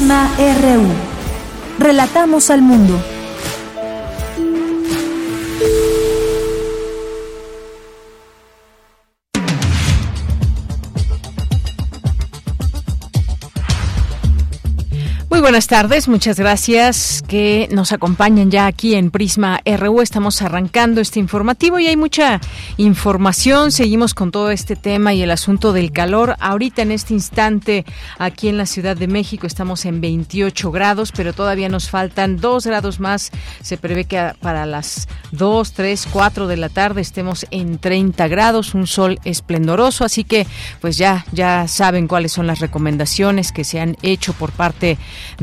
RU. 0.00 0.82
Relatamos 1.78 2.50
al 2.50 2.62
mundo. 2.62 3.00
Buenas 15.54 15.68
tardes, 15.68 16.08
muchas 16.08 16.36
gracias 16.36 17.22
que 17.28 17.68
nos 17.70 17.92
acompañan 17.92 18.50
ya 18.50 18.66
aquí 18.66 18.96
en 18.96 19.12
Prisma 19.12 19.60
RU. 19.64 20.00
Estamos 20.00 20.42
arrancando 20.42 21.00
este 21.00 21.20
informativo 21.20 21.78
y 21.78 21.86
hay 21.86 21.96
mucha 21.96 22.40
información. 22.76 23.70
Seguimos 23.70 24.14
con 24.14 24.32
todo 24.32 24.50
este 24.50 24.74
tema 24.74 25.14
y 25.14 25.22
el 25.22 25.30
asunto 25.30 25.72
del 25.72 25.92
calor. 25.92 26.34
Ahorita 26.40 26.82
en 26.82 26.90
este 26.90 27.14
instante 27.14 27.84
aquí 28.18 28.48
en 28.48 28.58
la 28.58 28.66
Ciudad 28.66 28.96
de 28.96 29.06
México 29.06 29.46
estamos 29.46 29.84
en 29.84 30.00
28 30.00 30.72
grados, 30.72 31.12
pero 31.12 31.32
todavía 31.32 31.68
nos 31.68 31.88
faltan 31.88 32.38
dos 32.38 32.66
grados 32.66 32.98
más. 32.98 33.30
Se 33.62 33.76
prevé 33.76 34.06
que 34.06 34.32
para 34.40 34.66
las 34.66 35.06
2, 35.30 35.72
3, 35.72 36.08
4 36.10 36.48
de 36.48 36.56
la 36.56 36.68
tarde 36.68 37.00
estemos 37.00 37.46
en 37.52 37.78
30 37.78 38.26
grados, 38.26 38.74
un 38.74 38.88
sol 38.88 39.20
esplendoroso. 39.24 40.04
Así 40.04 40.24
que 40.24 40.48
pues 40.80 40.98
ya, 40.98 41.24
ya 41.30 41.68
saben 41.68 42.08
cuáles 42.08 42.32
son 42.32 42.48
las 42.48 42.58
recomendaciones 42.58 43.52
que 43.52 43.62
se 43.62 43.78
han 43.78 43.96
hecho 44.02 44.32
por 44.32 44.50
parte 44.50 44.98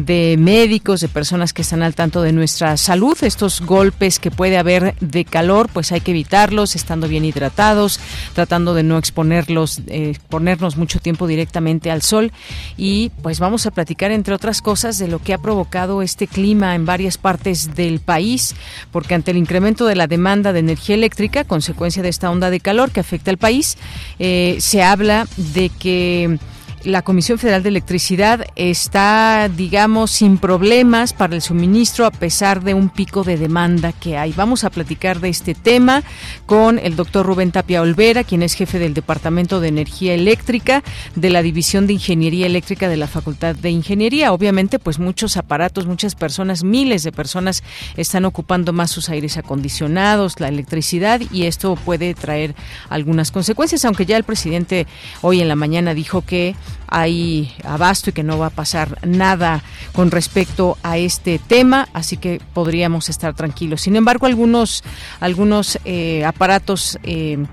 de 0.05 0.35
médicos, 0.37 1.01
de 1.01 1.07
personas 1.07 1.53
que 1.53 1.61
están 1.61 1.83
al 1.83 1.95
tanto 1.95 2.21
de 2.21 2.31
nuestra 2.31 2.77
salud. 2.77 3.17
Estos 3.21 3.61
golpes 3.61 4.19
que 4.19 4.31
puede 4.31 4.57
haber 4.57 4.95
de 4.99 5.25
calor, 5.25 5.69
pues 5.71 5.91
hay 5.91 6.01
que 6.01 6.11
evitarlos, 6.11 6.75
estando 6.75 7.07
bien 7.07 7.25
hidratados, 7.25 7.99
tratando 8.33 8.73
de 8.73 8.83
no 8.83 8.97
exponerlos, 8.97 9.81
eh, 9.87 10.17
ponernos 10.29 10.77
mucho 10.77 10.99
tiempo 10.99 11.27
directamente 11.27 11.91
al 11.91 12.01
sol. 12.01 12.31
Y 12.77 13.09
pues 13.21 13.39
vamos 13.39 13.65
a 13.65 13.71
platicar, 13.71 14.11
entre 14.11 14.33
otras 14.33 14.61
cosas, 14.61 14.97
de 14.97 15.07
lo 15.07 15.19
que 15.19 15.33
ha 15.33 15.37
provocado 15.37 16.01
este 16.01 16.27
clima 16.27 16.75
en 16.75 16.85
varias 16.85 17.17
partes 17.17 17.75
del 17.75 17.99
país, 17.99 18.55
porque 18.91 19.15
ante 19.15 19.31
el 19.31 19.37
incremento 19.37 19.85
de 19.85 19.95
la 19.95 20.07
demanda 20.07 20.53
de 20.53 20.59
energía 20.59 20.95
eléctrica, 20.95 21.43
consecuencia 21.43 22.03
de 22.03 22.09
esta 22.09 22.29
onda 22.29 22.49
de 22.49 22.59
calor 22.59 22.91
que 22.91 22.99
afecta 22.99 23.31
al 23.31 23.37
país, 23.37 23.77
eh, 24.19 24.57
se 24.59 24.83
habla 24.83 25.27
de 25.37 25.69
que 25.69 26.39
la 26.83 27.01
Comisión 27.01 27.37
Federal 27.37 27.63
de 27.63 27.69
Electricidad 27.69 28.45
está, 28.55 29.49
digamos, 29.49 30.11
sin 30.11 30.37
problemas 30.37 31.13
para 31.13 31.35
el 31.35 31.41
suministro 31.41 32.05
a 32.05 32.11
pesar 32.11 32.63
de 32.63 32.73
un 32.73 32.89
pico 32.89 33.23
de 33.23 33.37
demanda 33.37 33.91
que 33.91 34.17
hay. 34.17 34.31
Vamos 34.33 34.63
a 34.63 34.69
platicar 34.69 35.19
de 35.19 35.29
este 35.29 35.53
tema 35.53 36.03
con 36.45 36.79
el 36.79 36.95
doctor 36.95 37.25
Rubén 37.25 37.51
Tapia 37.51 37.81
Olvera, 37.81 38.23
quien 38.23 38.43
es 38.43 38.53
jefe 38.53 38.79
del 38.79 38.93
Departamento 38.93 39.59
de 39.59 39.67
Energía 39.67 40.13
Eléctrica 40.13 40.83
de 41.15 41.29
la 41.29 41.41
División 41.41 41.87
de 41.87 41.93
Ingeniería 41.93 42.45
Eléctrica 42.45 42.89
de 42.89 42.97
la 42.97 43.07
Facultad 43.07 43.55
de 43.55 43.69
Ingeniería. 43.69 44.33
Obviamente, 44.33 44.79
pues 44.79 44.99
muchos 44.99 45.37
aparatos, 45.37 45.85
muchas 45.85 46.15
personas, 46.15 46.63
miles 46.63 47.03
de 47.03 47.11
personas 47.11 47.63
están 47.95 48.25
ocupando 48.25 48.73
más 48.73 48.91
sus 48.91 49.09
aires 49.09 49.37
acondicionados, 49.37 50.39
la 50.39 50.47
electricidad, 50.47 51.21
y 51.31 51.45
esto 51.45 51.75
puede 51.75 52.13
traer 52.13 52.55
algunas 52.89 53.31
consecuencias, 53.31 53.85
aunque 53.85 54.05
ya 54.05 54.17
el 54.17 54.23
presidente 54.23 54.87
hoy 55.21 55.41
en 55.41 55.47
la 55.47 55.55
mañana 55.55 55.93
dijo 55.93 56.23
que 56.23 56.55
hay 56.87 57.53
abasto 57.63 58.09
y 58.09 58.13
que 58.13 58.23
no 58.23 58.37
va 58.37 58.47
a 58.47 58.51
pasar 58.51 58.97
nada 59.07 59.63
con 59.93 60.11
respecto 60.11 60.77
a 60.83 60.97
este 60.97 61.39
tema, 61.39 61.87
así 61.93 62.17
que 62.17 62.41
podríamos 62.53 63.09
estar 63.09 63.33
tranquilos. 63.33 63.81
Sin 63.81 63.95
embargo, 63.95 64.25
algunos, 64.25 64.83
algunos 65.19 65.79
eh, 65.85 66.25
aparatos 66.25 66.99
eh, 67.03 67.45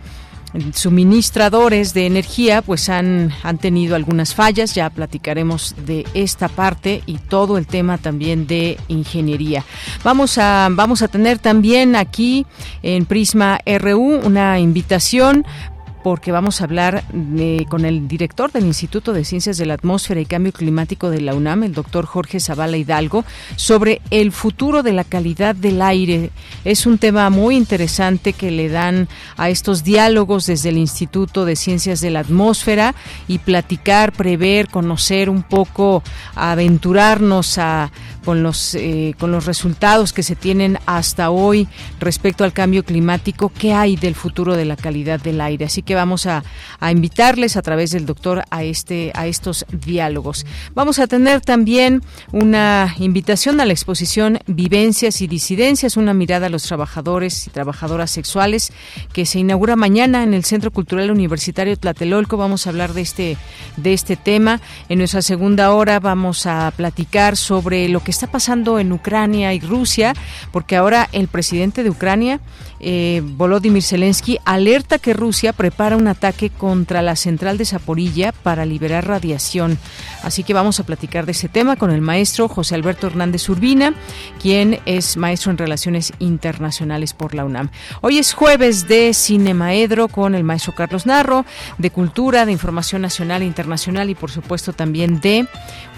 suministradores 0.73 1.95
de 1.95 2.07
energía 2.07 2.63
pues 2.63 2.89
han, 2.89 3.33
han 3.43 3.59
tenido 3.59 3.97
algunas 3.97 4.35
fallas, 4.35 4.75
ya 4.75 4.91
platicaremos 4.91 5.75
de 5.87 6.07
esta 6.15 6.49
parte 6.49 7.03
y 7.07 7.19
todo 7.19 7.59
el 7.59 7.67
tema 7.67 7.99
también 7.99 8.47
de 8.47 8.79
ingeniería. 8.89 9.65
Vamos 10.03 10.39
a, 10.39 10.69
vamos 10.71 11.03
a 11.03 11.09
tener 11.09 11.39
también 11.39 11.97
aquí 11.97 12.47
en 12.83 13.05
Prisma 13.07 13.61
RU 13.67 14.21
una 14.25 14.59
invitación 14.59 15.47
porque 16.03 16.33
vamos 16.33 16.61
a 16.61 16.65
hablar 16.65 17.05
con 17.69 17.85
el 17.85 18.09
director 18.09 18.53
del 18.53 18.65
Instituto 18.65 19.13
de 19.13 19.25
Ciencias 19.25 19.59
de 19.59 19.67
la 19.67 19.75
Atmósfera 19.75 20.21
y 20.21 20.27
Cambio 20.27 20.53
Climático 20.53 21.11
de 21.11 21.21
la 21.21 21.35
UNAM, 21.35 21.65
el 21.65 21.75
doctor 21.75 22.07
Jorge 22.07 22.41
Zavala 22.41 22.77
Hidalgo, 22.77 23.25
sobre 23.57 24.01
el 24.11 24.33
futuro 24.33 24.83
de 24.83 24.93
la 24.93 25.05
calidad 25.05 25.55
del 25.55 25.83
aire. 25.83 26.31
Es 26.65 26.87
un 26.87 26.99
tema 26.99 27.31
muy 27.31 27.57
interesante 27.57 28.33
que 28.33 28.51
le 28.51 28.69
dan 28.69 29.09
a 29.37 29.51
estos 29.51 29.85
diálogos 29.85 30.47
desde 30.47 30.71
el 30.71 30.79
Instituto 30.79 31.45
de 31.45 31.57
Ciencias 31.57 32.01
de 32.01 32.11
la 32.11 32.21
Atmósfera 32.21 32.95
y 33.27 33.39
platicar, 33.39 34.13
prever, 34.13 34.69
conocer 34.69 35.31
un 35.31 35.43
poco, 35.43 36.03
aventurarnos 36.35 37.59
a 37.59 37.91
con 38.29 38.43
los 38.43 38.75
eh, 38.75 39.15
con 39.19 39.33
los 39.33 39.47
resultados 39.47 40.13
que 40.13 40.23
se 40.23 40.37
tienen 40.37 40.79
hasta 40.85 41.31
hoy 41.31 41.67
respecto 41.99 42.45
al 42.45 42.53
cambio 42.53 42.85
climático, 42.85 43.51
qué 43.59 43.73
hay 43.73 43.97
del 43.97 44.15
futuro 44.15 44.55
de 44.55 44.67
la 44.67 44.77
calidad 44.77 45.19
del 45.19 45.41
aire. 45.41 45.65
Así 45.65 45.81
que 45.81 45.95
vamos 45.95 46.27
a, 46.27 46.45
invitarles 46.91 47.57
a 47.57 47.63
través 47.63 47.91
del 47.91 48.05
doctor 48.05 48.45
a 48.51 48.65
este 48.65 49.13
a 49.15 49.27
estos 49.27 49.65
diálogos. 49.73 50.45
Vamos 50.75 50.99
a 50.99 51.07
tener 51.07 51.41
también 51.41 52.03
una 52.31 52.95
invitación 52.99 53.63
a 53.63 53.65
la 53.65 53.73
exposición 53.73 54.41
Vivencias 54.47 55.23
y 55.23 55.27
disidencias, 55.27 55.97
una 55.97 56.13
mirada 56.13 56.49
a 56.49 56.51
los 56.51 56.65
trabajadores 56.65 57.47
y 57.47 57.51
trabajadoras 57.51 58.11
sexuales 58.11 58.75
que 59.15 59.25
se 59.25 59.39
inaugura 59.39 59.75
mañana 59.75 60.23
en 60.23 60.35
el 60.35 60.45
Centro 60.45 60.71
Cultural 60.71 61.11
Universitario 61.11 61.79
Tlatelolco. 61.79 62.37
Vamos 62.37 62.67
a 62.67 62.71
hablar 62.71 62.93
de 62.93 63.01
este 63.01 63.39
de 63.79 63.95
este 63.95 64.17
tema. 64.17 64.61
En 64.91 64.99
nuestra 64.99 65.23
segunda 65.23 65.73
hora 65.73 65.99
vamos 65.99 66.45
a 66.45 66.71
platicar 66.77 67.35
sobre 67.35 67.89
lo 67.89 68.01
que 68.01 68.18
está 68.19 68.33
pasando 68.33 68.81
en 68.81 68.91
Ucrania 68.91 69.55
y 69.55 69.61
Rusia, 69.61 70.13
porque 70.51 70.75
ahora 70.75 71.09
el 71.13 71.29
presidente 71.29 71.85
de 71.85 71.91
Ucrania, 71.91 72.41
eh, 72.81 73.23
Volodymyr 73.25 73.83
Zelensky, 73.83 74.39
alerta 74.45 74.99
que 74.99 75.15
Rusia 75.15 75.53
prepara 75.53 75.97
un 75.97 76.09
ataque 76.09 76.51
contra 76.51 77.03
la 77.03 77.17
central 77.17 77.59
de 77.59 77.65
Zaporilla 77.65 78.33
para 78.33 78.65
liberar 78.65 79.07
radiación. 79.07 79.79
Así 80.23 80.43
que 80.43 80.55
vamos 80.55 80.81
a 80.81 80.85
platicar 80.85 81.27
de 81.27 81.33
ese 81.33 81.49
tema 81.49 81.77
con 81.77 81.91
el 81.91 82.01
maestro 82.01 82.49
José 82.49 82.75
Alberto 82.75 83.07
Hernández 83.07 83.49
Urbina, 83.49 83.95
quien 84.41 84.81
es 84.87 85.17
maestro 85.17 85.51
en 85.51 85.59
Relaciones 85.59 86.13
Internacionales 86.19 87.15
por 87.15 87.35
la 87.35 87.45
UNAM. 87.45 87.71
Hoy 88.01 88.19
es 88.19 88.33
jueves 88.33 88.89
de 88.89 89.15
Cinemaedro 89.15 90.09
con 90.09 90.35
el 90.35 90.45
maestro 90.45 90.75
Carlos 90.75 91.07
Narro, 91.07 91.45
de 91.79 91.91
Cultura, 91.91 92.47
de 92.47 92.53
Información 92.53 93.03
Nacional 93.03 93.43
e 93.43 93.47
Internacional 93.47 94.11
y 94.11 94.15
por 94.15 94.31
supuesto 94.31 94.73
también 94.73 95.21
de, 95.21 95.47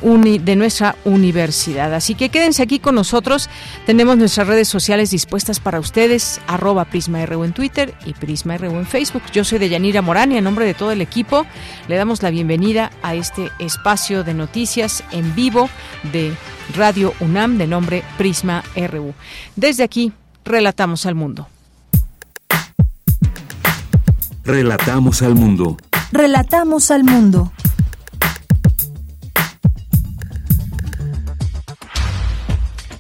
de 0.03 0.57
nuestra 0.57 0.97
universidad. 1.05 1.95
Así 1.95 2.15
que 2.15 2.29
quédense 2.29 2.63
aquí 2.63 2.79
con 2.79 2.95
nosotros. 2.95 3.49
Tenemos 3.87 4.17
nuestras 4.17 4.47
redes 4.47 4.69
sociales 4.69 5.11
dispuestas 5.11 5.61
para 5.61 5.81
ustedes, 5.81 6.41
PrismaRU 6.85 7.45
en 7.45 7.53
Twitter 7.53 7.95
y 8.07 8.15
PrismaRU 8.15 8.71
en 8.77 8.87
Facebook. 8.87 9.23
Yo 9.33 9.45
soy 9.45 9.59
Deyanira 9.59 10.03
Morán 10.03 10.33
y 10.33 10.37
en 10.37 10.45
nombre 10.45 10.65
de 10.65 10.75
todo 10.75 10.93
el 10.93 11.01
equipo 11.01 11.47
le 11.89 11.97
damos 11.97 12.23
la 12.23 12.31
bienvenida 12.31 12.91
a 13.03 13.15
este 13.15 13.51
espacio 13.59 14.25
de 14.25 14.35
noticias 14.35 15.05
en 15.11 15.35
vivo 15.35 15.69
de 16.13 16.33
Radio 16.77 17.13
UNAM 17.21 17.59
de 17.59 17.67
nombre 17.67 18.05
Prisma 18.17 18.63
RU. 18.77 19.15
Desde 19.57 19.83
aquí, 19.83 20.13
relatamos 20.45 21.07
al 21.07 21.15
mundo. 21.15 21.49
Relatamos 24.45 25.23
al 25.23 25.35
mundo. 25.35 25.77
Relatamos 26.13 26.91
al 26.91 27.05
mundo. 27.05 27.53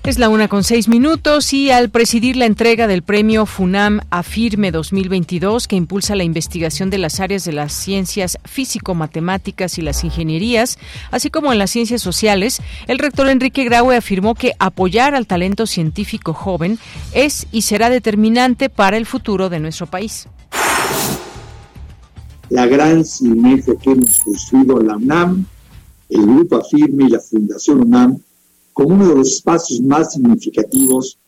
Es 0.03 0.19
la 0.19 0.31
una 0.31 0.49
con 0.49 0.65
seis 0.65 0.89
minutos 0.89 1.53
y 1.53 1.71
al 1.71 1.91
presidir 1.91 2.35
la 2.35 2.47
entrega 2.47 2.87
del 2.87 3.03
premio 3.03 3.45
FUNAM 3.45 4.01
Afirme 4.09 4.71
2022, 4.73 5.69
que 5.69 5.77
impulsa 5.77 6.17
la 6.17 6.25
investigación 6.25 6.89
de 6.89 6.97
las 6.97 7.21
áreas 7.21 7.45
de 7.45 7.53
las 7.53 7.75
ciencias 7.75 8.39
físico-matemáticas 8.47 9.77
y 9.77 9.83
las 9.83 10.03
ingenierías, 10.03 10.79
así 11.11 11.29
como 11.29 11.53
en 11.53 11.59
las 11.59 11.71
ciencias 11.71 12.01
sociales, 12.01 12.63
el 12.89 12.99
rector 12.99 13.29
Enrique 13.29 13.65
Graue 13.65 13.95
afirmó 13.95 14.35
que 14.35 14.55
apoyar 14.59 15.15
al 15.15 15.27
talento 15.27 15.67
científico 15.67 16.33
joven 16.33 16.79
es 17.13 17.47
y 17.53 17.63
será 17.63 17.91
determinante 17.91 18.71
para 18.71 18.97
el 18.97 19.05
futuro 19.05 19.51
de 19.51 19.61
nuestro 19.61 19.87
país. 19.87 20.29
la 22.49 22.67
gran 22.67 23.05
sinergia 23.05 23.75
que 23.77 23.91
hemos 23.91 24.19
construido 24.21 24.81
la 24.81 24.97
UNAM, 24.97 25.45
el 26.09 26.23
Grupo 26.23 26.57
Afirme 26.57 27.05
y 27.05 27.11
la 27.11 27.21
Fundación 27.21 27.83
UNAM 27.83 28.19
como 28.73 28.95
uno 28.95 29.09
de 29.09 29.15
los 29.17 29.33
espacios 29.33 29.81
más 29.81 30.13
significativos 30.13 31.19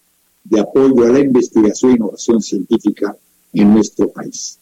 de 0.45 0.61
apoyo 0.61 1.05
a 1.05 1.09
la 1.09 1.21
investigación 1.21 1.93
e 1.93 1.95
innovación 1.97 2.43
científica 2.43 3.17
en 3.53 3.75
nuestro 3.75 4.09
país, 4.11 4.59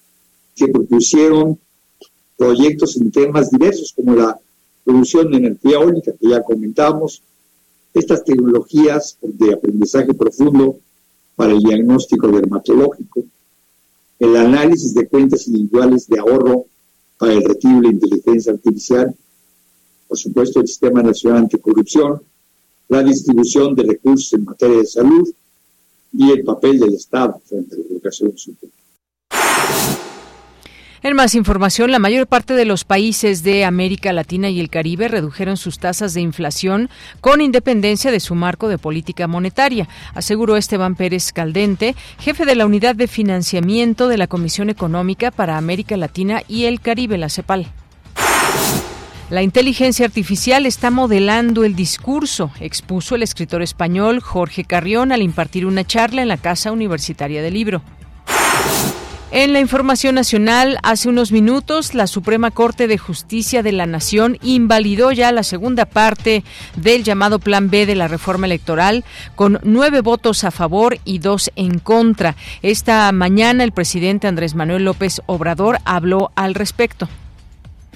que 0.55 0.69
propusieron 0.69 1.59
proyectos 2.37 2.97
en 2.97 3.11
temas 3.11 3.51
diversos 3.51 3.93
como 3.95 4.15
la 4.15 4.39
producción 4.85 5.31
de 5.31 5.39
energía 5.39 5.77
eólica, 5.77 6.13
que 6.13 6.29
ya 6.29 6.43
comentamos, 6.43 7.23
estas 7.93 8.25
tecnologías 8.25 9.19
de 9.23 9.55
aprendizaje 9.55 10.15
profundo 10.15 10.79
para 11.37 11.53
el 11.53 11.61
diagnóstico 11.61 12.29
dermatológico, 12.29 13.25
el 14.19 14.37
análisis 14.37 14.95
de 14.95 15.09
cuentas 15.09 15.47
individuales 15.49 16.07
de 16.07 16.19
ahorro 16.19 16.67
para 17.19 17.33
el 17.33 17.43
retiro 17.43 17.81
de 17.81 17.89
inteligencia 17.89 18.53
artificial, 18.53 19.15
por 20.09 20.19
supuesto 20.19 20.61
el 20.61 20.69
Sistema 20.69 21.03
Nacional 21.03 21.43
Anticorrupción, 21.43 22.21
la 22.91 23.03
distribución 23.05 23.75
de 23.75 23.85
recursos 23.85 24.33
en 24.33 24.45
materia 24.45 24.79
de 24.79 24.87
salud 24.87 25.29
y 26.13 26.31
el 26.33 26.43
papel 26.43 26.81
del 26.81 26.95
Estado 26.95 27.41
frente 27.47 27.77
a 27.77 27.79
la 27.79 27.85
educación 27.85 28.37
superior. 28.37 28.75
En 31.03 31.15
más 31.15 31.35
información, 31.35 31.93
la 31.93 31.99
mayor 31.99 32.27
parte 32.27 32.53
de 32.53 32.67
los 32.67 32.85
países 32.85 33.43
de 33.43 33.65
América 33.65 34.13
Latina 34.13 34.51
y 34.51 34.61
el 34.61 34.69
Caribe 34.69 35.09
redujeron 35.09 35.57
sus 35.57 35.79
tasas 35.79 36.13
de 36.13 36.21
inflación 36.21 36.91
con 37.23 37.41
independencia 37.41 38.11
de 38.11 38.21
su 38.21 38.35
marco 38.35 38.69
de 38.69 38.77
política 38.77 39.27
monetaria, 39.27 39.89
aseguró 40.13 40.57
Esteban 40.57 40.97
Pérez 40.97 41.33
Caldente, 41.33 41.95
jefe 42.19 42.45
de 42.45 42.55
la 42.55 42.67
Unidad 42.67 42.97
de 42.97 43.07
Financiamiento 43.07 44.09
de 44.09 44.19
la 44.19 44.27
Comisión 44.27 44.69
Económica 44.69 45.31
para 45.31 45.57
América 45.57 45.97
Latina 45.97 46.43
y 46.49 46.65
el 46.65 46.81
Caribe, 46.81 47.17
la 47.17 47.31
CEPAL. 47.31 47.73
La 49.31 49.45
inteligencia 49.45 50.07
artificial 50.07 50.67
está 50.67 50.91
modelando 50.91 51.63
el 51.63 51.77
discurso, 51.77 52.51
expuso 52.59 53.15
el 53.15 53.23
escritor 53.23 53.63
español 53.63 54.19
Jorge 54.19 54.65
Carrión 54.65 55.13
al 55.13 55.23
impartir 55.23 55.67
una 55.67 55.87
charla 55.87 56.23
en 56.23 56.27
la 56.27 56.37
Casa 56.37 56.73
Universitaria 56.73 57.41
del 57.41 57.55
Libro. 57.55 57.81
En 59.31 59.53
la 59.53 59.61
información 59.61 60.17
nacional, 60.17 60.79
hace 60.83 61.09
unos 61.09 61.31
minutos, 61.31 61.95
la 61.95 62.09
Suprema 62.09 62.51
Corte 62.51 62.89
de 62.89 62.99
Justicia 62.99 63.63
de 63.63 63.71
la 63.71 63.87
Nación 63.87 64.37
invalidó 64.43 65.13
ya 65.13 65.31
la 65.31 65.45
segunda 65.45 65.85
parte 65.85 66.43
del 66.75 67.05
llamado 67.05 67.39
Plan 67.39 67.71
B 67.71 67.87
de 67.87 67.95
la 67.95 68.09
reforma 68.09 68.47
electoral, 68.47 69.05
con 69.37 69.61
nueve 69.63 70.01
votos 70.01 70.43
a 70.43 70.51
favor 70.51 70.99
y 71.05 71.21
dos 71.21 71.53
en 71.55 71.79
contra. 71.79 72.35
Esta 72.63 73.13
mañana, 73.13 73.63
el 73.63 73.71
presidente 73.71 74.27
Andrés 74.27 74.57
Manuel 74.57 74.85
López 74.85 75.23
Obrador 75.27 75.79
habló 75.85 76.33
al 76.35 76.55
respecto. 76.55 77.09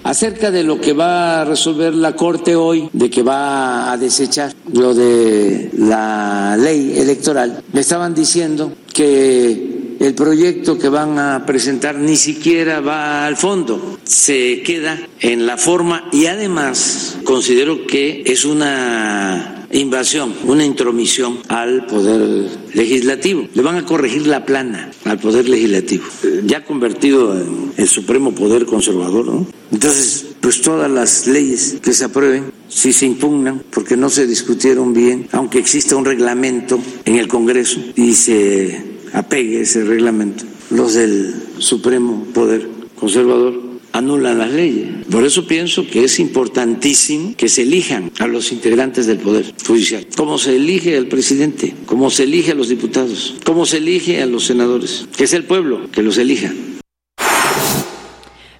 Acerca 0.05 0.51
de 0.51 0.63
lo 0.63 0.79
que 0.79 0.93
va 0.93 1.41
a 1.41 1.45
resolver 1.45 1.95
la 1.95 2.15
Corte 2.15 2.55
hoy, 2.55 2.87
de 2.93 3.09
que 3.09 3.23
va 3.23 3.91
a 3.91 3.97
desechar 3.97 4.53
lo 4.71 4.93
de 4.93 5.71
la 5.79 6.55
ley 6.59 6.93
electoral, 6.95 7.63
me 7.73 7.79
estaban 7.79 8.13
diciendo 8.13 8.71
que 8.93 9.95
el 9.99 10.13
proyecto 10.13 10.77
que 10.77 10.89
van 10.89 11.17
a 11.17 11.43
presentar 11.47 11.95
ni 11.95 12.17
siquiera 12.17 12.81
va 12.81 13.25
al 13.25 13.35
fondo, 13.35 13.97
se 14.03 14.61
queda 14.61 14.99
en 15.21 15.47
la 15.47 15.57
forma 15.57 16.07
y 16.11 16.27
además 16.27 17.17
considero 17.23 17.87
que 17.87 18.21
es 18.27 18.45
una 18.45 19.54
invasión, 19.71 20.33
una 20.45 20.65
intromisión 20.65 21.39
al 21.47 21.85
poder 21.85 22.49
legislativo. 22.73 23.47
Le 23.53 23.61
van 23.61 23.77
a 23.77 23.85
corregir 23.85 24.27
la 24.27 24.45
plana 24.45 24.91
al 25.05 25.19
poder 25.19 25.49
legislativo, 25.49 26.05
ya 26.45 26.63
convertido 26.63 27.39
en 27.39 27.73
el 27.77 27.87
supremo 27.87 28.33
poder 28.33 28.65
conservador, 28.65 29.25
¿no? 29.25 29.47
Entonces, 29.71 30.25
pues 30.41 30.61
todas 30.61 30.89
las 30.89 31.27
leyes 31.27 31.77
que 31.81 31.93
se 31.93 32.05
aprueben, 32.05 32.51
si 32.69 32.93
se 32.93 33.05
impugnan 33.05 33.63
porque 33.71 33.97
no 33.97 34.09
se 34.09 34.27
discutieron 34.27 34.93
bien, 34.93 35.27
aunque 35.31 35.59
exista 35.59 35.95
un 35.95 36.05
reglamento 36.05 36.79
en 37.05 37.15
el 37.15 37.27
Congreso 37.27 37.79
y 37.95 38.13
se 38.13 38.81
apegue 39.13 39.61
ese 39.61 39.83
reglamento, 39.83 40.43
los 40.69 40.93
del 40.93 41.33
Supremo 41.57 42.25
Poder 42.33 42.67
Conservador 42.95 43.64
anulan 43.97 44.37
las 44.37 44.51
leyes. 44.51 44.87
Por 45.09 45.25
eso 45.25 45.47
pienso 45.47 45.87
que 45.87 46.03
es 46.03 46.19
importantísimo 46.19 47.33
que 47.37 47.49
se 47.49 47.63
elijan 47.63 48.11
a 48.19 48.27
los 48.27 48.51
integrantes 48.51 49.07
del 49.07 49.17
Poder 49.17 49.53
Judicial, 49.65 50.05
como 50.15 50.37
se 50.37 50.55
elige 50.55 50.97
al 50.97 51.07
presidente, 51.07 51.73
como 51.85 52.09
se 52.09 52.23
elige 52.23 52.51
a 52.51 52.55
los 52.55 52.69
diputados, 52.69 53.35
como 53.43 53.65
se 53.65 53.77
elige 53.77 54.21
a 54.21 54.25
los 54.25 54.45
senadores, 54.45 55.07
que 55.15 55.23
es 55.23 55.33
el 55.33 55.45
pueblo 55.45 55.89
que 55.91 56.03
los 56.03 56.17
elija. 56.17 56.51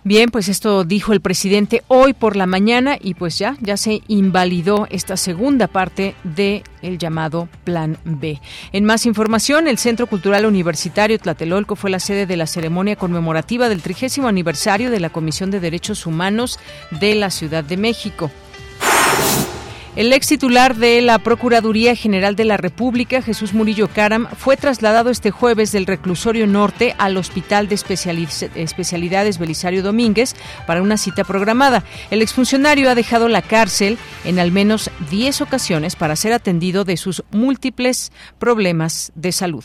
Bien, 0.08 0.30
pues 0.30 0.50
esto 0.50 0.84
dijo 0.84 1.14
el 1.14 1.20
presidente 1.20 1.82
hoy 1.88 2.14
por 2.14 2.36
la 2.36 2.46
mañana 2.46 2.96
y 3.02 3.16
pues 3.16 3.40
ya 3.40 3.58
ya 3.60 3.76
se 3.76 4.04
invalidó 4.08 4.86
esta 4.92 5.18
segunda 5.18 5.66
parte 5.66 6.14
de 6.24 6.62
el 6.84 7.00
llamado 7.00 7.50
Plan 7.64 7.98
B. 8.04 8.40
En 8.72 8.86
más 8.86 9.08
información, 9.08 9.68
el 9.68 9.80
Centro 9.80 10.06
Cultural 10.06 10.46
Universitario 10.46 11.18
Tlatelolco 11.18 11.76
fue 11.76 11.90
la 11.90 12.00
sede 12.00 12.28
de 12.28 12.38
la 12.38 12.46
ceremonia 12.46 12.96
conmemorativa 12.96 13.68
del 13.68 13.82
trigésimo 13.82 14.28
aniversario 14.28 14.92
de 14.92 15.00
la 15.00 15.10
Comisión 15.10 15.50
de 15.50 15.60
Derechos 15.60 16.06
Humanos 16.06 16.60
de 16.92 17.16
la 17.16 17.32
Ciudad 17.32 17.64
de 17.64 17.78
México. 17.78 18.30
El 19.96 20.12
ex 20.12 20.28
titular 20.28 20.76
de 20.76 21.00
la 21.00 21.20
Procuraduría 21.20 21.96
General 21.96 22.36
de 22.36 22.44
la 22.44 22.58
República, 22.58 23.22
Jesús 23.22 23.54
Murillo 23.54 23.88
Caram, 23.88 24.28
fue 24.36 24.58
trasladado 24.58 25.10
este 25.10 25.32
jueves 25.32 25.72
del 25.72 25.86
reclusorio 25.86 26.48
norte 26.48 26.94
al 26.98 27.16
Hospital 27.16 27.70
de 27.70 27.76
Especialidades 28.56 29.40
Belisario 29.40 29.84
Domínguez 29.84 30.36
para 30.68 30.82
una 30.82 30.98
cita 30.98 31.24
programada. 31.24 31.86
El 32.12 32.22
exfuncionario 32.22 32.90
ha 32.90 32.96
dejado 32.96 33.30
la 33.30 33.42
cárcel 33.42 33.98
en 34.26 34.38
al 34.38 34.52
menos 34.52 34.92
10 35.12 35.40
ocasiones 35.40 35.96
para 35.96 36.18
ser 36.18 36.34
atendido 36.34 36.84
de 36.84 36.98
sus 36.98 37.24
múltiples 37.32 38.12
problemas 38.38 39.14
de 39.16 39.32
salud. 39.32 39.64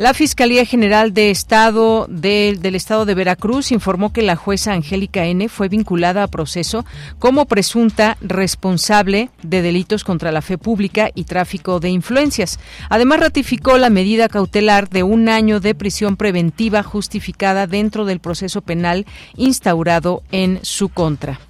La 0.00 0.14
Fiscalía 0.14 0.64
General 0.64 1.12
de 1.12 1.28
Estado 1.28 2.06
del 2.08 2.74
Estado 2.74 3.04
de 3.04 3.12
Veracruz 3.12 3.70
informó 3.70 4.14
que 4.14 4.22
la 4.22 4.34
jueza 4.34 4.72
Angélica 4.72 5.26
N 5.26 5.46
fue 5.50 5.68
vinculada 5.68 6.22
a 6.22 6.28
proceso 6.28 6.86
como 7.18 7.44
presunta 7.44 8.16
responsable 8.22 9.28
de 9.42 9.60
delitos 9.60 10.02
contra 10.02 10.32
la 10.32 10.40
fe 10.40 10.56
pública 10.56 11.10
y 11.14 11.24
tráfico 11.24 11.80
de 11.80 11.90
influencias. 11.90 12.58
Además 12.88 13.20
ratificó 13.20 13.76
la 13.76 13.90
medida 13.90 14.30
cautelar 14.30 14.88
de 14.88 15.02
un 15.02 15.28
año 15.28 15.60
de 15.60 15.74
prisión 15.74 16.16
preventiva 16.16 16.82
justificada 16.82 17.66
dentro 17.66 18.06
del 18.06 18.20
proceso 18.20 18.62
penal 18.62 19.04
instaurado 19.36 20.22
en 20.32 20.60
su 20.62 20.88
contra. 20.88 21.40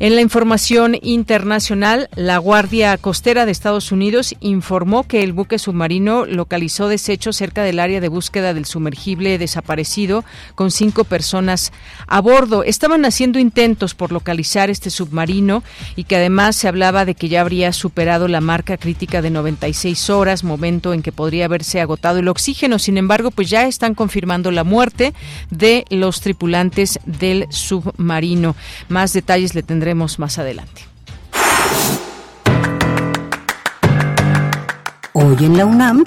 En 0.00 0.14
la 0.14 0.20
información 0.20 0.96
internacional, 1.02 2.08
la 2.14 2.38
Guardia 2.38 2.96
Costera 2.98 3.44
de 3.44 3.50
Estados 3.50 3.90
Unidos 3.90 4.36
informó 4.38 5.02
que 5.02 5.24
el 5.24 5.32
buque 5.32 5.58
submarino 5.58 6.24
localizó 6.24 6.86
desechos 6.86 7.34
cerca 7.34 7.64
del 7.64 7.80
área 7.80 8.00
de 8.00 8.06
búsqueda 8.06 8.54
del 8.54 8.64
sumergible 8.64 9.38
desaparecido 9.38 10.24
con 10.54 10.70
cinco 10.70 11.02
personas 11.02 11.72
a 12.06 12.20
bordo. 12.20 12.62
Estaban 12.62 13.04
haciendo 13.06 13.40
intentos 13.40 13.96
por 13.96 14.12
localizar 14.12 14.70
este 14.70 14.90
submarino 14.90 15.64
y 15.96 16.04
que 16.04 16.14
además 16.14 16.54
se 16.54 16.68
hablaba 16.68 17.04
de 17.04 17.16
que 17.16 17.28
ya 17.28 17.40
habría 17.40 17.72
superado 17.72 18.28
la 18.28 18.40
marca 18.40 18.76
crítica 18.76 19.20
de 19.20 19.30
96 19.30 20.10
horas, 20.10 20.44
momento 20.44 20.94
en 20.94 21.02
que 21.02 21.10
podría 21.10 21.46
haberse 21.46 21.80
agotado 21.80 22.20
el 22.20 22.28
oxígeno. 22.28 22.78
Sin 22.78 22.98
embargo, 22.98 23.32
pues 23.32 23.50
ya 23.50 23.66
están 23.66 23.96
confirmando 23.96 24.52
la 24.52 24.62
muerte 24.62 25.12
de 25.50 25.84
los 25.90 26.20
tripulantes 26.20 27.00
del 27.04 27.48
submarino. 27.50 28.54
Más 28.88 29.12
detalles 29.12 29.56
le 29.56 29.64
tendré 29.64 29.87
más 29.94 30.38
adelante. 30.38 30.82
Hoy 35.12 35.36
en 35.40 35.56
la 35.56 35.66
UNAM, 35.66 36.04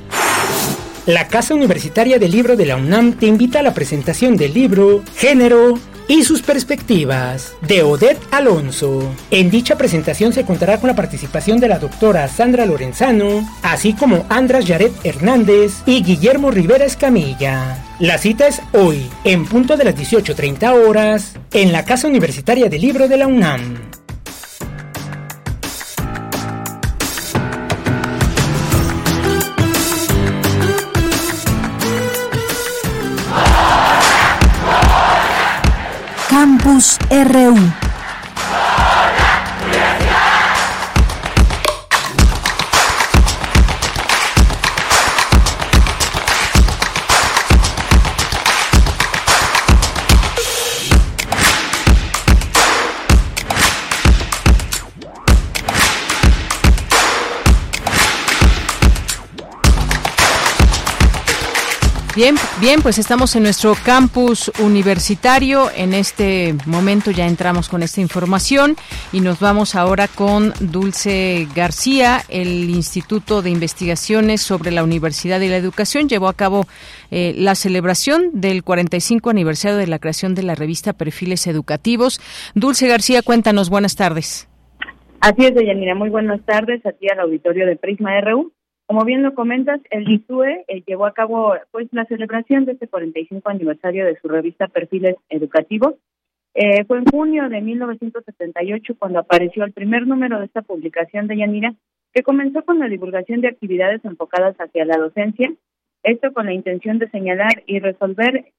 La 1.08 1.28
Casa 1.28 1.56
Universitaria 1.56 2.20
del 2.20 2.32
Libro 2.32 2.56
de 2.56 2.66
la 2.66 2.76
UNAM 2.76 3.14
te 3.14 3.26
invita 3.26 3.60
a 3.60 3.64
la 3.64 3.74
presentación 3.74 4.38
del 4.38 4.54
libro 4.54 5.02
Género 5.16 5.80
y 6.08 6.24
sus 6.24 6.42
perspectivas 6.42 7.54
de 7.62 7.84
Odette 7.84 8.22
Alonso. 8.32 9.14
En 9.30 9.50
dicha 9.50 9.78
presentación 9.78 10.34
se 10.34 10.46
contará 10.46 10.80
con 10.80 10.88
la 10.88 10.96
participación 10.96 11.60
de 11.60 11.68
la 11.68 11.80
doctora 11.80 12.28
Sandra 12.28 12.66
Lorenzano, 12.66 13.48
así 13.62 13.94
como 13.94 14.26
Andras 14.30 14.66
Yaret 14.66 14.94
Hernández 15.04 15.84
y 15.86 16.04
Guillermo 16.04 16.52
Rivera 16.52 16.86
Escamilla. 16.86 17.84
La 18.00 18.18
cita 18.18 18.48
es 18.48 18.62
hoy, 18.74 19.10
en 19.24 19.46
punto 19.46 19.78
de 19.78 19.84
las 19.84 19.96
18.30 19.96 20.88
horas, 20.88 21.34
en 21.54 21.72
la 21.72 21.86
Casa 21.86 22.08
Universitaria 22.08 22.70
del 22.70 22.82
Libro 22.82 23.08
de 23.08 23.18
la 23.18 23.28
UNAM. 23.28 23.91
Campus 36.82 36.98
RU. 37.12 37.91
Bien, 62.14 62.36
bien, 62.60 62.82
pues 62.82 63.00
estamos 63.00 63.38
en 63.38 63.44
nuestro 63.44 63.74
campus 63.86 64.52
universitario. 64.62 65.70
En 65.78 65.94
este 65.94 66.54
momento 66.66 67.10
ya 67.10 67.26
entramos 67.26 67.70
con 67.70 67.84
esta 67.84 68.02
información 68.02 68.76
y 69.14 69.22
nos 69.22 69.40
vamos 69.40 69.76
ahora 69.76 70.10
con 70.10 70.52
Dulce 70.60 71.48
García. 71.56 72.20
El 72.28 72.70
Instituto 72.70 73.42
de 73.42 73.52
Investigaciones 73.52 74.42
sobre 74.42 74.72
la 74.72 74.84
Universidad 74.84 75.40
y 75.40 75.48
la 75.48 75.56
Educación 75.56 76.10
llevó 76.10 76.28
a 76.28 76.34
cabo 76.34 76.66
eh, 77.12 77.34
la 77.38 77.56
celebración 77.56 78.32
del 78.34 78.64
45 78.64 79.30
aniversario 79.30 79.78
de 79.78 79.88
la 79.88 80.00
creación 80.00 80.36
de 80.36 80.44
la 80.44 80.56
revista 80.56 80.92
Perfiles 80.92 81.48
Educativos. 81.48 82.20
Dulce 82.56 82.90
García, 82.90 83.22
cuéntanos, 83.22 83.70
buenas 83.70 83.96
tardes. 83.96 84.50
Así 85.22 85.46
es, 85.46 85.56
Deyanira, 85.56 85.96
muy 85.96 86.10
buenas 86.10 86.42
tardes 86.44 86.86
a 86.86 86.92
ti 86.92 87.08
al 87.10 87.22
auditorio 87.22 87.66
de 87.66 87.78
Prisma 87.78 88.20
RU. 88.20 88.52
Como 88.92 89.06
bien 89.06 89.24
lo 89.24 89.34
comentas, 89.34 89.80
el 89.90 90.12
ISUE 90.12 90.66
eh, 90.68 90.84
llevó 90.86 91.06
a 91.06 91.14
cabo 91.14 91.56
pues 91.72 91.88
la 91.94 92.04
celebración 92.04 92.66
de 92.66 92.74
este 92.74 92.90
45 92.90 93.48
aniversario 93.48 94.06
de 94.06 94.20
su 94.20 94.28
revista 94.28 94.68
Perfiles 94.68 95.16
Educativos. 95.30 95.94
Eh, 96.56 96.84
fue 96.84 96.98
en 96.98 97.06
junio 97.06 97.48
de 97.48 97.62
1978 97.62 98.96
cuando 99.00 99.20
apareció 99.20 99.64
el 99.64 99.72
primer 99.72 100.06
número 100.06 100.40
de 100.40 100.46
esta 100.48 100.62
publicación 100.62 101.28
de 101.28 101.38
Yanira, 101.38 101.74
que 102.14 102.22
comenzó 102.22 102.66
con 102.66 102.80
la 102.80 102.90
divulgación 102.90 103.40
de 103.40 103.48
actividades 103.48 104.04
enfocadas 104.04 104.58
hacia 104.58 104.84
la 104.84 104.98
docencia, 104.98 105.54
esto 106.04 106.34
con 106.34 106.48
la 106.48 106.54
intención 106.54 107.00
de 107.00 107.10
señalar 107.12 107.64
y 107.68 107.80
resolver 107.80 108.52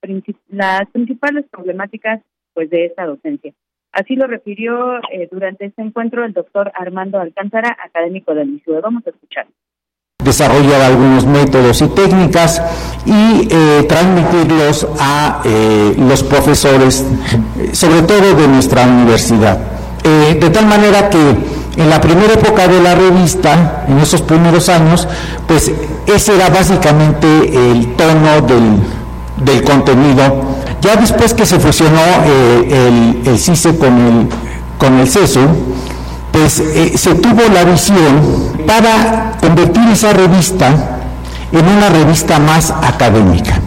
las 0.48 0.88
principales 0.92 1.44
problemáticas 1.50 2.22
pues 2.54 2.70
de 2.70 2.86
esta 2.86 3.04
docencia. 3.04 3.52
Así 3.92 4.16
lo 4.16 4.26
refirió 4.26 4.96
eh, 5.10 5.28
durante 5.30 5.66
este 5.66 5.82
encuentro 5.82 6.24
el 6.24 6.32
doctor 6.32 6.72
Armando 6.74 7.20
Alcántara, 7.20 7.76
académico 7.84 8.34
del 8.34 8.54
ISUE. 8.54 8.80
Vamos 8.80 9.06
a 9.06 9.10
escuchar 9.10 9.46
desarrollar 10.32 10.80
algunos 10.80 11.26
métodos 11.26 11.82
y 11.82 11.88
técnicas 11.88 12.62
y 13.04 13.48
eh, 13.50 13.84
transmitirlos 13.86 14.86
a 14.98 15.42
eh, 15.44 15.94
los 15.98 16.22
profesores, 16.22 17.04
sobre 17.72 18.02
todo 18.02 18.34
de 18.34 18.48
nuestra 18.48 18.86
universidad. 18.86 19.58
Eh, 20.02 20.38
de 20.40 20.50
tal 20.50 20.66
manera 20.66 21.10
que 21.10 21.18
en 21.76 21.90
la 21.90 22.00
primera 22.00 22.32
época 22.32 22.66
de 22.66 22.82
la 22.82 22.94
revista, 22.94 23.84
en 23.88 23.98
esos 23.98 24.22
primeros 24.22 24.68
años, 24.70 25.06
pues 25.46 25.70
ese 26.06 26.34
era 26.34 26.48
básicamente 26.48 27.26
el 27.72 27.94
tono 27.94 28.40
del, 28.46 29.44
del 29.44 29.62
contenido. 29.64 30.22
Ya 30.80 30.96
después 30.96 31.34
que 31.34 31.44
se 31.44 31.60
fusionó 31.60 32.00
el, 32.24 33.20
el 33.26 33.38
CICE 33.38 33.76
con 33.76 33.98
el, 34.00 34.28
con 34.78 34.98
el 34.98 35.08
CESU, 35.08 35.40
pues 36.32 36.60
eh, 36.60 36.96
se 36.96 37.14
tuvo 37.14 37.42
la 37.52 37.64
visión 37.64 38.66
para 38.66 39.36
convertir 39.40 39.82
esa 39.92 40.12
revista 40.12 40.68
en 41.52 41.66
una 41.66 41.90
revista 41.90 42.38
más 42.38 42.70
académica. 42.70 43.60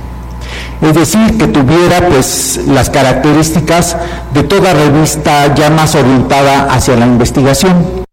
Es 0.82 0.94
decir, 0.94 1.38
que 1.38 1.48
tuviera 1.48 2.08
pues 2.10 2.66
las 2.68 2.90
características 2.90 3.96
de 4.34 4.44
toda 4.44 4.74
revista 4.74 5.54
ya 5.56 5.70
más 5.70 5.96
orientada 5.96 6.74
hacia 6.74 6.98
la 6.98 7.06
investigación. 7.06 8.06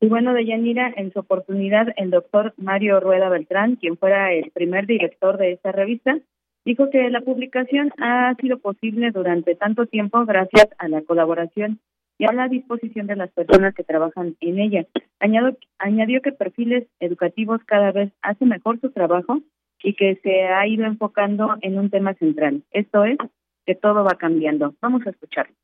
Y 0.00 0.08
bueno, 0.08 0.32
Deyanira, 0.32 0.92
en 0.96 1.12
su 1.12 1.20
oportunidad, 1.20 1.88
el 1.96 2.10
doctor 2.10 2.54
Mario 2.56 3.00
Rueda 3.00 3.28
Beltrán, 3.28 3.76
quien 3.76 3.96
fuera 3.96 4.32
el 4.32 4.50
primer 4.52 4.86
director 4.86 5.38
de 5.38 5.52
esta 5.52 5.72
revista, 5.72 6.18
dijo 6.64 6.90
que 6.90 7.10
la 7.10 7.20
publicación 7.20 7.92
ha 7.98 8.34
sido 8.40 8.58
posible 8.58 9.10
durante 9.10 9.54
tanto 9.54 9.86
tiempo 9.86 10.24
gracias 10.24 10.68
a 10.78 10.88
la 10.88 11.02
colaboración 11.02 11.80
y 12.18 12.24
a 12.24 12.32
la 12.32 12.48
disposición 12.48 13.06
de 13.06 13.16
las 13.16 13.30
personas 13.30 13.74
que 13.74 13.84
trabajan 13.84 14.36
en 14.40 14.58
ella. 14.58 14.86
Añado, 15.20 15.56
añadió 15.78 16.20
que 16.20 16.32
perfiles 16.32 16.86
educativos 16.98 17.60
cada 17.64 17.92
vez 17.92 18.12
hace 18.22 18.44
mejor 18.44 18.80
su 18.80 18.90
trabajo 18.90 19.40
y 19.82 19.94
que 19.94 20.18
se 20.22 20.42
ha 20.48 20.66
ido 20.66 20.84
enfocando 20.84 21.56
en 21.62 21.78
un 21.78 21.90
tema 21.90 22.14
central. 22.14 22.64
Esto 22.72 23.04
es 23.04 23.18
que 23.64 23.76
todo 23.76 24.02
va 24.02 24.16
cambiando. 24.18 24.74
Vamos 24.82 25.06
a 25.06 25.10
escucharlo. 25.10 25.54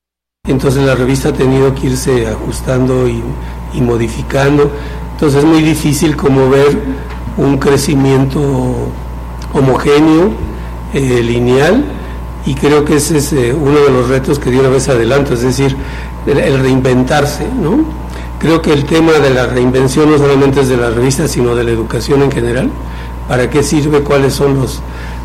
Entonces 0.47 0.85
la 0.85 0.95
revista 0.95 1.31
ha 1.31 1.33
tenido 1.33 1.75
que 1.75 1.89
irse 1.89 2.27
ajustando 2.27 3.09
y, 3.09 3.23
modificando. 3.81 4.71
Entonces 5.13 5.43
es 5.43 5.45
muy 5.45 5.63
difícil 5.63 6.15
como 6.17 6.49
ver 6.49 6.69
un 7.37 7.59
crecimiento 7.59 8.41
homogéneo, 9.53 10.33
eh, 10.93 11.23
lineal, 11.23 11.83
y 12.47 12.55
creo 12.55 12.85
que 12.85 12.97
ese 12.97 13.19
es 13.19 13.33
eh, 13.33 13.55
uno 13.55 13.81
de 13.81 13.91
los 13.91 14.09
retos 14.09 14.39
que 14.39 14.51
dio 14.51 14.61
una 14.61 14.69
vez 14.69 14.89
adelante, 14.89 15.33
es 15.33 15.43
decir, 15.43 15.75
el, 16.27 16.59
reinventarse, 16.59 17.47
¿no? 17.49 17.85
Creo 18.39 18.61
que 18.61 18.73
el 18.73 18.85
tema 18.85 19.13
de 19.13 19.31
la 19.31 19.47
reinvención 19.47 20.11
no 20.11 20.19
solamente 20.19 20.61
es 20.61 20.69
de 20.69 20.77
la 20.77 20.91
revista, 20.91 21.29
sino 21.29 21.55
de 21.55 21.65
la 21.65 21.71
educación 21.71 22.23
en 22.23 22.31
general. 22.31 22.71
¿Para 23.29 23.49
qué 23.49 23.63
sirve? 23.63 24.03
¿Cuáles 24.03 24.35
son 24.35 24.59
los, 24.59 24.81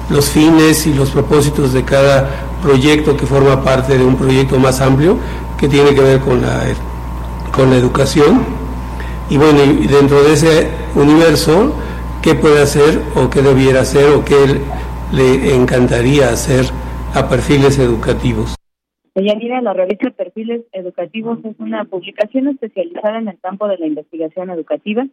los 0.10 0.29
fines 0.29 0.88
y 0.88 0.94
los 0.94 1.10
propósitos 1.12 1.74
de 1.74 1.84
cada 1.84 2.29
proyecto 2.62 3.18
que 3.18 3.25
forma 3.25 3.62
parte 3.63 3.98
de 3.98 4.03
un 4.06 4.15
proyecto 4.15 4.58
más 4.58 4.79
amplio 4.79 5.18
que 5.58 5.68
tiene 5.68 5.94
que 5.94 6.01
ver 6.01 6.20
con 6.20 6.41
la, 6.41 6.63
con 7.51 7.70
la 7.72 7.75
educación? 7.75 8.41
Y 9.29 9.38
bueno, 9.38 9.60
dentro 9.89 10.24
de 10.24 10.34
ese 10.34 10.70
universo, 10.96 11.74
¿qué 12.22 12.36
puede 12.36 12.62
hacer 12.62 13.01
o 13.15 13.29
qué 13.29 13.41
debiera 13.41 13.82
hacer 13.82 14.10
o 14.12 14.24
qué 14.24 14.62
le 15.12 15.56
encantaría 15.56 16.29
hacer 16.29 16.72
a 17.13 17.27
perfiles 17.27 17.77
educativos? 17.79 18.59
Deyanira, 19.16 19.62
la 19.62 19.74
revista 19.74 20.12
Perfiles 20.12 20.62
Educativos 20.72 21.39
es 21.44 21.60
una 21.60 21.86
publicación 21.86 22.48
especializada 22.48 23.18
en 23.18 23.28
el 23.28 23.39
campo 23.39 23.68
de 23.68 23.78
la 23.78 23.88
investigación 23.88 24.50
educativa. 24.51 25.08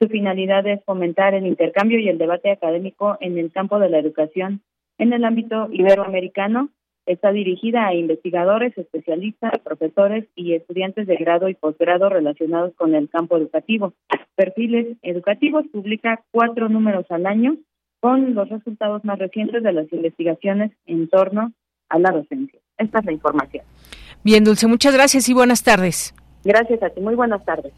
Su 0.00 0.08
finalidad 0.08 0.66
es 0.66 0.84
fomentar 0.84 1.34
el 1.34 1.46
intercambio 1.46 1.98
y 1.98 2.08
el 2.08 2.18
debate 2.18 2.50
académico 2.50 3.16
en 3.20 3.38
el 3.38 3.50
campo 3.50 3.78
de 3.78 3.88
la 3.88 3.98
educación 3.98 4.62
en 4.98 5.12
el 5.12 5.24
ámbito 5.24 5.68
iberoamericano. 5.72 6.68
Está 7.06 7.32
dirigida 7.32 7.86
a 7.86 7.94
investigadores, 7.94 8.76
especialistas, 8.76 9.58
profesores 9.60 10.26
y 10.36 10.52
estudiantes 10.52 11.06
de 11.06 11.16
grado 11.16 11.48
y 11.48 11.54
posgrado 11.54 12.10
relacionados 12.10 12.74
con 12.74 12.94
el 12.94 13.08
campo 13.08 13.38
educativo. 13.38 13.94
Perfiles 14.36 14.98
Educativos 15.02 15.64
publica 15.72 16.22
cuatro 16.30 16.68
números 16.68 17.06
al 17.08 17.24
año 17.24 17.56
con 18.00 18.34
los 18.34 18.50
resultados 18.50 19.04
más 19.04 19.18
recientes 19.18 19.62
de 19.62 19.72
las 19.72 19.90
investigaciones 19.90 20.70
en 20.86 21.08
torno 21.08 21.52
a 21.88 21.98
la 21.98 22.10
docencia. 22.10 22.60
Esta 22.78 23.00
es 23.00 23.04
la 23.04 23.12
información. 23.12 23.64
Bien, 24.24 24.44
Dulce, 24.44 24.66
muchas 24.66 24.94
gracias 24.94 25.28
y 25.28 25.34
buenas 25.34 25.62
tardes. 25.62 26.14
Gracias 26.44 26.82
a 26.82 26.90
ti, 26.90 27.00
muy 27.00 27.14
buenas 27.14 27.44
tardes. 27.44 27.72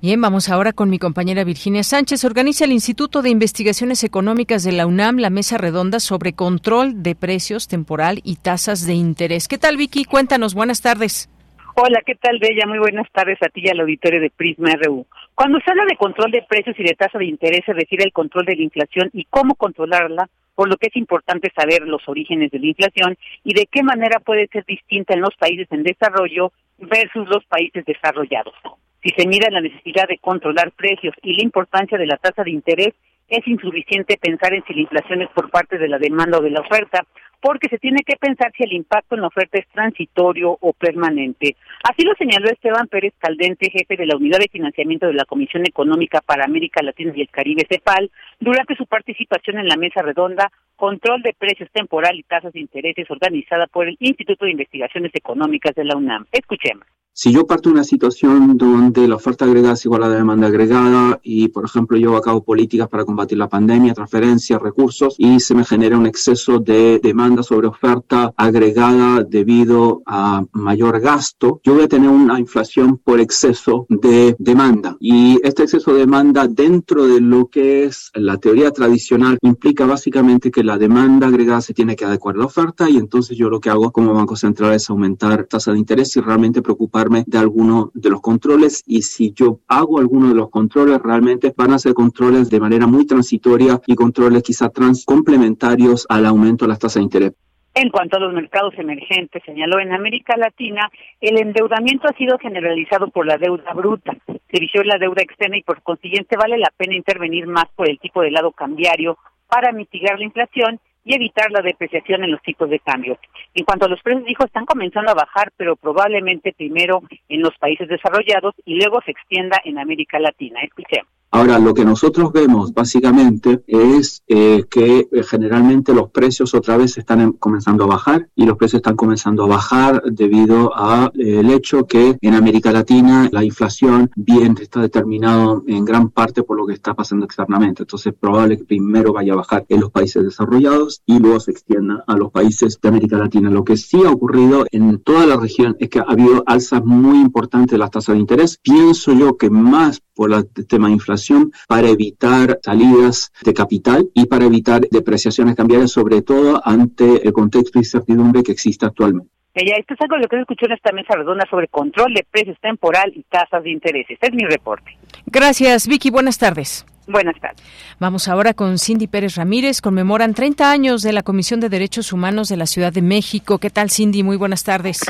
Bien, 0.00 0.20
vamos 0.20 0.48
ahora 0.48 0.72
con 0.72 0.90
mi 0.90 0.98
compañera 0.98 1.44
Virginia 1.44 1.82
Sánchez. 1.82 2.24
Organiza 2.24 2.64
el 2.64 2.72
Instituto 2.72 3.20
de 3.20 3.30
Investigaciones 3.30 4.04
Económicas 4.04 4.64
de 4.64 4.72
la 4.72 4.86
UNAM 4.86 5.18
la 5.18 5.30
mesa 5.30 5.58
redonda 5.58 6.00
sobre 6.00 6.32
control 6.32 7.02
de 7.02 7.14
precios 7.14 7.68
temporal 7.68 8.20
y 8.24 8.36
tasas 8.36 8.86
de 8.86 8.94
interés. 8.94 9.48
¿Qué 9.48 9.58
tal, 9.58 9.76
Vicky? 9.76 10.04
Cuéntanos, 10.04 10.54
buenas 10.54 10.82
tardes. 10.82 11.28
Hola, 11.74 12.02
¿qué 12.04 12.16
tal, 12.16 12.38
Bella? 12.40 12.66
Muy 12.66 12.78
buenas 12.78 13.06
tardes 13.12 13.38
a 13.40 13.48
ti 13.48 13.60
y 13.64 13.68
al 13.68 13.80
auditorio 13.80 14.20
de 14.20 14.30
Prisma 14.30 14.70
RU. 14.82 15.06
Cuando 15.34 15.60
se 15.60 15.70
habla 15.70 15.84
de 15.88 15.96
control 15.96 16.32
de 16.32 16.42
precios 16.42 16.74
y 16.78 16.82
de 16.82 16.94
tasa 16.94 17.18
de 17.18 17.26
interés, 17.26 17.62
se 17.66 17.72
refiere 17.72 18.04
al 18.04 18.12
control 18.12 18.46
de 18.46 18.56
la 18.56 18.62
inflación 18.62 19.10
y 19.12 19.26
cómo 19.30 19.54
controlarla, 19.54 20.28
por 20.58 20.68
lo 20.68 20.76
que 20.76 20.88
es 20.88 20.96
importante 20.96 21.52
saber 21.54 21.82
los 21.82 22.02
orígenes 22.08 22.50
de 22.50 22.58
la 22.58 22.66
inflación 22.66 23.16
y 23.44 23.54
de 23.54 23.66
qué 23.70 23.84
manera 23.84 24.18
puede 24.18 24.48
ser 24.48 24.64
distinta 24.64 25.14
en 25.14 25.20
los 25.20 25.36
países 25.36 25.68
en 25.70 25.84
desarrollo 25.84 26.50
versus 26.78 27.28
los 27.28 27.44
países 27.44 27.84
desarrollados. 27.84 28.54
Si 29.00 29.10
se 29.10 29.28
mira 29.28 29.52
la 29.52 29.60
necesidad 29.60 30.08
de 30.08 30.18
controlar 30.18 30.72
precios 30.72 31.14
y 31.22 31.36
la 31.36 31.44
importancia 31.44 31.96
de 31.96 32.06
la 32.06 32.16
tasa 32.16 32.42
de 32.42 32.50
interés, 32.50 32.92
es 33.28 33.46
insuficiente 33.46 34.18
pensar 34.20 34.54
en 34.54 34.64
si 34.64 34.74
la 34.74 34.80
inflación 34.80 35.22
es 35.22 35.28
por 35.30 35.50
parte 35.50 35.78
de 35.78 35.88
la 35.88 35.98
demanda 35.98 36.38
o 36.38 36.42
de 36.42 36.50
la 36.50 36.60
oferta, 36.60 37.04
porque 37.40 37.68
se 37.68 37.78
tiene 37.78 38.00
que 38.04 38.16
pensar 38.16 38.52
si 38.56 38.64
el 38.64 38.72
impacto 38.72 39.14
en 39.14 39.20
la 39.20 39.28
oferta 39.28 39.58
es 39.58 39.68
transitorio 39.68 40.56
o 40.60 40.72
permanente. 40.72 41.56
Así 41.84 42.02
lo 42.02 42.14
señaló 42.14 42.48
Esteban 42.48 42.88
Pérez 42.88 43.14
Caldente, 43.18 43.70
jefe 43.70 43.96
de 43.96 44.06
la 44.06 44.16
Unidad 44.16 44.38
de 44.38 44.48
Financiamiento 44.50 45.06
de 45.06 45.14
la 45.14 45.24
Comisión 45.24 45.64
Económica 45.66 46.20
para 46.20 46.44
América 46.44 46.82
Latina 46.82 47.12
y 47.14 47.20
el 47.20 47.30
Caribe, 47.30 47.66
CEPAL, 47.68 48.10
durante 48.40 48.74
su 48.74 48.86
participación 48.86 49.58
en 49.58 49.68
la 49.68 49.76
mesa 49.76 50.02
redonda 50.02 50.50
Control 50.78 51.22
de 51.22 51.34
Precios 51.36 51.68
Temporal 51.72 52.16
y 52.16 52.22
Tasas 52.22 52.52
de 52.52 52.60
Intereses 52.60 53.10
organizada 53.10 53.66
por 53.66 53.88
el 53.88 53.96
Instituto 53.98 54.44
de 54.44 54.52
Investigaciones 54.52 55.10
Económicas 55.12 55.74
de 55.74 55.84
la 55.84 55.96
UNAM. 55.96 56.26
Escuchemos. 56.30 56.86
Si 57.20 57.32
yo 57.32 57.48
parto 57.48 57.68
de 57.68 57.72
una 57.72 57.82
situación 57.82 58.56
donde 58.56 59.08
la 59.08 59.16
oferta 59.16 59.44
agregada 59.44 59.74
es 59.74 59.84
igual 59.84 60.04
a 60.04 60.08
la 60.08 60.14
demanda 60.14 60.46
agregada 60.46 61.18
y, 61.20 61.48
por 61.48 61.64
ejemplo, 61.64 61.96
llevo 61.96 62.16
a 62.16 62.22
cabo 62.22 62.44
políticas 62.44 62.86
para 62.86 63.04
combatir 63.04 63.36
la 63.38 63.48
pandemia, 63.48 63.92
transferencias, 63.92 64.62
recursos 64.62 65.16
y 65.18 65.40
se 65.40 65.56
me 65.56 65.64
genera 65.64 65.98
un 65.98 66.06
exceso 66.06 66.60
de 66.60 67.00
demanda 67.02 67.42
sobre 67.42 67.66
oferta 67.66 68.32
agregada 68.36 69.24
debido 69.24 70.00
a 70.06 70.44
mayor 70.52 71.00
gasto, 71.00 71.60
yo 71.64 71.74
voy 71.74 71.82
a 71.82 71.88
tener 71.88 72.08
una 72.08 72.38
inflación 72.38 72.98
por 72.98 73.18
exceso 73.18 73.86
de 73.88 74.36
demanda. 74.38 74.96
Y 75.00 75.40
este 75.42 75.64
exceso 75.64 75.92
de 75.94 75.98
demanda 75.98 76.46
dentro 76.46 77.08
de 77.08 77.20
lo 77.20 77.48
que 77.48 77.82
es 77.82 78.12
la 78.14 78.36
teoría 78.36 78.70
tradicional 78.70 79.38
implica 79.42 79.86
básicamente 79.86 80.52
que 80.52 80.62
la 80.68 80.76
demanda 80.76 81.28
agregada 81.28 81.62
se 81.62 81.72
tiene 81.72 81.96
que 81.96 82.04
adecuar 82.04 82.34
a 82.34 82.40
la 82.40 82.44
oferta 82.44 82.90
y 82.90 82.98
entonces 82.98 83.38
yo 83.38 83.48
lo 83.48 83.58
que 83.58 83.70
hago 83.70 83.90
como 83.90 84.12
Banco 84.12 84.36
Central 84.36 84.74
es 84.74 84.90
aumentar 84.90 85.44
tasa 85.44 85.72
de 85.72 85.78
interés 85.78 86.14
y 86.14 86.20
realmente 86.20 86.60
preocupar 86.60 87.08
de 87.08 87.38
alguno 87.38 87.90
de 87.94 88.10
los 88.10 88.20
controles 88.20 88.84
y 88.86 89.00
si 89.00 89.32
yo 89.32 89.60
hago 89.66 89.98
alguno 89.98 90.28
de 90.28 90.34
los 90.34 90.50
controles, 90.50 91.00
realmente 91.02 91.54
van 91.56 91.72
a 91.72 91.78
ser 91.78 91.94
controles 91.94 92.50
de 92.50 92.60
manera 92.60 92.86
muy 92.86 93.06
transitoria 93.06 93.80
y 93.86 93.94
controles 93.94 94.42
quizá 94.42 94.68
trans 94.68 95.06
complementarios 95.06 96.04
al 96.10 96.26
aumento 96.26 96.66
de 96.66 96.68
las 96.68 96.78
tasas 96.78 96.96
de 96.96 97.04
interés. 97.04 97.32
En 97.74 97.88
cuanto 97.88 98.18
a 98.18 98.20
los 98.20 98.34
mercados 98.34 98.74
emergentes, 98.76 99.42
señaló 99.46 99.80
en 99.80 99.92
América 99.92 100.36
Latina, 100.36 100.90
el 101.22 101.38
endeudamiento 101.38 102.08
ha 102.08 102.16
sido 102.18 102.36
generalizado 102.36 103.08
por 103.08 103.24
la 103.24 103.38
deuda 103.38 103.72
bruta, 103.72 104.12
vició 104.52 104.82
la 104.82 104.98
deuda 104.98 105.22
externa 105.22 105.56
y 105.56 105.62
por 105.62 105.80
consiguiente 105.82 106.36
vale 106.36 106.58
la 106.58 106.70
pena 106.76 106.94
intervenir 106.94 107.46
más 107.46 107.68
por 107.74 107.88
el 107.88 107.98
tipo 107.98 108.20
de 108.20 108.32
lado 108.32 108.52
cambiario 108.52 109.16
para 109.48 109.72
mitigar 109.72 110.18
la 110.18 110.24
inflación 110.24 110.80
y 111.04 111.14
evitar 111.14 111.50
la 111.50 111.62
depreciación 111.62 112.22
en 112.22 112.32
los 112.32 112.42
tipos 112.42 112.68
de 112.68 112.80
cambio. 112.80 113.18
En 113.54 113.64
cuanto 113.64 113.86
a 113.86 113.88
los 113.88 114.02
precios, 114.02 114.26
dijo, 114.26 114.44
están 114.44 114.66
comenzando 114.66 115.10
a 115.10 115.14
bajar, 115.14 115.50
pero 115.56 115.74
probablemente 115.74 116.52
primero 116.52 117.02
en 117.28 117.40
los 117.40 117.56
países 117.58 117.88
desarrollados 117.88 118.54
y 118.66 118.74
luego 118.74 119.00
se 119.02 119.12
extienda 119.12 119.58
en 119.64 119.78
América 119.78 120.18
Latina. 120.18 120.60
Escuchemos. 120.62 121.17
Ahora, 121.30 121.58
lo 121.58 121.74
que 121.74 121.84
nosotros 121.84 122.32
vemos 122.32 122.72
básicamente 122.72 123.62
es 123.66 124.22
eh, 124.28 124.64
que 124.70 125.08
eh, 125.12 125.22
generalmente 125.22 125.92
los 125.92 126.08
precios 126.08 126.54
otra 126.54 126.78
vez 126.78 126.96
están 126.96 127.32
comenzando 127.32 127.84
a 127.84 127.88
bajar 127.88 128.30
y 128.34 128.46
los 128.46 128.56
precios 128.56 128.78
están 128.78 128.96
comenzando 128.96 129.44
a 129.44 129.48
bajar 129.48 130.02
debido 130.10 130.74
al 130.74 131.12
eh, 131.18 131.42
hecho 131.54 131.86
que 131.86 132.16
en 132.22 132.34
América 132.34 132.72
Latina 132.72 133.28
la 133.30 133.44
inflación 133.44 134.10
bien 134.16 134.56
está 134.58 134.80
determinado 134.80 135.64
en 135.66 135.84
gran 135.84 136.08
parte 136.08 136.42
por 136.44 136.56
lo 136.56 136.66
que 136.66 136.72
está 136.72 136.94
pasando 136.94 137.26
externamente. 137.26 137.82
Entonces 137.82 138.14
es 138.14 138.18
probable 138.18 138.56
que 138.56 138.64
primero 138.64 139.12
vaya 139.12 139.34
a 139.34 139.36
bajar 139.36 139.66
en 139.68 139.80
los 139.80 139.90
países 139.90 140.24
desarrollados 140.24 141.02
y 141.04 141.18
luego 141.18 141.40
se 141.40 141.50
extienda 141.50 142.04
a 142.06 142.16
los 142.16 142.32
países 142.32 142.78
de 142.80 142.88
América 142.88 143.18
Latina. 143.18 143.50
Lo 143.50 143.64
que 143.64 143.76
sí 143.76 144.02
ha 144.02 144.10
ocurrido 144.10 144.64
en 144.70 144.98
toda 145.00 145.26
la 145.26 145.36
región 145.36 145.76
es 145.78 145.90
que 145.90 145.98
ha 145.98 146.04
habido 146.08 146.42
alzas 146.46 146.82
muy 146.86 147.18
importantes 147.18 147.72
de 147.72 147.78
las 147.78 147.90
tasas 147.90 148.14
de 148.14 148.20
interés. 148.20 148.58
Pienso 148.62 149.12
yo 149.12 149.36
que 149.36 149.50
más 149.50 150.00
por 150.14 150.32
el 150.32 150.66
tema 150.66 150.88
de 150.88 150.94
inflación 150.94 151.17
para 151.66 151.88
evitar 151.88 152.58
salidas 152.62 153.32
de 153.42 153.54
capital 153.54 154.08
y 154.14 154.26
para 154.26 154.46
evitar 154.46 154.82
depreciaciones 154.90 155.56
cambiarias, 155.56 155.90
sobre 155.90 156.22
todo 156.22 156.60
ante 156.64 157.26
el 157.26 157.32
contexto 157.32 157.78
de 157.78 157.84
incertidumbre 157.84 158.42
que 158.42 158.52
existe 158.52 158.86
actualmente. 158.86 159.30
Ella, 159.54 159.74
esto 159.76 159.94
es 159.94 160.00
algo 160.02 160.16
de 160.16 160.22
lo 160.22 160.28
que 160.28 160.36
se 160.36 160.42
escuchó 160.42 160.66
en 160.66 160.72
esta 160.72 160.92
mesa 160.92 161.16
redonda 161.16 161.44
sobre 161.50 161.66
control 161.66 162.14
de 162.14 162.24
precios 162.30 162.56
temporal 162.60 163.12
y 163.14 163.24
tasas 163.24 163.62
de 163.64 163.70
intereses. 163.70 164.10
Este 164.10 164.28
es 164.28 164.32
mi 164.32 164.44
reporte. 164.44 164.96
Gracias, 165.26 165.88
Vicky. 165.88 166.10
Buenas 166.10 166.38
tardes. 166.38 166.86
Buenas 167.08 167.40
tardes. 167.40 167.62
Vamos 167.98 168.28
ahora 168.28 168.54
con 168.54 168.78
Cindy 168.78 169.08
Pérez 169.08 169.34
Ramírez. 169.36 169.80
Conmemoran 169.80 170.34
30 170.34 170.70
años 170.70 171.02
de 171.02 171.12
la 171.12 171.22
Comisión 171.22 171.58
de 171.58 171.70
Derechos 171.70 172.12
Humanos 172.12 172.48
de 172.48 172.56
la 172.56 172.66
Ciudad 172.66 172.92
de 172.92 173.02
México. 173.02 173.58
¿Qué 173.58 173.70
tal, 173.70 173.90
Cindy? 173.90 174.22
Muy 174.22 174.36
buenas 174.36 174.62
tardes. 174.62 175.00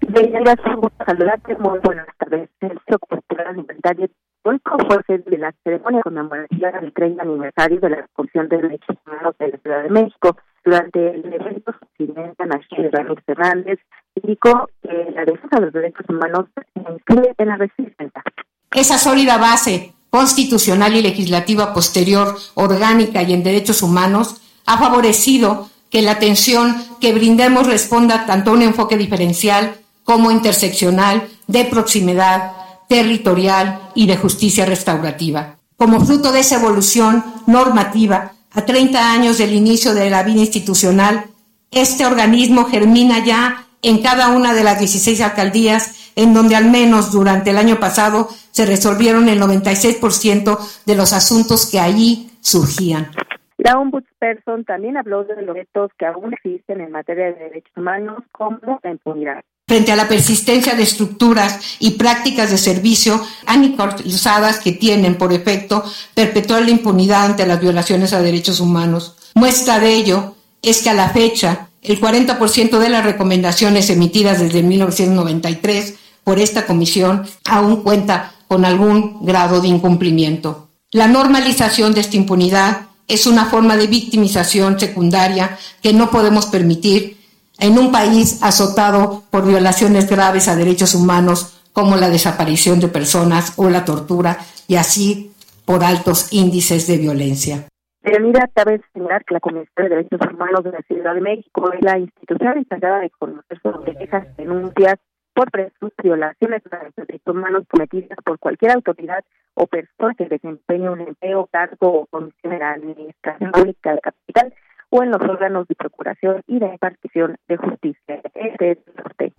Gracias, 0.00 0.58
saludarte. 1.06 1.56
Muy 1.56 1.78
buenas 1.80 2.06
tardes. 2.18 2.50
El 2.60 2.68
Centro 2.68 2.98
Cultural 3.00 3.58
Inventario 3.58 4.08
Hoy 4.42 4.58
fue 4.64 5.18
de 5.18 5.36
la 5.36 5.54
ceremonia 5.62 6.00
conmemorativa 6.02 6.70
del 6.72 6.94
30 6.94 7.22
aniversario 7.22 7.78
de 7.78 7.90
la 7.90 8.06
Comisión 8.14 8.48
de 8.48 8.56
Derechos 8.56 8.96
Humanos 9.06 9.34
de 9.38 9.48
la 9.48 9.58
Ciudad 9.58 9.82
de 9.82 9.90
México. 9.90 10.36
Durante 10.64 11.10
el 11.10 11.26
evento, 11.26 11.72
su 11.72 11.86
presidenta 12.06 12.46
Nachel 12.46 12.90
Ramírez 12.90 13.24
Fernández 13.26 13.78
indicó 14.14 14.70
que 14.82 15.12
la 15.14 15.26
defensa 15.26 15.56
de 15.56 15.60
los 15.60 15.72
derechos 15.74 16.06
humanos 16.08 16.46
se 16.54 16.92
inscribe 16.92 17.34
en 17.36 17.48
la 17.48 17.56
resistencia. 17.56 18.22
Esa 18.70 18.96
sólida 18.96 19.36
base 19.36 19.92
constitucional 20.08 20.94
y 20.94 21.02
legislativa 21.02 21.74
posterior, 21.74 22.34
orgánica 22.54 23.22
y 23.22 23.34
en 23.34 23.42
derechos 23.42 23.82
humanos, 23.82 24.40
ha 24.64 24.78
favorecido 24.78 25.68
que 25.90 26.00
la 26.00 26.12
atención 26.12 26.76
que 26.98 27.12
brindemos 27.12 27.66
responda 27.66 28.24
tanto 28.24 28.50
a 28.50 28.54
un 28.54 28.62
enfoque 28.62 28.96
diferencial 28.96 29.74
como 30.04 30.30
interseccional, 30.30 31.28
de 31.46 31.64
proximidad, 31.66 32.52
territorial 32.90 33.78
y 33.94 34.08
de 34.08 34.16
justicia 34.16 34.66
restaurativa. 34.66 35.54
Como 35.76 36.00
fruto 36.00 36.32
de 36.32 36.40
esa 36.40 36.56
evolución 36.56 37.22
normativa, 37.46 38.32
a 38.52 38.66
30 38.66 39.12
años 39.12 39.38
del 39.38 39.54
inicio 39.54 39.94
de 39.94 40.10
la 40.10 40.24
vida 40.24 40.40
institucional, 40.40 41.26
este 41.70 42.04
organismo 42.04 42.64
germina 42.64 43.24
ya 43.24 43.64
en 43.82 44.02
cada 44.02 44.30
una 44.30 44.54
de 44.54 44.64
las 44.64 44.80
16 44.80 45.20
alcaldías, 45.20 46.12
en 46.16 46.34
donde 46.34 46.56
al 46.56 46.68
menos 46.68 47.12
durante 47.12 47.50
el 47.50 47.58
año 47.58 47.78
pasado 47.78 48.28
se 48.50 48.66
resolvieron 48.66 49.28
el 49.28 49.40
96% 49.40 50.58
de 50.84 50.94
los 50.96 51.12
asuntos 51.12 51.70
que 51.70 51.78
allí 51.78 52.32
surgían. 52.40 53.12
La 53.56 53.78
ombudsperson 53.78 54.64
también 54.64 54.96
habló 54.96 55.22
de 55.22 55.40
los 55.42 55.54
retos 55.54 55.92
que 55.96 56.06
aún 56.06 56.32
existen 56.32 56.80
en 56.80 56.90
materia 56.90 57.26
de 57.26 57.34
derechos 57.34 57.72
humanos, 57.76 58.24
como 58.32 58.80
la 58.82 58.90
impunidad 58.90 59.44
frente 59.70 59.92
a 59.92 59.96
la 59.96 60.08
persistencia 60.08 60.74
de 60.74 60.82
estructuras 60.82 61.60
y 61.78 61.90
prácticas 61.90 62.50
de 62.50 62.58
servicio 62.58 63.24
aniquiladas 63.46 64.58
que 64.58 64.72
tienen 64.72 65.14
por 65.14 65.32
efecto 65.32 65.84
perpetuar 66.12 66.62
la 66.62 66.72
impunidad 66.72 67.26
ante 67.26 67.46
las 67.46 67.60
violaciones 67.60 68.12
a 68.12 68.20
derechos 68.20 68.58
humanos. 68.58 69.14
Muestra 69.36 69.78
de 69.78 69.94
ello 69.94 70.34
es 70.60 70.82
que 70.82 70.90
a 70.90 70.94
la 70.94 71.10
fecha 71.10 71.68
el 71.82 72.00
40% 72.00 72.80
de 72.80 72.88
las 72.88 73.04
recomendaciones 73.04 73.90
emitidas 73.90 74.40
desde 74.40 74.64
1993 74.64 75.94
por 76.24 76.40
esta 76.40 76.66
comisión 76.66 77.24
aún 77.44 77.84
cuenta 77.84 78.32
con 78.48 78.64
algún 78.64 79.24
grado 79.24 79.60
de 79.60 79.68
incumplimiento. 79.68 80.70
La 80.90 81.06
normalización 81.06 81.94
de 81.94 82.00
esta 82.00 82.16
impunidad 82.16 82.88
es 83.06 83.24
una 83.24 83.44
forma 83.44 83.76
de 83.76 83.86
victimización 83.86 84.80
secundaria 84.80 85.56
que 85.80 85.92
no 85.92 86.10
podemos 86.10 86.46
permitir 86.46 87.19
en 87.60 87.78
un 87.78 87.92
país 87.92 88.42
azotado 88.42 89.22
por 89.30 89.46
violaciones 89.46 90.08
graves 90.08 90.48
a 90.48 90.56
derechos 90.56 90.94
humanos 90.94 91.60
como 91.72 91.96
la 91.96 92.08
desaparición 92.08 92.80
de 92.80 92.88
personas 92.88 93.54
o 93.56 93.70
la 93.70 93.84
tortura 93.84 94.38
y 94.66 94.76
así 94.76 95.32
por 95.64 95.84
altos 95.84 96.32
índices 96.32 96.86
de 96.86 96.98
violencia. 96.98 97.68
Pero 98.02 98.24
mira, 98.24 98.48
cabe 98.54 98.80
señalar 98.92 99.24
que 99.24 99.34
la 99.34 99.40
Comisión 99.40 99.68
de 99.76 99.88
Derechos 99.88 100.20
Humanos 100.32 100.64
de 100.64 100.72
la 100.72 100.82
Ciudad 100.88 101.14
de 101.14 101.20
México 101.20 101.70
es 101.72 101.82
la 101.82 101.98
institución 101.98 102.58
encargada 102.58 103.00
de 103.00 103.10
conocer 103.10 103.60
sobre 103.62 103.96
quejas 103.96 104.36
denuncias 104.36 104.98
por 105.34 105.50
presuntas 105.50 106.02
violaciones 106.02 106.62
de 106.64 106.70
los 106.82 106.94
derechos 106.96 107.34
humanos 107.34 107.64
cometidas 107.70 108.18
por 108.24 108.38
cualquier 108.38 108.72
autoridad 108.72 109.22
o 109.54 109.66
persona 109.66 110.14
que 110.14 110.26
desempeñe 110.26 110.88
un 110.88 111.00
empleo, 111.00 111.48
cargo 111.52 112.00
o 112.00 112.06
comisión 112.06 112.54
en 112.54 112.58
la 112.58 112.72
administración 112.72 113.52
pública 113.52 113.92
de 113.92 114.00
capital 114.00 114.54
o 114.90 115.02
en 115.02 115.10
los 115.10 115.20
órganos 115.22 115.66
de 115.68 115.74
procuración 115.74 116.42
y 116.46 116.58
de 116.58 116.66
impartición 116.66 117.36
de 117.48 117.56
justicia. 117.56 118.20
Este 118.34 118.72
es 118.72 118.78
el 119.18 119.32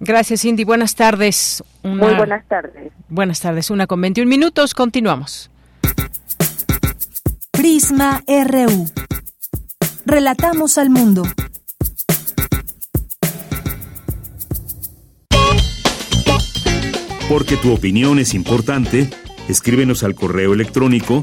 Gracias, 0.00 0.42
Cindy. 0.42 0.64
Buenas 0.64 0.94
tardes. 0.94 1.64
Muy 1.82 2.14
buenas 2.14 2.46
tardes. 2.46 2.92
Buenas 3.08 3.40
tardes. 3.40 3.70
Una 3.70 3.86
con 3.86 4.00
21 4.00 4.28
minutos. 4.28 4.74
Continuamos. 4.74 5.50
Prisma 7.50 8.22
RU. 8.26 8.86
Relatamos 10.04 10.76
al 10.76 10.90
mundo. 10.90 11.22
Porque 17.28 17.56
tu 17.56 17.72
opinión 17.72 18.18
es 18.20 18.34
importante, 18.34 19.08
escríbenos 19.48 20.04
al 20.04 20.14
correo 20.14 20.54
electrónico 20.54 21.22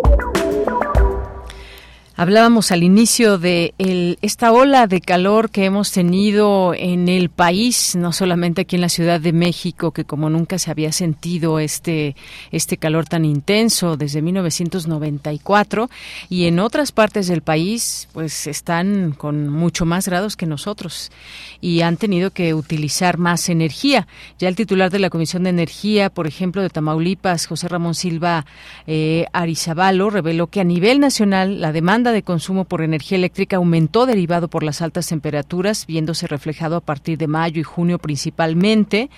Hablábamos 2.21 2.71
al 2.71 2.83
inicio 2.83 3.39
de 3.39 3.73
esta 4.21 4.51
ola 4.51 4.85
de 4.85 5.01
calor 5.01 5.49
que 5.49 5.65
hemos 5.65 5.91
tenido 5.91 6.75
en 6.75 7.09
el 7.09 7.31
país, 7.31 7.95
no 7.95 8.13
solamente 8.13 8.61
aquí 8.61 8.75
en 8.75 8.83
la 8.83 8.89
Ciudad 8.89 9.19
de 9.19 9.33
México, 9.33 9.89
que 9.89 10.05
como 10.05 10.29
nunca 10.29 10.59
se 10.59 10.69
había 10.69 10.91
sentido 10.91 11.57
este, 11.57 12.15
este 12.51 12.77
calor 12.77 13.07
tan 13.07 13.25
intenso 13.25 13.97
desde 13.97 14.21
1994, 14.21 15.89
y 16.29 16.45
en 16.45 16.59
otras 16.59 16.91
partes 16.91 17.25
del 17.25 17.41
país, 17.41 18.07
pues 18.13 18.45
están 18.45 19.13
con 19.17 19.49
mucho 19.49 19.87
más 19.87 20.07
grados 20.07 20.37
que 20.37 20.45
nosotros 20.45 21.11
y 21.59 21.81
han 21.81 21.97
tenido 21.97 22.29
que 22.29 22.53
utilizar 22.53 23.17
más 23.17 23.49
energía. 23.49 24.07
Ya 24.37 24.47
el 24.47 24.55
titular 24.55 24.91
de 24.91 24.99
la 24.99 25.09
Comisión 25.09 25.45
de 25.45 25.49
Energía, 25.49 26.11
por 26.11 26.27
ejemplo, 26.27 26.61
de 26.61 26.69
Tamaulipas, 26.69 27.47
José 27.47 27.67
Ramón 27.67 27.95
Silva 27.95 28.45
eh, 28.85 29.25
Arizabalo, 29.33 30.11
reveló 30.11 30.45
que 30.45 30.61
a 30.61 30.65
nivel 30.65 30.99
nacional 30.99 31.59
la 31.61 31.71
demanda 31.71 32.10
de 32.11 32.23
consumo 32.23 32.65
por 32.65 32.81
energía 32.81 33.17
eléctrica 33.17 33.57
aumentó 33.57 34.05
derivado 34.05 34.47
por 34.47 34.63
las 34.63 34.81
altas 34.81 35.07
temperaturas, 35.07 35.85
viéndose 35.85 36.27
reflejado 36.27 36.75
a 36.75 36.81
partir 36.81 37.17
de 37.17 37.27
mayo 37.27 37.59
y 37.59 37.63
junio 37.63 37.99
principalmente, 37.99 39.09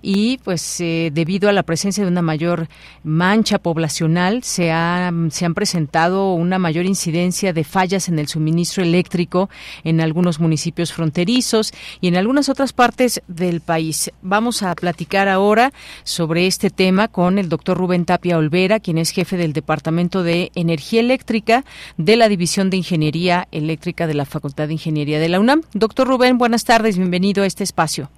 y 0.00 0.38
pues 0.38 0.80
eh, 0.80 1.10
debido 1.12 1.48
a 1.48 1.52
la 1.52 1.62
presencia 1.62 2.04
de 2.04 2.10
una 2.10 2.22
mayor 2.22 2.68
mancha 3.04 3.58
poblacional, 3.58 4.42
se, 4.42 4.70
ha, 4.72 5.12
se 5.30 5.44
han 5.44 5.54
presentado 5.54 6.34
una 6.34 6.58
mayor 6.58 6.86
incidencia 6.86 7.52
de 7.52 7.64
fallas 7.64 8.08
en 8.08 8.18
el 8.18 8.28
suministro 8.28 8.82
eléctrico 8.82 9.50
en 9.84 10.00
algunos 10.00 10.40
municipios 10.40 10.92
fronterizos 10.92 11.72
y 12.00 12.08
en 12.08 12.16
algunas 12.16 12.48
otras 12.48 12.72
partes 12.72 13.22
del 13.28 13.60
país. 13.60 14.10
Vamos 14.22 14.62
a 14.62 14.74
platicar 14.74 15.28
ahora 15.28 15.72
sobre 16.04 16.46
este 16.46 16.70
tema 16.70 17.08
con 17.08 17.38
el 17.38 17.48
doctor 17.48 17.76
Rubén 17.76 18.04
Tapia 18.04 18.38
Olvera, 18.38 18.80
quien 18.80 18.98
es 18.98 19.10
jefe 19.10 19.36
del 19.36 19.52
Departamento 19.52 20.22
de 20.22 20.50
Energía 20.54 21.00
Eléctrica 21.00 21.64
de 21.96 22.16
la 22.16 22.28
División 22.32 22.70
de 22.70 22.78
Ingeniería 22.78 23.46
Eléctrica 23.52 24.06
de 24.06 24.14
la 24.14 24.24
Facultad 24.24 24.66
de 24.66 24.72
Ingeniería 24.72 25.20
de 25.20 25.28
la 25.28 25.38
UNAM. 25.38 25.60
Doctor 25.74 26.08
Rubén, 26.08 26.38
buenas 26.38 26.64
tardes, 26.64 26.96
bienvenido 26.96 27.42
a 27.42 27.46
este 27.46 27.62
espacio. 27.62 28.08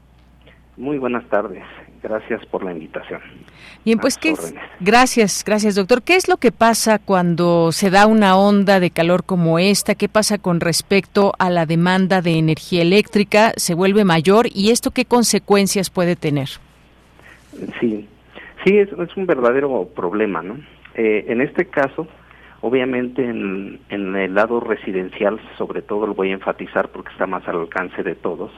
Muy 0.77 0.98
buenas 0.98 1.29
tardes, 1.31 1.64
gracias 2.00 2.46
por 2.46 2.62
la 2.62 2.70
invitación. 2.70 3.20
Bien, 3.85 3.98
pues 3.98 4.16
qué 4.16 4.35
gracias, 4.79 5.42
gracias 5.44 5.74
doctor. 5.74 6.03
¿Qué 6.05 6.14
es 6.14 6.29
lo 6.29 6.37
que 6.37 6.53
pasa 6.53 7.00
cuando 7.00 7.72
se 7.72 7.90
da 7.90 8.07
una 8.07 8.37
onda 8.37 8.79
de 8.79 8.90
calor 8.90 9.24
como 9.24 9.59
esta? 9.59 9.96
¿Qué 9.96 10.09
pasa 10.09 10.38
con 10.38 10.61
respecto 10.61 11.33
a 11.40 11.50
la 11.50 11.66
demanda 11.66 12.22
de 12.22 12.38
energía 12.38 12.83
eléctrica? 12.83 13.53
¿Se 13.57 13.74
vuelve 13.74 14.05
mayor 14.05 14.46
y 14.55 14.70
esto 14.70 14.92
qué 14.92 15.07
consecuencias 15.07 15.90
puede 15.90 16.14
tener? 16.14 16.50
Sí, 17.81 18.09
sí 18.64 18.79
es, 18.79 18.90
un 19.16 19.27
verdadero 19.27 19.88
problema, 19.92 20.40
¿no? 20.40 20.57
Eh, 20.94 21.24
en 21.27 21.40
este 21.40 21.66
caso, 21.66 22.07
Obviamente 22.66 23.22
en, 23.22 23.79
el 23.90 24.35
lado 24.35 24.59
residencial, 24.59 25.38
sobre 25.59 25.83
todo 25.83 26.07
lo 26.07 26.14
voy 26.14 26.31
a 26.31 26.33
enfatizar 26.33 26.88
porque 26.88 27.12
está 27.12 27.27
más 27.27 27.46
al 27.46 27.61
alcance 27.61 28.03
de 28.03 28.14
todos, 28.14 28.50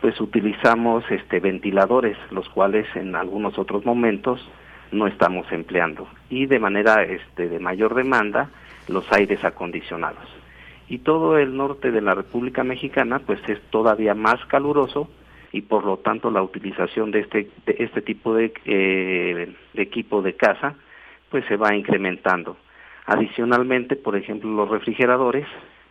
pues 0.00 0.20
utilizamos 0.20 1.04
este 1.12 1.38
ventiladores, 1.38 2.18
los 2.32 2.48
cuales 2.48 2.88
en 2.96 3.14
algunos 3.14 3.56
otros 3.56 3.86
momentos 3.86 4.44
no 4.90 5.06
estamos 5.06 5.46
empleando. 5.52 6.08
Y 6.28 6.46
de 6.46 6.58
manera 6.58 7.04
este 7.04 7.48
de 7.48 7.60
mayor 7.60 7.94
demanda 7.94 8.50
los 8.88 9.04
aires 9.12 9.44
acondicionados. 9.44 10.26
Y 10.88 10.98
todo 10.98 11.38
el 11.38 11.56
norte 11.56 11.92
de 11.92 12.00
la 12.00 12.16
República 12.16 12.64
Mexicana 12.64 13.20
pues 13.20 13.38
es 13.46 13.60
todavía 13.70 14.14
más 14.16 14.44
caluroso 14.46 15.08
y 15.52 15.60
por 15.60 15.84
lo 15.84 15.98
tanto 15.98 16.32
la 16.32 16.42
utilización 16.42 17.12
de 17.12 17.20
este 17.20 17.48
de 17.64 17.76
este 17.78 18.02
tipo 18.02 18.34
de, 18.34 18.52
eh, 18.64 19.54
de 19.72 19.82
equipo 19.82 20.20
de 20.20 20.34
casa 20.34 20.74
pues 21.30 21.44
se 21.46 21.56
va 21.56 21.76
incrementando 21.76 22.56
Adicionalmente, 23.06 23.96
por 23.96 24.16
ejemplo, 24.16 24.50
los 24.50 24.68
refrigeradores 24.68 25.46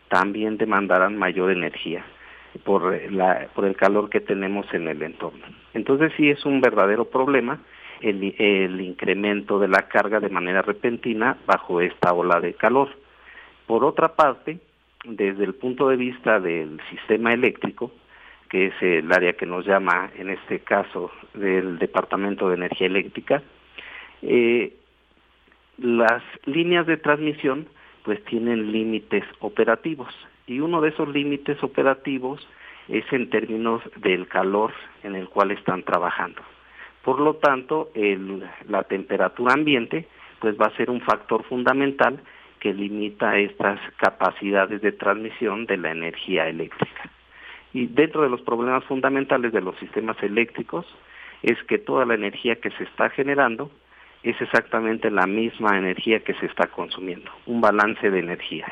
también 0.10 0.58
demandarán 0.58 1.18
mayor 1.18 1.52
energía 1.52 2.06
por, 2.64 3.12
la, 3.12 3.48
por 3.54 3.66
el 3.66 3.76
calor 3.76 4.10
que 4.10 4.20
tenemos 4.20 4.66
en 4.74 4.88
el 4.88 5.02
entorno. 5.02 5.46
Entonces 5.74 6.12
sí 6.18 6.30
es 6.30 6.46
un 6.46 6.62
verdadero 6.62 7.06
problema 7.06 7.60
el, 8.02 8.36
el 8.38 8.82
incremento 8.82 9.60
de 9.60 9.68
la 9.68 9.88
carga 9.88 10.20
de 10.20 10.30
manera 10.30 10.62
repentina 10.62 11.38
bajo 11.46 11.82
esta 11.82 12.14
ola 12.14 12.40
de 12.40 12.54
calor. 12.54 12.90
Por 13.66 13.84
otra 13.84 14.16
parte, 14.16 14.60
desde 15.06 15.44
el 15.44 15.56
punto 15.56 15.90
de 15.90 15.96
vista 15.96 16.40
del 16.40 16.80
sistema 16.90 17.32
eléctrico, 17.32 17.92
que 18.50 18.68
es 18.68 18.74
el 18.82 19.12
área 19.12 19.34
que 19.34 19.46
nos 19.46 19.66
llama 19.66 20.12
en 20.18 20.30
este 20.30 20.60
caso 20.60 21.12
del 21.34 21.80
Departamento 21.80 22.50
de 22.50 22.56
Energía 22.56 22.88
Eléctrica, 22.88 23.42
eh, 24.22 24.74
las 25.78 26.24
líneas 26.46 26.86
de 26.88 26.98
transmisión 26.98 27.68
pues 28.04 28.24
tienen 28.26 28.72
límites 28.72 29.24
operativos 29.40 30.14
y 30.48 30.60
uno 30.60 30.82
de 30.82 30.90
esos 30.90 31.10
límites 31.10 31.62
operativos 31.64 32.48
es 32.88 33.06
en 33.12 33.30
términos 33.30 33.82
del 33.98 34.28
calor 34.28 34.74
en 35.04 35.16
el 35.16 35.28
cual 35.28 35.52
están 35.52 35.84
trabajando. 35.84 36.42
Por 37.04 37.20
lo 37.20 37.36
tanto, 37.36 37.92
la 38.68 38.84
temperatura 38.84 39.54
ambiente 39.54 40.08
pues 40.40 40.56
va 40.60 40.68
a 40.68 40.78
ser 40.78 40.90
un 40.90 41.02
factor 41.02 41.44
fundamental 41.44 42.20
que 42.60 42.74
limita 42.74 43.38
estas 43.38 43.80
capacidades 43.98 44.82
de 44.82 44.92
transmisión 44.92 45.66
de 45.66 45.78
la 45.78 45.92
energía 45.92 46.48
eléctrica. 46.48 47.10
Y 47.74 47.88
dentro 47.88 48.22
de 48.22 48.30
los 48.30 48.42
problemas 48.42 48.84
fundamentales 48.86 49.52
de 49.52 49.62
los 49.62 49.78
sistemas 49.78 50.22
eléctricos 50.24 50.86
es 51.44 51.62
que 51.64 51.78
toda 51.78 52.06
la 52.06 52.16
energía 52.16 52.56
que 52.56 52.72
se 52.72 52.86
está 52.86 53.10
generando 53.10 53.70
es 54.26 54.42
exactamente 54.42 55.12
la 55.12 55.28
misma 55.28 55.78
energía 55.78 56.20
que 56.20 56.34
se 56.34 56.48
está 56.48 56.68
consumiendo, 56.68 57.32
un 57.46 57.62
balance 57.62 58.10
de 58.10 58.20
energía. 58.20 58.66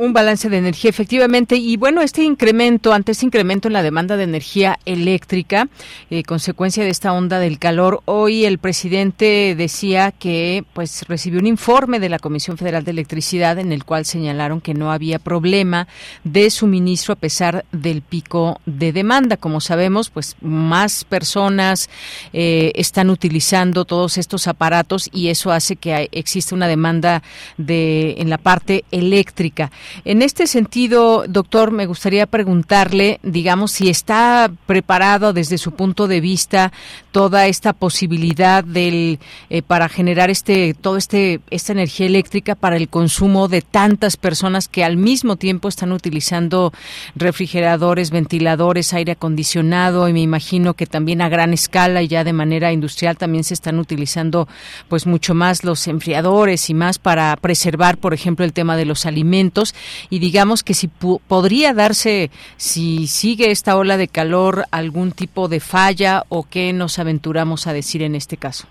Un 0.00 0.12
balance 0.12 0.48
de 0.48 0.58
energía, 0.58 0.90
efectivamente. 0.90 1.56
Y 1.56 1.76
bueno, 1.76 2.02
este 2.02 2.22
incremento, 2.22 2.92
ante 2.92 3.10
este 3.10 3.26
incremento 3.26 3.66
en 3.66 3.72
la 3.72 3.82
demanda 3.82 4.16
de 4.16 4.22
energía 4.22 4.78
eléctrica, 4.84 5.68
eh, 6.08 6.22
consecuencia 6.22 6.84
de 6.84 6.90
esta 6.90 7.12
onda 7.12 7.40
del 7.40 7.58
calor, 7.58 8.02
hoy 8.04 8.44
el 8.44 8.58
presidente 8.58 9.56
decía 9.58 10.12
que 10.12 10.62
pues 10.72 11.02
recibió 11.08 11.40
un 11.40 11.48
informe 11.48 11.98
de 11.98 12.10
la 12.10 12.20
Comisión 12.20 12.56
Federal 12.56 12.84
de 12.84 12.92
Electricidad 12.92 13.58
en 13.58 13.72
el 13.72 13.82
cual 13.84 14.04
señalaron 14.04 14.60
que 14.60 14.72
no 14.72 14.92
había 14.92 15.18
problema 15.18 15.88
de 16.22 16.48
suministro 16.50 17.14
a 17.14 17.16
pesar 17.16 17.64
del 17.72 18.00
pico 18.02 18.60
de 18.66 18.92
demanda. 18.92 19.36
Como 19.36 19.60
sabemos, 19.60 20.10
pues 20.10 20.36
más 20.40 21.02
personas 21.02 21.90
eh, 22.32 22.70
están 22.76 23.10
utilizando 23.10 23.84
todos 23.84 24.16
estos 24.16 24.46
aparatos 24.46 25.10
y 25.12 25.26
eso 25.26 25.50
hace 25.50 25.74
que 25.74 26.08
exista 26.12 26.54
una 26.54 26.68
demanda 26.68 27.24
de 27.56 28.14
en 28.18 28.30
la 28.30 28.38
parte 28.38 28.84
eléctrica. 28.92 29.72
En 30.04 30.22
este 30.22 30.46
sentido, 30.46 31.24
doctor, 31.28 31.70
me 31.70 31.86
gustaría 31.86 32.26
preguntarle, 32.26 33.20
digamos, 33.22 33.72
si 33.72 33.88
está 33.88 34.50
preparado 34.66 35.32
desde 35.32 35.58
su 35.58 35.72
punto 35.72 36.08
de 36.08 36.20
vista 36.20 36.72
toda 37.12 37.46
esta 37.46 37.72
posibilidad 37.72 38.62
del 38.62 39.18
eh, 39.50 39.62
para 39.62 39.88
generar 39.88 40.30
este 40.30 40.74
todo 40.74 40.96
este 40.96 41.40
esta 41.50 41.72
energía 41.72 42.06
eléctrica 42.06 42.54
para 42.54 42.76
el 42.76 42.88
consumo 42.88 43.48
de 43.48 43.62
tantas 43.62 44.16
personas 44.16 44.68
que 44.68 44.84
al 44.84 44.96
mismo 44.96 45.36
tiempo 45.36 45.68
están 45.68 45.92
utilizando 45.92 46.72
refrigeradores, 47.16 48.10
ventiladores, 48.10 48.92
aire 48.94 49.12
acondicionado 49.12 50.08
y 50.08 50.12
me 50.12 50.20
imagino 50.20 50.74
que 50.74 50.86
también 50.86 51.22
a 51.22 51.28
gran 51.28 51.52
escala 51.52 52.02
y 52.02 52.08
ya 52.08 52.24
de 52.24 52.32
manera 52.32 52.72
industrial 52.72 53.16
también 53.16 53.44
se 53.44 53.54
están 53.54 53.78
utilizando 53.78 54.48
pues 54.88 55.06
mucho 55.06 55.34
más 55.34 55.64
los 55.64 55.86
enfriadores 55.88 56.70
y 56.70 56.74
más 56.74 56.98
para 56.98 57.36
preservar, 57.36 57.98
por 57.98 58.14
ejemplo, 58.14 58.44
el 58.44 58.52
tema 58.52 58.76
de 58.76 58.84
los 58.84 59.06
alimentos 59.06 59.74
y 60.10 60.18
digamos 60.18 60.62
que 60.62 60.74
si 60.74 60.88
podría 60.88 61.74
darse, 61.74 62.30
si 62.56 63.06
sigue 63.06 63.50
esta 63.50 63.76
ola 63.76 63.96
de 63.96 64.08
calor, 64.08 64.64
algún 64.70 65.12
tipo 65.12 65.48
de 65.48 65.60
falla 65.60 66.24
o 66.28 66.46
qué 66.48 66.72
nos 66.72 66.98
aventuramos 66.98 67.66
a 67.66 67.72
decir 67.72 68.02
en 68.02 68.14
este 68.14 68.36
caso. 68.36 68.68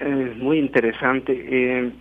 Eh, 0.00 0.34
muy 0.36 0.58
interesante. 0.58 1.32
Eh, 1.34 1.92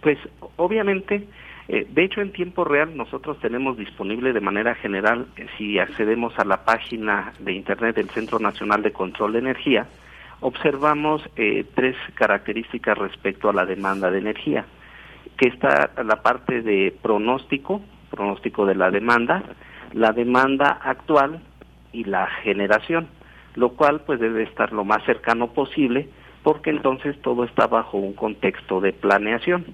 pues 0.00 0.18
obviamente, 0.56 1.26
eh, 1.68 1.86
de 1.90 2.04
hecho 2.04 2.20
en 2.20 2.32
tiempo 2.32 2.64
real 2.64 2.96
nosotros 2.96 3.40
tenemos 3.40 3.76
disponible 3.76 4.32
de 4.32 4.40
manera 4.40 4.74
general, 4.74 5.26
si 5.56 5.78
accedemos 5.78 6.38
a 6.38 6.44
la 6.44 6.64
página 6.64 7.32
de 7.40 7.52
Internet 7.52 7.96
del 7.96 8.10
Centro 8.10 8.38
Nacional 8.38 8.82
de 8.82 8.92
Control 8.92 9.32
de 9.32 9.38
Energía, 9.40 9.86
observamos 10.40 11.22
tres 11.74 11.96
características 12.14 12.96
respecto 12.96 13.50
a 13.50 13.52
la 13.52 13.66
demanda 13.66 14.10
de 14.10 14.18
energía 14.18 14.64
que 15.40 15.48
está 15.48 15.90
la 16.04 16.16
parte 16.16 16.60
de 16.60 16.94
pronóstico, 17.00 17.80
pronóstico 18.10 18.66
de 18.66 18.74
la 18.74 18.90
demanda, 18.90 19.42
la 19.94 20.12
demanda 20.12 20.78
actual 20.82 21.40
y 21.94 22.04
la 22.04 22.26
generación, 22.42 23.08
lo 23.54 23.70
cual 23.70 24.02
pues 24.02 24.20
debe 24.20 24.42
estar 24.42 24.74
lo 24.74 24.84
más 24.84 25.02
cercano 25.04 25.54
posible 25.54 26.10
porque 26.42 26.68
entonces 26.68 27.18
todo 27.22 27.44
está 27.44 27.66
bajo 27.66 27.96
un 27.96 28.12
contexto 28.12 28.82
de 28.82 28.92
planeación. 28.92 29.64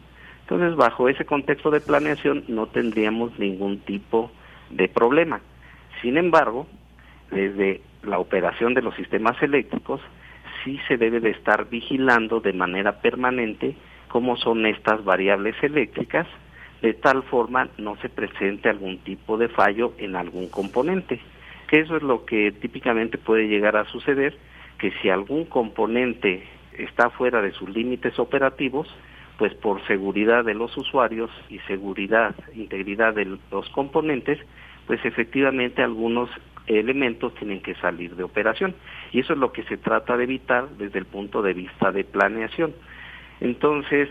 Entonces, 0.42 0.76
bajo 0.76 1.09
ese 1.09 1.24
contexto 1.24 1.72
de 1.72 1.81
planeación 1.81 2.44
no 2.46 2.66
tendríamos 2.66 3.37
ningún 3.37 3.81
tipo 3.81 4.31
de 4.70 4.87
problema. 4.87 5.40
Sin 6.00 6.16
embargo, 6.16 6.68
desde 7.33 7.81
la 8.05 8.20
operación 8.20 8.74
de 8.74 8.83
los 8.83 8.94
sistemas 8.94 9.42
eléctricos, 9.42 10.00
sí 10.62 10.79
se 10.87 10.96
debe 10.96 11.18
de 11.18 11.31
estar 11.31 11.68
vigilando 11.68 12.38
de 12.38 12.52
manera 12.52 13.00
permanente 13.00 13.74
cómo 14.09 14.37
son 14.37 14.66
estas 14.66 15.05
variables 15.05 15.55
eléctricas, 15.62 16.27
de 16.83 16.95
tal 16.95 17.23
forma 17.25 17.69
no 17.79 17.97
se 17.97 18.09
presente 18.09 18.69
algún 18.69 18.99
tipo 18.99 19.38
de 19.38 19.49
fallo 19.49 19.92
en 19.99 20.16
algún 20.16 20.49
componente, 20.49 21.21
que 21.69 21.81
eso 21.81 21.97
es 21.97 22.03
lo 22.03 22.25
que 22.25 22.53
típicamente 22.53 23.19
puede 23.19 23.49
llegar 23.49 23.77
a 23.77 23.87
suceder, 23.87 24.37
que 24.79 24.92
si 25.03 25.09
algún 25.09 25.47
componente 25.47 26.45
está 26.79 27.11
fuera 27.11 27.40
de 27.40 27.53
sus 27.53 27.69
límites 27.69 28.19
operativos, 28.19 28.88
pues 29.38 29.55
por 29.55 29.85
seguridad 29.87 30.45
de 30.45 30.55
los 30.55 30.77
usuarios 30.77 31.31
y 31.49 31.59
seguridad, 31.61 32.35
integridad 32.55 33.14
de 33.14 33.38
los 33.51 33.69
componentes, 33.71 34.38
pues 34.87 35.05
efectivamente 35.05 35.83
algunos 35.83 36.31
elementos 36.66 37.35
tienen 37.35 37.61
que 37.61 37.75
salir 37.77 38.16
de 38.16 38.25
operación. 38.25 38.75
Y 39.12 39.21
eso 39.21 39.35
es 39.35 39.38
lo 39.38 39.53
que 39.53 39.62
se 39.64 39.77
trata 39.77 40.16
de 40.16 40.25
evitar 40.25 40.69
desde 40.71 40.99
el 40.99 41.07
punto 41.07 41.42
de 41.42 41.55
vista 41.55 41.92
de 41.92 42.05
planeación. 42.05 42.75
Entonces, 43.40 44.09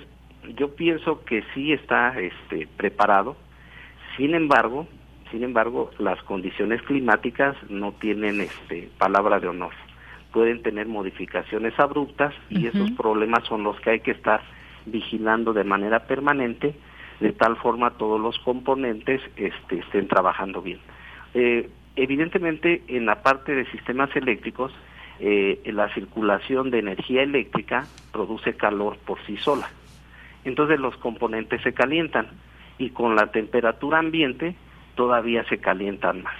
yo 0.58 0.76
pienso 0.76 1.24
que 1.26 1.44
sí 1.54 1.74
está 1.74 2.20
este, 2.20 2.68
preparado. 2.78 3.36
Sin 4.18 4.36
embargo, 4.36 4.88
sin 5.32 5.44
embargo, 5.44 5.92
las 5.98 6.22
condiciones 6.24 6.82
climáticas 6.84 7.56
no 7.70 7.94
tienen 7.94 8.42
este, 8.42 8.90
palabra 8.98 9.40
de 9.40 9.48
honor. 9.48 9.74
Pueden 10.32 10.62
tener 10.62 10.88
modificaciones 10.88 11.78
abruptas 11.80 12.34
y 12.50 12.68
esos 12.68 12.92
problemas 12.92 13.44
son 13.46 13.64
los 13.64 13.80
que 13.80 13.92
hay 13.92 14.00
que 14.02 14.12
estar 14.12 14.42
vigilando 14.86 15.54
de 15.54 15.64
manera 15.64 16.08
permanente, 16.08 16.76
de 17.20 17.32
tal 17.32 17.56
forma 17.58 17.92
todos 17.92 18.20
los 18.20 18.38
componentes 18.40 19.22
este, 19.38 19.80
estén 19.80 20.08
trabajando 20.08 20.62
bien. 20.62 20.80
Eh, 21.34 21.70
evidentemente, 21.96 22.84
en 22.88 23.06
la 23.06 23.24
parte 23.24 23.56
de 23.56 23.66
sistemas 23.72 24.14
eléctricos, 24.16 24.72
eh, 25.19 25.62
la 25.65 25.93
circulación 25.93 26.71
de 26.71 26.80
energía 26.80 27.23
eléctrica 27.23 27.86
produce 28.12 28.56
calor 28.56 28.97
por 29.06 29.19
sí 29.25 29.38
sola. 29.38 29.69
Entonces 30.43 30.80
los 30.80 30.95
componentes 30.97 31.62
se 31.62 31.73
calientan 31.73 32.28
y 32.78 32.89
con 32.89 33.15
la 33.15 33.28
temperatura 33.28 33.99
ambiente 33.99 34.56
todavía 34.95 35.43
se 35.45 35.58
calientan 35.58 36.23
más. 36.23 36.36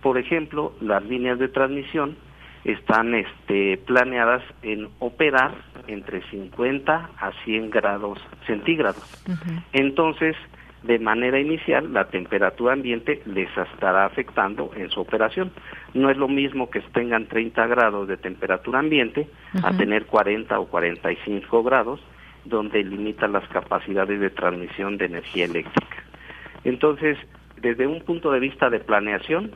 Por 0.00 0.18
ejemplo, 0.18 0.72
las 0.80 1.04
líneas 1.04 1.38
de 1.38 1.48
transmisión 1.48 2.16
están 2.64 3.14
este, 3.14 3.78
planeadas 3.78 4.42
en 4.62 4.88
operar 4.98 5.52
entre 5.86 6.22
50 6.30 7.10
a 7.18 7.32
100 7.44 7.70
grados 7.70 8.18
centígrados. 8.46 9.24
Entonces, 9.72 10.36
de 10.82 10.98
manera 10.98 11.38
inicial, 11.38 11.92
la 11.92 12.08
temperatura 12.08 12.72
ambiente 12.72 13.22
les 13.26 13.48
estará 13.56 14.04
afectando 14.04 14.72
en 14.76 14.90
su 14.90 15.00
operación. 15.00 15.52
No 15.94 16.10
es 16.10 16.16
lo 16.16 16.26
mismo 16.26 16.70
que 16.70 16.80
tengan 16.80 17.26
30 17.26 17.66
grados 17.68 18.08
de 18.08 18.16
temperatura 18.16 18.80
ambiente 18.80 19.28
a 19.62 19.76
tener 19.76 20.06
40 20.06 20.58
o 20.58 20.66
45 20.66 21.62
grados, 21.62 22.00
donde 22.44 22.82
limitan 22.82 23.32
las 23.32 23.46
capacidades 23.48 24.18
de 24.18 24.30
transmisión 24.30 24.98
de 24.98 25.04
energía 25.04 25.44
eléctrica. 25.44 26.02
Entonces, 26.64 27.16
desde 27.60 27.86
un 27.86 28.00
punto 28.00 28.32
de 28.32 28.40
vista 28.40 28.68
de 28.68 28.80
planeación, 28.80 29.52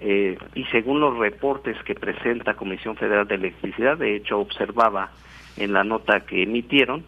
eh, 0.00 0.38
y 0.54 0.64
según 0.66 1.00
los 1.00 1.16
reportes 1.18 1.76
que 1.84 1.94
presenta 1.94 2.54
Comisión 2.54 2.96
Federal 2.96 3.26
de 3.26 3.34
Electricidad, 3.34 3.98
de 3.98 4.14
hecho 4.14 4.38
observaba 4.38 5.10
en 5.56 5.72
la 5.72 5.84
nota 5.84 6.20
que 6.20 6.44
emitieron, 6.44 7.04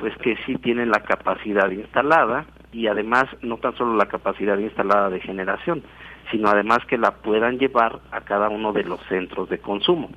pues 0.00 0.16
que 0.18 0.36
sí 0.46 0.56
tienen 0.56 0.90
la 0.90 1.00
capacidad 1.00 1.70
instalada 1.70 2.46
y 2.72 2.86
además 2.86 3.24
no 3.42 3.58
tan 3.58 3.76
solo 3.76 3.94
la 3.96 4.06
capacidad 4.06 4.58
instalada 4.58 5.10
de 5.10 5.20
generación, 5.20 5.82
sino 6.30 6.48
además 6.48 6.78
que 6.86 6.98
la 6.98 7.12
puedan 7.16 7.58
llevar 7.58 8.00
a 8.10 8.22
cada 8.22 8.48
uno 8.48 8.72
de 8.72 8.84
los 8.84 9.00
centros 9.08 9.48
de 9.48 9.58
consumo, 9.58 10.10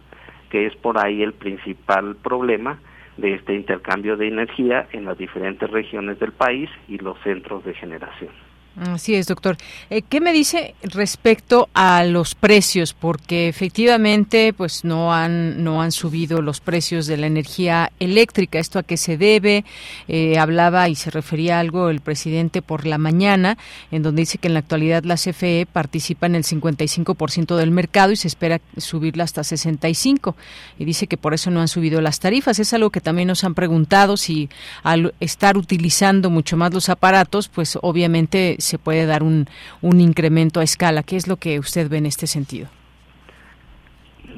que 0.50 0.66
es 0.66 0.76
por 0.78 0.98
ahí 0.98 1.22
el 1.22 1.34
principal 1.34 2.16
problema 2.16 2.80
de 3.18 3.34
este 3.34 3.54
intercambio 3.54 4.18
de 4.18 4.28
energía 4.28 4.88
en 4.92 5.06
las 5.06 5.18
diferentes 5.18 5.70
regiones 5.70 6.20
del 6.20 6.32
país 6.32 6.70
y 6.88 6.98
los 6.98 7.20
centros 7.22 7.64
de 7.64 7.74
generación. 7.74 8.32
Así 8.78 9.16
es, 9.16 9.28
doctor. 9.28 9.56
Eh, 9.90 10.02
¿Qué 10.02 10.20
me 10.20 10.34
dice 10.34 10.76
respecto 10.84 11.70
a 11.74 12.04
los 12.04 12.36
precios? 12.36 12.94
Porque 12.94 13.48
efectivamente, 13.48 14.52
pues 14.52 14.84
no 14.84 15.14
han 15.14 15.64
no 15.64 15.82
han 15.82 15.94
subido 15.94 16.42
los 16.42 16.60
precios 16.60 17.08
de 17.08 17.16
la 17.16 17.28
energía 17.28 17.94
eléctrica. 18.02 18.60
¿Esto 18.60 18.78
a 18.78 18.84
qué 18.84 18.98
se 18.98 19.16
debe? 19.16 19.64
Eh, 20.10 20.38
hablaba 20.38 20.90
y 20.90 20.96
se 20.96 21.10
refería 21.10 21.56
a 21.56 21.60
algo 21.62 21.90
el 21.90 22.02
presidente 22.02 22.62
por 22.62 22.86
la 22.86 22.98
mañana, 22.98 23.58
en 23.92 24.04
donde 24.04 24.24
dice 24.24 24.40
que 24.40 24.50
en 24.50 24.54
la 24.56 24.60
actualidad 24.60 25.06
la 25.06 25.16
CFE 25.16 25.68
participa 25.72 26.26
en 26.26 26.36
el 26.36 26.44
55% 26.44 27.56
del 27.56 27.72
mercado 27.72 28.12
y 28.12 28.18
se 28.18 28.28
espera 28.28 28.60
subirla 28.76 29.24
hasta 29.24 29.46
65. 29.46 30.36
Y 30.78 30.84
dice 30.84 31.08
que 31.08 31.16
por 31.16 31.34
eso 31.34 31.50
no 31.50 31.62
han 31.62 31.70
subido 31.70 32.02
las 32.02 32.20
tarifas. 32.20 32.60
Es 32.60 32.74
algo 32.74 32.90
que 32.90 33.00
también 33.00 33.30
nos 33.30 33.46
han 33.46 33.54
preguntado 33.54 34.18
si 34.18 34.50
al 34.84 35.14
estar 35.22 35.56
utilizando 35.56 36.30
mucho 36.30 36.58
más 36.58 36.74
los 36.74 36.90
aparatos, 36.90 37.48
pues 37.48 37.78
obviamente 37.82 38.58
se 38.66 38.78
puede 38.78 39.06
dar 39.06 39.24
un, 39.24 39.48
un 39.82 40.02
incremento 40.02 40.60
a 40.60 40.64
escala. 40.64 41.04
¿Qué 41.04 41.16
es 41.16 41.28
lo 41.28 41.38
que 41.38 41.60
usted 41.60 41.90
ve 41.90 41.98
en 41.98 42.06
este 42.06 42.28
sentido? 42.28 42.68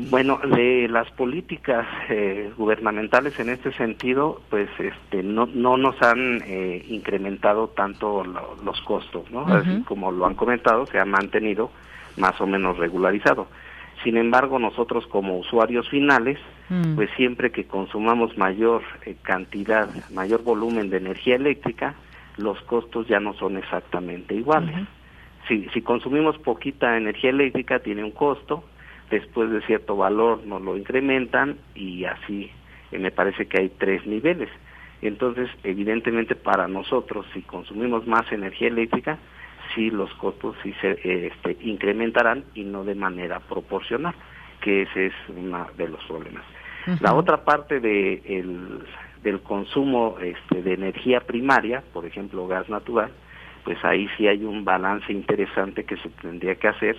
Bueno, 0.10 0.40
de 0.44 0.88
las 0.90 1.10
políticas 1.12 1.88
eh, 2.10 2.52
gubernamentales 2.56 3.40
en 3.40 3.50
este 3.50 3.72
sentido, 3.74 4.42
pues 4.50 4.70
este, 4.78 5.24
no, 5.24 5.48
no 5.48 5.78
nos 5.78 6.00
han 6.04 6.44
eh, 6.46 6.86
incrementado 6.88 7.70
tanto 7.70 8.24
los 8.24 8.82
costos, 8.82 9.30
¿no? 9.32 9.48
Así 9.48 9.82
como 9.88 10.12
lo 10.12 10.28
han 10.28 10.36
comentado, 10.36 10.86
se 10.86 11.00
ha 11.00 11.06
mantenido 11.06 11.72
más 12.16 12.40
o 12.40 12.46
menos 12.46 12.78
regularizado. 12.78 13.48
Sin 14.04 14.18
embargo, 14.18 14.60
nosotros 14.60 15.08
como 15.08 15.40
usuarios 15.40 15.90
finales, 15.90 16.38
mm. 16.70 16.96
pues 16.96 17.10
siempre 17.18 17.52
que 17.52 17.66
consumamos 17.66 18.38
mayor 18.38 18.84
eh, 19.06 19.16
cantidad, 19.24 19.90
mayor 20.12 20.44
volumen 20.44 20.92
de 20.92 20.98
energía 20.98 21.36
eléctrica, 21.36 21.96
los 22.38 22.60
costos 22.62 23.08
ya 23.08 23.20
no 23.20 23.34
son 23.34 23.58
exactamente 23.58 24.36
iguales. 24.36 24.76
si, 25.48 25.68
si 25.70 25.82
consumimos 25.82 26.38
poquita 26.40 26.98
energía 26.98 27.32
eléctrica 27.32 27.80
tiene 27.80 28.04
un 28.04 28.12
costo, 28.12 28.64
después 29.10 29.50
de 29.50 29.62
cierto 29.62 29.96
valor 29.96 30.46
nos 30.46 30.62
lo 30.62 30.78
incrementan 30.78 31.58
y 31.76 32.06
así 32.06 32.52
eh, 32.92 33.00
me 33.00 33.12
parece 33.12 33.48
que 33.48 33.60
hay 33.60 33.70
tres 33.70 34.06
niveles. 34.06 34.50
Entonces, 35.02 35.50
evidentemente 35.64 36.36
para 36.36 36.68
nosotros, 36.68 37.26
si 37.34 37.42
consumimos 37.42 38.08
más 38.08 38.32
energía 38.32 38.68
eléctrica, 38.68 39.18
sí 39.76 39.92
los 39.92 40.12
costos 40.16 40.56
sí 40.64 40.74
se 40.82 40.92
eh, 40.92 41.28
este, 41.28 41.58
incrementarán 41.62 42.44
y 42.56 42.64
no 42.64 42.84
de 42.84 42.96
manera 42.96 43.40
proporcional, 43.40 44.16
que 44.62 44.84
ese 44.84 45.08
es 45.08 45.14
uno 45.30 45.68
de 45.78 45.88
los 45.88 46.04
problemas. 46.06 46.44
La 47.02 47.14
otra 47.14 47.44
parte 47.44 47.82
de 47.82 48.22
el, 48.26 48.80
del 49.28 49.42
consumo 49.42 50.16
este, 50.22 50.62
de 50.62 50.74
energía 50.74 51.20
primaria, 51.20 51.84
por 51.92 52.06
ejemplo 52.06 52.48
gas 52.48 52.70
natural, 52.70 53.12
pues 53.66 53.78
ahí 53.84 54.08
sí 54.16 54.26
hay 54.26 54.46
un 54.46 54.64
balance 54.64 55.12
interesante 55.12 55.84
que 55.84 55.98
se 55.98 56.08
tendría 56.22 56.56
que 56.56 56.70
hacer 56.70 56.96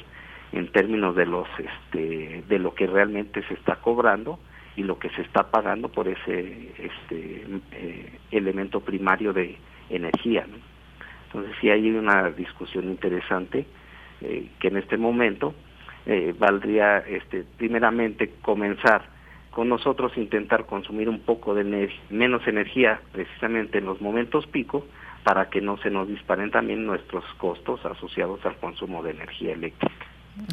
en 0.53 0.71
términos 0.71 1.17
de 1.17 1.25
los 1.25 1.49
este, 1.59 2.45
de 2.47 2.59
lo 2.59 2.75
que 2.75 2.87
realmente 2.87 3.43
se 3.45 3.55
está 3.55 3.77
cobrando 3.77 4.39
y 4.77 4.83
lo 4.83 4.99
que 4.99 5.09
se 5.11 5.23
está 5.23 5.51
pagando 5.51 5.89
por 5.89 6.07
ese 6.07 6.71
este 6.79 7.47
eh, 7.73 8.19
elemento 8.31 8.81
primario 8.81 9.33
de 9.33 9.57
energía 9.89 10.45
entonces 11.27 11.57
sí 11.63 11.71
hay 11.71 11.91
una 11.91 12.31
discusión 12.31 12.85
interesante 12.85 13.65
eh, 14.21 14.51
que 14.61 14.69
en 14.69 14.77
este 14.77 14.99
momento 14.99 15.55
eh, 16.05 16.35
valdría 16.39 16.99
este 16.99 17.45
primeramente 17.57 18.35
comenzar 18.43 19.18
con 19.51 19.69
nosotros 19.69 20.17
intentar 20.17 20.67
consumir 20.67 21.09
un 21.09 21.21
poco 21.21 21.55
de 21.55 21.91
menos 22.11 22.47
energía 22.47 23.01
precisamente 23.13 23.79
en 23.79 23.87
los 23.87 24.01
momentos 24.01 24.47
pico 24.47 24.85
para 25.25 25.51
que 25.51 25.61
no 25.61 25.77
se 25.79 25.91
nos 25.91 26.09
disparen 26.09 26.51
también 26.51 26.87
nuestros 26.87 27.25
costos 27.39 27.85
asociados 27.85 28.45
al 28.47 28.57
consumo 28.57 29.03
de 29.03 29.11
energía 29.11 29.53
eléctrica. 29.53 30.07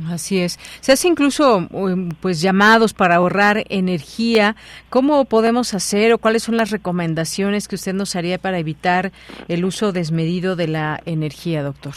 Así 0.10 0.40
es. 0.40 0.60
Se 0.82 0.92
hace 0.92 1.08
incluso 1.08 1.68
um, 1.72 2.10
pues 2.20 2.42
llamados 2.42 2.94
para 2.94 3.16
ahorrar 3.16 3.66
energía. 3.70 4.56
¿Cómo 4.90 5.26
podemos 5.26 5.74
hacer 5.74 6.12
o 6.14 6.18
cuáles 6.18 6.44
son 6.44 6.58
las 6.58 6.72
recomendaciones 6.72 7.68
que 7.68 7.76
usted 7.76 7.94
nos 7.94 8.16
haría 8.16 8.38
para 8.38 8.58
evitar 8.58 9.12
el 9.48 9.64
uso 9.64 9.92
desmedido 9.92 10.56
de 10.56 10.68
la 10.68 11.00
energía, 11.06 11.64
doctor? 11.64 11.94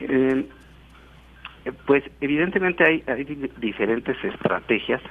Eh, 0.00 0.46
pues 1.86 2.04
evidentemente 2.20 2.84
hay, 2.84 3.02
hay 3.06 3.24
diferentes 3.58 4.16
estrategias. 4.24 5.02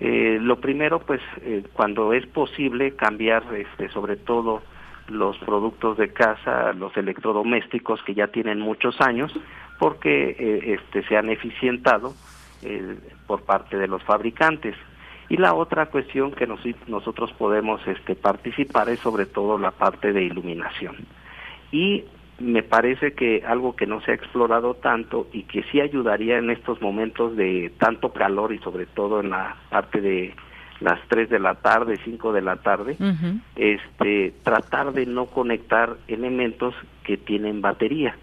Eh, 0.00 0.38
lo 0.40 0.60
primero, 0.60 1.00
pues, 1.00 1.20
eh, 1.42 1.62
cuando 1.74 2.12
es 2.12 2.26
posible 2.26 2.96
cambiar, 2.96 3.42
este, 3.54 3.90
sobre 3.90 4.16
todo 4.16 4.62
los 5.08 5.36
productos 5.38 5.98
de 5.98 6.12
casa, 6.12 6.72
los 6.72 6.96
electrodomésticos 6.96 8.02
que 8.02 8.14
ya 8.14 8.28
tienen 8.28 8.60
muchos 8.60 9.00
años, 9.00 9.32
porque 9.78 10.36
eh, 10.38 10.74
este, 10.74 11.06
se 11.06 11.16
han 11.16 11.28
eficientado 11.30 12.14
por 13.26 13.42
parte 13.44 13.78
de 13.78 13.88
los 13.88 14.02
fabricantes. 14.02 14.76
Y 15.30 15.38
la 15.38 15.54
otra 15.54 15.86
cuestión 15.86 16.32
que 16.32 16.46
nosotros 16.46 17.32
podemos 17.32 17.80
este, 17.86 18.14
participar 18.14 18.90
es 18.90 19.00
sobre 19.00 19.24
todo 19.24 19.56
la 19.56 19.70
parte 19.70 20.12
de 20.12 20.24
iluminación. 20.24 20.96
Y 21.72 22.04
me 22.40 22.62
parece 22.62 23.12
que 23.12 23.44
algo 23.46 23.76
que 23.76 23.86
no 23.86 24.00
se 24.00 24.12
ha 24.12 24.14
explorado 24.14 24.74
tanto 24.74 25.28
y 25.32 25.42
que 25.42 25.62
sí 25.64 25.80
ayudaría 25.80 26.38
en 26.38 26.50
estos 26.50 26.80
momentos 26.80 27.36
de 27.36 27.70
tanto 27.78 28.12
calor 28.12 28.52
y 28.52 28.58
sobre 28.58 28.86
todo 28.86 29.20
en 29.20 29.30
la 29.30 29.56
parte 29.68 30.00
de 30.00 30.34
las 30.80 30.98
3 31.08 31.28
de 31.28 31.38
la 31.38 31.56
tarde, 31.56 32.00
5 32.02 32.32
de 32.32 32.40
la 32.40 32.56
tarde, 32.56 32.96
este 33.56 34.32
tratar 34.42 34.92
de 34.92 35.04
no 35.04 35.26
conectar 35.26 35.96
elementos 36.08 36.74
que 37.04 37.18
tienen 37.18 37.60
batería 37.60 38.16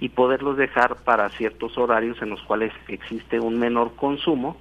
y 0.00 0.10
poderlos 0.10 0.56
dejar 0.56 0.96
para 1.04 1.28
ciertos 1.30 1.76
horarios 1.76 2.22
en 2.22 2.30
los 2.30 2.40
cuales 2.42 2.72
existe 2.86 3.40
un 3.40 3.58
menor 3.58 3.96
consumo 3.96 4.56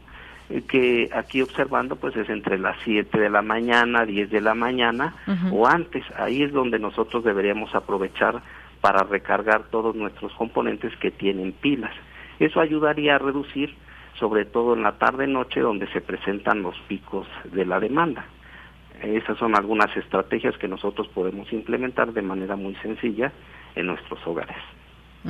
eh, 0.49 0.63
que 0.67 1.09
aquí 1.13 1.43
observando 1.43 1.95
pues 1.95 2.15
es 2.15 2.27
entre 2.29 2.57
las 2.57 2.75
7 2.83 3.19
de 3.19 3.29
la 3.29 3.43
mañana, 3.43 4.05
10 4.05 4.31
de 4.31 4.41
la 4.41 4.55
mañana 4.55 5.13
o 5.51 5.67
antes, 5.67 6.03
ahí 6.17 6.41
es 6.41 6.51
donde 6.51 6.79
nosotros 6.79 7.23
deberíamos 7.23 7.75
aprovechar 7.75 8.41
para 8.85 9.03
recargar 9.03 9.63
todos 9.71 9.95
nuestros 9.95 10.31
componentes 10.33 10.95
que 10.97 11.09
tienen 11.09 11.53
pilas. 11.53 11.91
Eso 12.37 12.59
ayudaría 12.59 13.15
a 13.15 13.17
reducir, 13.17 13.73
sobre 14.19 14.45
todo 14.45 14.75
en 14.75 14.83
la 14.83 14.99
tarde-noche, 14.99 15.59
donde 15.59 15.87
se 15.87 16.01
presentan 16.01 16.61
los 16.61 16.79
picos 16.81 17.25
de 17.45 17.65
la 17.65 17.79
demanda. 17.79 18.25
Esas 19.01 19.39
son 19.39 19.55
algunas 19.55 19.89
estrategias 19.97 20.55
que 20.59 20.67
nosotros 20.67 21.07
podemos 21.07 21.51
implementar 21.51 22.13
de 22.13 22.21
manera 22.21 22.55
muy 22.55 22.75
sencilla 22.75 23.31
en 23.75 23.87
nuestros 23.87 24.19
hogares. 24.27 24.55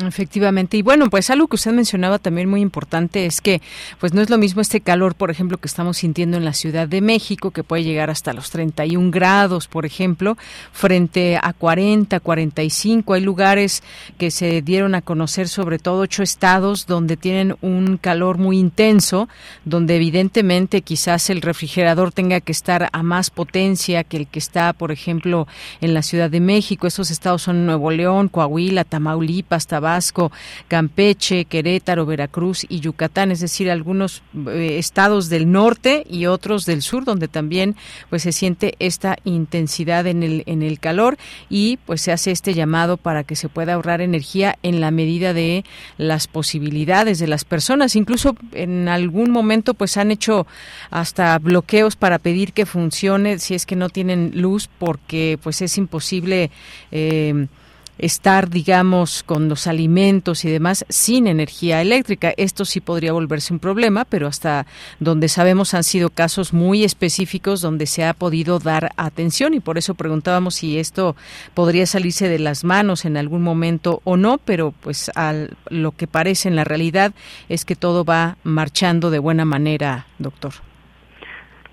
Efectivamente. 0.03 0.75
Y 0.75 0.81
bueno, 0.81 1.09
pues 1.09 1.29
algo 1.29 1.47
que 1.47 1.55
usted 1.55 1.71
mencionaba 1.71 2.19
también 2.19 2.49
muy 2.49 2.59
importante 2.59 3.25
es 3.25 3.39
que 3.39 3.61
pues 3.99 4.13
no 4.13 4.21
es 4.21 4.29
lo 4.29 4.37
mismo 4.37 4.61
este 4.61 4.81
calor, 4.81 5.15
por 5.15 5.31
ejemplo, 5.31 5.57
que 5.57 5.67
estamos 5.67 5.97
sintiendo 5.97 6.35
en 6.35 6.43
la 6.43 6.53
Ciudad 6.53 6.87
de 6.87 6.99
México, 6.99 7.51
que 7.51 7.63
puede 7.63 7.83
llegar 7.85 8.09
hasta 8.09 8.33
los 8.33 8.49
31 8.49 9.09
grados, 9.09 9.67
por 9.67 9.85
ejemplo, 9.85 10.37
frente 10.73 11.39
a 11.41 11.53
40, 11.53 12.19
45. 12.19 13.13
Hay 13.13 13.21
lugares 13.21 13.83
que 14.17 14.31
se 14.31 14.61
dieron 14.61 14.95
a 14.95 15.01
conocer, 15.01 15.47
sobre 15.47 15.79
todo 15.79 16.01
ocho 16.01 16.23
estados, 16.23 16.87
donde 16.87 17.15
tienen 17.15 17.55
un 17.61 17.95
calor 17.95 18.37
muy 18.37 18.59
intenso, 18.59 19.29
donde 19.63 19.95
evidentemente 19.95 20.81
quizás 20.81 21.29
el 21.29 21.41
refrigerador 21.41 22.11
tenga 22.11 22.41
que 22.41 22.51
estar 22.51 22.89
a 22.91 23.03
más 23.03 23.29
potencia 23.29 24.03
que 24.03 24.17
el 24.17 24.27
que 24.27 24.39
está, 24.39 24.73
por 24.73 24.91
ejemplo, 24.91 25.47
en 25.79 25.93
la 25.93 26.01
Ciudad 26.01 26.29
de 26.29 26.41
México. 26.41 26.85
Esos 26.85 27.11
estados 27.11 27.43
son 27.43 27.65
Nuevo 27.65 27.91
León, 27.91 28.27
Coahuila, 28.27 28.83
Tamaulipas, 28.83 29.67
Tabasco, 29.67 29.84
Tabasco, 29.85 30.31
Campeche, 30.67 31.45
Querétaro, 31.45 32.07
Veracruz 32.07 32.65
y 32.67 32.79
Yucatán, 32.79 33.31
es 33.31 33.39
decir, 33.39 33.69
algunos 33.69 34.23
eh, 34.47 34.77
estados 34.79 35.29
del 35.29 35.51
norte 35.51 36.03
y 36.09 36.25
otros 36.25 36.65
del 36.65 36.81
sur 36.81 37.05
donde 37.05 37.27
también 37.27 37.75
pues 38.09 38.23
se 38.23 38.31
siente 38.31 38.73
esta 38.79 39.17
intensidad 39.25 40.07
en 40.07 40.23
el 40.23 40.43
en 40.47 40.63
el 40.63 40.79
calor 40.79 41.17
y 41.51 41.77
pues 41.85 42.01
se 42.01 42.11
hace 42.11 42.31
este 42.31 42.55
llamado 42.55 42.97
para 42.97 43.23
que 43.23 43.35
se 43.35 43.47
pueda 43.47 43.73
ahorrar 43.73 44.01
energía 44.01 44.57
en 44.63 44.81
la 44.81 44.89
medida 44.89 45.33
de 45.33 45.63
las 45.99 46.25
posibilidades 46.25 47.19
de 47.19 47.27
las 47.27 47.45
personas, 47.45 47.95
incluso 47.95 48.35
en 48.53 48.87
algún 48.87 49.29
momento 49.29 49.75
pues 49.75 49.97
han 49.97 50.09
hecho 50.09 50.47
hasta 50.89 51.37
bloqueos 51.37 51.95
para 51.95 52.17
pedir 52.17 52.53
que 52.53 52.65
funcione 52.65 53.37
si 53.37 53.53
es 53.53 53.67
que 53.67 53.75
no 53.75 53.89
tienen 53.89 54.31
luz 54.33 54.67
porque 54.79 55.37
pues 55.43 55.61
es 55.61 55.77
imposible 55.77 56.49
eh, 56.91 57.47
estar, 57.97 58.49
digamos, 58.49 59.23
con 59.23 59.49
los 59.49 59.67
alimentos 59.67 60.45
y 60.45 60.49
demás 60.49 60.85
sin 60.89 61.27
energía 61.27 61.81
eléctrica. 61.81 62.33
Esto 62.37 62.65
sí 62.65 62.81
podría 62.81 63.13
volverse 63.13 63.53
un 63.53 63.59
problema, 63.59 64.05
pero 64.05 64.27
hasta 64.27 64.65
donde 64.99 65.27
sabemos 65.27 65.73
han 65.73 65.83
sido 65.83 66.09
casos 66.09 66.53
muy 66.53 66.83
específicos 66.83 67.61
donde 67.61 67.85
se 67.85 68.03
ha 68.03 68.13
podido 68.13 68.59
dar 68.59 68.91
atención 68.97 69.53
y 69.53 69.59
por 69.59 69.77
eso 69.77 69.95
preguntábamos 69.95 70.55
si 70.55 70.79
esto 70.79 71.15
podría 71.53 71.85
salirse 71.85 72.27
de 72.27 72.39
las 72.39 72.63
manos 72.63 73.05
en 73.05 73.17
algún 73.17 73.43
momento 73.43 74.01
o 74.03 74.17
no, 74.17 74.37
pero 74.37 74.73
pues 74.81 75.09
al, 75.15 75.51
lo 75.69 75.91
que 75.91 76.07
parece 76.07 76.49
en 76.49 76.55
la 76.55 76.63
realidad 76.63 77.13
es 77.49 77.65
que 77.65 77.75
todo 77.75 78.03
va 78.03 78.37
marchando 78.43 79.09
de 79.09 79.19
buena 79.19 79.45
manera, 79.45 80.05
doctor. 80.19 80.53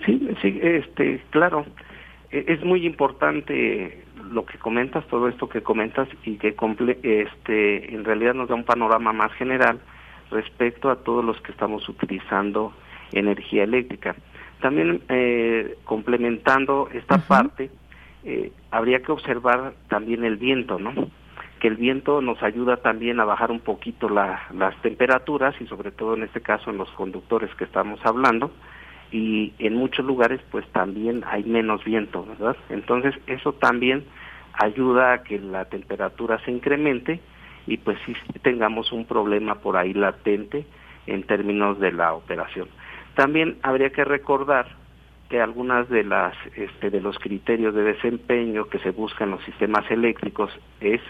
Sí, 0.04 0.28
sí, 0.40 0.58
este, 0.62 1.22
claro, 1.30 1.64
e, 2.30 2.44
es 2.48 2.64
muy 2.64 2.84
importante 2.86 4.01
lo 4.32 4.44
que 4.44 4.58
comentas, 4.58 5.06
todo 5.08 5.28
esto 5.28 5.48
que 5.48 5.62
comentas 5.62 6.08
y 6.24 6.36
que 6.36 6.56
este, 7.02 7.94
en 7.94 8.04
realidad 8.04 8.34
nos 8.34 8.48
da 8.48 8.54
un 8.54 8.64
panorama 8.64 9.12
más 9.12 9.32
general 9.34 9.78
respecto 10.30 10.90
a 10.90 10.96
todos 10.96 11.24
los 11.24 11.40
que 11.42 11.52
estamos 11.52 11.88
utilizando 11.88 12.72
energía 13.12 13.64
eléctrica. 13.64 14.16
También 14.60 15.02
eh, 15.08 15.76
complementando 15.84 16.88
esta 16.92 17.18
parte, 17.18 17.70
eh, 18.24 18.52
habría 18.70 19.02
que 19.02 19.12
observar 19.12 19.74
también 19.88 20.24
el 20.24 20.36
viento, 20.36 20.78
¿no? 20.78 20.92
Que 21.60 21.68
el 21.68 21.76
viento 21.76 22.20
nos 22.20 22.42
ayuda 22.42 22.78
también 22.78 23.20
a 23.20 23.24
bajar 23.24 23.50
un 23.50 23.60
poquito 23.60 24.08
las 24.08 24.80
temperaturas 24.82 25.54
y 25.60 25.66
sobre 25.66 25.90
todo 25.90 26.14
en 26.14 26.22
este 26.22 26.40
caso 26.40 26.70
en 26.70 26.78
los 26.78 26.90
conductores 26.92 27.54
que 27.56 27.64
estamos 27.64 28.00
hablando, 28.04 28.50
y 29.12 29.52
en 29.58 29.74
muchos 29.74 30.04
lugares 30.04 30.40
pues 30.50 30.66
también 30.68 31.22
hay 31.26 31.44
menos 31.44 31.84
viento, 31.84 32.24
¿verdad? 32.24 32.56
Entonces 32.70 33.14
eso 33.26 33.52
también 33.52 34.04
ayuda 34.54 35.14
a 35.14 35.22
que 35.22 35.38
la 35.38 35.64
temperatura 35.66 36.38
se 36.44 36.50
incremente 36.50 37.20
y 37.66 37.76
pues 37.78 37.98
sí 38.04 38.14
tengamos 38.42 38.92
un 38.92 39.04
problema 39.06 39.56
por 39.56 39.76
ahí 39.76 39.92
latente 39.92 40.66
en 41.06 41.22
términos 41.24 41.78
de 41.78 41.92
la 41.92 42.14
operación. 42.14 42.68
También 43.14 43.58
habría 43.62 43.90
que 43.90 44.04
recordar 44.04 44.66
que 45.28 45.40
algunas 45.40 45.88
de 45.88 46.04
las 46.04 46.34
este, 46.56 46.90
de 46.90 47.00
los 47.00 47.18
criterios 47.18 47.74
de 47.74 47.82
desempeño 47.82 48.66
que 48.66 48.78
se 48.80 48.90
buscan 48.90 49.28
en 49.28 49.36
los 49.36 49.44
sistemas 49.44 49.90
eléctricos 49.90 50.50
es 50.80 51.00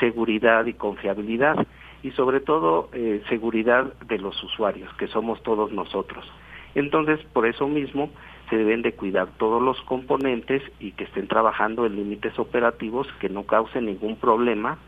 seguridad 0.00 0.66
y 0.66 0.74
confiabilidad 0.74 1.66
y 2.02 2.10
sobre 2.10 2.40
todo 2.40 2.90
eh, 2.92 3.22
seguridad 3.28 3.94
de 4.06 4.18
los 4.18 4.42
usuarios 4.42 4.92
que 4.94 5.06
somos 5.06 5.42
todos 5.42 5.72
nosotros 5.72 6.30
entonces, 6.74 7.20
por 7.32 7.46
eso 7.46 7.68
mismo, 7.68 8.10
deben 8.56 8.82
de 8.82 8.92
cuidar 8.92 9.28
todos 9.38 9.62
los 9.62 9.80
componentes 9.82 10.62
y 10.80 10.92
que 10.92 11.04
estén 11.04 11.28
trabajando 11.28 11.86
en 11.86 11.96
límites 11.96 12.38
operativos 12.38 13.06
que 13.20 13.28
no 13.28 13.44
causen 13.44 13.86
ningún 13.86 14.16
problema 14.16 14.78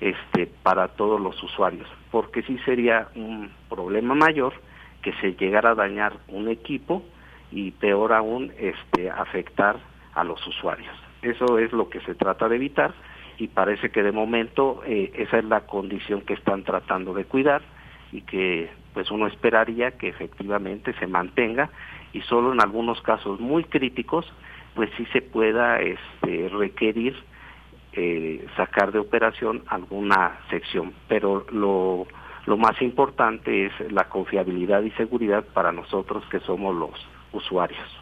este, 0.00 0.46
para 0.62 0.88
todos 0.88 1.20
los 1.20 1.42
usuarios, 1.42 1.88
porque 2.10 2.42
sí 2.42 2.58
sería 2.64 3.08
un 3.14 3.50
problema 3.68 4.14
mayor 4.14 4.54
que 5.02 5.12
se 5.14 5.32
llegara 5.34 5.70
a 5.70 5.74
dañar 5.74 6.14
un 6.28 6.48
equipo 6.48 7.02
y 7.50 7.72
peor 7.72 8.12
aún 8.12 8.52
este, 8.58 9.10
afectar 9.10 9.76
a 10.14 10.24
los 10.24 10.44
usuarios. 10.46 10.94
Eso 11.22 11.58
es 11.58 11.72
lo 11.72 11.88
que 11.88 12.00
se 12.00 12.14
trata 12.14 12.48
de 12.48 12.56
evitar 12.56 12.94
y 13.38 13.48
parece 13.48 13.90
que 13.90 14.02
de 14.02 14.12
momento 14.12 14.82
eh, 14.86 15.12
esa 15.14 15.38
es 15.38 15.44
la 15.44 15.62
condición 15.62 16.22
que 16.22 16.34
están 16.34 16.62
tratando 16.64 17.14
de 17.14 17.24
cuidar 17.24 17.62
y 18.12 18.22
que 18.22 18.70
pues 18.92 19.10
uno 19.10 19.26
esperaría 19.26 19.92
que 19.92 20.08
efectivamente 20.08 20.92
se 20.94 21.06
mantenga 21.06 21.70
y 22.12 22.20
solo 22.22 22.52
en 22.52 22.60
algunos 22.60 23.00
casos 23.02 23.40
muy 23.40 23.64
críticos 23.64 24.30
pues 24.74 24.90
sí 24.96 25.06
se 25.12 25.20
pueda 25.20 25.80
este, 25.80 26.48
requerir 26.48 27.16
eh, 27.92 28.46
sacar 28.56 28.92
de 28.92 29.00
operación 29.00 29.64
alguna 29.66 30.38
sección. 30.48 30.92
Pero 31.08 31.44
lo, 31.50 32.06
lo 32.46 32.56
más 32.56 32.80
importante 32.80 33.66
es 33.66 33.92
la 33.92 34.08
confiabilidad 34.08 34.82
y 34.82 34.90
seguridad 34.92 35.44
para 35.52 35.72
nosotros 35.72 36.24
que 36.30 36.40
somos 36.40 36.74
los 36.76 36.94
usuarios 37.32 37.99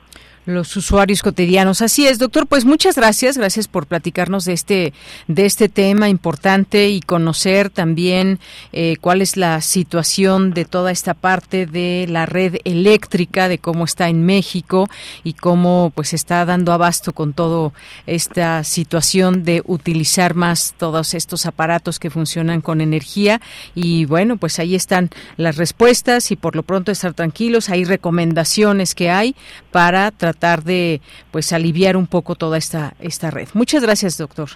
los 0.48 0.74
usuarios 0.76 1.22
cotidianos. 1.22 1.82
Así 1.82 2.06
es, 2.06 2.18
doctor, 2.18 2.46
pues 2.46 2.64
muchas 2.64 2.96
gracias, 2.96 3.36
gracias 3.36 3.68
por 3.68 3.86
platicarnos 3.86 4.46
de 4.46 4.54
este 4.54 4.94
de 5.26 5.44
este 5.44 5.68
tema 5.68 6.08
importante 6.08 6.88
y 6.88 7.00
conocer 7.00 7.68
también 7.68 8.40
eh, 8.72 8.96
cuál 9.00 9.20
es 9.20 9.36
la 9.36 9.60
situación 9.60 10.54
de 10.54 10.64
toda 10.64 10.90
esta 10.90 11.12
parte 11.12 11.66
de 11.66 12.06
la 12.08 12.24
red 12.24 12.56
eléctrica, 12.64 13.48
de 13.48 13.58
cómo 13.58 13.84
está 13.84 14.08
en 14.08 14.24
México 14.24 14.88
y 15.22 15.34
cómo 15.34 15.92
pues 15.94 16.14
está 16.14 16.46
dando 16.46 16.72
abasto 16.72 17.12
con 17.12 17.34
todo 17.34 17.74
esta 18.06 18.64
situación 18.64 19.44
de 19.44 19.62
utilizar 19.66 20.34
más 20.34 20.74
todos 20.78 21.12
estos 21.12 21.44
aparatos 21.44 21.98
que 21.98 22.08
funcionan 22.08 22.62
con 22.62 22.80
energía 22.80 23.42
y 23.74 24.06
bueno, 24.06 24.38
pues 24.38 24.58
ahí 24.58 24.74
están 24.74 25.10
las 25.36 25.56
respuestas 25.56 26.30
y 26.30 26.36
por 26.36 26.56
lo 26.56 26.62
pronto 26.62 26.90
estar 26.90 27.12
tranquilos, 27.12 27.68
hay 27.68 27.84
recomendaciones 27.84 28.94
que 28.94 29.10
hay 29.10 29.36
para 29.70 30.10
tratar 30.10 30.37
tratar 30.38 30.62
de 30.64 31.00
pues 31.30 31.52
aliviar 31.52 31.96
un 31.96 32.06
poco 32.06 32.34
toda 32.34 32.56
esta 32.56 32.94
esta 33.00 33.30
red. 33.30 33.48
Muchas 33.54 33.82
gracias, 33.82 34.18
doctor. 34.18 34.48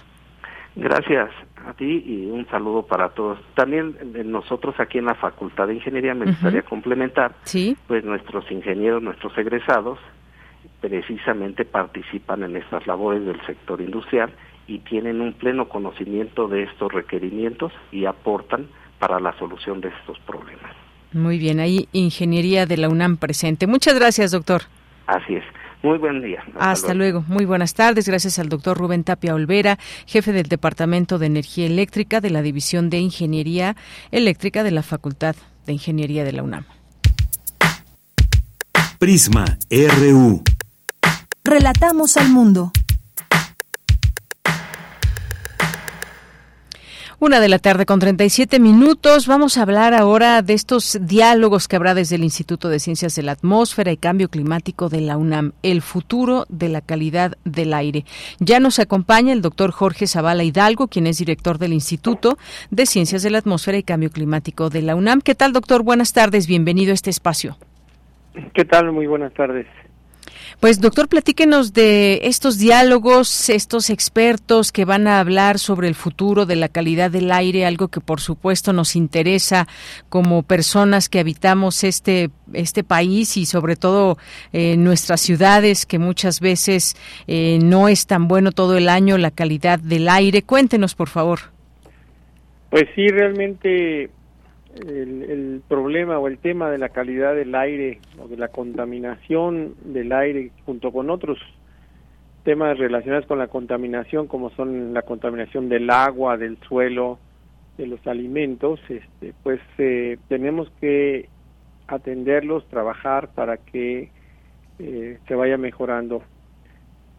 Gracias 0.75 1.29
a 1.67 1.73
ti 1.73 2.03
y 2.05 2.25
un 2.31 2.47
saludo 2.49 2.83
para 2.83 3.09
todos. 3.09 3.39
También 3.55 3.95
nosotros 4.25 4.75
aquí 4.79 4.97
en 4.97 5.05
la 5.05 5.15
Facultad 5.15 5.67
de 5.67 5.75
Ingeniería 5.75 6.13
me 6.15 6.25
gustaría 6.25 6.63
complementar, 6.63 7.35
¿Sí? 7.43 7.77
pues 7.87 8.03
nuestros 8.03 8.49
ingenieros, 8.51 9.03
nuestros 9.03 9.37
egresados, 9.37 9.99
precisamente 10.81 11.63
participan 11.63 12.43
en 12.43 12.57
estas 12.57 12.87
labores 12.87 13.25
del 13.25 13.39
sector 13.45 13.81
industrial 13.81 14.31
y 14.67 14.79
tienen 14.79 15.21
un 15.21 15.33
pleno 15.33 15.69
conocimiento 15.69 16.47
de 16.47 16.63
estos 16.63 16.91
requerimientos 16.91 17.71
y 17.91 18.05
aportan 18.05 18.67
para 18.99 19.19
la 19.19 19.37
solución 19.37 19.79
de 19.79 19.89
estos 19.89 20.17
problemas. 20.21 20.71
Muy 21.13 21.37
bien, 21.37 21.59
ahí 21.59 21.87
Ingeniería 21.91 22.65
de 22.65 22.77
la 22.77 22.89
UNAM 22.89 23.17
presente. 23.17 23.67
Muchas 23.67 23.93
gracias, 23.93 24.31
doctor. 24.31 24.63
Así 25.05 25.35
es. 25.35 25.43
Muy 25.83 25.97
buen 25.97 26.21
día. 26.21 26.41
Hasta, 26.57 26.93
luego. 26.93 27.25
Muy 27.27 27.43
buenas 27.43 27.73
tardes. 27.73 28.07
Gracias 28.07 28.39
al 28.39 28.47
doctor 28.47 28.77
Rubén 28.77 29.03
Tapia 29.03 29.35
Olvera, 29.35 29.77
jefe 30.05 30.31
del 30.31 30.47
Departamento 30.47 31.19
de 31.19 31.25
Energía 31.25 31.65
Eléctrica 31.65 32.21
de 32.21 32.29
la 32.29 32.41
División 32.41 32.89
de 32.89 32.99
Ingeniería 32.99 33.75
Eléctrica 34.09 34.63
de 34.63 34.71
la 34.71 34.81
Facultad 34.81 35.35
de 35.65 35.73
Ingeniería 35.73 36.23
de 36.23 36.31
la 36.31 36.43
UNAM. 36.43 36.63
Prisma 38.97 39.43
RU. 39.69 40.41
Relatamos 41.43 42.15
al 42.15 42.29
mundo. 42.29 42.71
Una 47.19 47.39
de 47.39 47.47
la 47.47 47.59
tarde 47.59 47.85
con 47.85 47.99
37 47.99 48.59
minutos. 48.59 49.27
Vamos 49.27 49.57
a 49.57 49.61
hablar 49.61 49.93
ahora 49.93 50.41
de 50.41 50.53
estos 50.53 50.97
diálogos 51.01 51.67
que 51.67 51.75
habrá 51.75 51.93
desde 51.93 52.15
el 52.15 52.23
Instituto 52.23 52.69
de 52.69 52.79
Ciencias 52.79 53.15
de 53.15 53.23
la 53.23 53.33
Atmósfera 53.33 53.91
y 53.91 53.97
Cambio 53.97 54.29
Climático 54.29 54.89
de 54.89 55.01
la 55.01 55.17
UNAM, 55.17 55.53
el 55.61 55.81
futuro 55.81 56.45
de 56.49 56.69
la 56.69 56.81
calidad 56.81 57.37
del 57.45 57.73
aire. 57.73 58.05
Ya 58.39 58.59
nos 58.59 58.79
acompaña 58.79 59.31
el 59.31 59.41
doctor 59.41 59.71
Jorge 59.71 60.07
Zavala 60.07 60.43
Hidalgo, 60.43 60.87
quien 60.87 61.07
es 61.07 61.19
director 61.19 61.59
del 61.59 61.73
Instituto 61.73 62.37
de 62.71 62.85
Ciencias 62.85 63.21
de 63.21 63.29
la 63.29 63.37
Atmósfera 63.37 63.77
y 63.77 63.83
Cambio 63.83 64.09
Climático 64.09 64.69
de 64.69 64.81
la 64.81 64.95
UNAM. 64.95 65.21
¿Qué 65.21 65.35
tal, 65.35 65.53
doctor? 65.53 65.83
Buenas 65.83 66.13
tardes. 66.13 66.47
Bienvenido 66.47 66.91
a 66.91 66.95
este 66.95 67.11
espacio. 67.11 67.57
¿Qué 68.53 68.65
tal? 68.65 68.91
Muy 68.91 69.05
buenas 69.05 69.33
tardes. 69.33 69.67
Pues 70.63 70.79
doctor, 70.79 71.09
platíquenos 71.09 71.73
de 71.73 72.21
estos 72.23 72.57
diálogos, 72.57 73.49
estos 73.49 73.89
expertos 73.89 74.71
que 74.71 74.85
van 74.85 75.07
a 75.07 75.19
hablar 75.19 75.59
sobre 75.59 75.89
el 75.89 75.93
futuro 75.93 76.45
de 76.45 76.55
la 76.55 76.69
calidad 76.69 77.11
del 77.11 77.33
aire, 77.33 77.65
algo 77.65 77.89
que 77.89 77.99
por 77.99 78.21
supuesto 78.21 78.71
nos 78.71 78.95
interesa 78.95 79.67
como 80.07 80.41
personas 80.41 81.09
que 81.09 81.19
habitamos 81.19 81.83
este 81.83 82.29
este 82.53 82.85
país 82.85 83.35
y 83.35 83.45
sobre 83.45 83.75
todo 83.75 84.17
eh, 84.53 84.77
nuestras 84.77 85.19
ciudades 85.19 85.85
que 85.85 85.99
muchas 85.99 86.39
veces 86.39 86.95
eh, 87.27 87.59
no 87.61 87.89
es 87.89 88.07
tan 88.07 88.29
bueno 88.29 88.53
todo 88.53 88.77
el 88.77 88.87
año 88.87 89.17
la 89.17 89.31
calidad 89.31 89.79
del 89.79 90.07
aire. 90.07 90.43
Cuéntenos, 90.43 90.95
por 90.95 91.09
favor. 91.09 91.39
Pues 92.69 92.85
sí, 92.95 93.09
realmente 93.09 94.09
el, 94.75 95.61
problema 95.67 96.19
o 96.19 96.27
el 96.27 96.37
tema 96.37 96.69
de 96.69 96.77
la 96.77 96.89
calidad 96.89 97.35
del 97.35 97.53
aire 97.55 97.99
o 98.19 98.27
de 98.27 98.37
la 98.37 98.47
contaminación 98.47 99.75
del 99.83 100.11
aire 100.11 100.51
junto 100.65 100.91
con 100.91 101.09
otros 101.09 101.37
temas 102.43 102.77
relacionados 102.77 103.25
con 103.25 103.39
la 103.39 103.47
contaminación 103.47 104.27
como 104.27 104.49
son 104.51 104.93
la 104.93 105.03
contaminación 105.03 105.69
del 105.69 105.89
agua, 105.89 106.37
del 106.37 106.57
suelo, 106.67 107.19
de 107.77 107.87
los 107.87 108.05
alimentos, 108.05 108.79
este, 108.89 109.33
pues 109.43 109.59
eh, 109.77 110.17
tenemos 110.27 110.69
que 110.79 111.29
atenderlos, 111.87 112.67
trabajar 112.67 113.29
para 113.33 113.57
que 113.57 114.09
eh, 114.79 115.17
se 115.27 115.35
vaya 115.35 115.57
mejorando, 115.57 116.21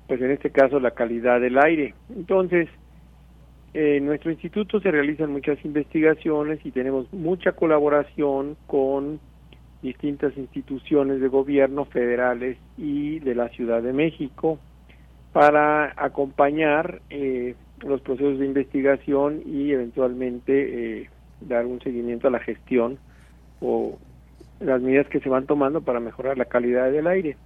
pues 0.07 0.21
en 0.21 0.31
este 0.31 0.51
caso 0.51 0.79
la 0.79 0.93
calidad 0.93 1.41
del 1.41 1.59
aire. 1.59 1.95
Entonces, 2.15 2.69
en 3.75 4.07
nuestro 4.07 4.31
instituto 4.31 4.79
se 4.81 4.91
realizan 4.93 5.33
muchas 5.33 5.62
investigaciones 5.64 6.64
y 6.64 6.70
tenemos 6.70 7.12
mucha 7.12 7.53
colaboración 7.53 8.57
con 8.68 9.18
distintas 9.83 10.37
instituciones 10.37 11.20
de 11.20 11.27
gobierno 11.27 11.85
federales 11.85 12.57
y 12.79 13.18
de 13.18 13.35
la 13.35 13.49
Ciudad 13.49 13.83
de 13.83 13.93
México 13.93 14.61
para 15.33 15.93
acompañar 15.97 17.03
eh, 17.11 17.57
los 17.85 18.01
procesos 18.01 18.39
de 18.39 18.47
investigación 18.47 19.43
y 19.45 19.72
eventualmente 19.72 21.01
eh, 21.01 21.11
dar 21.41 21.66
un 21.66 21.81
seguimiento 21.81 22.29
a 22.29 22.31
la 22.31 22.39
gestión 22.39 22.99
o 23.61 23.99
las 24.61 24.81
medidas 24.81 25.09
que 25.09 25.18
se 25.18 25.29
van 25.29 25.47
tomando 25.47 25.81
para 25.81 25.99
mejorar 25.99 26.39
la 26.39 26.45
calidad 26.45 26.93
del 26.93 27.09
aire. 27.09 27.37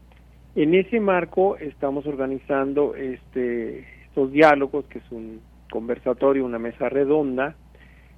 En 0.55 0.75
ese 0.75 1.01
marco 1.01 1.57
estamos 1.57 2.07
organizando 2.07 2.95
este, 2.95 3.87
estos 4.05 4.31
diálogos, 4.31 4.85
que 4.87 4.99
es 4.99 5.11
un 5.11 5.41
conversatorio, 5.71 6.45
una 6.45 6.59
mesa 6.59 6.89
redonda, 6.89 7.55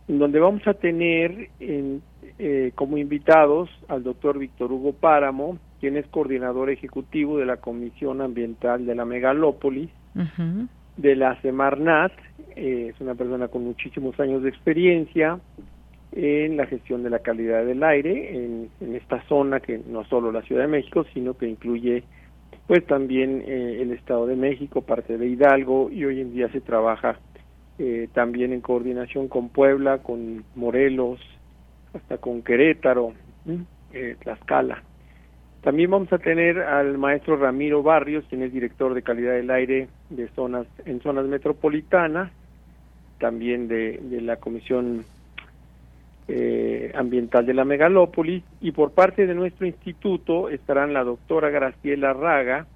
en 0.09 0.19
donde 0.19 0.41
vamos 0.41 0.67
a 0.67 0.75
tener 0.75 1.51
en, 1.61 2.03
eh, 2.39 2.73
como 2.75 2.99
invitados 2.99 3.71
al 3.89 4.03
doctor 4.03 4.39
Víctor 4.39 4.73
Hugo 4.73 4.93
Páramo, 4.93 5.59
quien 5.79 5.97
es 5.97 6.07
coordinador 6.09 6.71
ejecutivo 6.71 7.39
de 7.39 7.47
la 7.47 7.59
Comisión 7.59 8.21
Ambiental 8.21 8.87
de 8.87 8.95
la 8.95 9.05
Megalópolis, 9.05 9.91
de 10.97 11.17
la 11.17 11.41
Semarnat, 11.41 12.13
eh, 12.57 12.93
es 12.93 13.01
una 13.01 13.15
persona 13.15 13.49
con 13.49 13.65
muchísimos 13.65 14.19
años 14.19 14.43
de 14.43 14.49
experiencia 14.49 15.39
en 16.13 16.57
la 16.57 16.67
gestión 16.67 17.03
de 17.03 17.11
la 17.11 17.21
calidad 17.21 17.65
del 17.65 17.83
aire 17.85 18.37
en, 18.37 18.69
en 18.81 18.97
esta 18.97 19.23
zona 19.29 19.61
que 19.61 19.79
no 19.79 20.05
solo 20.05 20.33
la 20.33 20.43
Ciudad 20.43 20.63
de 20.63 20.69
México, 20.69 21.05
sino 21.15 21.35
que 21.35 21.49
incluye 21.49 22.03
pues 22.67 22.87
también 22.87 23.43
eh, 23.47 23.79
el 23.83 23.93
Estado 23.93 24.27
de 24.27 24.37
México, 24.37 24.83
parte 24.83 25.19
de 25.19 25.27
Hidalgo 25.27 25.91
y 25.91 26.05
hoy 26.05 26.21
en 26.21 26.33
día 26.33 26.49
se 26.53 26.61
trabaja 26.61 27.19
eh, 27.83 28.09
también 28.13 28.53
en 28.53 28.61
coordinación 28.61 29.29
con 29.29 29.49
Puebla, 29.49 30.03
con 30.03 30.45
Morelos, 30.55 31.19
hasta 31.95 32.19
con 32.19 32.43
Querétaro, 32.43 33.15
eh, 33.95 34.17
Tlaxcala. 34.21 34.83
También 35.63 35.91
vamos 35.91 36.13
a 36.13 36.19
tener 36.19 36.59
al 36.59 36.99
maestro 36.99 37.39
Ramiro 37.39 37.83
Barrios, 37.83 38.27
quien 38.29 38.43
es 38.43 38.53
director 38.53 38.93
de 38.93 39.01
calidad 39.01 39.33
del 39.33 39.51
aire 39.51 39.89
de 40.11 40.29
zonas 40.29 40.67
en 40.85 41.01
zonas 41.01 41.25
metropolitanas, 41.25 42.31
también 43.19 43.67
de, 43.67 43.99
la 44.21 44.37
Comisión 44.37 45.07
eh, 46.29 46.93
Ambiental 46.95 47.47
de 47.47 47.55
la 47.55 47.65
Megalópolis, 47.65 48.45
y 48.61 48.73
por 48.73 48.93
parte 48.93 49.27
de 49.27 49.35
nuestro 49.35 49.67
instituto 49.67 50.51
estarán 50.51 50.93
la 50.93 51.03
doctora 51.03 51.49
Graciela 51.49 52.13
Raga 52.13 52.67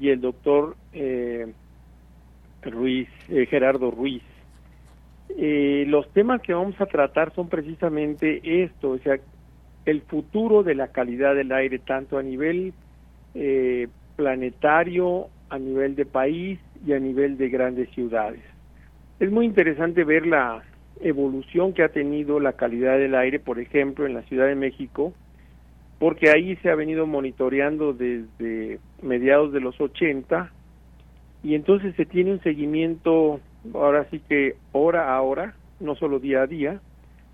y 0.00 0.10
el 0.10 0.20
doctor 0.20 0.76
eh, 0.92 1.52
Ruiz, 2.70 3.08
eh, 3.28 3.46
Gerardo 3.46 3.90
Ruiz. 3.90 4.22
Eh, 5.36 5.84
los 5.88 6.10
temas 6.12 6.40
que 6.42 6.52
vamos 6.52 6.80
a 6.80 6.86
tratar 6.86 7.34
son 7.34 7.48
precisamente 7.48 8.62
esto, 8.64 8.90
o 8.90 8.98
sea, 8.98 9.18
el 9.86 10.02
futuro 10.02 10.62
de 10.62 10.74
la 10.74 10.88
calidad 10.88 11.34
del 11.34 11.52
aire, 11.52 11.78
tanto 11.78 12.18
a 12.18 12.22
nivel 12.22 12.72
eh, 13.34 13.88
planetario, 14.16 15.28
a 15.48 15.58
nivel 15.58 15.96
de 15.96 16.06
país 16.06 16.60
y 16.86 16.92
a 16.92 16.98
nivel 16.98 17.36
de 17.38 17.48
grandes 17.48 17.90
ciudades. 17.90 18.42
Es 19.18 19.30
muy 19.30 19.46
interesante 19.46 20.04
ver 20.04 20.26
la 20.26 20.62
evolución 21.00 21.72
que 21.72 21.82
ha 21.82 21.88
tenido 21.88 22.38
la 22.40 22.52
calidad 22.54 22.98
del 22.98 23.14
aire, 23.14 23.40
por 23.40 23.58
ejemplo, 23.58 24.06
en 24.06 24.14
la 24.14 24.22
Ciudad 24.22 24.46
de 24.46 24.54
México, 24.54 25.12
porque 25.98 26.30
ahí 26.30 26.56
se 26.56 26.70
ha 26.70 26.74
venido 26.74 27.06
monitoreando 27.06 27.92
desde 27.92 28.78
mediados 29.02 29.52
de 29.52 29.60
los 29.60 29.80
80 29.80 30.50
y 31.42 31.54
entonces 31.54 31.94
se 31.96 32.06
tiene 32.06 32.32
un 32.32 32.40
seguimiento, 32.42 33.40
ahora 33.74 34.06
sí 34.10 34.20
que 34.28 34.56
hora 34.72 35.14
a 35.14 35.20
hora, 35.22 35.54
no 35.80 35.96
solo 35.96 36.20
día 36.20 36.42
a 36.42 36.46
día, 36.46 36.80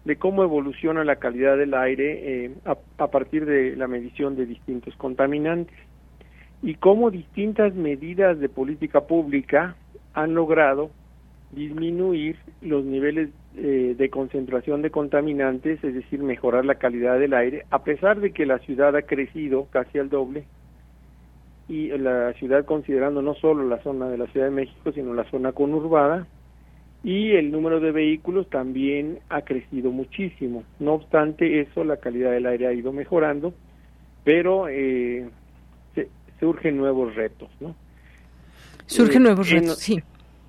de 0.04 0.16
cómo 0.16 0.42
evoluciona 0.42 1.04
la 1.04 1.16
calidad 1.16 1.58
del 1.58 1.74
aire 1.74 2.44
eh, 2.46 2.54
a, 2.64 3.06
partir 3.08 3.44
de 3.44 3.76
la 3.76 3.86
medición 3.86 4.36
de 4.36 4.46
distintos 4.46 4.96
contaminantes. 4.96 5.76
Y 6.62 6.74
cómo 6.74 7.10
distintas 7.10 7.74
medidas 7.74 8.38
de 8.40 8.48
política 8.48 9.02
pública 9.02 9.76
han 10.14 10.34
logrado 10.34 10.90
disminuir 11.52 12.36
los 12.62 12.84
niveles 12.84 13.28
eh, 13.56 13.94
de 13.96 14.10
concentración 14.10 14.82
de 14.82 14.90
contaminantes, 14.90 15.82
es 15.84 15.94
decir, 15.94 16.22
mejorar 16.22 16.64
la 16.64 16.76
calidad 16.76 17.18
del 17.18 17.34
aire, 17.34 17.64
a 17.70 17.84
pesar 17.84 18.20
de 18.20 18.32
que 18.32 18.46
la 18.46 18.58
ciudad 18.60 18.96
ha 18.96 19.02
crecido 19.02 19.66
casi 19.70 19.98
al 19.98 20.08
doble 20.08 20.44
y 21.68 21.88
la 21.98 22.32
ciudad 22.34 22.64
considerando 22.64 23.20
no 23.20 23.34
solo 23.34 23.68
la 23.68 23.82
zona 23.82 24.08
de 24.08 24.16
la 24.16 24.26
Ciudad 24.28 24.46
de 24.46 24.52
México, 24.52 24.90
sino 24.92 25.12
la 25.12 25.28
zona 25.30 25.52
conurbada, 25.52 26.26
y 27.04 27.32
el 27.32 27.52
número 27.52 27.78
de 27.78 27.92
vehículos 27.92 28.48
también 28.48 29.20
ha 29.28 29.42
crecido 29.42 29.92
muchísimo. 29.92 30.64
No 30.80 30.94
obstante 30.94 31.60
eso, 31.60 31.84
la 31.84 31.98
calidad 31.98 32.32
del 32.32 32.46
aire 32.46 32.66
ha 32.66 32.72
ido 32.72 32.92
mejorando, 32.92 33.54
pero 34.24 34.68
eh, 34.68 35.28
se, 35.94 36.08
surgen 36.40 36.76
nuevos 36.76 37.14
retos, 37.14 37.50
¿no? 37.60 37.76
Surgen 38.86 39.22
eh, 39.22 39.24
nuevos 39.26 39.50
retos, 39.50 39.78
sí. 39.78 40.02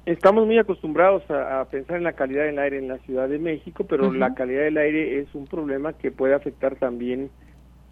Estamos 0.05 0.47
muy 0.47 0.57
acostumbrados 0.57 1.21
a, 1.29 1.63
pensar 1.69 1.97
en 1.97 2.03
la 2.03 2.13
calidad 2.13 2.45
del 2.45 2.57
aire 2.57 2.79
en 2.79 2.87
la 2.87 2.97
Ciudad 2.99 3.29
de 3.29 3.37
México, 3.37 3.85
pero 3.87 4.11
la 4.11 4.33
calidad 4.33 4.63
del 4.63 4.77
aire 4.77 5.19
es 5.19 5.27
un 5.35 5.45
problema 5.45 5.93
que 5.93 6.09
puede 6.09 6.33
afectar 6.33 6.77
también 6.77 7.29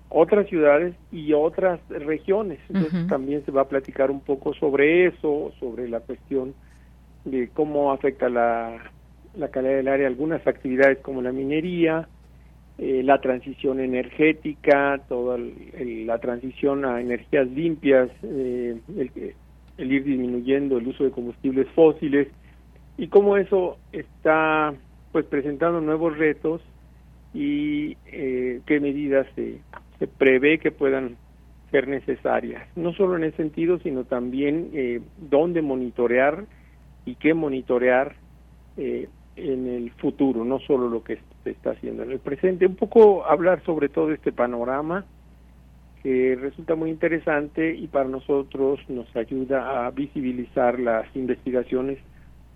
otras 0.09 0.47
ciudades 0.47 0.95
y 1.11 1.33
otras 1.33 1.79
regiones. 1.89 2.59
Entonces 2.69 3.07
también 3.07 3.43
se 3.45 3.51
va 3.51 3.61
a 3.61 3.67
platicar 3.67 4.11
un 4.11 4.21
poco 4.21 4.53
sobre 4.53 5.07
eso, 5.07 5.51
sobre 5.59 5.89
la 5.89 5.99
cuestión 5.99 6.53
de 7.25 7.49
cómo 7.49 7.91
afecta 7.91 8.29
la, 8.29 8.91
la 9.35 9.49
calidad 9.49 9.75
del 9.75 9.87
aire 9.87 10.05
algunas 10.05 10.45
actividades 10.47 10.99
como 10.99 11.21
la 11.21 11.31
minería, 11.31 12.07
eh, 12.77 13.01
la 13.03 13.19
transición 13.19 13.79
energética, 13.79 15.01
toda 15.09 15.37
la 15.37 16.19
transición 16.19 16.85
a 16.85 17.01
energías 17.01 17.47
limpias, 17.47 18.09
eh, 18.23 18.77
el, 19.77 19.91
ir 19.91 20.03
disminuyendo 20.03 20.77
el 20.77 20.87
uso 20.87 21.03
de 21.03 21.11
combustibles 21.11 21.67
fósiles 21.69 22.27
y 22.97 23.07
cómo 23.07 23.37
eso 23.37 23.77
está 23.91 24.73
pues 25.11 25.25
presentando 25.25 25.81
nuevos 25.81 26.17
retos 26.17 26.61
y 27.33 27.97
eh, 28.05 28.61
qué 28.65 28.79
medidas 28.79 29.27
se, 29.35 29.59
se 29.99 30.07
prevé 30.07 30.59
que 30.59 30.71
puedan 30.71 31.17
ser 31.71 31.87
necesarias, 31.87 32.65
no 32.75 32.93
solo 32.93 33.17
en 33.17 33.25
ese 33.25 33.37
sentido, 33.37 33.79
sino 33.79 34.05
también 34.05 34.69
eh, 34.73 35.01
dónde 35.17 35.61
monitorear 35.61 36.45
y 37.05 37.15
qué 37.15 37.33
monitorear 37.33 38.15
eh, 38.77 39.09
en 39.35 39.67
el 39.67 39.91
futuro, 39.91 40.45
no 40.45 40.59
solo 40.59 40.89
lo 40.89 41.03
que 41.03 41.19
se 41.43 41.51
está 41.51 41.71
haciendo 41.71 42.03
en 42.03 42.11
el 42.11 42.19
presente. 42.19 42.65
Un 42.65 42.75
poco 42.75 43.25
hablar 43.25 43.63
sobre 43.65 43.89
todo 43.89 44.11
este 44.11 44.31
panorama 44.31 45.05
que 46.03 46.37
resulta 46.39 46.75
muy 46.75 46.89
interesante 46.89 47.75
y 47.75 47.87
para 47.87 48.07
nosotros 48.07 48.79
nos 48.87 49.13
ayuda 49.15 49.85
a 49.85 49.91
visibilizar 49.91 50.79
las 50.79 51.13
investigaciones 51.15 51.99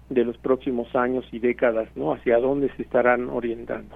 de 0.09 0.25
los 0.25 0.37
próximos 0.37 0.93
años 0.95 1.25
y 1.31 1.39
décadas, 1.39 1.89
¿no? 1.95 2.13
Hacia 2.13 2.37
dónde 2.37 2.69
se 2.75 2.83
estarán 2.83 3.29
orientando. 3.29 3.95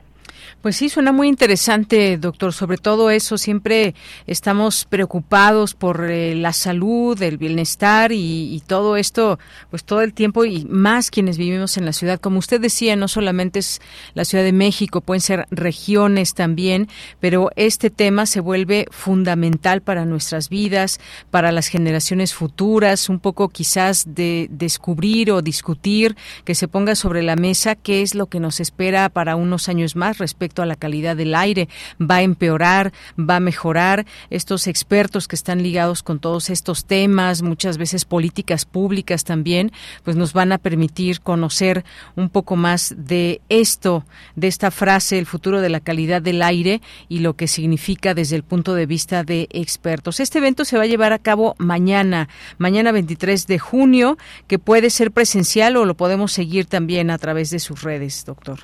Pues 0.61 0.77
sí, 0.77 0.89
suena 0.89 1.11
muy 1.11 1.27
interesante, 1.27 2.17
doctor. 2.17 2.53
Sobre 2.53 2.77
todo 2.77 3.09
eso, 3.09 3.37
siempre 3.37 3.93
estamos 4.25 4.85
preocupados 4.85 5.73
por 5.73 6.09
eh, 6.09 6.35
la 6.35 6.53
salud, 6.53 7.21
el 7.21 7.37
bienestar 7.37 8.11
y, 8.11 8.61
todo 8.65 8.97
esto, 8.97 9.37
pues 9.69 9.83
todo 9.83 10.01
el 10.01 10.13
tiempo 10.13 10.43
y 10.45 10.65
más 10.65 11.11
quienes 11.11 11.37
vivimos 11.37 11.77
en 11.77 11.85
la 11.85 11.93
ciudad. 11.93 12.19
Como 12.19 12.39
usted 12.39 12.59
decía, 12.59 12.95
no 12.95 13.07
solamente 13.07 13.59
es 13.59 13.79
la 14.13 14.25
Ciudad 14.25 14.43
de 14.43 14.53
México, 14.53 15.01
pueden 15.01 15.21
ser 15.21 15.45
regiones 15.51 16.33
también, 16.33 16.87
pero 17.19 17.51
este 17.55 17.89
tema 17.89 18.25
se 18.25 18.39
vuelve 18.39 18.87
fundamental 18.89 19.81
para 19.81 20.05
nuestras 20.05 20.49
vidas, 20.49 20.99
para 21.29 21.51
las 21.51 21.67
generaciones 21.67 22.33
futuras, 22.33 23.09
un 23.09 23.19
poco 23.19 23.49
quizás 23.49 24.15
de 24.15 24.47
descubrir 24.49 25.31
o 25.31 25.41
discutir, 25.43 26.15
que 26.43 26.55
se 26.55 26.67
ponga 26.67 26.95
sobre 26.95 27.21
la 27.21 27.35
mesa 27.35 27.75
qué 27.75 28.01
es 28.01 28.15
lo 28.15 28.25
que 28.27 28.39
nos 28.39 28.59
espera 28.59 29.09
para 29.09 29.35
unos 29.35 29.69
años 29.69 29.95
más 29.95 30.17
respecto 30.17 30.34
a 30.57 30.65
la 30.65 30.75
calidad 30.75 31.15
del 31.15 31.33
aire. 31.33 31.67
¿Va 31.99 32.17
a 32.17 32.21
empeorar? 32.21 32.91
¿Va 33.17 33.37
a 33.37 33.39
mejorar? 33.39 34.05
Estos 34.29 34.67
expertos 34.67 35.27
que 35.27 35.35
están 35.35 35.63
ligados 35.63 36.03
con 36.03 36.19
todos 36.19 36.49
estos 36.49 36.85
temas, 36.85 37.41
muchas 37.41 37.77
veces 37.77 38.05
políticas 38.05 38.65
públicas 38.65 39.23
también, 39.23 39.71
pues 40.03 40.15
nos 40.15 40.33
van 40.33 40.51
a 40.51 40.57
permitir 40.57 41.21
conocer 41.21 41.83
un 42.15 42.29
poco 42.29 42.55
más 42.55 42.95
de 42.97 43.41
esto, 43.49 44.05
de 44.35 44.47
esta 44.47 44.71
frase, 44.71 45.17
el 45.17 45.25
futuro 45.25 45.61
de 45.61 45.69
la 45.69 45.79
calidad 45.79 46.21
del 46.21 46.41
aire 46.41 46.81
y 47.07 47.19
lo 47.19 47.35
que 47.35 47.47
significa 47.47 48.13
desde 48.13 48.35
el 48.35 48.43
punto 48.43 48.75
de 48.75 48.85
vista 48.85 49.23
de 49.23 49.47
expertos. 49.51 50.19
Este 50.19 50.39
evento 50.39 50.65
se 50.65 50.77
va 50.77 50.83
a 50.83 50.87
llevar 50.87 51.13
a 51.13 51.19
cabo 51.19 51.55
mañana, 51.57 52.27
mañana 52.57 52.91
23 52.91 53.47
de 53.47 53.59
junio, 53.59 54.17
que 54.47 54.59
puede 54.59 54.89
ser 54.89 55.11
presencial 55.11 55.77
o 55.77 55.85
lo 55.85 55.95
podemos 55.95 56.31
seguir 56.31 56.65
también 56.65 57.09
a 57.09 57.17
través 57.17 57.49
de 57.49 57.59
sus 57.59 57.83
redes, 57.83 58.25
doctor. 58.25 58.59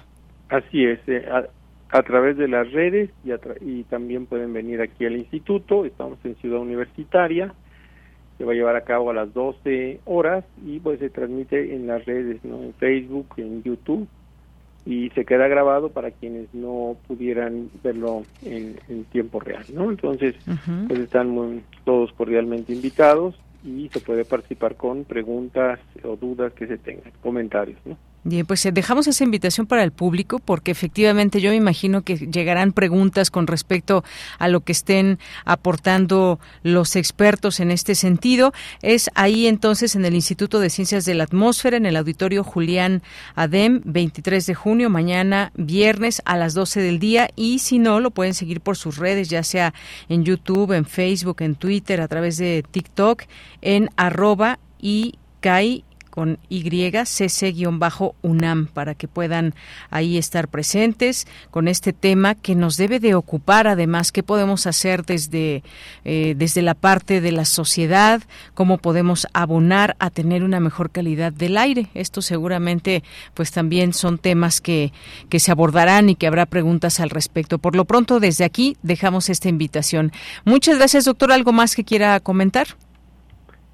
Así 0.49 0.83
es, 0.83 0.99
eh, 1.07 1.25
a, 1.91 2.03
través 2.03 2.37
de 2.37 2.47
las 2.47 2.71
redes 2.71 3.09
y, 3.23 3.31
y 3.61 3.83
también 3.83 4.25
pueden 4.25 4.53
venir 4.53 4.81
aquí 4.81 5.05
al 5.05 5.17
instituto, 5.17 5.85
estamos 5.85 6.19
en 6.23 6.35
Ciudad 6.35 6.59
Universitaria, 6.59 7.53
se 8.37 8.45
va 8.45 8.53
a 8.53 8.55
llevar 8.55 8.75
a 8.75 8.83
cabo 8.83 9.11
a 9.11 9.13
las 9.13 9.33
12 9.33 9.99
horas 10.05 10.43
y 10.65 10.79
pues 10.79 10.99
se 10.99 11.09
transmite 11.09 11.75
en 11.75 11.87
las 11.87 12.05
redes, 12.05 12.43
¿no? 12.43 12.63
en 12.63 12.73
Facebook, 12.73 13.27
en 13.37 13.61
YouTube 13.63 14.07
y 14.85 15.09
se 15.09 15.25
queda 15.25 15.47
grabado 15.47 15.89
para 15.89 16.11
quienes 16.11 16.53
no 16.53 16.97
pudieran 17.07 17.69
verlo 17.83 18.23
en, 18.43 18.77
tiempo 19.11 19.39
real, 19.39 19.65
¿no? 19.73 19.89
Entonces, 19.89 20.35
pues 20.87 20.99
están 20.99 21.63
todos 21.83 22.11
cordialmente 22.13 22.73
invitados 22.73 23.35
y 23.63 23.89
se 23.89 23.99
puede 23.99 24.25
participar 24.25 24.75
con 24.75 25.03
preguntas 25.03 25.79
o 26.03 26.15
dudas 26.15 26.53
que 26.53 26.65
se 26.65 26.77
tengan, 26.77 27.11
comentarios, 27.21 27.79
¿no? 27.85 27.97
Bien, 28.23 28.45
pues 28.45 28.63
eh, 28.67 28.71
dejamos 28.71 29.07
esa 29.07 29.23
invitación 29.23 29.65
para 29.65 29.83
el 29.83 29.91
público 29.91 30.37
porque 30.37 30.69
efectivamente 30.69 31.41
yo 31.41 31.49
me 31.49 31.55
imagino 31.55 32.03
que 32.03 32.17
llegarán 32.17 32.71
preguntas 32.71 33.31
con 33.31 33.47
respecto 33.47 34.03
a 34.37 34.47
lo 34.47 34.61
que 34.61 34.73
estén 34.73 35.17
aportando 35.43 36.39
los 36.61 36.95
expertos 36.95 37.59
en 37.59 37.71
este 37.71 37.95
sentido. 37.95 38.53
Es 38.83 39.09
ahí 39.15 39.47
entonces 39.47 39.95
en 39.95 40.05
el 40.05 40.13
Instituto 40.13 40.59
de 40.59 40.69
Ciencias 40.69 41.03
de 41.05 41.15
la 41.15 41.23
Atmósfera, 41.23 41.77
en 41.77 41.87
el 41.87 41.95
Auditorio 41.95 42.43
Julián 42.43 43.01
Adem, 43.33 43.81
23 43.85 44.45
de 44.45 44.53
junio, 44.53 44.91
mañana 44.91 45.51
viernes 45.55 46.21
a 46.25 46.37
las 46.37 46.53
12 46.53 46.79
del 46.79 46.99
día 46.99 47.27
y 47.35 47.57
si 47.57 47.79
no, 47.79 47.99
lo 47.99 48.11
pueden 48.11 48.35
seguir 48.35 48.61
por 48.61 48.77
sus 48.77 48.97
redes, 48.97 49.29
ya 49.29 49.41
sea 49.41 49.73
en 50.09 50.23
YouTube, 50.23 50.73
en 50.73 50.85
Facebook, 50.85 51.41
en 51.41 51.55
Twitter, 51.55 52.01
a 52.01 52.07
través 52.07 52.37
de 52.37 52.63
TikTok, 52.69 53.23
en 53.63 53.89
arroba 53.95 54.59
y 54.79 55.15
con 56.11 56.37
YCC-UNAM 56.49 57.07
para 58.67 58.93
que 58.93 59.07
puedan 59.07 59.55
ahí 59.89 60.19
estar 60.19 60.47
presentes 60.49 61.25
con 61.49 61.67
este 61.67 61.93
tema 61.93 62.35
que 62.35 62.53
nos 62.53 62.77
debe 62.77 62.99
de 62.99 63.15
ocupar. 63.15 63.67
Además 63.67 64.11
qué 64.11 64.21
podemos 64.21 64.67
hacer 64.67 65.03
desde 65.05 65.63
eh, 66.05 66.35
desde 66.37 66.61
la 66.61 66.75
parte 66.75 67.21
de 67.21 67.31
la 67.31 67.45
sociedad 67.45 68.21
cómo 68.53 68.77
podemos 68.77 69.25
abonar 69.33 69.95
a 69.99 70.11
tener 70.11 70.43
una 70.43 70.59
mejor 70.59 70.91
calidad 70.91 71.31
del 71.31 71.57
aire 71.57 71.87
esto 71.93 72.21
seguramente 72.21 73.03
pues 73.33 73.51
también 73.51 73.93
son 73.93 74.17
temas 74.17 74.61
que 74.61 74.91
que 75.29 75.39
se 75.39 75.51
abordarán 75.51 76.09
y 76.09 76.15
que 76.15 76.27
habrá 76.27 76.45
preguntas 76.45 76.99
al 76.99 77.09
respecto. 77.09 77.57
Por 77.57 77.75
lo 77.75 77.85
pronto 77.85 78.19
desde 78.19 78.43
aquí 78.43 78.77
dejamos 78.83 79.29
esta 79.29 79.49
invitación. 79.49 80.11
Muchas 80.45 80.77
gracias 80.77 81.05
doctor. 81.05 81.31
Algo 81.31 81.53
más 81.53 81.75
que 81.75 81.83
quiera 81.83 82.19
comentar 82.19 82.67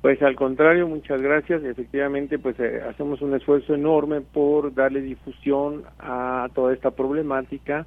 pues 0.08 0.22
al 0.22 0.38
contrario, 0.38 0.88
muchas 0.88 1.22
gracias. 1.22 1.62
Efectivamente, 1.66 2.39
pues 2.39 2.58
eh, 2.62 2.82
hacemos 2.89 3.22
un 3.22 3.36
esfuerzo 3.36 3.76
enorme 3.76 4.22
por 4.22 4.74
darle 4.74 5.01
difusión 5.01 5.84
a 5.99 6.47
toda 6.55 6.74
esta 6.74 6.91
problemática 6.91 7.86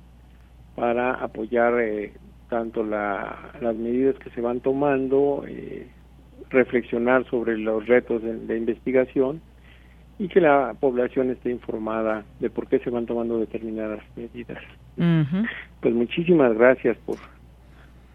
para 0.76 1.14
apoyar 1.14 1.80
eh, 1.80 2.12
tanto 2.50 2.84
las 2.84 3.74
medidas 3.74 4.16
que 4.16 4.28
se 4.32 4.42
van 4.42 4.60
tomando, 4.60 5.44
eh, 5.48 5.86
reflexionar 6.50 7.24
sobre 7.24 7.56
los 7.56 7.86
retos 7.86 8.20
de, 8.22 8.54
investigación 8.54 9.40
y 10.18 10.28
que 10.28 10.42
la 10.42 10.74
población 10.78 11.30
esté 11.30 11.50
informada 11.50 12.26
de 12.38 12.50
por 12.50 12.68
qué 12.68 12.80
se 12.80 12.90
van 12.90 13.06
tomando 13.06 13.38
determinadas 13.38 14.02
medidas. 14.14 14.62
Pues 15.80 15.94
muchísimas 15.94 16.52
gracias 16.52 16.98
por 16.98 17.16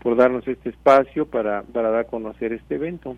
por 0.06 0.16
darnos 0.16 0.48
este 0.48 0.70
espacio 0.70 1.26
para, 1.26 1.64
para 1.64 1.90
dar 1.90 2.02
a 2.02 2.04
conocer 2.04 2.54
este 2.54 2.76
evento. 2.76 3.18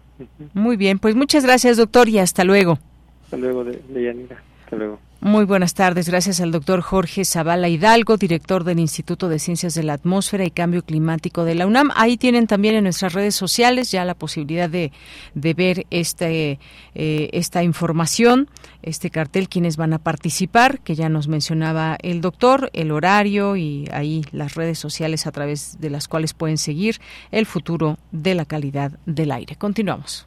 Muy 0.53 0.77
bien, 0.77 0.99
pues 0.99 1.15
muchas 1.15 1.43
gracias, 1.43 1.75
doctor, 1.75 2.07
y 2.07 2.17
hasta 2.17 2.45
luego. 2.45 2.79
Hasta 3.25 3.35
luego, 3.35 3.65
de, 3.65 3.81
Yanira. 3.89 4.41
Hasta 4.63 4.77
luego. 4.77 4.97
Muy 5.19 5.45
buenas 5.45 5.73
tardes. 5.73 6.07
Gracias 6.07 6.41
al 6.41 6.51
doctor 6.51 6.81
Jorge 6.81 7.25
Zavala 7.25 7.69
Hidalgo, 7.69 8.17
director 8.17 8.63
del 8.63 8.79
Instituto 8.79 9.29
de 9.29 9.39
Ciencias 9.39 9.73
de 9.73 9.81
la 9.81 9.93
Atmósfera 9.93 10.45
y 10.45 10.51
Cambio 10.51 10.83
Climático 10.83 11.43
de 11.43 11.55
la 11.55 11.65
UNAM. 11.65 11.89
Ahí 11.95 12.17
tienen 12.17 12.45
también 12.45 12.75
en 12.75 12.83
nuestras 12.83 13.13
redes 13.13 13.33
sociales 13.33 13.89
ya 13.89 14.05
la 14.05 14.13
posibilidad 14.13 14.69
de, 14.69 14.91
de 15.33 15.53
ver 15.55 15.87
este, 15.89 16.59
eh, 16.93 17.29
esta 17.33 17.63
información, 17.63 18.47
este 18.83 19.09
cartel, 19.09 19.49
quienes 19.49 19.75
van 19.75 19.93
a 19.93 19.97
participar, 19.97 20.81
que 20.81 20.93
ya 20.93 21.09
nos 21.09 21.27
mencionaba 21.27 21.97
el 22.03 22.21
doctor, 22.21 22.69
el 22.73 22.91
horario 22.91 23.55
y 23.55 23.89
ahí 23.91 24.23
las 24.31 24.53
redes 24.53 24.77
sociales 24.77 25.25
a 25.25 25.31
través 25.31 25.81
de 25.81 25.89
las 25.89 26.07
cuales 26.07 26.35
pueden 26.35 26.59
seguir 26.59 27.01
el 27.31 27.47
futuro 27.47 27.97
de 28.11 28.35
la 28.35 28.45
calidad 28.45 28.91
del 29.07 29.31
aire. 29.31 29.55
Continuamos. 29.55 30.26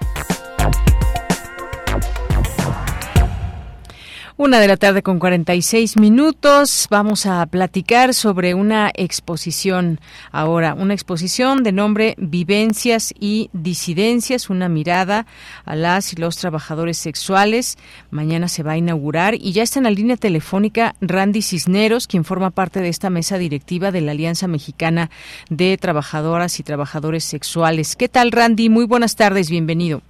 Una 4.41 4.59
de 4.59 4.67
la 4.67 4.75
tarde 4.75 5.03
con 5.03 5.19
46 5.19 5.97
minutos. 5.97 6.87
Vamos 6.89 7.27
a 7.27 7.45
platicar 7.45 8.15
sobre 8.15 8.55
una 8.55 8.89
exposición 8.95 9.99
ahora, 10.31 10.73
una 10.73 10.95
exposición 10.95 11.61
de 11.61 11.71
nombre 11.71 12.15
Vivencias 12.17 13.13
y 13.19 13.51
Disidencias, 13.53 14.49
una 14.49 14.67
mirada 14.67 15.27
a 15.63 15.75
las 15.75 16.13
y 16.13 16.15
los 16.15 16.37
trabajadores 16.37 16.97
sexuales. 16.97 17.77
Mañana 18.09 18.47
se 18.47 18.63
va 18.63 18.71
a 18.71 18.77
inaugurar 18.77 19.35
y 19.35 19.51
ya 19.51 19.61
está 19.61 19.77
en 19.77 19.83
la 19.83 19.91
línea 19.91 20.17
telefónica 20.17 20.95
Randy 21.01 21.43
Cisneros, 21.43 22.07
quien 22.07 22.25
forma 22.25 22.49
parte 22.49 22.79
de 22.79 22.89
esta 22.89 23.11
mesa 23.11 23.37
directiva 23.37 23.91
de 23.91 24.01
la 24.01 24.13
Alianza 24.13 24.47
Mexicana 24.47 25.11
de 25.51 25.77
Trabajadoras 25.77 26.59
y 26.59 26.63
Trabajadores 26.63 27.25
Sexuales. 27.25 27.95
¿Qué 27.95 28.09
tal, 28.09 28.31
Randy? 28.31 28.69
Muy 28.69 28.85
buenas 28.85 29.15
tardes, 29.15 29.51
bienvenido. 29.51 30.01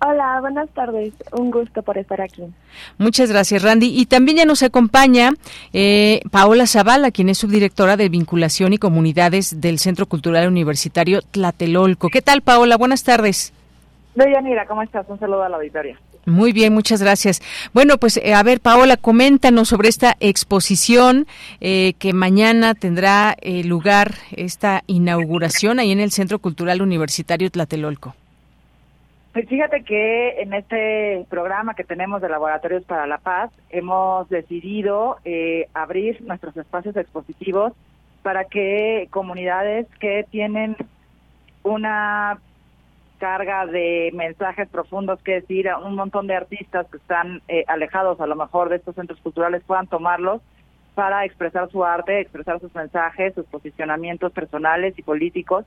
Hola, 0.00 0.38
buenas 0.40 0.68
tardes. 0.70 1.12
Un 1.32 1.50
gusto 1.50 1.82
por 1.82 1.98
estar 1.98 2.20
aquí. 2.20 2.42
Muchas 2.98 3.30
gracias, 3.30 3.62
Randy. 3.62 3.88
Y 3.88 4.06
también 4.06 4.38
ya 4.38 4.44
nos 4.44 4.62
acompaña 4.62 5.32
eh, 5.72 6.20
Paola 6.30 6.68
Zavala, 6.68 7.10
quien 7.10 7.28
es 7.28 7.38
subdirectora 7.38 7.96
de 7.96 8.08
Vinculación 8.08 8.72
y 8.72 8.78
Comunidades 8.78 9.60
del 9.60 9.80
Centro 9.80 10.06
Cultural 10.06 10.46
Universitario 10.46 11.20
Tlatelolco. 11.22 12.10
¿Qué 12.10 12.22
tal, 12.22 12.42
Paola? 12.42 12.76
Buenas 12.76 13.02
tardes. 13.02 13.52
Deyanira, 14.14 14.66
¿cómo 14.66 14.82
estás? 14.82 15.04
Un 15.08 15.18
saludo 15.18 15.42
a 15.42 15.48
la 15.48 15.56
auditoria. 15.56 15.98
Muy 16.26 16.52
bien, 16.52 16.74
muchas 16.74 17.02
gracias. 17.02 17.40
Bueno, 17.72 17.98
pues 17.98 18.18
eh, 18.18 18.34
a 18.34 18.42
ver, 18.44 18.60
Paola, 18.60 18.96
coméntanos 18.98 19.68
sobre 19.68 19.88
esta 19.88 20.16
exposición 20.20 21.26
eh, 21.60 21.94
que 21.98 22.12
mañana 22.12 22.74
tendrá 22.74 23.36
lugar, 23.64 24.14
esta 24.30 24.84
inauguración 24.86 25.80
ahí 25.80 25.90
en 25.90 26.00
el 26.00 26.12
Centro 26.12 26.38
Cultural 26.38 26.82
Universitario 26.82 27.50
Tlatelolco. 27.50 28.14
Pues 29.38 29.48
fíjate 29.48 29.84
que 29.84 30.40
en 30.40 30.52
este 30.52 31.24
programa 31.30 31.74
que 31.74 31.84
tenemos 31.84 32.20
de 32.20 32.28
Laboratorios 32.28 32.82
para 32.82 33.06
la 33.06 33.18
Paz 33.18 33.52
hemos 33.70 34.28
decidido 34.28 35.18
eh, 35.24 35.68
abrir 35.74 36.20
nuestros 36.22 36.56
espacios 36.56 36.96
expositivos 36.96 37.72
para 38.24 38.46
que 38.46 39.06
comunidades 39.12 39.86
que 40.00 40.26
tienen 40.28 40.76
una 41.62 42.40
carga 43.18 43.64
de 43.66 44.10
mensajes 44.12 44.68
profundos 44.70 45.22
que 45.22 45.34
decir 45.34 45.68
a 45.68 45.78
un 45.78 45.94
montón 45.94 46.26
de 46.26 46.34
artistas 46.34 46.88
que 46.90 46.96
están 46.96 47.40
eh, 47.46 47.62
alejados 47.68 48.20
a 48.20 48.26
lo 48.26 48.34
mejor 48.34 48.70
de 48.70 48.76
estos 48.78 48.96
centros 48.96 49.20
culturales 49.20 49.62
puedan 49.64 49.86
tomarlos 49.86 50.42
para 50.96 51.24
expresar 51.24 51.70
su 51.70 51.84
arte, 51.84 52.18
expresar 52.18 52.58
sus 52.58 52.74
mensajes, 52.74 53.34
sus 53.34 53.46
posicionamientos 53.46 54.32
personales 54.32 54.98
y 54.98 55.02
políticos 55.02 55.64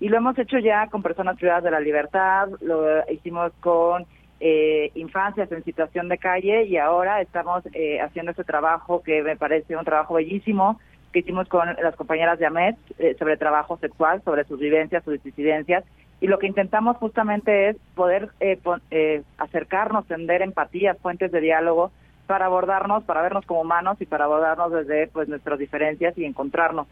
y 0.00 0.08
lo 0.08 0.16
hemos 0.16 0.38
hecho 0.38 0.58
ya 0.58 0.86
con 0.88 1.02
personas 1.02 1.36
privadas 1.36 1.64
de 1.64 1.70
la 1.70 1.80
libertad, 1.80 2.48
lo 2.60 3.08
hicimos 3.10 3.52
con 3.60 4.06
eh, 4.40 4.92
infancias 4.94 5.50
en 5.50 5.64
situación 5.64 6.08
de 6.08 6.18
calle 6.18 6.62
y 6.64 6.76
ahora 6.76 7.20
estamos 7.20 7.64
eh, 7.72 8.00
haciendo 8.00 8.30
este 8.30 8.44
trabajo 8.44 9.02
que 9.02 9.20
me 9.22 9.36
parece 9.36 9.76
un 9.76 9.84
trabajo 9.84 10.14
bellísimo 10.14 10.78
que 11.12 11.20
hicimos 11.20 11.48
con 11.48 11.66
las 11.82 11.96
compañeras 11.96 12.38
de 12.38 12.46
AMET 12.46 12.76
eh, 12.98 13.16
sobre 13.18 13.36
trabajo 13.36 13.78
sexual, 13.78 14.22
sobre 14.22 14.44
sus 14.44 14.60
vivencias, 14.60 15.02
sus 15.02 15.20
disidencias. 15.22 15.82
Y 16.20 16.28
lo 16.28 16.38
que 16.38 16.46
intentamos 16.46 16.96
justamente 16.98 17.70
es 17.70 17.76
poder 17.94 18.30
acercarnos, 19.38 20.06
tender 20.06 20.42
empatías, 20.42 20.98
fuentes 20.98 21.32
de 21.32 21.40
diálogo 21.40 21.92
para 22.26 22.46
abordarnos, 22.46 23.04
para 23.04 23.22
vernos 23.22 23.46
como 23.46 23.62
humanos 23.62 23.96
y 24.00 24.06
para 24.06 24.24
abordarnos 24.24 24.72
desde 24.72 25.06
pues 25.08 25.28
nuestras 25.28 25.58
diferencias 25.58 26.16
y 26.18 26.24
encontrarnos 26.24 26.86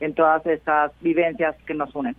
en 0.00 0.14
todas 0.14 0.44
estas 0.46 0.92
vivencias 1.00 1.54
que 1.66 1.74
nos 1.74 1.94
unen. 1.94 2.16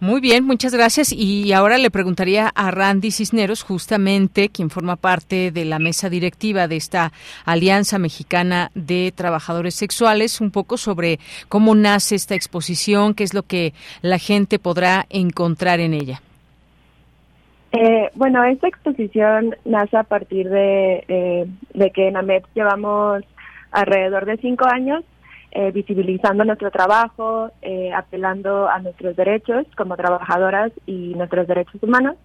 Muy 0.00 0.20
bien, 0.20 0.44
muchas 0.44 0.72
gracias. 0.72 1.12
Y 1.12 1.52
ahora 1.52 1.76
le 1.76 1.90
preguntaría 1.90 2.52
a 2.54 2.70
Randy 2.70 3.10
Cisneros, 3.10 3.64
justamente 3.64 4.48
quien 4.48 4.70
forma 4.70 4.94
parte 4.94 5.50
de 5.50 5.64
la 5.64 5.80
mesa 5.80 6.08
directiva 6.08 6.68
de 6.68 6.76
esta 6.76 7.10
Alianza 7.44 7.98
Mexicana 7.98 8.70
de 8.76 9.12
Trabajadores 9.14 9.74
Sexuales, 9.74 10.40
un 10.40 10.52
poco 10.52 10.76
sobre 10.76 11.18
cómo 11.48 11.74
nace 11.74 12.14
esta 12.14 12.36
exposición, 12.36 13.14
qué 13.14 13.24
es 13.24 13.34
lo 13.34 13.42
que 13.42 13.72
la 14.00 14.18
gente 14.18 14.60
podrá 14.60 15.06
encontrar 15.10 15.80
en 15.80 15.94
ella. 15.94 16.22
Eh, 17.72 18.08
bueno, 18.14 18.44
esta 18.44 18.68
exposición 18.68 19.56
nace 19.64 19.96
a 19.96 20.04
partir 20.04 20.48
de, 20.48 21.04
eh, 21.08 21.46
de 21.74 21.90
que 21.90 22.06
en 22.06 22.16
AMET 22.16 22.44
llevamos 22.54 23.24
alrededor 23.72 24.26
de 24.26 24.36
cinco 24.36 24.66
años 24.66 25.04
eh, 25.50 25.70
visibilizando 25.70 26.44
nuestro 26.44 26.70
trabajo, 26.70 27.50
eh, 27.62 27.90
apelando 27.94 28.68
a 28.68 28.80
nuestros 28.80 29.16
derechos 29.16 29.66
como 29.78 29.96
trabajadoras 29.96 30.72
y 30.84 31.14
nuestros 31.14 31.46
derechos 31.48 31.82
humanos. 31.82 32.16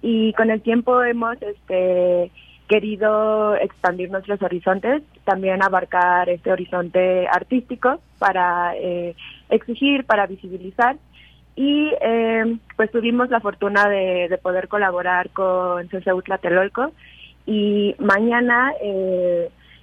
Y 0.00 0.32
con 0.34 0.48
el 0.48 0.62
tiempo 0.62 1.02
hemos 1.02 1.36
este, 1.42 2.30
querido 2.68 3.56
expandir 3.56 4.12
nuestros 4.12 4.40
horizontes, 4.42 5.02
también 5.24 5.60
abarcar 5.60 6.28
este 6.28 6.52
horizonte 6.52 7.26
artístico 7.26 8.00
para 8.20 8.76
eh, 8.76 9.16
exigir, 9.50 10.04
para 10.04 10.26
visibilizar. 10.26 10.96
Y 11.56 11.90
pues 12.76 12.90
tuvimos 12.92 13.28
la 13.28 13.40
fortuna 13.40 13.86
de, 13.86 14.38
poder 14.40 14.68
colaborar 14.68 15.30
con 15.30 15.86
CCU 15.88 16.22
Tlatelolco 16.22 16.92
y 17.44 17.94
mañana 17.98 18.72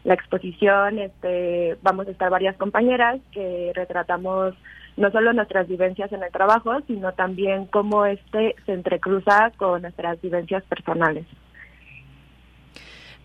la 0.04 0.14
exposición, 0.14 1.00
este, 1.00 1.78
vamos 1.82 2.08
a 2.08 2.12
estar 2.12 2.30
varias 2.30 2.56
compañeras 2.58 3.20
que 3.32 3.72
retratamos 3.76 4.56
no 4.98 5.12
solo 5.12 5.34
nuestras 5.34 5.68
vivencias 5.68 6.12
en 6.12 6.24
el 6.24 6.32
trabajo, 6.32 6.80
sino 6.88 7.14
también 7.14 7.66
cómo 7.66 8.06
este 8.06 8.56
se 8.66 8.74
entrecruza 8.74 9.52
con 9.58 9.82
nuestras 9.82 10.22
vivencias 10.22 10.64
personales. 10.64 11.26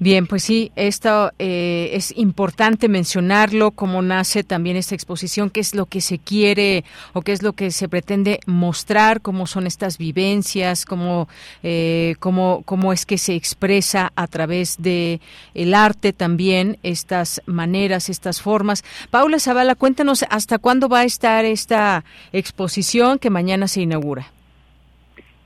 Bien, 0.05 0.27
pues 0.27 0.43
sí, 0.43 0.71
esto 0.77 1.33
eh, 1.39 1.93
es 1.95 2.13
importante 2.19 2.91
mencionarlo, 2.91 3.71
cómo 3.71 4.03
nace 4.03 4.45
también 4.45 4.77
esta 4.77 4.95
exposición, 4.95 5.49
qué 5.49 5.61
es 5.61 5.75
lo 5.75 5.87
que 5.87 6.03
se 6.03 6.19
quiere 6.19 6.85
o 7.15 7.23
qué 7.23 7.33
es 7.33 7.43
lo 7.43 7.55
que 7.55 7.71
se 7.71 7.89
pretende 7.89 8.39
mostrar, 8.45 9.23
cómo 9.23 9.47
son 9.47 9.67
estas 9.67 9.97
vivencias, 9.97 10.85
cómo, 10.85 11.27
eh, 11.63 12.17
cómo, 12.19 12.61
cómo 12.67 12.93
es 12.93 13.07
que 13.07 13.17
se 13.17 13.35
expresa 13.35 14.13
a 14.15 14.27
través 14.27 14.77
de 14.83 15.23
el 15.55 15.73
arte 15.73 16.13
también 16.13 16.77
estas 16.83 17.41
maneras, 17.47 18.11
estas 18.11 18.43
formas. 18.43 18.85
Paula 19.11 19.39
Zavala, 19.39 19.75
cuéntanos 19.75 20.27
hasta 20.29 20.59
cuándo 20.59 20.91
va 20.91 20.99
a 20.99 21.05
estar 21.05 21.47
esta 21.47 22.05
exposición 22.31 23.19
que 23.19 23.31
mañana 23.31 23.69
se 23.69 23.81
inaugura. 23.81 24.34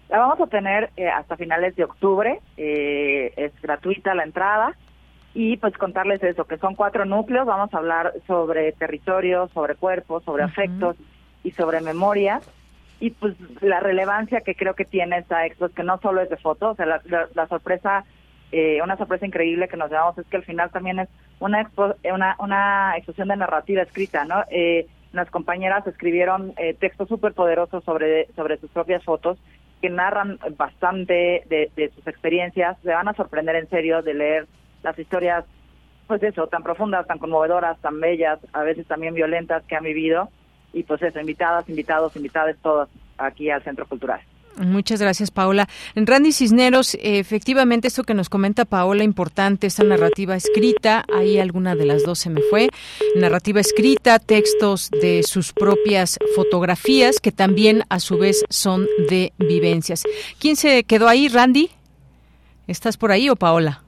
La 0.08 0.18
vamos 0.18 0.40
a 0.40 0.46
tener 0.46 0.90
eh, 0.96 1.08
hasta 1.08 1.36
finales 1.36 1.76
de 1.76 1.84
octubre, 1.84 2.40
eh, 2.56 3.32
es 3.36 3.52
gratuita 3.60 4.14
la 4.14 4.24
entrada. 4.24 4.74
Y 5.34 5.58
pues 5.58 5.76
contarles 5.76 6.22
eso, 6.22 6.46
que 6.46 6.56
son 6.56 6.74
cuatro 6.74 7.04
núcleos, 7.04 7.46
vamos 7.46 7.72
a 7.72 7.78
hablar 7.78 8.14
sobre 8.26 8.72
territorio, 8.72 9.48
sobre 9.52 9.74
cuerpos, 9.74 10.24
sobre 10.24 10.42
afectos 10.42 10.96
y 11.44 11.50
sobre 11.52 11.80
memoria. 11.80 12.40
Y 12.98 13.10
pues 13.10 13.36
la 13.60 13.78
relevancia 13.78 14.40
que 14.40 14.54
creo 14.54 14.74
que 14.74 14.84
tiene 14.84 15.18
esta 15.18 15.46
expo 15.46 15.66
es 15.66 15.72
que 15.72 15.84
no 15.84 15.98
solo 16.00 16.22
es 16.22 16.30
de 16.30 16.38
fotos, 16.38 16.72
o 16.72 16.74
sea, 16.74 16.86
la, 16.86 17.46
sorpresa, 17.46 18.04
eh, 18.50 18.80
una 18.82 18.96
sorpresa 18.96 19.26
increíble 19.26 19.68
que 19.68 19.76
nos 19.76 19.90
llevamos 19.90 20.18
es 20.18 20.26
que 20.26 20.38
al 20.38 20.44
final 20.44 20.70
también 20.70 20.98
es 20.98 21.08
una 21.38 21.60
expo, 21.60 21.94
una, 22.12 22.34
una 22.40 22.94
exposición 22.96 23.28
de 23.28 23.36
narrativa 23.36 23.82
escrita, 23.82 24.24
¿no? 24.24 24.42
Eh, 24.50 24.88
las 25.12 25.30
compañeras 25.30 25.86
escribieron 25.86 26.52
eh, 26.56 26.74
textos 26.74 27.08
súper 27.08 27.32
poderosos 27.34 27.84
sobre, 27.84 28.26
sobre 28.34 28.56
sus 28.58 28.70
propias 28.70 29.04
fotos 29.04 29.38
que 29.80 29.90
narran 29.90 30.38
bastante 30.56 31.42
de, 31.48 31.92
sus 31.94 32.06
experiencias. 32.06 32.76
Se 32.82 32.92
van 32.92 33.08
a 33.08 33.14
sorprender 33.14 33.56
en 33.56 33.68
serio 33.68 34.02
de 34.02 34.14
leer 34.14 34.46
las 34.82 34.98
historias, 34.98 35.44
pues 36.06 36.22
eso, 36.22 36.46
tan 36.46 36.62
profundas, 36.62 37.06
tan 37.06 37.18
conmovedoras, 37.18 37.78
tan 37.80 38.00
bellas, 38.00 38.38
a 38.52 38.62
veces 38.62 38.86
también 38.86 39.14
violentas 39.14 39.62
que 39.64 39.76
han 39.76 39.84
vivido. 39.84 40.28
Y 40.72 40.82
pues 40.82 41.02
eso, 41.02 41.20
invitadas, 41.20 41.68
invitados, 41.68 42.16
invitadas 42.16 42.56
todos 42.62 42.88
aquí 43.16 43.50
al 43.50 43.62
Centro 43.62 43.86
Cultural. 43.86 44.20
Muchas 44.58 45.00
gracias, 45.00 45.30
Paola. 45.30 45.68
Randy 45.94 46.32
Cisneros, 46.32 46.96
efectivamente, 47.00 47.88
esto 47.88 48.02
que 48.02 48.14
nos 48.14 48.28
comenta 48.28 48.64
Paola, 48.64 49.04
importante, 49.04 49.66
esta 49.66 49.84
narrativa 49.84 50.34
escrita, 50.34 51.04
ahí 51.14 51.38
alguna 51.38 51.76
de 51.76 51.86
las 51.86 52.02
dos 52.02 52.18
se 52.18 52.30
me 52.30 52.40
fue, 52.42 52.68
narrativa 53.14 53.60
escrita, 53.60 54.18
textos 54.18 54.90
de 54.90 55.22
sus 55.22 55.52
propias 55.52 56.18
fotografías, 56.34 57.20
que 57.20 57.30
también 57.30 57.84
a 57.88 58.00
su 58.00 58.18
vez 58.18 58.44
son 58.50 58.86
de 59.08 59.32
vivencias. 59.38 60.02
¿Quién 60.40 60.56
se 60.56 60.82
quedó 60.84 61.08
ahí, 61.08 61.28
Randy? 61.28 61.70
¿Estás 62.66 62.96
por 62.96 63.12
ahí 63.12 63.30
o 63.30 63.36
Paola? 63.36 63.82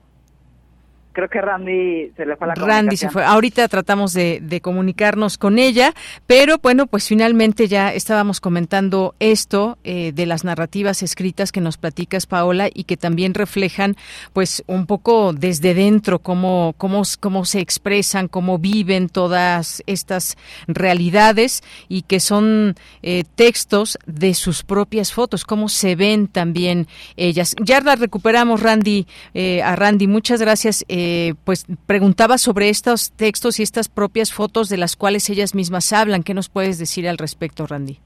Creo 1.20 1.28
que 1.28 1.40
Randy 1.42 2.12
se 2.16 2.24
le 2.24 2.36
fue 2.36 2.46
la 2.46 2.54
Randy 2.54 2.96
se 2.96 3.10
fue. 3.10 3.22
Ahorita 3.22 3.68
tratamos 3.68 4.14
de, 4.14 4.60
comunicarnos 4.62 5.36
con 5.36 5.58
ella, 5.58 5.92
pero 6.26 6.58
bueno, 6.62 6.86
pues 6.86 7.06
finalmente 7.06 7.68
ya 7.68 7.92
estábamos 7.92 8.40
comentando 8.40 9.14
esto 9.20 9.78
eh, 9.84 10.12
de 10.14 10.26
las 10.26 10.44
narrativas 10.44 11.02
escritas 11.02 11.52
que 11.52 11.60
nos 11.60 11.76
platicas, 11.76 12.26
Paola, 12.26 12.68
y 12.72 12.84
que 12.84 12.96
también 12.96 13.34
reflejan, 13.34 13.96
pues, 14.32 14.62
un 14.66 14.86
poco 14.86 15.32
desde 15.32 15.74
dentro 15.74 16.20
cómo, 16.20 16.74
cómo, 16.78 17.02
cómo 17.20 17.44
se 17.44 17.60
expresan, 17.60 18.28
cómo 18.28 18.58
viven 18.58 19.08
todas 19.08 19.82
estas 19.86 20.36
realidades 20.68 21.62
y 21.88 22.02
que 22.02 22.20
son 22.20 22.76
eh, 23.02 23.24
textos 23.34 23.98
de 24.06 24.34
sus 24.34 24.62
propias 24.62 25.12
fotos, 25.12 25.44
cómo 25.44 25.68
se 25.68 25.96
ven 25.96 26.28
también 26.28 26.86
ellas. 27.16 27.54
Ya 27.62 27.80
las 27.80 27.98
recuperamos, 27.98 28.62
Randy, 28.62 29.06
eh, 29.34 29.62
a 29.62 29.76
Randy. 29.76 30.06
Muchas 30.06 30.40
gracias. 30.40 30.84
Eh, 30.88 31.09
pues 31.44 31.66
preguntaba 31.86 32.38
sobre 32.38 32.68
estos 32.68 33.12
textos 33.12 33.60
y 33.60 33.62
estas 33.62 33.88
propias 33.88 34.32
fotos 34.32 34.68
de 34.68 34.76
las 34.76 34.96
cuales 34.96 35.28
ellas 35.30 35.54
mismas 35.54 35.92
hablan. 35.92 36.22
¿Qué 36.22 36.34
nos 36.34 36.48
puedes 36.48 36.78
decir 36.78 37.08
al 37.08 37.18
respecto, 37.18 37.66
Randy? 37.66 37.98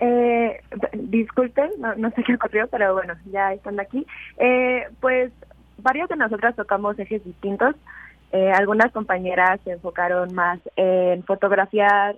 Eh, 0.00 0.60
disculpen, 0.94 1.70
no, 1.96 2.10
sé 2.10 2.22
qué 2.24 2.34
ocurrió, 2.34 2.66
pero 2.68 2.94
bueno, 2.94 3.14
ya 3.30 3.52
están 3.52 3.78
aquí. 3.78 4.06
Eh, 4.38 4.84
pues 5.00 5.30
varios 5.78 6.08
de 6.08 6.16
nosotras 6.16 6.56
tocamos 6.56 6.98
ejes 6.98 7.24
distintos. 7.24 7.74
Eh, 8.32 8.50
algunas 8.52 8.92
compañeras 8.92 9.60
se 9.64 9.72
enfocaron 9.72 10.34
más 10.34 10.60
en 10.76 11.22
fotografiar 11.24 12.16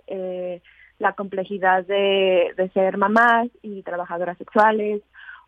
la 0.99 1.13
complejidad 1.15 1.85
de, 1.85 2.53
de 2.57 2.69
ser 2.71 2.97
mamás 2.97 3.49
y 3.63 3.83
trabajadoras 3.83 4.39
sexuales, 4.39 5.03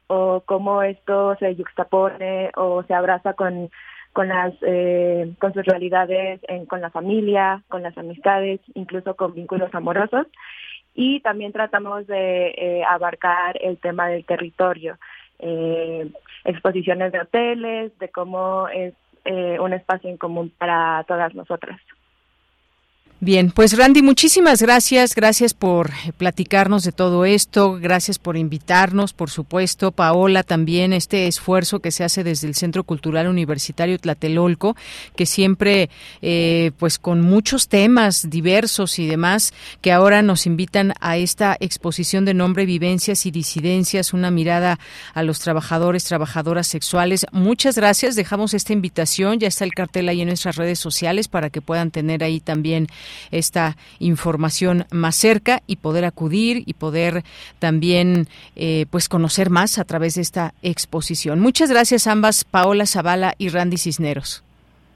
o 0.06 0.42
cómo 0.44 0.82
esto 0.82 1.36
se 1.36 1.54
yuxtapone 1.54 2.50
o 2.56 2.82
se 2.84 2.94
abraza 2.94 3.34
con 3.34 3.70
con 4.14 4.28
las 4.28 4.54
eh, 4.62 5.34
con 5.40 5.52
sus 5.52 5.64
realidades 5.66 6.40
en, 6.48 6.66
con 6.66 6.80
la 6.80 6.90
familia, 6.90 7.62
con 7.68 7.82
las 7.82 7.98
amistades, 7.98 8.60
incluso 8.74 9.16
con 9.16 9.34
vínculos 9.34 9.74
amorosos. 9.74 10.28
Y 10.94 11.20
también 11.20 11.52
tratamos 11.52 12.06
de 12.06 12.54
eh, 12.56 12.84
abarcar 12.88 13.58
el 13.60 13.76
tema 13.78 14.06
del 14.06 14.24
territorio, 14.24 14.96
eh, 15.40 16.08
exposiciones 16.44 17.10
de 17.10 17.20
hoteles, 17.20 17.98
de 17.98 18.08
cómo 18.08 18.68
es 18.68 18.94
un 19.58 19.72
espacio 19.72 20.10
en 20.10 20.18
común 20.18 20.52
para 20.58 21.02
todas 21.08 21.34
nosotras. 21.34 21.80
Bien, 23.24 23.50
pues 23.50 23.74
Randy, 23.74 24.02
muchísimas 24.02 24.60
gracias. 24.60 25.14
Gracias 25.14 25.54
por 25.54 25.90
platicarnos 26.18 26.84
de 26.84 26.92
todo 26.92 27.24
esto. 27.24 27.78
Gracias 27.80 28.18
por 28.18 28.36
invitarnos, 28.36 29.14
por 29.14 29.30
supuesto. 29.30 29.92
Paola, 29.92 30.42
también 30.42 30.92
este 30.92 31.26
esfuerzo 31.26 31.80
que 31.80 31.90
se 31.90 32.04
hace 32.04 32.22
desde 32.22 32.48
el 32.48 32.54
Centro 32.54 32.84
Cultural 32.84 33.26
Universitario 33.26 33.98
Tlatelolco, 33.98 34.76
que 35.16 35.24
siempre, 35.24 35.88
eh, 36.20 36.72
pues 36.78 36.98
con 36.98 37.22
muchos 37.22 37.68
temas 37.68 38.28
diversos 38.28 38.98
y 38.98 39.06
demás, 39.06 39.54
que 39.80 39.90
ahora 39.90 40.20
nos 40.20 40.44
invitan 40.44 40.92
a 41.00 41.16
esta 41.16 41.56
exposición 41.60 42.26
de 42.26 42.34
nombre 42.34 42.66
Vivencias 42.66 43.24
y 43.24 43.30
Disidencias, 43.30 44.12
una 44.12 44.30
mirada 44.30 44.78
a 45.14 45.22
los 45.22 45.38
trabajadores, 45.38 46.04
trabajadoras 46.04 46.66
sexuales. 46.66 47.24
Muchas 47.32 47.76
gracias. 47.76 48.16
Dejamos 48.16 48.52
esta 48.52 48.74
invitación. 48.74 49.38
Ya 49.38 49.48
está 49.48 49.64
el 49.64 49.72
cartel 49.72 50.10
ahí 50.10 50.20
en 50.20 50.28
nuestras 50.28 50.56
redes 50.56 50.78
sociales 50.78 51.28
para 51.28 51.48
que 51.48 51.62
puedan 51.62 51.90
tener 51.90 52.22
ahí 52.22 52.40
también 52.40 52.88
esta 53.30 53.76
información 53.98 54.86
más 54.90 55.16
cerca 55.16 55.62
y 55.66 55.76
poder 55.76 56.04
acudir 56.04 56.62
y 56.66 56.74
poder 56.74 57.24
también 57.58 58.26
eh, 58.56 58.86
pues 58.90 59.08
conocer 59.08 59.50
más 59.50 59.78
a 59.78 59.84
través 59.84 60.14
de 60.14 60.22
esta 60.22 60.54
exposición. 60.62 61.40
Muchas 61.40 61.70
gracias 61.70 62.06
ambas, 62.06 62.44
Paola 62.44 62.86
Zavala 62.86 63.34
y 63.38 63.48
Randy 63.48 63.76
Cisneros. 63.76 64.42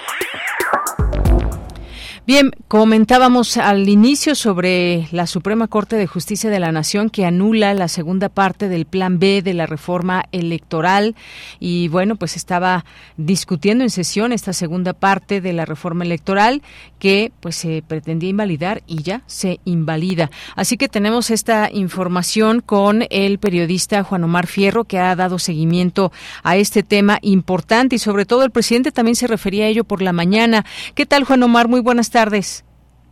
Bien, 2.31 2.51
comentábamos 2.69 3.57
al 3.57 3.89
inicio 3.89 4.35
sobre 4.35 5.09
la 5.11 5.27
Suprema 5.27 5.67
Corte 5.67 5.97
de 5.97 6.07
Justicia 6.07 6.49
de 6.49 6.61
la 6.61 6.71
Nación 6.71 7.09
que 7.09 7.25
anula 7.25 7.73
la 7.73 7.89
segunda 7.89 8.29
parte 8.29 8.69
del 8.69 8.85
Plan 8.85 9.19
B 9.19 9.41
de 9.41 9.53
la 9.53 9.65
reforma 9.65 10.23
electoral 10.31 11.17
y 11.59 11.89
bueno, 11.89 12.15
pues 12.15 12.37
estaba 12.37 12.85
discutiendo 13.17 13.83
en 13.83 13.89
sesión 13.89 14.31
esta 14.31 14.53
segunda 14.53 14.93
parte 14.93 15.41
de 15.41 15.51
la 15.51 15.65
reforma 15.65 16.05
electoral 16.05 16.61
que 16.99 17.33
pues 17.41 17.57
se 17.57 17.83
pretendía 17.85 18.29
invalidar 18.29 18.81
y 18.87 19.03
ya 19.03 19.23
se 19.25 19.59
invalida. 19.65 20.31
Así 20.55 20.77
que 20.77 20.87
tenemos 20.87 21.31
esta 21.31 21.69
información 21.69 22.61
con 22.61 23.03
el 23.09 23.39
periodista 23.39 24.05
Juan 24.05 24.23
Omar 24.23 24.47
Fierro 24.47 24.85
que 24.85 24.99
ha 24.99 25.17
dado 25.17 25.37
seguimiento 25.37 26.13
a 26.43 26.55
este 26.55 26.81
tema 26.81 27.19
importante 27.23 27.97
y 27.97 27.99
sobre 27.99 28.25
todo 28.25 28.45
el 28.45 28.51
presidente 28.51 28.93
también 28.93 29.17
se 29.17 29.27
refería 29.27 29.65
a 29.65 29.67
ello 29.67 29.83
por 29.83 30.01
la 30.01 30.13
mañana. 30.13 30.63
¿Qué 30.95 31.05
tal 31.05 31.25
Juan 31.25 31.43
Omar? 31.43 31.67
Muy 31.67 31.81
buenas 31.81 32.09
tardes 32.09 32.20
tardes. 32.21 32.63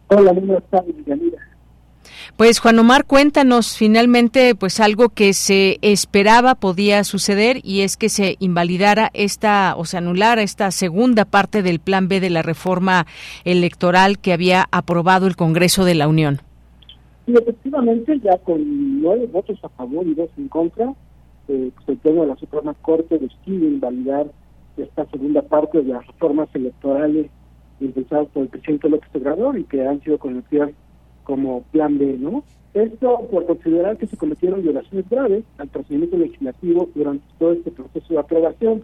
Hola, 0.09 0.31
buenas 0.33 0.63
tardes, 0.69 0.95
Pues 2.37 2.59
Juan 2.59 2.77
Omar, 2.77 3.05
cuéntanos 3.05 3.75
finalmente 3.75 4.53
pues 4.53 4.79
algo 4.79 5.09
que 5.09 5.33
se 5.33 5.79
esperaba 5.81 6.53
podía 6.53 7.03
suceder 7.03 7.57
y 7.63 7.81
es 7.81 7.97
que 7.97 8.09
se 8.09 8.35
invalidara 8.39 9.09
esta 9.15 9.73
o 9.77 9.85
se 9.85 9.97
anulara 9.97 10.43
esta 10.43 10.69
segunda 10.69 11.25
parte 11.25 11.63
del 11.63 11.79
plan 11.79 12.07
B 12.07 12.19
de 12.19 12.29
la 12.29 12.43
reforma 12.43 13.07
electoral 13.45 14.19
que 14.19 14.31
había 14.31 14.65
aprobado 14.71 15.25
el 15.25 15.35
Congreso 15.35 15.85
de 15.85 15.95
la 15.95 16.07
Unión. 16.07 16.41
Y 17.25 17.33
efectivamente 17.33 18.19
ya 18.19 18.37
con 18.37 19.01
nueve 19.01 19.27
votos 19.31 19.57
a 19.63 19.69
favor 19.69 20.05
y 20.05 20.13
dos 20.13 20.29
en 20.37 20.49
contra, 20.49 20.93
eh, 21.47 21.71
pues, 21.73 21.89
el 21.89 21.97
Pleno 21.97 22.21
de 22.21 22.27
la 22.27 22.35
Suprema 22.35 22.75
Corte 22.75 23.17
decide 23.17 23.65
invalidar 23.65 24.27
esta 24.77 25.05
segunda 25.07 25.41
parte 25.41 25.81
de 25.81 25.93
las 25.93 26.05
reformas 26.05 26.47
electorales 26.53 27.31
impulsados 27.79 28.29
por 28.29 28.43
el 28.43 28.49
presidente 28.49 28.89
López 28.89 29.09
Obrador 29.13 29.57
y 29.57 29.63
que 29.63 29.85
han 29.85 30.01
sido 30.01 30.17
conocidas 30.17 30.71
como 31.23 31.63
Plan 31.71 31.97
B, 31.97 32.17
¿no? 32.19 32.43
Esto 32.73 33.27
por 33.31 33.45
considerar 33.45 33.97
que 33.97 34.07
se 34.07 34.17
cometieron 34.17 34.61
violaciones 34.61 35.09
graves 35.09 35.43
al 35.57 35.67
procedimiento 35.69 36.17
legislativo 36.17 36.89
durante 36.93 37.25
todo 37.39 37.53
este 37.53 37.71
proceso 37.71 38.13
de 38.13 38.19
aprobación. 38.19 38.83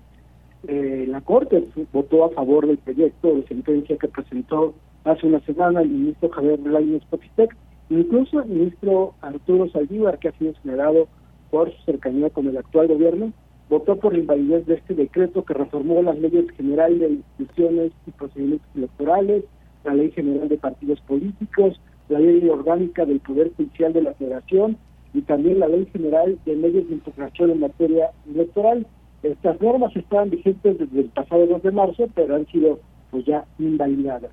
Eh, 0.68 1.06
la 1.08 1.22
Corte 1.22 1.64
votó 1.94 2.26
a 2.26 2.30
favor 2.32 2.66
del 2.66 2.80
proyecto 2.80 3.36
de 3.36 3.48
sentencia 3.48 3.98
que 3.98 4.08
presentó 4.08 4.74
hace 5.04 5.28
una 5.28 5.40
semana 5.42 5.82
el 5.82 5.90
ministro 5.90 6.30
Javier 6.30 6.60
Belaínez 6.60 7.04
Popitec, 7.10 7.56
incluso 7.90 8.42
el 8.42 8.50
ministro 8.50 9.14
Arturo 9.22 9.70
Saldívar, 9.70 10.18
que 10.18 10.30
ha 10.30 10.38
sido 10.40 10.54
señalado 10.64 11.08
por 11.52 11.72
su 11.72 11.84
cercanía 11.84 12.32
con 12.32 12.48
el 12.48 12.58
actual 12.58 12.88
gobierno, 12.88 13.32
votó 13.70 13.96
por 13.98 14.14
la 14.14 14.20
invalidez 14.20 14.66
de 14.66 14.76
este 14.76 14.94
decreto 14.94 15.44
que 15.44 15.54
reformó 15.54 16.02
las 16.02 16.18
leyes 16.20 16.46
generales 16.52 17.00
de 17.00 17.10
instituciones 17.10 17.92
y 18.06 18.12
procedimientos 18.12 18.68
electorales, 18.76 19.44
la 19.84 19.94
ley 19.94 20.12
general 20.12 20.48
de 20.50 20.58
partidos 20.58 21.00
políticos, 21.02 21.80
la 22.10 22.20
ley 22.20 22.48
orgánica 22.50 23.06
del 23.06 23.20
Poder 23.20 23.52
Judicial 23.56 23.94
de 23.94 24.04
la 24.04 24.14
Federación 24.14 24.78
y 25.14 25.22
también 25.22 25.60
la 25.60 25.68
ley 25.68 25.88
general 25.92 26.38
de 26.46 26.56
medios 26.56 26.88
de 26.88 26.96
integración 26.96 27.52
en 27.52 27.60
materia 27.62 28.12
electoral. 28.32 28.86
Estas 29.24 29.60
normas 29.62 29.96
estaban 29.96 30.30
vigentes 30.30 30.78
desde 30.78 31.00
el 31.00 31.10
pasado 31.10 31.48
2 31.48 31.64
de 31.64 31.72
marzo, 31.72 32.10
pero 32.14 32.36
han 32.36 32.46
sido 32.48 32.80
pues 33.10 33.26
ya 33.26 33.46
invalidadas. 33.58 34.32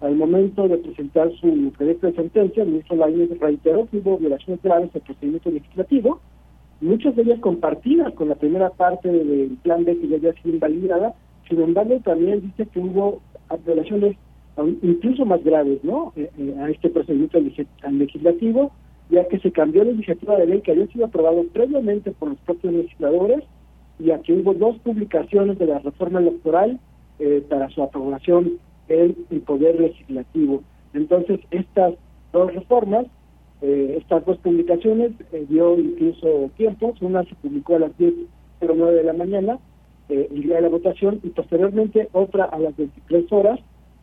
Al 0.00 0.16
momento 0.16 0.66
de 0.66 0.78
presentar 0.78 1.30
su 1.40 1.72
proyecto 1.76 2.08
de 2.08 2.14
sentencia, 2.14 2.64
el 2.64 2.70
ministro 2.70 2.96
Lainez 2.96 3.38
reiteró 3.38 3.86
que 3.86 3.98
hubo 3.98 4.18
violaciones 4.18 4.60
graves 4.60 4.90
al 4.94 5.02
procedimiento 5.02 5.50
legislativo, 5.50 6.20
muchas 6.82 7.16
de 7.16 7.22
ellas 7.22 7.40
compartidas 7.40 8.12
con 8.14 8.28
la 8.28 8.34
primera 8.34 8.70
parte 8.70 9.10
del 9.10 9.56
plan 9.62 9.84
B 9.84 9.96
que 9.98 10.08
ya 10.08 10.16
había 10.16 10.32
sido 10.34 10.54
invalidada, 10.54 11.14
sin 11.48 11.60
embargo 11.62 11.98
también 12.04 12.40
dice 12.40 12.66
que 12.66 12.80
hubo 12.80 13.20
violaciones 13.64 14.16
incluso 14.82 15.24
más 15.24 15.42
graves 15.44 15.82
¿no? 15.82 16.12
Eh, 16.16 16.30
eh, 16.38 16.54
a 16.60 16.68
este 16.68 16.90
procedimiento 16.90 17.38
legislativo, 17.90 18.72
ya 19.10 19.26
que 19.28 19.38
se 19.38 19.52
cambió 19.52 19.84
la 19.84 19.92
iniciativa 19.92 20.36
de 20.36 20.46
ley 20.46 20.60
que 20.60 20.72
había 20.72 20.86
sido 20.88 21.06
aprobado 21.06 21.44
previamente 21.52 22.10
por 22.12 22.30
los 22.30 22.38
propios 22.40 22.74
legisladores 22.74 23.44
y 23.98 24.10
aquí 24.10 24.32
hubo 24.32 24.54
dos 24.54 24.78
publicaciones 24.80 25.58
de 25.58 25.66
la 25.66 25.78
reforma 25.78 26.20
electoral 26.20 26.80
eh, 27.18 27.44
para 27.48 27.68
su 27.70 27.82
aprobación 27.82 28.58
en 28.88 29.16
el 29.30 29.40
Poder 29.42 29.80
Legislativo. 29.80 30.62
Entonces, 30.92 31.40
estas 31.50 31.94
dos 32.32 32.52
reformas 32.52 33.06
eh, 33.62 33.94
estas 33.96 34.24
dos 34.26 34.38
publicaciones 34.38 35.12
eh, 35.30 35.46
dio 35.48 35.78
incluso 35.78 36.50
tiempos, 36.56 37.00
una 37.00 37.22
se 37.22 37.36
publicó 37.36 37.76
a 37.76 37.80
las 37.80 37.92
10.09 37.96 38.90
de 38.90 39.04
la 39.04 39.12
mañana, 39.12 39.58
eh, 40.08 40.28
el 40.32 40.42
día 40.42 40.56
de 40.56 40.62
la 40.62 40.68
votación, 40.68 41.20
y 41.22 41.28
posteriormente 41.28 42.08
otra 42.12 42.44
a 42.46 42.58
las 42.58 42.76
23 42.76 43.30
horas, 43.30 43.60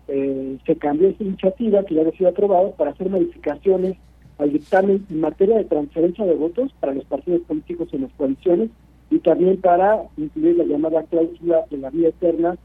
eh, 0.07 0.57
se 0.65 0.77
cambió 0.77 1.09
esa 1.09 1.25
iniciativa 1.25 1.83
que 1.83 1.95
ya 1.95 2.01
había 2.01 2.17
sido 2.17 2.29
aprobada 2.29 2.71
para 2.71 2.91
hacer 2.91 3.09
modificaciones 3.09 3.97
al 4.37 4.53
dictamen 4.53 5.05
en 5.09 5.19
materia 5.19 5.57
de 5.57 5.65
transferencia 5.65 6.25
de 6.25 6.35
votos 6.35 6.71
para 6.79 6.93
los 6.93 7.03
partidos 7.03 7.41
políticos 7.41 7.89
en 7.91 8.03
las 8.03 8.13
coaliciones 8.13 8.69
y 9.11 9.19
también 9.19 9.59
para 9.59 10.03
incluir 10.15 10.55
la 10.55 10.63
llamada 10.63 11.03
cláusula 11.03 11.65
de 11.69 11.77
la 11.77 11.89
vía 11.89 12.09
eterna 12.09 12.57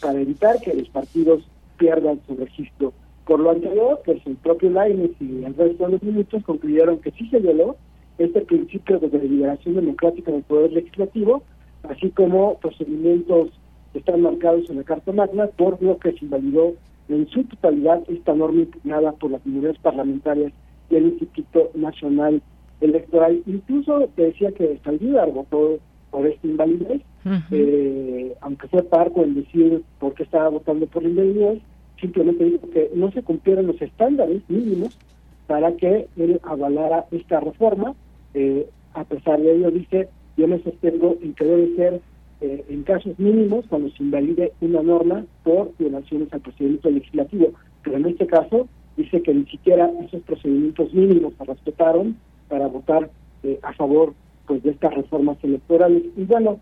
para 0.00 0.20
evitar 0.20 0.60
que 0.60 0.74
los 0.74 0.88
partidos 0.90 1.42
pierdan 1.78 2.20
su 2.26 2.36
registro. 2.36 2.92
Por 3.26 3.40
lo 3.40 3.50
anterior, 3.50 4.00
pues 4.04 4.20
el 4.26 4.36
propio 4.36 4.70
Lainez 4.70 5.12
y 5.20 5.44
el 5.44 5.54
resto 5.54 5.84
de 5.84 5.92
los 5.92 6.02
ministros 6.02 6.42
concluyeron 6.44 6.98
que 6.98 7.12
sí 7.12 7.28
se 7.28 7.38
violó 7.38 7.76
este 8.18 8.40
principio 8.42 8.98
de 8.98 9.08
deliberación 9.08 9.76
democrática 9.76 10.32
del 10.32 10.42
Poder 10.42 10.72
Legislativo, 10.72 11.42
así 11.84 12.10
como 12.10 12.58
procedimientos 12.58 13.50
que 13.92 13.98
están 14.00 14.22
marcados 14.22 14.68
en 14.70 14.78
la 14.78 14.84
Carta 14.84 15.12
Magna, 15.12 15.46
por 15.46 15.80
lo 15.82 15.98
que 15.98 16.12
se 16.12 16.24
invalidó 16.24 16.74
en 17.08 17.28
su 17.28 17.44
totalidad 17.44 18.02
esta 18.08 18.34
norma 18.34 18.62
impugnada 18.62 19.12
por 19.12 19.30
las 19.30 19.42
comunidades 19.42 19.78
parlamentarias 19.78 20.52
y 20.90 20.96
el 20.96 21.06
Instituto 21.08 21.70
Nacional 21.74 22.42
electoral. 22.80 23.42
Incluso 23.46 24.08
te 24.16 24.22
decía 24.22 24.52
que 24.52 24.78
Saldívar 24.84 25.30
votó 25.30 25.78
por 26.10 26.26
esta 26.26 26.46
invalidez, 26.46 27.02
eh, 27.50 28.34
aunque 28.40 28.68
fue 28.68 28.82
parte 28.82 29.22
en 29.22 29.34
decir 29.34 29.82
por 29.98 30.14
qué 30.14 30.24
estaba 30.24 30.48
votando 30.48 30.86
por 30.86 31.02
la 31.02 31.08
invalidez, 31.08 31.62
simplemente 32.02 32.44
dijo 32.44 32.68
que 32.70 32.90
no 32.94 33.10
se 33.12 33.22
cumplieron 33.22 33.68
los 33.68 33.80
estándares 33.80 34.42
mínimos 34.48 34.98
para 35.46 35.72
que 35.76 36.08
él 36.16 36.40
avalara 36.42 37.06
esta 37.12 37.40
reforma. 37.40 37.94
Eh, 38.34 38.68
a 38.92 39.04
pesar 39.04 39.40
de 39.40 39.54
ello, 39.54 39.70
dice, 39.70 40.08
yo 40.36 40.48
me 40.48 40.62
sostengo 40.62 41.16
en 41.22 41.32
que 41.32 41.44
debe 41.44 41.76
ser 41.76 42.00
eh, 42.42 42.64
en 42.68 42.82
casos 42.82 43.18
mínimos 43.18 43.64
cuando 43.68 43.88
se 43.90 44.02
invalide 44.02 44.52
una 44.60 44.82
norma 44.82 45.24
por 45.44 45.72
violaciones 45.78 46.32
al 46.32 46.40
procedimiento 46.40 46.90
legislativo. 46.90 47.52
Pero 47.84 47.96
en 47.96 48.06
este 48.06 48.26
caso 48.26 48.68
dice 48.96 49.22
que 49.22 49.32
ni 49.32 49.46
siquiera 49.46 49.90
esos 50.04 50.22
procedimientos 50.22 50.92
mínimos 50.92 51.34
se 51.38 51.44
respetaron 51.44 52.16
para 52.48 52.66
votar 52.66 53.10
eh, 53.44 53.58
a 53.62 53.72
favor 53.74 54.12
pues 54.46 54.62
de 54.64 54.70
estas 54.70 54.92
reformas 54.92 55.38
electorales. 55.42 56.02
Y 56.16 56.24
bueno, 56.24 56.58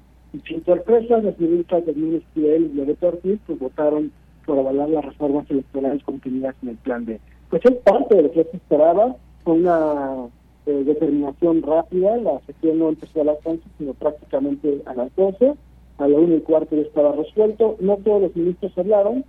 sin 0.46 0.64
sorpresa, 0.64 1.18
las 1.18 1.38
ministras 1.40 1.86
del 1.86 1.96
Ministerio 1.96 2.66
y 2.66 2.74
Loreto 2.74 3.08
Ortiz 3.08 3.40
pues 3.46 3.58
votaron 3.58 4.12
por 4.50 4.58
avalar 4.58 4.88
las 4.90 5.04
reformas 5.04 5.48
electorales 5.48 6.02
contenidas 6.02 6.56
en 6.60 6.70
el 6.70 6.76
plan 6.78 7.04
B. 7.04 7.20
Pues 7.50 7.64
es 7.64 7.76
parte 7.84 8.16
de 8.16 8.22
lo 8.24 8.32
que 8.32 8.42
se 8.42 8.56
esperaba, 8.56 9.14
fue 9.44 9.54
una 9.54 10.26
eh, 10.66 10.82
determinación 10.84 11.62
rápida, 11.62 12.16
la 12.16 12.40
sesión 12.40 12.80
no 12.80 12.88
empezó 12.88 13.20
a 13.20 13.26
las 13.26 13.36
11, 13.44 13.62
sino 13.78 13.94
prácticamente 13.94 14.82
a 14.86 14.94
las 14.94 15.14
12, 15.14 15.54
a 15.98 16.08
la 16.08 16.18
1 16.18 16.34
y 16.34 16.40
cuarto 16.40 16.74
ya 16.74 16.82
estaba 16.82 17.12
resuelto, 17.12 17.76
no 17.78 17.96
todos 17.98 18.22
los 18.22 18.34
ministros 18.34 18.76
hablaron, 18.76 19.24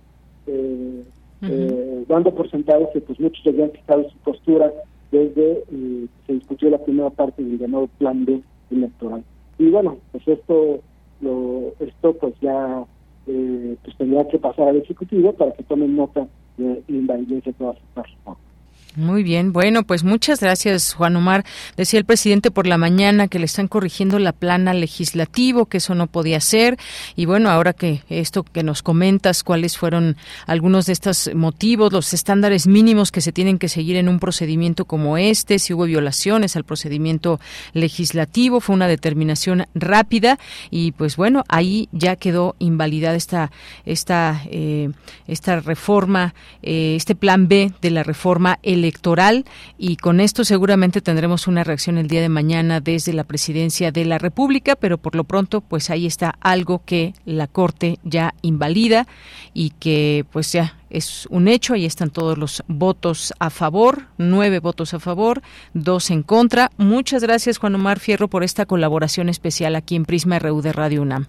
eh, 0.48 1.04
eh, 1.42 2.04
dando 2.08 2.34
por 2.34 2.50
sentado 2.50 2.90
que 2.92 3.00
pues 3.00 3.20
muchos 3.20 3.46
habían 3.46 3.70
quitado 3.70 4.10
su 4.10 4.16
postura 4.24 4.72
desde 5.12 5.62
que 5.70 6.08
se 6.26 6.32
discutió 6.32 6.68
la 6.68 6.78
primera 6.78 7.10
parte 7.10 7.44
del 7.44 7.60
llamado 7.60 7.86
plan 7.98 8.24
B 8.24 8.42
electoral. 8.72 9.22
Y 9.60 9.70
bueno, 9.70 9.98
pues 10.10 10.26
esto, 10.26 10.80
lo, 11.20 11.74
esto 11.78 12.12
pues 12.14 12.34
ya 12.40 12.84
pues 13.24 13.96
tendría 13.96 14.26
que 14.28 14.38
pasar 14.38 14.68
al 14.68 14.76
Ejecutivo 14.76 15.32
para 15.32 15.52
que 15.52 15.62
tomen 15.62 15.96
nota 15.96 16.26
de 16.56 16.82
la 16.86 16.96
invalidez 16.96 17.44
de 17.44 17.52
todas 17.52 17.76
estas 17.76 18.10
reformas. 18.10 18.51
Muy 18.94 19.22
bien, 19.22 19.54
bueno, 19.54 19.84
pues 19.84 20.04
muchas 20.04 20.40
gracias, 20.40 20.92
Juan 20.92 21.16
Omar. 21.16 21.46
Decía 21.78 21.98
el 21.98 22.04
presidente 22.04 22.50
por 22.50 22.66
la 22.66 22.76
mañana 22.76 23.26
que 23.26 23.38
le 23.38 23.46
están 23.46 23.66
corrigiendo 23.66 24.18
la 24.18 24.32
plana 24.32 24.74
legislativo, 24.74 25.64
que 25.64 25.78
eso 25.78 25.94
no 25.94 26.08
podía 26.08 26.40
ser. 26.40 26.76
Y 27.16 27.24
bueno, 27.24 27.48
ahora 27.48 27.72
que 27.72 28.02
esto 28.10 28.42
que 28.42 28.62
nos 28.62 28.82
comentas, 28.82 29.44
cuáles 29.44 29.78
fueron 29.78 30.18
algunos 30.46 30.84
de 30.84 30.92
estos 30.92 31.30
motivos, 31.34 31.90
los 31.90 32.12
estándares 32.12 32.66
mínimos 32.66 33.12
que 33.12 33.22
se 33.22 33.32
tienen 33.32 33.58
que 33.58 33.70
seguir 33.70 33.96
en 33.96 34.10
un 34.10 34.18
procedimiento 34.18 34.84
como 34.84 35.16
este, 35.16 35.58
si 35.58 35.72
hubo 35.72 35.84
violaciones 35.84 36.54
al 36.56 36.64
procedimiento 36.64 37.40
legislativo, 37.72 38.60
fue 38.60 38.74
una 38.74 38.88
determinación 38.88 39.64
rápida 39.74 40.38
y 40.70 40.92
pues 40.92 41.16
bueno, 41.16 41.44
ahí 41.48 41.88
ya 41.92 42.16
quedó 42.16 42.56
invalidada 42.58 43.16
esta, 43.16 43.52
esta, 43.86 44.42
eh, 44.50 44.90
esta 45.26 45.60
reforma, 45.60 46.34
eh, 46.62 46.94
este 46.94 47.14
plan 47.14 47.48
B 47.48 47.72
de 47.80 47.90
la 47.90 48.02
reforma 48.02 48.58
electoral 48.62 48.81
electoral 48.82 49.44
y 49.78 49.96
con 49.96 50.18
esto 50.20 50.44
seguramente 50.44 51.00
tendremos 51.00 51.46
una 51.46 51.62
reacción 51.62 51.98
el 51.98 52.08
día 52.08 52.20
de 52.20 52.28
mañana 52.28 52.80
desde 52.80 53.12
la 53.12 53.24
presidencia 53.24 53.92
de 53.92 54.04
la 54.04 54.18
República, 54.18 54.74
pero 54.74 54.98
por 54.98 55.14
lo 55.14 55.24
pronto 55.24 55.60
pues 55.60 55.88
ahí 55.90 56.06
está 56.06 56.34
algo 56.40 56.82
que 56.84 57.14
la 57.24 57.46
Corte 57.46 57.98
ya 58.02 58.34
invalida 58.42 59.06
y 59.54 59.70
que 59.70 60.24
pues 60.32 60.52
ya 60.52 60.74
es 60.90 61.26
un 61.30 61.48
hecho, 61.48 61.74
ahí 61.74 61.86
están 61.86 62.10
todos 62.10 62.36
los 62.36 62.62
votos 62.68 63.32
a 63.38 63.50
favor, 63.50 64.02
nueve 64.18 64.58
votos 64.58 64.92
a 64.94 65.00
favor, 65.00 65.40
dos 65.72 66.10
en 66.10 66.22
contra. 66.22 66.70
Muchas 66.76 67.22
gracias 67.22 67.58
Juan 67.58 67.74
Omar 67.74 67.98
Fierro 67.98 68.28
por 68.28 68.42
esta 68.42 68.66
colaboración 68.66 69.28
especial 69.28 69.76
aquí 69.76 69.96
en 69.96 70.04
Prisma 70.04 70.38
RU 70.38 70.60
de 70.60 70.72
Radio 70.72 71.02
UNAM. 71.02 71.26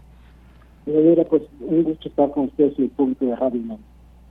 Pues 0.85 1.43
un 1.61 1.83
gusto 1.83 2.09
estar 2.09 2.29
con 2.31 2.45
ustedes 2.45 2.73
y 2.77 2.83
el 2.83 2.89
público 2.89 3.25
de 3.25 3.35
Radio 3.35 3.61
UNAM. 3.61 3.79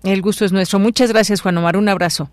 El 0.05 0.20
gusto 0.20 0.45
es 0.45 0.53
nuestro. 0.53 0.79
Muchas 0.79 1.12
gracias 1.12 1.41
Juan 1.41 1.57
Omar, 1.57 1.77
un 1.77 1.89
abrazo. 1.89 2.29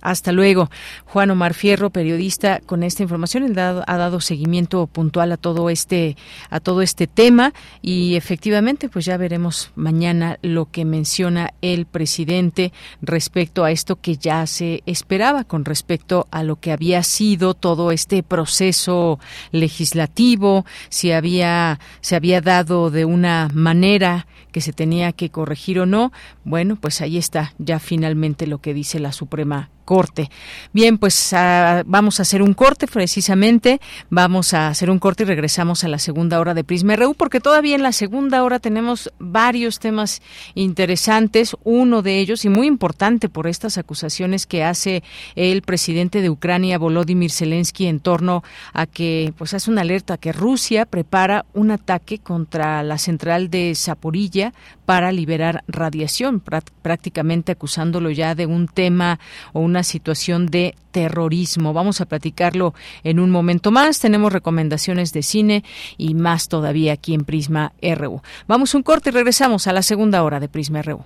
Hasta 0.00 0.30
luego. 0.30 0.70
Juan 1.06 1.30
Omar 1.30 1.54
Fierro, 1.54 1.90
periodista, 1.90 2.60
con 2.64 2.82
esta 2.82 3.02
información 3.02 3.58
ha 3.58 3.96
dado 3.96 4.20
seguimiento 4.20 4.86
puntual 4.86 5.32
a 5.32 5.36
todo 5.36 5.70
este 5.70 6.16
a 6.50 6.60
todo 6.60 6.82
este 6.82 7.06
tema 7.06 7.52
y 7.82 8.14
efectivamente, 8.14 8.88
pues 8.88 9.04
ya 9.04 9.16
veremos 9.16 9.72
mañana 9.74 10.38
lo 10.42 10.66
que 10.70 10.84
menciona 10.84 11.50
el 11.62 11.86
presidente 11.86 12.72
respecto 13.02 13.64
a 13.64 13.72
esto 13.72 13.96
que 13.96 14.16
ya 14.16 14.46
se 14.46 14.82
esperaba 14.86 15.42
con 15.44 15.64
respecto 15.64 16.28
a 16.30 16.44
lo 16.44 16.56
que 16.56 16.70
había 16.70 17.02
sido 17.02 17.54
todo 17.54 17.90
este 17.90 18.22
proceso 18.22 19.18
legislativo, 19.50 20.64
si 20.90 21.10
había 21.10 21.80
se 22.00 22.14
había 22.14 22.40
dado 22.40 22.90
de 22.90 23.04
una 23.04 23.48
manera 23.52 24.26
que 24.52 24.60
se 24.60 24.72
tenía 24.72 25.12
que 25.12 25.30
corregir 25.30 25.80
o 25.80 25.86
no. 25.86 26.12
Bueno, 26.44 26.76
pues 26.76 27.00
ahí 27.00 27.18
está 27.18 27.54
ya 27.58 27.78
finalmente 27.78 28.46
lo 28.46 28.58
que 28.58 28.74
dice 28.74 28.98
la 28.98 29.12
Suprema 29.12 29.70
corte. 29.88 30.30
Bien, 30.74 30.98
pues 30.98 31.32
ah, 31.32 31.82
vamos 31.86 32.18
a 32.18 32.22
hacer 32.22 32.42
un 32.42 32.52
corte 32.52 32.86
precisamente, 32.86 33.80
vamos 34.10 34.52
a 34.52 34.68
hacer 34.68 34.90
un 34.90 34.98
corte 34.98 35.22
y 35.22 35.26
regresamos 35.26 35.82
a 35.82 35.88
la 35.88 35.98
segunda 35.98 36.40
hora 36.40 36.52
de 36.52 36.62
Prisma 36.62 36.94
RU 36.94 37.14
porque 37.14 37.40
todavía 37.40 37.74
en 37.74 37.82
la 37.82 37.92
segunda 37.92 38.44
hora 38.44 38.58
tenemos 38.58 39.10
varios 39.18 39.78
temas 39.78 40.20
interesantes, 40.54 41.56
uno 41.64 42.02
de 42.02 42.18
ellos 42.18 42.44
y 42.44 42.50
muy 42.50 42.66
importante 42.66 43.30
por 43.30 43.46
estas 43.46 43.78
acusaciones 43.78 44.46
que 44.46 44.62
hace 44.62 45.02
el 45.36 45.62
presidente 45.62 46.20
de 46.20 46.28
Ucrania 46.28 46.76
Volodymyr 46.76 47.30
Zelensky 47.30 47.86
en 47.86 48.00
torno 48.00 48.44
a 48.74 48.84
que 48.84 49.32
pues 49.38 49.54
hace 49.54 49.70
una 49.70 49.80
alerta 49.80 50.18
que 50.18 50.34
Rusia 50.34 50.84
prepara 50.84 51.46
un 51.54 51.70
ataque 51.70 52.18
contra 52.18 52.82
la 52.82 52.98
central 52.98 53.48
de 53.48 53.72
Zaporilla 53.74 54.52
para 54.88 55.12
liberar 55.12 55.64
radiación, 55.68 56.40
prácticamente 56.40 57.52
acusándolo 57.52 58.10
ya 58.10 58.34
de 58.34 58.46
un 58.46 58.68
tema 58.68 59.20
o 59.52 59.60
una 59.60 59.82
situación 59.82 60.46
de 60.46 60.76
terrorismo. 60.92 61.74
Vamos 61.74 62.00
a 62.00 62.06
platicarlo 62.06 62.72
en 63.04 63.20
un 63.20 63.30
momento 63.30 63.70
más. 63.70 64.00
Tenemos 64.00 64.32
recomendaciones 64.32 65.12
de 65.12 65.22
cine 65.22 65.62
y 65.98 66.14
más 66.14 66.48
todavía 66.48 66.94
aquí 66.94 67.12
en 67.12 67.26
Prisma 67.26 67.74
RU. 67.82 68.22
Vamos 68.46 68.74
un 68.74 68.82
corte 68.82 69.10
y 69.10 69.12
regresamos 69.12 69.66
a 69.66 69.74
la 69.74 69.82
segunda 69.82 70.22
hora 70.22 70.40
de 70.40 70.48
Prisma 70.48 70.80
RU. 70.80 71.04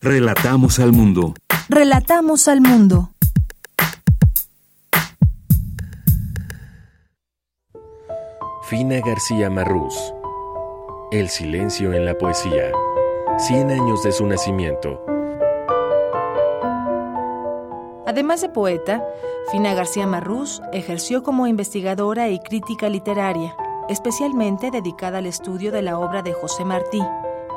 Relatamos 0.00 0.80
al 0.80 0.90
mundo. 0.90 1.34
Relatamos 1.68 2.48
al 2.48 2.60
mundo. 2.60 3.12
Fina 8.68 9.00
García 9.00 9.48
Marrús. 9.48 10.12
El 11.10 11.30
silencio 11.30 11.94
en 11.94 12.04
la 12.04 12.18
poesía. 12.18 12.70
100 13.38 13.70
años 13.70 14.02
de 14.02 14.12
su 14.12 14.26
nacimiento. 14.26 15.02
Además 18.06 18.42
de 18.42 18.50
poeta, 18.50 19.02
Fina 19.50 19.72
García 19.72 20.06
Marrús 20.06 20.60
ejerció 20.74 21.22
como 21.22 21.46
investigadora 21.46 22.28
y 22.28 22.40
crítica 22.40 22.90
literaria, 22.90 23.56
especialmente 23.88 24.70
dedicada 24.70 25.16
al 25.16 25.26
estudio 25.26 25.72
de 25.72 25.80
la 25.80 25.98
obra 25.98 26.20
de 26.20 26.34
José 26.34 26.66
Martí, 26.66 27.00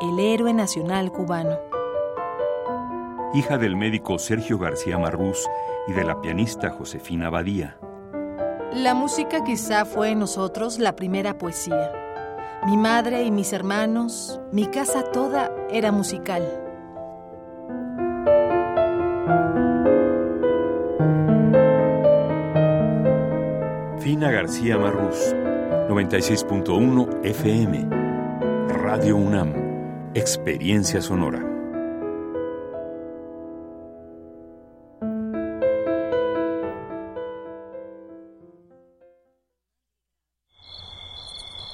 el 0.01 0.17
héroe 0.17 0.53
nacional 0.53 1.11
cubano. 1.11 1.59
Hija 3.33 3.57
del 3.57 3.75
médico 3.75 4.17
Sergio 4.17 4.57
García 4.57 4.97
Marrús 4.97 5.45
y 5.89 5.91
de 5.91 6.05
la 6.05 6.21
pianista 6.21 6.69
Josefina 6.69 7.29
Badía. 7.29 7.75
La 8.73 8.93
música 8.93 9.43
quizá 9.43 9.83
fue 9.83 10.11
en 10.11 10.19
nosotros 10.19 10.79
la 10.79 10.95
primera 10.95 11.37
poesía. 11.37 11.91
Mi 12.65 12.77
madre 12.77 13.23
y 13.23 13.29
mis 13.29 13.51
hermanos, 13.51 14.39
mi 14.53 14.65
casa 14.65 15.03
toda 15.11 15.51
era 15.69 15.91
musical. 15.91 16.41
Fina 23.99 24.31
García 24.31 24.77
Marrús, 24.77 25.35
96.1 25.89 27.25
FM. 27.25 27.89
Radio 28.69 29.17
UNAM, 29.17 29.53
Experiencia 30.13 31.01
Sonora. 31.01 31.50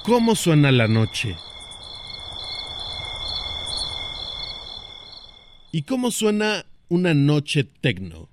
¿Cómo 0.08 0.34
suena 0.34 0.72
la 0.72 0.88
noche? 0.88 1.36
¿Y 5.70 5.82
cómo 5.82 6.10
suena 6.10 6.64
una 6.88 7.12
noche 7.12 7.64
tecno? 7.64 8.30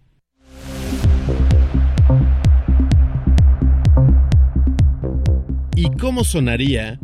¿Y 5.75 5.91
cómo 5.99 6.23
sonaría 6.23 6.97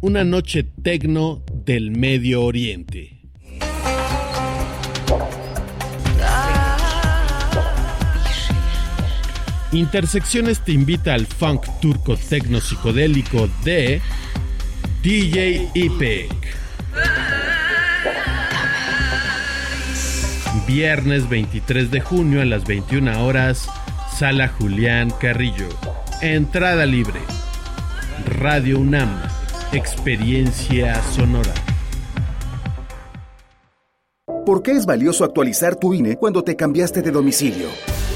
una 0.00 0.22
noche 0.22 0.62
tecno 0.62 1.42
del 1.64 1.90
Medio 1.90 2.44
Oriente? 2.44 3.21
Intersecciones 9.72 10.60
te 10.60 10.72
invita 10.72 11.14
al 11.14 11.26
funk 11.26 11.66
turco 11.80 12.14
tecno 12.14 12.60
psicodélico 12.60 13.48
de 13.64 14.02
DJ 15.02 15.70
Ipek. 15.72 16.30
Viernes 20.66 21.26
23 21.26 21.90
de 21.90 22.00
junio 22.02 22.42
a 22.42 22.44
las 22.44 22.66
21 22.66 23.24
horas, 23.24 23.66
Sala 24.14 24.48
Julián 24.48 25.10
Carrillo. 25.18 25.68
Entrada 26.20 26.84
libre. 26.84 27.20
Radio 28.26 28.78
UNAM. 28.78 29.22
Experiencia 29.72 31.02
sonora. 31.02 31.54
¿Por 34.44 34.62
qué 34.62 34.72
es 34.72 34.84
valioso 34.84 35.24
actualizar 35.24 35.76
tu 35.76 35.94
INE 35.94 36.16
cuando 36.16 36.44
te 36.44 36.56
cambiaste 36.56 37.00
de 37.00 37.10
domicilio? 37.10 37.68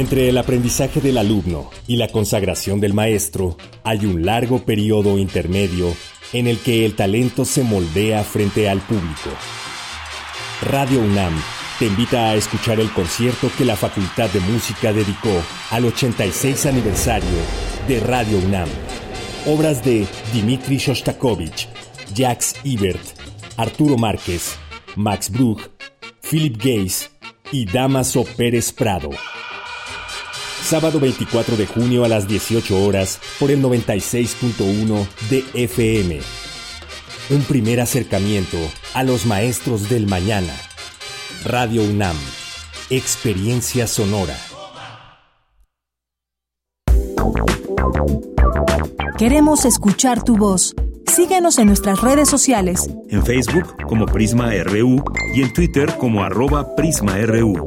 Entre 0.00 0.30
el 0.30 0.38
aprendizaje 0.38 1.02
del 1.02 1.18
alumno 1.18 1.68
y 1.86 1.96
la 1.96 2.08
consagración 2.08 2.80
del 2.80 2.94
maestro 2.94 3.58
hay 3.84 4.06
un 4.06 4.24
largo 4.24 4.64
periodo 4.64 5.18
intermedio 5.18 5.94
en 6.32 6.46
el 6.46 6.56
que 6.56 6.86
el 6.86 6.94
talento 6.94 7.44
se 7.44 7.64
moldea 7.64 8.24
frente 8.24 8.70
al 8.70 8.80
público. 8.80 9.28
Radio 10.62 11.02
UNAM 11.02 11.38
te 11.78 11.84
invita 11.84 12.30
a 12.30 12.34
escuchar 12.34 12.80
el 12.80 12.90
concierto 12.92 13.50
que 13.58 13.66
la 13.66 13.76
Facultad 13.76 14.30
de 14.30 14.40
Música 14.40 14.90
dedicó 14.94 15.42
al 15.70 15.84
86 15.84 16.64
aniversario 16.64 17.38
de 17.86 18.00
Radio 18.00 18.38
UNAM. 18.38 18.70
Obras 19.44 19.84
de 19.84 20.06
Dmitri 20.32 20.78
Shostakovich, 20.78 21.68
Jacques 22.14 22.54
Ibert, 22.64 23.02
Arturo 23.58 23.98
Márquez, 23.98 24.56
Max 24.96 25.30
Bruch, 25.30 25.60
Philip 26.22 26.56
Gaze 26.56 27.10
y 27.52 27.66
Damaso 27.66 28.24
Pérez 28.24 28.72
Prado 28.72 29.10
sábado 30.62 31.00
24 31.00 31.56
de 31.56 31.66
junio 31.66 32.04
a 32.04 32.08
las 32.08 32.28
18 32.28 32.84
horas 32.84 33.20
por 33.38 33.50
el 33.50 33.62
96.1 33.62 35.06
de 35.28 35.44
FM. 35.54 36.20
Un 37.30 37.42
primer 37.42 37.80
acercamiento 37.80 38.58
a 38.94 39.02
los 39.02 39.26
maestros 39.26 39.88
del 39.88 40.06
mañana. 40.06 40.52
Radio 41.44 41.82
UNAM. 41.82 42.16
Experiencia 42.90 43.86
sonora. 43.86 44.36
Queremos 49.16 49.64
escuchar 49.64 50.24
tu 50.24 50.36
voz. 50.36 50.74
Síguenos 51.06 51.58
en 51.58 51.66
nuestras 51.66 52.00
redes 52.00 52.28
sociales. 52.28 52.88
En 53.10 53.24
Facebook 53.24 53.76
como 53.86 54.06
Prisma 54.06 54.50
RU 54.64 55.04
y 55.34 55.42
en 55.42 55.52
Twitter 55.52 55.94
como 55.98 56.24
arroba 56.24 56.74
PrismaRU. 56.74 57.66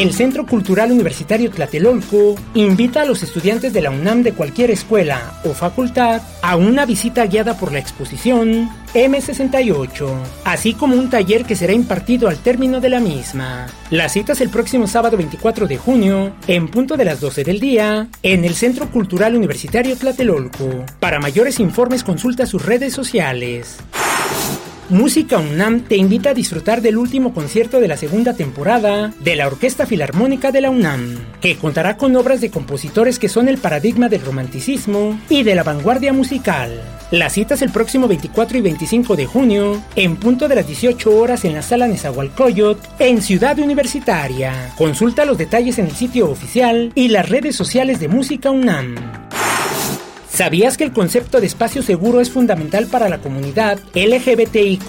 El 0.00 0.14
Centro 0.14 0.46
Cultural 0.46 0.92
Universitario 0.92 1.50
Tlatelolco 1.50 2.34
invita 2.54 3.02
a 3.02 3.04
los 3.04 3.22
estudiantes 3.22 3.74
de 3.74 3.82
la 3.82 3.90
UNAM 3.90 4.22
de 4.22 4.32
cualquier 4.32 4.70
escuela 4.70 5.38
o 5.44 5.52
facultad 5.52 6.22
a 6.40 6.56
una 6.56 6.86
visita 6.86 7.26
guiada 7.26 7.58
por 7.58 7.70
la 7.70 7.80
exposición 7.80 8.70
M68, 8.94 10.10
así 10.44 10.72
como 10.72 10.96
un 10.96 11.10
taller 11.10 11.44
que 11.44 11.54
será 11.54 11.74
impartido 11.74 12.30
al 12.30 12.38
término 12.38 12.80
de 12.80 12.88
la 12.88 12.98
misma. 12.98 13.66
La 13.90 14.08
cita 14.08 14.32
es 14.32 14.40
el 14.40 14.48
próximo 14.48 14.86
sábado 14.86 15.18
24 15.18 15.66
de 15.66 15.76
junio, 15.76 16.32
en 16.46 16.68
punto 16.68 16.96
de 16.96 17.04
las 17.04 17.20
12 17.20 17.44
del 17.44 17.60
día, 17.60 18.08
en 18.22 18.46
el 18.46 18.54
Centro 18.54 18.90
Cultural 18.90 19.36
Universitario 19.36 19.98
Tlatelolco. 19.98 20.86
Para 20.98 21.20
mayores 21.20 21.60
informes 21.60 22.04
consulta 22.04 22.46
sus 22.46 22.64
redes 22.64 22.94
sociales. 22.94 23.76
Música 24.90 25.38
UNAM 25.38 25.82
te 25.82 25.96
invita 25.96 26.30
a 26.30 26.34
disfrutar 26.34 26.82
del 26.82 26.98
último 26.98 27.32
concierto 27.32 27.78
de 27.78 27.86
la 27.86 27.96
segunda 27.96 28.34
temporada 28.34 29.14
de 29.20 29.36
la 29.36 29.46
Orquesta 29.46 29.86
Filarmónica 29.86 30.50
de 30.50 30.60
la 30.60 30.70
UNAM, 30.70 31.16
que 31.40 31.56
contará 31.56 31.96
con 31.96 32.16
obras 32.16 32.40
de 32.40 32.50
compositores 32.50 33.20
que 33.20 33.28
son 33.28 33.48
el 33.48 33.58
paradigma 33.58 34.08
del 34.08 34.24
romanticismo 34.24 35.20
y 35.28 35.44
de 35.44 35.54
la 35.54 35.62
vanguardia 35.62 36.12
musical. 36.12 36.82
La 37.12 37.30
cita 37.30 37.54
es 37.54 37.62
el 37.62 37.70
próximo 37.70 38.08
24 38.08 38.58
y 38.58 38.62
25 38.62 39.14
de 39.14 39.26
junio, 39.26 39.80
en 39.94 40.16
punto 40.16 40.48
de 40.48 40.56
las 40.56 40.66
18 40.66 41.16
horas 41.16 41.44
en 41.44 41.54
la 41.54 41.62
sala 41.62 41.86
Nezahualcóyotl, 41.86 42.84
en 42.98 43.22
Ciudad 43.22 43.60
Universitaria. 43.60 44.72
Consulta 44.76 45.24
los 45.24 45.38
detalles 45.38 45.78
en 45.78 45.86
el 45.86 45.94
sitio 45.94 46.28
oficial 46.28 46.90
y 46.96 47.08
las 47.08 47.28
redes 47.28 47.54
sociales 47.54 48.00
de 48.00 48.08
Música 48.08 48.50
UNAM. 48.50 48.96
¿Sabías 50.32 50.76
que 50.76 50.84
el 50.84 50.92
concepto 50.92 51.40
de 51.40 51.46
espacio 51.46 51.82
seguro 51.82 52.20
es 52.20 52.30
fundamental 52.30 52.86
para 52.86 53.08
la 53.08 53.18
comunidad 53.18 53.78
LGBTIQ, 53.94 54.84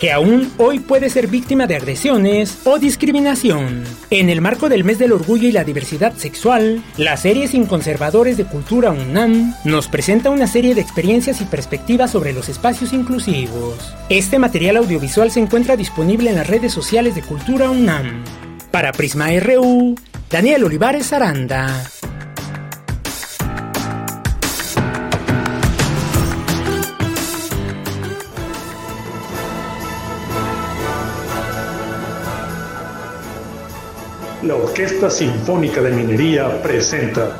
que 0.00 0.12
aún 0.12 0.50
hoy 0.56 0.80
puede 0.80 1.10
ser 1.10 1.28
víctima 1.28 1.66
de 1.66 1.76
agresiones 1.76 2.58
o 2.64 2.78
discriminación? 2.78 3.84
En 4.10 4.30
el 4.30 4.40
marco 4.40 4.68
del 4.68 4.82
mes 4.82 4.98
del 4.98 5.12
orgullo 5.12 5.46
y 5.46 5.52
la 5.52 5.62
diversidad 5.62 6.14
sexual, 6.16 6.82
la 6.96 7.16
serie 7.18 7.48
Sin 7.48 7.66
Conservadores 7.66 8.38
de 8.38 8.46
Cultura 8.46 8.90
UNAM 8.90 9.54
nos 9.64 9.88
presenta 9.88 10.30
una 10.30 10.46
serie 10.46 10.74
de 10.74 10.80
experiencias 10.80 11.40
y 11.42 11.44
perspectivas 11.44 12.10
sobre 12.10 12.32
los 12.32 12.48
espacios 12.48 12.94
inclusivos. 12.94 13.94
Este 14.08 14.38
material 14.38 14.78
audiovisual 14.78 15.30
se 15.30 15.40
encuentra 15.40 15.76
disponible 15.76 16.30
en 16.30 16.36
las 16.36 16.46
redes 16.46 16.72
sociales 16.72 17.14
de 17.14 17.22
Cultura 17.22 17.70
UNAM. 17.70 18.24
Para 18.70 18.92
Prisma 18.92 19.28
RU, 19.38 19.94
Daniel 20.30 20.64
Olivares 20.64 21.12
Aranda. 21.12 21.88
La 34.46 34.54
Orquesta 34.54 35.10
Sinfónica 35.10 35.82
de 35.82 35.90
Minería 35.90 36.62
presenta. 36.62 37.36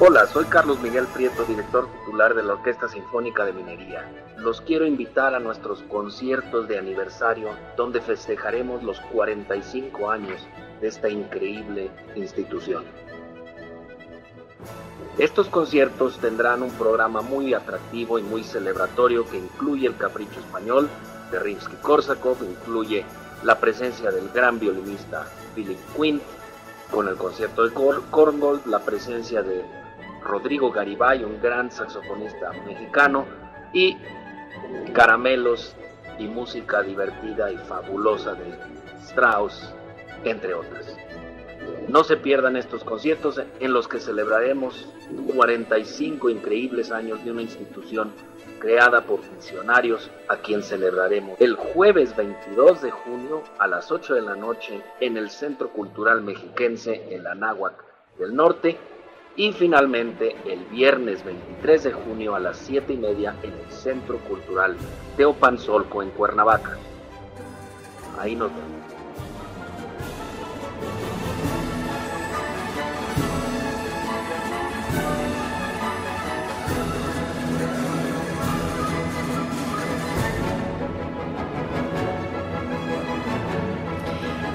Hola, 0.00 0.26
soy 0.26 0.46
Carlos 0.46 0.80
Miguel 0.80 1.06
Prieto, 1.14 1.44
director 1.44 1.86
titular 2.00 2.34
de 2.34 2.42
la 2.42 2.54
Orquesta 2.54 2.88
Sinfónica 2.88 3.44
de 3.44 3.52
Minería. 3.52 4.10
Los 4.36 4.60
quiero 4.60 4.84
invitar 4.84 5.32
a 5.32 5.38
nuestros 5.38 5.82
conciertos 5.82 6.66
de 6.66 6.76
aniversario 6.76 7.50
donde 7.76 8.00
festejaremos 8.00 8.82
los 8.82 8.98
45 9.12 10.10
años 10.10 10.44
de 10.80 10.88
esta 10.88 11.08
increíble 11.08 11.88
institución. 12.16 12.82
Estos 15.18 15.46
conciertos 15.46 16.18
tendrán 16.18 16.64
un 16.64 16.72
programa 16.72 17.22
muy 17.22 17.54
atractivo 17.54 18.18
y 18.18 18.24
muy 18.24 18.42
celebratorio 18.42 19.24
que 19.24 19.38
incluye 19.38 19.86
el 19.86 19.96
Capricho 19.96 20.40
Español 20.40 20.88
de 21.30 21.38
Rimsky-Korsakov, 21.38 22.42
incluye 22.42 23.04
la 23.44 23.60
presencia 23.60 24.10
del 24.10 24.30
gran 24.30 24.58
violinista 24.58 25.26
Philip 25.54 25.78
Quinn, 25.96 26.20
con 26.90 27.08
el 27.08 27.16
concierto 27.16 27.64
de 27.64 27.74
Korngold, 28.10 28.66
la 28.66 28.80
presencia 28.80 29.42
de 29.42 29.64
Rodrigo 30.22 30.70
Garibay, 30.70 31.22
un 31.24 31.40
gran 31.40 31.70
saxofonista 31.70 32.52
mexicano, 32.66 33.26
y 33.72 33.96
caramelos 34.92 35.74
y 36.18 36.26
música 36.26 36.82
divertida 36.82 37.50
y 37.52 37.58
fabulosa 37.58 38.34
de 38.34 38.54
Strauss, 39.02 39.74
entre 40.24 40.54
otras. 40.54 40.96
No 41.88 42.04
se 42.04 42.16
pierdan 42.16 42.56
estos 42.56 42.84
conciertos 42.84 43.40
en 43.60 43.72
los 43.72 43.88
que 43.88 44.00
celebraremos 44.00 44.88
45 45.34 46.30
increíbles 46.30 46.90
años 46.90 47.22
de 47.24 47.32
una 47.32 47.42
institución 47.42 48.12
creada 48.58 49.02
por 49.02 49.20
funcionarios 49.22 50.10
a 50.28 50.36
quien 50.36 50.62
celebraremos 50.62 51.40
el 51.40 51.54
jueves 51.56 52.16
22 52.16 52.82
de 52.82 52.90
junio 52.90 53.42
a 53.58 53.66
las 53.66 53.90
8 53.90 54.14
de 54.14 54.22
la 54.22 54.36
noche 54.36 54.82
en 55.00 55.16
el 55.16 55.30
Centro 55.30 55.70
Cultural 55.70 56.22
Mexiquense 56.22 57.14
en 57.14 57.24
la 57.24 57.34
Náhuac 57.34 57.74
del 58.18 58.34
Norte 58.34 58.78
y 59.36 59.52
finalmente 59.52 60.36
el 60.46 60.64
viernes 60.66 61.24
23 61.24 61.84
de 61.84 61.92
junio 61.92 62.34
a 62.34 62.40
las 62.40 62.56
7 62.58 62.92
y 62.92 62.96
media 62.96 63.34
en 63.42 63.52
el 63.52 63.70
Centro 63.70 64.18
Cultural 64.18 64.76
Teopanzolco 65.16 66.02
en 66.02 66.10
Cuernavaca. 66.10 66.78
Ahí 68.18 68.36
nos 68.36 68.50
vemos. 68.50 68.84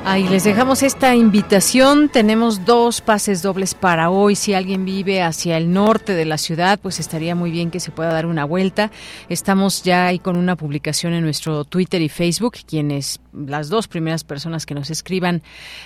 Ahí 0.06 0.28
les 0.28 0.43
dejamos 0.43 0.82
esta 0.82 1.16
invitación. 1.16 2.10
Tenemos 2.10 2.66
dos 2.66 3.02
pases 3.02 3.41
dobles 3.41 3.76
para 3.76 4.10
hoy. 4.10 4.36
Si 4.36 4.54
alguien 4.54 4.84
vive 4.84 5.22
hacia 5.22 5.58
el 5.58 5.72
norte 5.72 6.14
de 6.14 6.26
la 6.26 6.38
ciudad, 6.38 6.80
pues 6.80 7.00
estaría 7.00 7.36
muy 7.36 7.52
bien 7.52 7.70
que 7.70 7.80
se 7.80 7.91
pueda 7.91 8.12
dar 8.12 8.26
una 8.26 8.45
vuelta. 8.45 8.91
Estamos 9.28 9.84
ya 9.84 10.08
ahí 10.08 10.18
con 10.18 10.38
una 10.38 10.56
publicación 10.56 11.14
en 11.14 11.24
nuestro 11.24 11.64
Twitter 11.64 12.02
y 12.02 12.10
Facebook. 12.10 12.56
Quienes, 12.66 13.20
las 13.34 13.70
dos 13.70 13.88
primeras 13.88 14.24
personas 14.24 14.66
que 14.66 14.74
nos 14.74 14.89
escriban, 14.89 15.43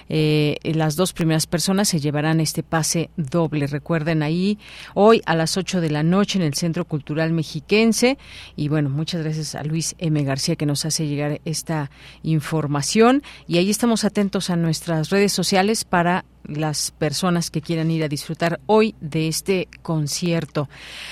eh, 0.08 0.58
las 0.64 0.96
dos 0.96 1.12
primeras 1.12 1.48
personas 1.48 1.90
se 1.90 2.00
llevarán 2.00 2.40
este 2.40 2.64
pase 2.64 3.10
doble. 3.18 3.68
Recuerden 3.68 4.24
ahí, 4.24 4.58
hoy 4.94 5.22
a 5.26 5.36
las 5.36 5.58
8 5.58 5.82
de 5.82 5.90
la 5.90 6.04
noche 6.04 6.38
en 6.40 6.46
el 6.46 6.54
Centro 6.54 6.86
Cultural 6.86 7.34
Mexiquense. 7.34 8.18
Y 8.56 8.70
bueno, 8.70 8.90
muchas 8.90 9.24
gracias 9.24 9.56
a 9.56 9.64
Luis 9.64 9.96
M. 9.98 10.24
García 10.24 10.56
que 10.56 10.66
nos 10.66 10.86
hace 10.86 11.08
llegar 11.08 11.42
esta 11.46 11.90
información. 12.22 13.24
Y 13.48 13.58
ahí 13.58 13.70
estamos 13.70 14.04
atentos 14.14 14.52
a 14.52 14.56
nuestras 14.56 15.10
redes 15.10 15.34
sociales 15.34 15.86
para 15.86 16.24
las 16.46 16.92
personas 16.92 17.50
que 17.50 17.62
quieran 17.62 17.92
ir 17.92 18.04
a 18.04 18.08
disfrutar 18.08 18.60
hoy 18.66 18.96
de 19.02 19.28
este 19.28 19.68
concierto. 19.82 20.70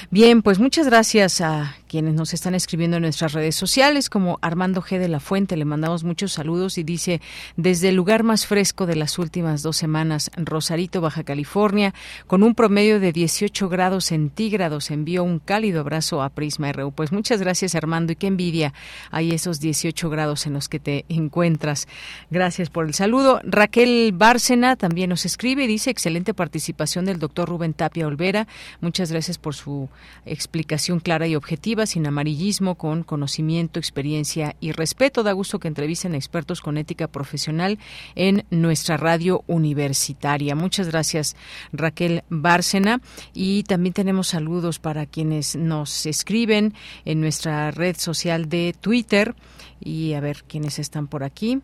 Bien, 0.10 0.42
pues 0.42 0.60
muchas 0.60 0.88
gracias 0.88 1.42
a 1.42 1.76
quienes 1.88 2.14
nos 2.14 2.34
están 2.34 2.56
escribiendo 2.56 2.98
en 2.98 3.04
nuestras 3.04 3.34
redes 3.34 3.56
sociales, 3.56 4.10
como 4.10 4.40
Armando 4.42 4.82
G. 4.82 4.98
de 4.98 5.10
la 5.10 5.20
Fuente, 5.20 5.58
le 5.58 5.66
mandamos 5.66 6.06
muchos 6.06 6.32
saludos 6.32 6.78
y 6.78 6.84
dice, 6.84 7.20
desde 7.58 7.90
el 7.90 7.96
lugar 7.96 8.24
más 8.24 8.48
fresco 8.48 8.86
de 8.86 8.96
las 8.96 9.20
últimas 9.20 9.62
dos 9.62 9.76
semanas, 9.76 10.32
Rosarito, 10.38 11.02
Baja 11.02 11.24
California, 11.24 11.94
con 12.28 12.44
un 12.44 12.56
promedio 12.56 13.02
de 13.02 13.12
18 13.12 13.68
grados 13.68 14.06
centígrados, 14.06 14.90
envió 14.90 15.26
un 15.26 15.40
cálido 15.40 15.82
abrazo 15.82 16.22
a 16.22 16.30
Prisma 16.30 16.72
RU. 16.72 16.94
Pues 16.94 17.12
muchas 17.12 17.42
gracias, 17.42 17.76
Armando, 17.76 18.14
y 18.14 18.16
qué 18.16 18.28
envidia 18.28 18.74
hay 19.10 19.32
esos 19.32 19.60
18 19.60 20.10
grados 20.10 20.48
en 20.48 20.54
los 20.54 20.70
que 20.70 20.80
te 20.80 21.04
encuentras. 21.10 21.90
Gracias 22.30 22.70
por 22.70 22.86
el 22.86 22.94
saludo. 22.94 23.42
Raquel 23.44 24.14
Bárcena 24.14 24.78
también 24.78 25.10
nos 25.10 25.21
escribe 25.26 25.64
y 25.64 25.68
dice, 25.68 25.90
excelente 25.90 26.34
participación 26.34 27.06
del 27.06 27.20
doctor 27.20 27.50
Rubén 27.50 27.74
Tapia 27.74 28.08
Olvera. 28.08 28.48
Muchas 28.80 29.12
gracias 29.12 29.38
por 29.38 29.56
su 29.56 29.90
explicación 30.26 31.00
clara 31.00 31.28
y 31.28 31.36
objetiva 31.36 31.86
sin 31.86 32.08
amarillismo, 32.08 32.76
con 32.76 33.04
conocimiento, 33.04 33.80
experiencia 33.80 34.56
y 34.60 34.72
respeto. 34.72 35.24
Da 35.24 35.32
gusto 35.32 35.60
que 35.60 35.68
entrevisten 35.68 36.16
expertos 36.16 36.62
con 36.62 36.78
ética 36.78 37.08
profesional 37.08 37.80
en 38.16 38.46
nuestra 38.50 38.98
radio 38.98 39.44
universitaria. 39.48 40.56
Muchas 40.56 40.88
gracias, 40.88 41.36
Raquel 41.72 42.24
Bárcena. 42.30 43.02
Y 43.34 43.64
también 43.64 43.94
tenemos 43.94 44.30
saludos 44.30 44.80
para 44.80 45.06
quienes 45.06 45.56
nos 45.56 46.06
escriben 46.06 46.74
en 47.06 47.22
nuestra 47.22 47.72
red 47.72 47.96
social 47.98 48.50
de 48.50 48.76
Twitter. 48.80 49.36
Y 49.80 50.14
a 50.14 50.20
ver 50.20 50.44
quiénes 50.48 50.80
están 50.80 51.08
por 51.08 51.24
aquí. 51.24 51.62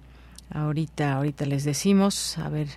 Ahorita, 0.50 1.14
ahorita 1.14 1.46
les 1.46 1.66
decimos, 1.66 2.38
a 2.38 2.50
ver, 2.50 2.68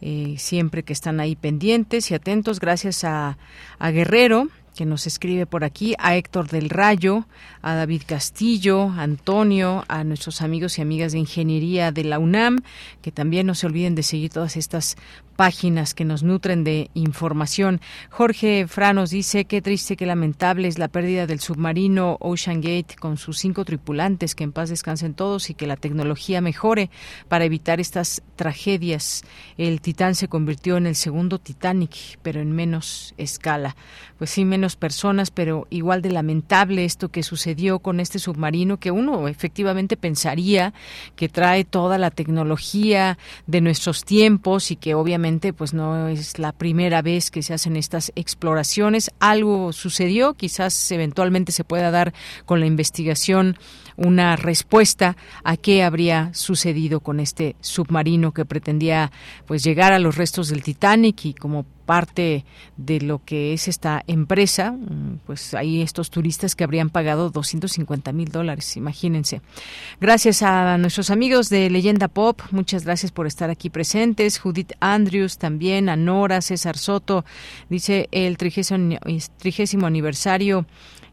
eh, 0.00 0.34
siempre 0.38 0.82
que 0.82 0.92
están 0.92 1.20
ahí 1.20 1.36
pendientes 1.36 2.10
y 2.10 2.14
atentos, 2.14 2.60
gracias 2.60 3.04
a, 3.04 3.38
a 3.78 3.90
Guerrero, 3.90 4.48
que 4.74 4.86
nos 4.86 5.06
escribe 5.06 5.46
por 5.46 5.64
aquí, 5.64 5.94
a 5.98 6.16
Héctor 6.16 6.48
del 6.48 6.70
Rayo, 6.70 7.26
a 7.60 7.74
David 7.74 8.02
Castillo, 8.06 8.84
a 8.84 9.02
Antonio, 9.02 9.84
a 9.88 10.04
nuestros 10.04 10.42
amigos 10.42 10.78
y 10.78 10.82
amigas 10.82 11.12
de 11.12 11.18
ingeniería 11.18 11.92
de 11.92 12.04
la 12.04 12.18
UNAM, 12.18 12.60
que 13.02 13.12
también 13.12 13.46
no 13.46 13.54
se 13.54 13.66
olviden 13.66 13.94
de 13.94 14.02
seguir 14.02 14.30
todas 14.30 14.56
estas 14.56 14.96
páginas 15.40 15.94
que 15.94 16.04
nos 16.04 16.22
nutren 16.22 16.64
de 16.64 16.90
información. 16.92 17.80
Jorge 18.10 18.66
Franos 18.68 19.08
dice 19.08 19.46
qué 19.46 19.62
triste, 19.62 19.96
qué 19.96 20.04
lamentable 20.04 20.68
es 20.68 20.78
la 20.78 20.88
pérdida 20.88 21.26
del 21.26 21.40
submarino 21.40 22.18
Ocean 22.20 22.60
Gate 22.60 22.96
con 23.00 23.16
sus 23.16 23.38
cinco 23.38 23.64
tripulantes, 23.64 24.34
que 24.34 24.44
en 24.44 24.52
paz 24.52 24.68
descansen 24.68 25.14
todos 25.14 25.48
y 25.48 25.54
que 25.54 25.66
la 25.66 25.78
tecnología 25.78 26.42
mejore 26.42 26.90
para 27.28 27.46
evitar 27.46 27.80
estas 27.80 28.20
tragedias. 28.36 29.22
El 29.56 29.80
Titán 29.80 30.14
se 30.14 30.28
convirtió 30.28 30.76
en 30.76 30.86
el 30.86 30.94
segundo 30.94 31.38
Titanic, 31.38 32.18
pero 32.20 32.42
en 32.42 32.52
menos 32.52 33.14
escala. 33.16 33.76
Pues 34.18 34.28
sí, 34.28 34.44
menos 34.44 34.76
personas, 34.76 35.30
pero 35.30 35.66
igual 35.70 36.02
de 36.02 36.12
lamentable 36.12 36.84
esto 36.84 37.08
que 37.08 37.22
sucedió 37.22 37.78
con 37.78 38.00
este 38.00 38.18
submarino 38.18 38.76
que 38.76 38.90
uno 38.90 39.26
efectivamente 39.26 39.96
pensaría 39.96 40.74
que 41.16 41.30
trae 41.30 41.64
toda 41.64 41.96
la 41.96 42.10
tecnología 42.10 43.16
de 43.46 43.62
nuestros 43.62 44.04
tiempos 44.04 44.70
y 44.70 44.76
que 44.76 44.94
obviamente 44.94 45.29
pues 45.38 45.72
no 45.72 46.08
es 46.08 46.38
la 46.38 46.52
primera 46.52 47.02
vez 47.02 47.30
que 47.30 47.42
se 47.42 47.54
hacen 47.54 47.76
estas 47.76 48.10
exploraciones. 48.16 49.10
Algo 49.20 49.72
sucedió, 49.72 50.34
quizás 50.34 50.90
eventualmente 50.90 51.52
se 51.52 51.64
pueda 51.64 51.90
dar 51.90 52.12
con 52.46 52.58
la 52.60 52.66
investigación 52.66 53.56
una 53.96 54.34
respuesta 54.36 55.16
a 55.44 55.56
qué 55.56 55.82
habría 55.82 56.30
sucedido 56.34 57.00
con 57.00 57.20
este 57.20 57.54
submarino 57.60 58.32
que 58.32 58.44
pretendía 58.44 59.12
pues 59.46 59.62
llegar 59.62 59.92
a 59.92 59.98
los 59.98 60.16
restos 60.16 60.48
del 60.48 60.62
Titanic 60.62 61.24
y 61.26 61.34
como 61.34 61.64
parte 61.90 62.44
de 62.76 63.00
lo 63.00 63.20
que 63.24 63.52
es 63.52 63.66
esta 63.66 64.04
empresa, 64.06 64.70
mm, 64.70 65.22
pues 65.26 65.54
hay 65.54 65.82
estos 65.82 66.10
turistas 66.10 66.54
que 66.54 66.62
habrían 66.62 66.88
pagado 66.88 67.30
250 67.30 68.12
mil 68.12 68.30
dólares, 68.30 68.76
imagínense. 68.76 69.42
Gracias 70.00 70.44
a 70.44 70.78
nuestros 70.78 71.10
amigos 71.10 71.48
de 71.48 71.68
Leyenda 71.68 72.06
Pop, 72.06 72.42
muchas 72.52 72.84
gracias 72.84 73.10
por 73.10 73.26
estar 73.26 73.50
aquí 73.50 73.70
presentes. 73.70 74.38
Judith 74.38 74.70
Andrews 74.78 75.36
también, 75.36 75.88
a 75.88 75.96
Nora, 75.96 76.42
César 76.42 76.78
Soto, 76.78 77.24
dice 77.68 78.08
el 78.12 78.36
trigésimo 78.36 79.86
aniversario 79.88 80.66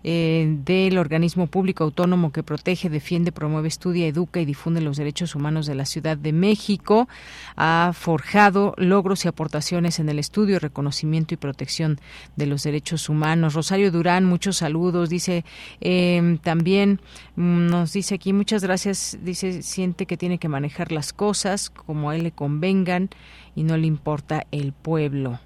eh, 0.04 0.58
del 0.64 0.98
organismo 0.98 1.48
público 1.48 1.84
autónomo 1.84 2.32
que 2.32 2.44
protege, 2.44 2.90
defiende, 2.90 3.32
promueve, 3.32 3.68
estudia, 3.68 4.08
educa 4.08 4.40
y 4.40 4.46
difunde 4.46 4.82
los 4.82 4.98
derechos 4.98 5.36
humanos 5.36 5.66
de 5.66 5.76
la 5.76 5.86
Ciudad 5.86 6.18
de 6.18 6.34
México. 6.34 7.08
Ha 7.56 7.92
forjado 7.94 8.74
logros 8.78 9.26
y 9.26 9.28
aportaciones 9.28 10.00
en 10.00 10.10
el 10.10 10.20
estudio, 10.20 10.60
reconocimiento 10.60 11.34
y 11.34 11.38
protección 11.38 12.00
de 12.36 12.46
los 12.46 12.64
derechos 12.64 13.10
humanos. 13.10 13.54
Rosario 13.54 13.92
Durán, 13.92 14.26
muchos 14.26 14.58
saludos. 14.58 15.10
Dice 15.10 15.44
em, 15.82 16.38
también, 16.38 17.00
mm, 17.36 17.68
nos 17.68 17.94
dice 17.94 18.16
aquí, 18.16 18.34
muchas 18.34 18.64
gracias. 18.64 19.18
Dice, 19.22 19.62
siente 19.62 20.06
que 20.06 20.18
tiene 20.18 20.38
que 20.38 20.50
manejar 20.50 20.92
las 20.92 21.14
cosas 21.14 21.70
como 21.70 22.10
a 22.10 22.16
él 22.16 22.24
le 22.24 22.32
convengan 22.32 23.10
y 23.56 23.64
no 23.64 23.78
le 23.78 23.88
importa 23.88 24.46
el 24.52 24.74
pueblo. 24.74 25.40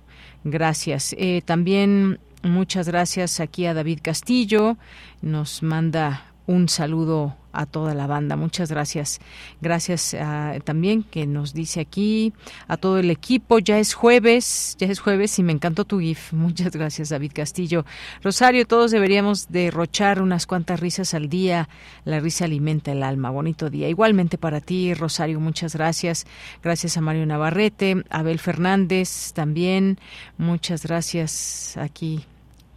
Gracias. 0.44 1.16
Eh, 1.18 1.42
también 1.46 2.20
Muchas 2.44 2.88
gracias 2.88 3.40
aquí 3.40 3.68
a 3.68 3.74
David 3.74 4.00
Castillo. 4.02 4.78
Nos 5.22 5.62
manda 5.62 6.26
un 6.48 6.70
saludo 6.70 7.38
a 7.54 7.66
toda 7.66 7.94
la 7.94 8.08
banda. 8.08 8.36
Muchas 8.36 8.72
gracias. 8.72 9.20
Gracias 9.62 10.16
ah, 10.20 10.56
también 10.64 11.04
que 11.04 11.28
nos 11.28 11.54
dice 11.54 11.82
aquí 11.82 12.34
a 12.68 12.78
todo 12.78 13.00
el 13.00 13.10
equipo. 13.10 13.60
Ya 13.60 13.80
es 13.80 13.94
jueves, 13.94 14.76
ya 14.80 14.88
es 14.88 15.00
jueves 15.00 15.38
y 15.40 15.44
me 15.44 15.52
encantó 15.52 15.86
tu 15.86 16.00
GIF. 16.00 16.34
Muchas 16.34 16.76
gracias, 16.76 17.10
David 17.10 17.32
Castillo. 17.34 17.86
Rosario, 18.24 18.66
todos 18.66 18.92
deberíamos 18.92 19.50
derrochar 19.50 20.22
unas 20.22 20.48
cuantas 20.48 20.80
risas 20.80 21.14
al 21.14 21.30
día. 21.30 21.70
La 22.06 22.20
risa 22.20 22.46
alimenta 22.46 22.92
el 22.92 23.04
alma. 23.04 23.30
Bonito 23.30 23.70
día. 23.70 23.90
Igualmente 23.90 24.38
para 24.38 24.62
ti, 24.62 24.94
Rosario, 24.94 25.40
muchas 25.40 25.76
gracias. 25.76 26.26
Gracias 26.64 26.98
a 26.98 27.02
Mario 27.02 27.26
Navarrete, 27.26 28.04
Abel 28.10 28.40
Fernández 28.40 29.34
también. 29.34 30.00
Muchas 30.38 30.86
gracias 30.86 31.78
aquí 31.78 32.26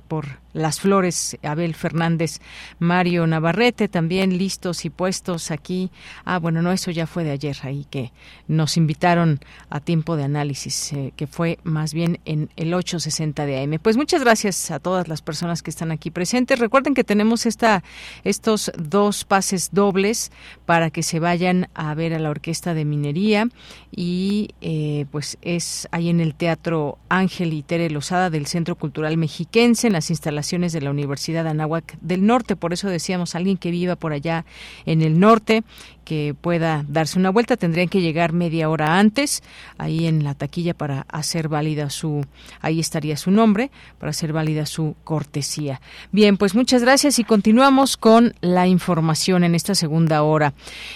por 0.09 0.44
las 0.55 0.81
Flores, 0.81 1.37
Abel 1.43 1.75
Fernández, 1.75 2.41
Mario 2.79 3.27
Navarrete, 3.27 3.89
también 3.89 4.39
listos 4.39 4.85
y 4.85 4.91
puestos 4.91 5.51
aquí. 5.51 5.91
Ah, 6.25 6.39
bueno, 6.39 6.63
no, 6.63 6.73
eso 6.73 6.91
ya 6.91 7.07
fue 7.07 7.25
de 7.25 7.33
ayer, 7.33 7.57
ahí 7.63 7.87
que 7.91 8.13
nos 8.47 8.77
invitaron 8.77 9.41
a 9.69 9.81
tiempo 9.81 10.17
de 10.17 10.25
análisis, 10.25 10.93
eh, 10.93 11.13
que 11.17 11.27
fue 11.27 11.59
más 11.65 11.93
bien 11.93 12.21
en 12.25 12.51
el 12.57 12.73
860 12.73 13.45
de 13.47 13.63
AM. 13.63 13.79
Pues 13.83 13.97
muchas 13.97 14.23
gracias 14.23 14.71
a 14.71 14.79
todas 14.79 15.09
las 15.09 15.23
personas 15.23 15.63
que 15.63 15.71
están 15.71 15.91
aquí 15.91 16.11
presentes. 16.11 16.59
Recuerden 16.61 16.95
que 16.95 17.05
tenemos 17.05 17.47
esta, 17.47 17.83
estos 18.23 18.71
dos 18.79 19.25
pases 19.25 19.71
dobles 19.73 20.31
para 20.67 20.91
que 20.91 21.03
se 21.03 21.19
vayan 21.19 21.69
a 21.75 21.93
ver 21.95 22.15
a 22.15 22.21
la 22.21 22.31
Orquesta 22.31 22.75
de 22.75 22.85
Minería 22.85 23.49
y 23.91 24.51
eh, 24.61 25.07
pues 25.11 25.37
es 25.43 25.89
ahí 25.91 26.11
en 26.11 26.21
el 26.21 26.37
Teatro 26.37 26.99
Ángel 27.09 27.53
y 27.53 27.63
Tere 27.63 27.91
Lozada 27.91 28.31
del 28.31 28.47
Centro 28.47 28.77
Cultural 28.77 29.17
Mexiquense, 29.17 29.89
en 29.89 29.95
las 29.95 30.11
instalaciones 30.11 30.44
de 30.73 30.81
la 30.81 30.91
Universidad 30.91 31.47
Anáhuac 31.47 31.97
del 32.01 32.27
Norte. 32.27 32.55
Por 32.55 32.73
eso 32.73 32.89
decíamos, 32.89 33.35
alguien 33.35 33.57
que 33.57 33.71
viva 33.71 33.97
por 33.97 34.13
allá 34.13 34.45
en 34.85 35.03
el 35.03 35.19
norte, 35.19 35.65
que 36.05 36.35
pueda 36.39 36.85
darse 36.87 37.19
una 37.19 37.31
vuelta, 37.31 37.57
tendrían 37.57 37.89
que 37.89 38.01
llegar 38.01 38.33
media 38.33 38.69
hora 38.69 38.99
antes, 38.99 39.43
ahí 39.79 40.07
en 40.07 40.23
la 40.23 40.35
taquilla 40.35 40.75
para 40.75 41.07
hacer 41.09 41.49
válida 41.49 41.89
su, 41.91 42.25
ahí 42.61 42.79
estaría 42.79 43.17
su 43.17 43.31
nombre, 43.31 43.71
para 43.99 44.11
hacer 44.11 44.33
válida 44.33 44.67
su 44.67 44.97
cortesía. 45.03 45.81
Bien, 46.13 46.37
pues 46.37 46.55
muchas 46.55 46.83
gracias 46.83 47.19
y 47.19 47.25
continuamos 47.25 47.97
con 47.97 48.35
la 48.41 48.67
información 48.67 49.45
en 49.45 49.55
esta 49.55 49.75
segunda 49.75 50.23
hora. 50.23 50.53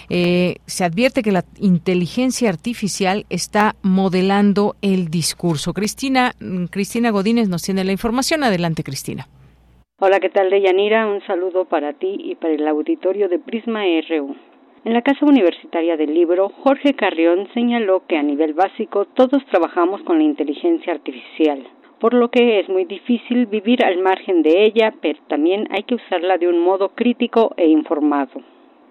Eh, 0.09 0.57
se 0.67 0.83
advierte 0.83 1.23
que 1.23 1.31
la 1.31 1.43
inteligencia 1.57 2.49
artificial 2.49 3.25
está 3.29 3.75
modelando 3.81 4.75
el 4.81 5.09
discurso. 5.09 5.73
Cristina, 5.73 6.35
Cristina 6.69 7.09
Godínez 7.09 7.49
nos 7.49 7.63
tiene 7.63 7.83
la 7.83 7.91
información. 7.91 8.43
Adelante, 8.43 8.83
Cristina. 8.83 9.27
Hola, 10.01 10.21
¿qué 10.21 10.29
tal, 10.29 10.49
Deyanira? 10.49 11.07
Un 11.07 11.19
saludo 11.23 11.65
para 11.65 11.91
ti 11.91 12.15
y 12.23 12.35
para 12.35 12.53
el 12.53 12.65
auditorio 12.65 13.27
de 13.27 13.37
Prisma 13.37 13.83
RU. 14.07 14.33
En 14.85 14.93
la 14.93 15.01
Casa 15.01 15.25
Universitaria 15.25 15.97
del 15.97 16.13
Libro, 16.13 16.47
Jorge 16.63 16.93
Carrión 16.93 17.49
señaló 17.53 18.03
que 18.07 18.15
a 18.15 18.23
nivel 18.23 18.53
básico 18.53 19.03
todos 19.03 19.45
trabajamos 19.47 20.01
con 20.03 20.19
la 20.19 20.23
inteligencia 20.23 20.93
artificial, 20.93 21.67
por 21.99 22.13
lo 22.13 22.31
que 22.31 22.61
es 22.61 22.69
muy 22.69 22.85
difícil 22.85 23.45
vivir 23.47 23.83
al 23.83 23.97
margen 24.01 24.41
de 24.41 24.63
ella, 24.63 24.93
pero 25.01 25.19
también 25.27 25.67
hay 25.69 25.83
que 25.83 25.95
usarla 25.95 26.37
de 26.37 26.47
un 26.47 26.59
modo 26.59 26.95
crítico 26.95 27.53
e 27.57 27.67
informado. 27.67 28.41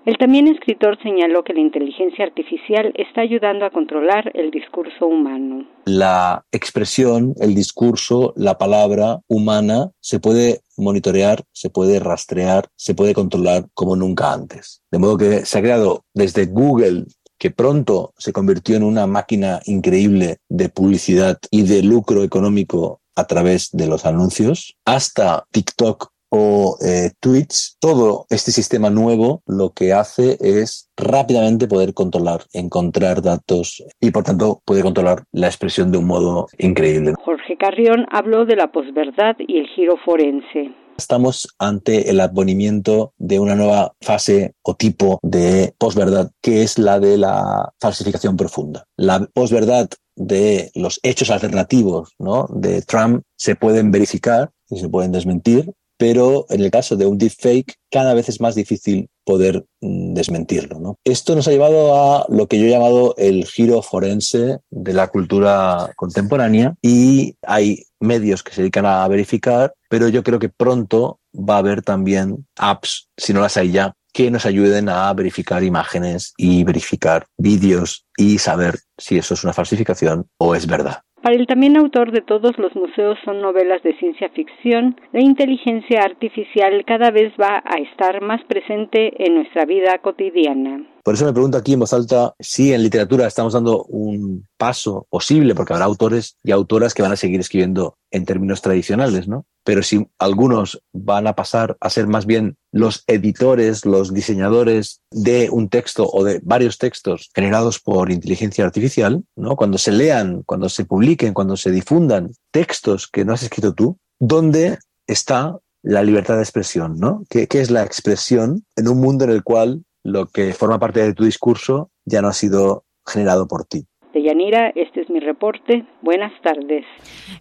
El 0.09 0.17
también 0.17 0.49
escritor 0.49 0.97
señaló 1.03 1.45
que 1.45 1.53
la 1.53 1.61
inteligencia 1.61 2.25
artificial 2.25 2.95
está 2.97 3.21
ayudando 3.21 3.67
a 3.67 3.71
controlar 3.71 4.33
el 4.33 4.51
discurso 4.51 5.07
humano. 5.07 5.69
La 5.85 6.47
expresión, 6.51 7.35
el 7.39 7.55
discurso, 7.55 8.33
la 8.35 8.57
palabra 8.57 9.21
humana 9.29 9.91
se 10.01 10.19
puede 10.19 10.63
monitorear, 10.79 11.45
se 11.53 11.69
puede 11.69 12.01
rastrear, 12.01 12.71
se 12.75 12.95
puede 12.95 13.13
controlar 13.13 13.67
como 13.75 13.97
nunca 13.97 14.33
antes. 14.33 14.81
De 14.91 14.99
modo 14.99 15.19
que 15.19 15.45
se 15.45 15.59
ha 15.59 15.61
creado 15.61 16.07
desde 16.15 16.47
Google 16.47 17.05
que 17.37 17.51
pronto 17.51 18.15
se 18.17 18.33
convirtió 18.33 18.77
en 18.77 18.85
una 18.85 19.07
máquina 19.07 19.61
increíble 19.67 20.39
de 20.49 20.71
publicidad 20.71 21.39
y 21.51 21.65
de 21.65 21.83
lucro 21.83 22.25
económico 22.25 23.03
a 23.15 23.27
través 23.27 23.69
de 23.73 23.87
los 23.87 24.07
anuncios, 24.07 24.75
hasta 24.87 25.45
TikTok 25.51 26.13
o 26.31 26.77
eh, 26.85 27.11
tweets, 27.21 27.77
todo 27.81 28.27
este 28.31 28.53
sistema 28.53 28.91
nuevo 28.91 29.43
lo 29.47 29.71
que 29.71 29.93
hace 29.93 30.37
es 30.41 30.91
rápidamente 30.97 31.69
poder 31.69 31.95
controlar, 31.95 32.43
encontrar 32.53 33.23
datos 33.23 33.83
y 34.01 34.11
por 34.11 34.25
tanto 34.25 34.61
poder 34.65 34.83
controlar 34.83 35.25
la 35.33 35.47
expresión 35.47 35.93
de 35.93 35.99
un 35.99 36.07
modo 36.07 36.47
increíble. 36.59 37.15
Jorge 37.25 37.57
Carrión 37.57 38.07
habló 38.11 38.45
de 38.45 38.57
la 38.57 38.71
posverdad 38.73 39.37
y 39.39 39.59
el 39.59 39.67
giro 39.69 39.97
forense. 40.05 40.73
Estamos 40.97 41.55
ante 41.61 42.11
el 42.11 42.19
advenimiento 42.19 43.13
de 43.19 43.39
una 43.39 43.55
nueva 43.55 43.95
fase 44.01 44.55
o 44.63 44.75
tipo 44.75 45.21
de 45.23 45.73
posverdad, 45.79 46.33
que 46.43 46.63
es 46.63 46.77
la 46.77 46.99
de 46.99 47.17
la 47.17 47.73
falsificación 47.81 48.37
profunda. 48.37 48.85
La 48.97 49.25
posverdad 49.33 49.89
de 50.17 50.73
los 50.75 50.99
hechos 51.05 51.31
alternativos 51.31 52.15
¿no? 52.19 52.49
de 52.51 52.83
Trump 52.83 53.23
se 53.37 53.55
pueden 53.55 53.93
verificar 53.93 54.51
y 54.69 54.81
se 54.81 54.89
pueden 54.89 55.13
desmentir, 55.13 55.73
pero 55.99 56.47
en 56.49 56.63
el 56.63 56.71
caso 56.71 56.97
de 56.97 57.07
un 57.07 57.19
deepfake 57.19 57.75
cada 57.91 58.15
vez 58.15 58.29
es 58.29 58.41
más 58.41 58.55
difícil 58.55 59.11
poder 59.25 59.67
mm, 59.81 60.15
desmentirlo. 60.15 60.79
¿no? 60.79 60.97
Esto 61.05 61.35
nos 61.35 61.47
ha 61.49 61.51
llevado 61.51 61.95
a 61.95 62.25
lo 62.29 62.47
que 62.47 62.59
yo 62.59 62.67
he 62.67 62.71
llamado 62.71 63.15
el 63.19 63.45
giro 63.45 63.83
forense 63.83 64.61
de 64.71 64.93
la 64.95 65.09
cultura 65.09 65.93
contemporánea 65.97 66.75
y 66.81 67.37
hay 67.43 67.85
medios 68.01 68.43
que 68.43 68.55
se 68.55 68.63
dedican 68.63 68.87
a 68.87 69.07
verificar, 69.09 69.75
pero 69.91 70.09
yo 70.09 70.23
creo 70.23 70.39
que 70.39 70.49
pronto 70.49 71.21
va 71.35 71.57
a 71.57 71.59
haber 71.59 71.83
también 71.83 72.47
apps, 72.57 73.09
si 73.17 73.33
no 73.33 73.41
las 73.41 73.57
hay 73.57 73.73
ya, 73.73 73.95
que 74.13 74.31
nos 74.31 74.47
ayuden 74.47 74.89
a 74.89 75.13
verificar 75.13 75.63
imágenes 75.63 76.33
y 76.37 76.65
verificar 76.65 77.27
vídeos 77.37 78.07
y 78.17 78.39
saber 78.39 78.79
si 78.97 79.19
eso 79.19 79.35
es 79.35 79.45
una 79.45 79.53
falsificación 79.53 80.27
o 80.39 80.55
es 80.55 80.67
verdad. 80.67 81.03
Para 81.23 81.35
el 81.35 81.47
también 81.47 81.77
autor 81.77 82.13
de 82.13 82.21
todos 82.21 82.57
los 82.59 82.75
museos 82.77 83.19
son 83.25 83.41
novelas 83.41 83.83
de 83.83 83.95
ciencia 83.95 84.29
ficción, 84.29 84.97
la 85.13 85.21
inteligencia 85.21 86.03
artificial 86.03 86.85
cada 86.85 87.11
vez 87.11 87.33
va 87.41 87.63
a 87.65 87.79
estar 87.79 88.21
más 88.23 88.43
presente 88.45 89.13
en 89.25 89.35
nuestra 89.35 89.65
vida 89.65 89.99
cotidiana. 89.99 90.85
Por 91.09 91.15
eso 91.15 91.25
me 91.25 91.33
pregunto 91.33 91.57
aquí 91.57 91.73
en 91.73 91.81
voz 91.81 91.95
alta 91.95 92.35
si 92.39 92.75
en 92.75 92.83
literatura 92.83 93.27
estamos 93.27 93.55
dando 93.55 93.83
un 93.85 94.47
paso 94.59 95.07
posible, 95.09 95.55
porque 95.55 95.73
habrá 95.73 95.87
autores 95.87 96.37
y 96.45 96.51
autoras 96.51 96.93
que 96.93 97.01
van 97.01 97.13
a 97.13 97.17
seguir 97.17 97.41
escribiendo 97.41 97.97
en 98.11 98.27
términos 98.27 98.61
tradicionales, 98.61 99.27
¿no? 99.27 99.47
Pero 99.65 99.83
si 99.83 100.07
algunos 100.19 100.83
van 100.93 101.27
a 101.27 101.35
pasar 101.35 101.79
a 101.81 101.89
ser 101.89 102.09
más 102.09 102.27
bien 102.27 102.59
los 102.73 103.05
editores, 103.07 103.87
los 103.87 104.13
diseñadores 104.13 105.01
de 105.11 105.49
un 105.51 105.71
texto 105.71 106.07
o 106.13 106.25
de 106.25 106.43
varios 106.43 106.77
textos 106.77 107.31
generados 107.35 107.81
por 107.81 108.11
inteligencia 108.11 108.67
artificial, 108.67 109.25
¿no? 109.35 109.57
Cuando 109.57 109.79
se 109.79 109.93
lean, 109.93 110.43
cuando 110.43 110.69
se 110.69 110.85
publiquen, 110.85 111.33
cuando 111.33 111.57
se 111.57 111.71
difundan 111.71 112.33
textos 112.51 113.09
que 113.09 113.25
no 113.25 113.33
has 113.33 113.43
escrito 113.43 113.73
tú, 113.73 113.97
¿dónde 114.21 114.79
está 115.07 115.57
la 115.83 116.03
libertad 116.03 116.37
de 116.37 116.43
expresión, 116.43 116.97
¿no? 116.99 117.25
¿Qué, 117.31 117.47
qué 117.47 117.63
es 117.63 117.71
la 117.71 117.83
expresión 117.83 118.67
en 118.77 118.89
un 118.89 119.01
mundo 119.01 119.25
en 119.25 119.31
el 119.31 119.43
cual 119.43 119.85
lo 120.13 120.27
que 120.27 120.53
forma 120.53 120.79
parte 120.79 121.01
de 121.01 121.15
tu 121.15 121.25
discurso 121.25 121.91
ya 122.05 122.23
no 122.23 122.29
ha 122.29 122.33
sido 122.33 122.85
generado 123.07 123.47
por 123.47 123.65
ti. 123.65 123.87
De 124.13 124.23
Yanira, 124.23 124.71
este 124.75 125.03
es 125.03 125.11
mi 125.11 125.21
reporte. 125.21 125.85
Buenas 126.03 126.33
tardes. 126.43 126.85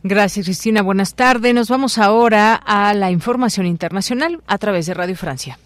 Gracias, 0.03 0.45
Cristina. 0.45 0.81
Buenas 0.81 1.15
tardes. 1.15 1.53
Nos 1.53 1.69
vamos 1.69 1.97
ahora 1.97 2.55
a 2.55 2.93
la 2.93 3.09
información 3.11 3.65
internacional 3.65 4.41
a 4.47 4.57
través 4.57 4.85
de 4.85 4.93
Radio 4.93 5.15
Francia. 5.15 5.57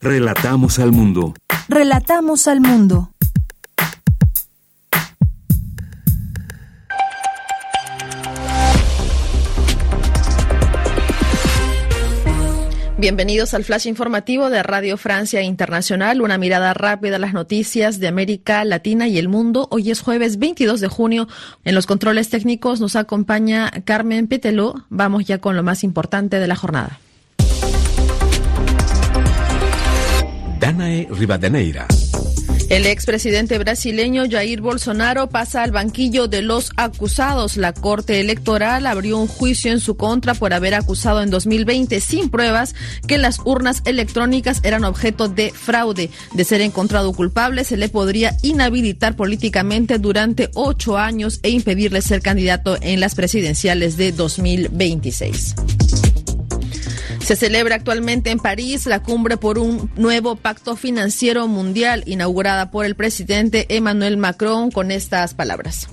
Relatamos 0.00 0.78
al 0.78 0.92
mundo. 0.92 1.34
Relatamos 1.68 2.48
al 2.48 2.60
mundo. 2.60 3.10
Bienvenidos 13.00 13.54
al 13.54 13.64
flash 13.64 13.86
informativo 13.86 14.50
de 14.50 14.62
Radio 14.62 14.98
Francia 14.98 15.40
Internacional, 15.40 16.20
una 16.20 16.36
mirada 16.36 16.74
rápida 16.74 17.16
a 17.16 17.18
las 17.18 17.32
noticias 17.32 17.98
de 17.98 18.08
América 18.08 18.62
Latina 18.66 19.08
y 19.08 19.16
el 19.16 19.26
mundo. 19.26 19.68
Hoy 19.70 19.90
es 19.90 20.02
jueves 20.02 20.38
22 20.38 20.80
de 20.80 20.88
junio. 20.88 21.26
En 21.64 21.74
los 21.74 21.86
controles 21.86 22.28
técnicos 22.28 22.78
nos 22.78 22.96
acompaña 22.96 23.70
Carmen 23.86 24.26
Peteló. 24.26 24.84
Vamos 24.90 25.24
ya 25.24 25.38
con 25.38 25.56
lo 25.56 25.62
más 25.62 25.82
importante 25.82 26.38
de 26.38 26.46
la 26.46 26.56
jornada. 26.56 27.00
Danae 30.60 31.08
Rivadeneira. 31.10 31.86
El 32.70 32.86
expresidente 32.86 33.58
brasileño 33.58 34.30
Jair 34.30 34.60
Bolsonaro 34.60 35.28
pasa 35.28 35.64
al 35.64 35.72
banquillo 35.72 36.28
de 36.28 36.40
los 36.40 36.70
acusados. 36.76 37.56
La 37.56 37.72
Corte 37.72 38.20
Electoral 38.20 38.86
abrió 38.86 39.18
un 39.18 39.26
juicio 39.26 39.72
en 39.72 39.80
su 39.80 39.96
contra 39.96 40.34
por 40.34 40.54
haber 40.54 40.74
acusado 40.74 41.20
en 41.20 41.30
2020 41.30 42.00
sin 42.00 42.30
pruebas 42.30 42.76
que 43.08 43.18
las 43.18 43.40
urnas 43.44 43.82
electrónicas 43.86 44.60
eran 44.62 44.84
objeto 44.84 45.26
de 45.26 45.50
fraude. 45.50 46.10
De 46.32 46.44
ser 46.44 46.60
encontrado 46.60 47.12
culpable, 47.12 47.64
se 47.64 47.76
le 47.76 47.88
podría 47.88 48.36
inhabilitar 48.42 49.16
políticamente 49.16 49.98
durante 49.98 50.48
ocho 50.54 50.96
años 50.96 51.40
e 51.42 51.50
impedirle 51.50 52.02
ser 52.02 52.22
candidato 52.22 52.78
en 52.80 53.00
las 53.00 53.16
presidenciales 53.16 53.96
de 53.96 54.12
2026. 54.12 55.56
Se 57.20 57.36
celebra 57.36 57.76
actualmente 57.76 58.30
en 58.30 58.38
París 58.38 58.86
la 58.86 59.02
cumbre 59.02 59.36
por 59.36 59.58
un 59.58 59.90
nuevo 59.96 60.36
pacto 60.36 60.74
financiero 60.74 61.46
mundial 61.46 62.02
inaugurada 62.06 62.70
por 62.70 62.84
el 62.84 62.96
presidente 62.96 63.66
Emmanuel 63.68 64.16
Macron 64.16 64.70
con 64.70 64.90
estas 64.90 65.34
palabras. 65.34 65.88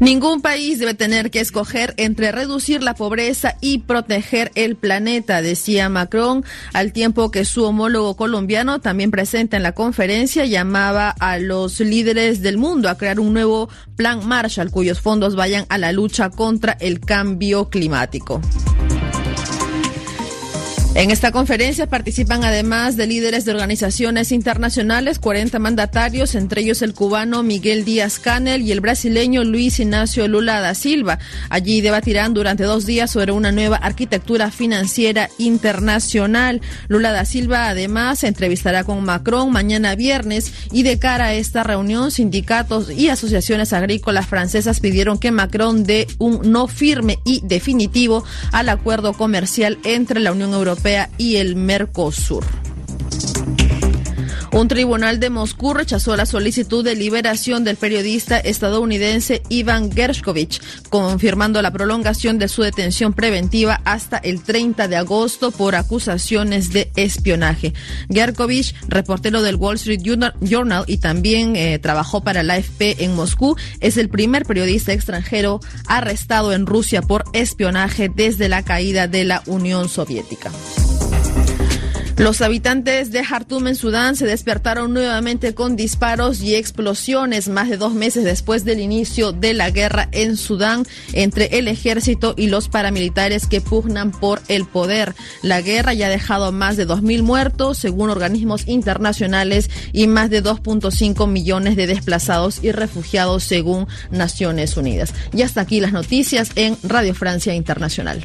Ningún 0.00 0.40
país 0.40 0.78
debe 0.78 0.94
tener 0.94 1.30
que 1.30 1.40
escoger 1.40 1.94
entre 1.96 2.32
reducir 2.32 2.82
la 2.82 2.94
pobreza 2.94 3.56
y 3.60 3.78
proteger 3.78 4.50
el 4.54 4.76
planeta, 4.76 5.42
decía 5.42 5.88
Macron, 5.88 6.44
al 6.72 6.92
tiempo 6.92 7.30
que 7.30 7.44
su 7.44 7.64
homólogo 7.64 8.16
colombiano, 8.16 8.80
también 8.80 9.10
presente 9.10 9.56
en 9.56 9.62
la 9.62 9.72
conferencia, 9.72 10.46
llamaba 10.46 11.10
a 11.10 11.38
los 11.38 11.80
líderes 11.80 12.42
del 12.42 12.58
mundo 12.58 12.88
a 12.88 12.96
crear 12.96 13.20
un 13.20 13.32
nuevo 13.32 13.68
plan 13.96 14.26
Marshall 14.26 14.70
cuyos 14.70 15.00
fondos 15.00 15.36
vayan 15.36 15.66
a 15.68 15.78
la 15.78 15.92
lucha 15.92 16.30
contra 16.30 16.72
el 16.80 17.00
cambio 17.00 17.68
climático. 17.68 18.40
En 20.94 21.10
esta 21.10 21.30
conferencia 21.30 21.86
participan 21.86 22.44
además 22.44 22.96
de 22.96 23.06
líderes 23.06 23.44
de 23.44 23.52
organizaciones 23.52 24.32
internacionales, 24.32 25.18
40 25.18 25.58
mandatarios, 25.58 26.34
entre 26.34 26.62
ellos 26.62 26.80
el 26.82 26.94
cubano 26.94 27.42
Miguel 27.42 27.84
Díaz 27.84 28.18
Canel 28.18 28.62
y 28.62 28.72
el 28.72 28.80
brasileño 28.80 29.44
Luis 29.44 29.78
Ignacio 29.78 30.26
Lula 30.26 30.60
da 30.60 30.74
Silva. 30.74 31.18
Allí 31.50 31.82
debatirán 31.82 32.32
durante 32.32 32.64
dos 32.64 32.86
días 32.86 33.10
sobre 33.10 33.32
una 33.32 33.52
nueva 33.52 33.76
arquitectura 33.76 34.50
financiera 34.50 35.28
internacional. 35.36 36.62
Lula 36.88 37.12
da 37.12 37.26
Silva 37.26 37.68
además 37.68 38.20
se 38.20 38.28
entrevistará 38.28 38.82
con 38.82 39.04
Macron 39.04 39.52
mañana 39.52 39.94
viernes 39.94 40.52
y 40.72 40.84
de 40.84 40.98
cara 40.98 41.26
a 41.26 41.34
esta 41.34 41.62
reunión 41.62 42.10
sindicatos 42.10 42.90
y 42.90 43.10
asociaciones 43.10 43.72
agrícolas 43.72 44.26
francesas 44.26 44.80
pidieron 44.80 45.18
que 45.18 45.32
Macron 45.32 45.84
dé 45.84 46.08
un 46.18 46.50
no 46.50 46.66
firme 46.66 47.18
y 47.24 47.40
definitivo 47.44 48.24
al 48.52 48.70
acuerdo 48.70 49.12
comercial 49.12 49.78
entre 49.84 50.18
la 50.18 50.32
Unión 50.32 50.54
Europea 50.54 50.77
y 51.18 51.36
el 51.36 51.56
Mercosur. 51.56 52.44
Un 54.50 54.66
tribunal 54.66 55.20
de 55.20 55.30
Moscú 55.30 55.74
rechazó 55.74 56.16
la 56.16 56.24
solicitud 56.24 56.82
de 56.82 56.94
liberación 56.94 57.64
del 57.64 57.76
periodista 57.76 58.38
estadounidense 58.38 59.42
Ivan 59.50 59.92
Gershkovich, 59.92 60.60
confirmando 60.88 61.60
la 61.60 61.70
prolongación 61.70 62.38
de 62.38 62.48
su 62.48 62.62
detención 62.62 63.12
preventiva 63.12 63.80
hasta 63.84 64.16
el 64.16 64.42
30 64.42 64.88
de 64.88 64.96
agosto 64.96 65.50
por 65.50 65.74
acusaciones 65.74 66.72
de 66.72 66.90
espionaje. 66.96 67.74
Gershkovich, 68.10 68.74
reportero 68.88 69.42
del 69.42 69.56
Wall 69.56 69.76
Street 69.76 70.00
Journal 70.02 70.84
y 70.86 70.96
también 70.96 71.54
eh, 71.54 71.78
trabajó 71.78 72.22
para 72.22 72.42
la 72.42 72.54
AFP 72.54 73.04
en 73.04 73.14
Moscú, 73.14 73.56
es 73.80 73.96
el 73.96 74.08
primer 74.08 74.44
periodista 74.44 74.92
extranjero 74.92 75.60
arrestado 75.86 76.52
en 76.52 76.66
Rusia 76.66 77.02
por 77.02 77.24
espionaje 77.32 78.10
desde 78.14 78.48
la 78.48 78.62
caída 78.62 79.08
de 79.08 79.24
la 79.24 79.42
Unión 79.46 79.88
Soviética. 79.88 80.50
Los 82.18 82.40
habitantes 82.40 83.12
de 83.12 83.24
Jartum 83.24 83.68
en 83.68 83.76
Sudán 83.76 84.16
se 84.16 84.26
despertaron 84.26 84.92
nuevamente 84.92 85.54
con 85.54 85.76
disparos 85.76 86.42
y 86.42 86.56
explosiones 86.56 87.48
más 87.48 87.68
de 87.70 87.76
dos 87.76 87.94
meses 87.94 88.24
después 88.24 88.64
del 88.64 88.80
inicio 88.80 89.30
de 89.30 89.54
la 89.54 89.70
guerra 89.70 90.08
en 90.10 90.36
Sudán 90.36 90.84
entre 91.12 91.58
el 91.58 91.68
ejército 91.68 92.34
y 92.36 92.48
los 92.48 92.68
paramilitares 92.68 93.46
que 93.46 93.60
pugnan 93.60 94.10
por 94.10 94.42
el 94.48 94.66
poder. 94.66 95.14
La 95.42 95.60
guerra 95.60 95.94
ya 95.94 96.06
ha 96.06 96.10
dejado 96.10 96.50
más 96.50 96.76
de 96.76 96.88
2.000 96.88 97.22
muertos, 97.22 97.78
según 97.78 98.10
organismos 98.10 98.66
internacionales, 98.66 99.70
y 99.92 100.08
más 100.08 100.28
de 100.28 100.42
2.5 100.42 101.28
millones 101.28 101.76
de 101.76 101.86
desplazados 101.86 102.58
y 102.64 102.72
refugiados, 102.72 103.44
según 103.44 103.86
Naciones 104.10 104.76
Unidas. 104.76 105.14
Y 105.32 105.42
hasta 105.42 105.60
aquí 105.60 105.78
las 105.78 105.92
noticias 105.92 106.50
en 106.56 106.76
Radio 106.82 107.14
Francia 107.14 107.54
Internacional. 107.54 108.24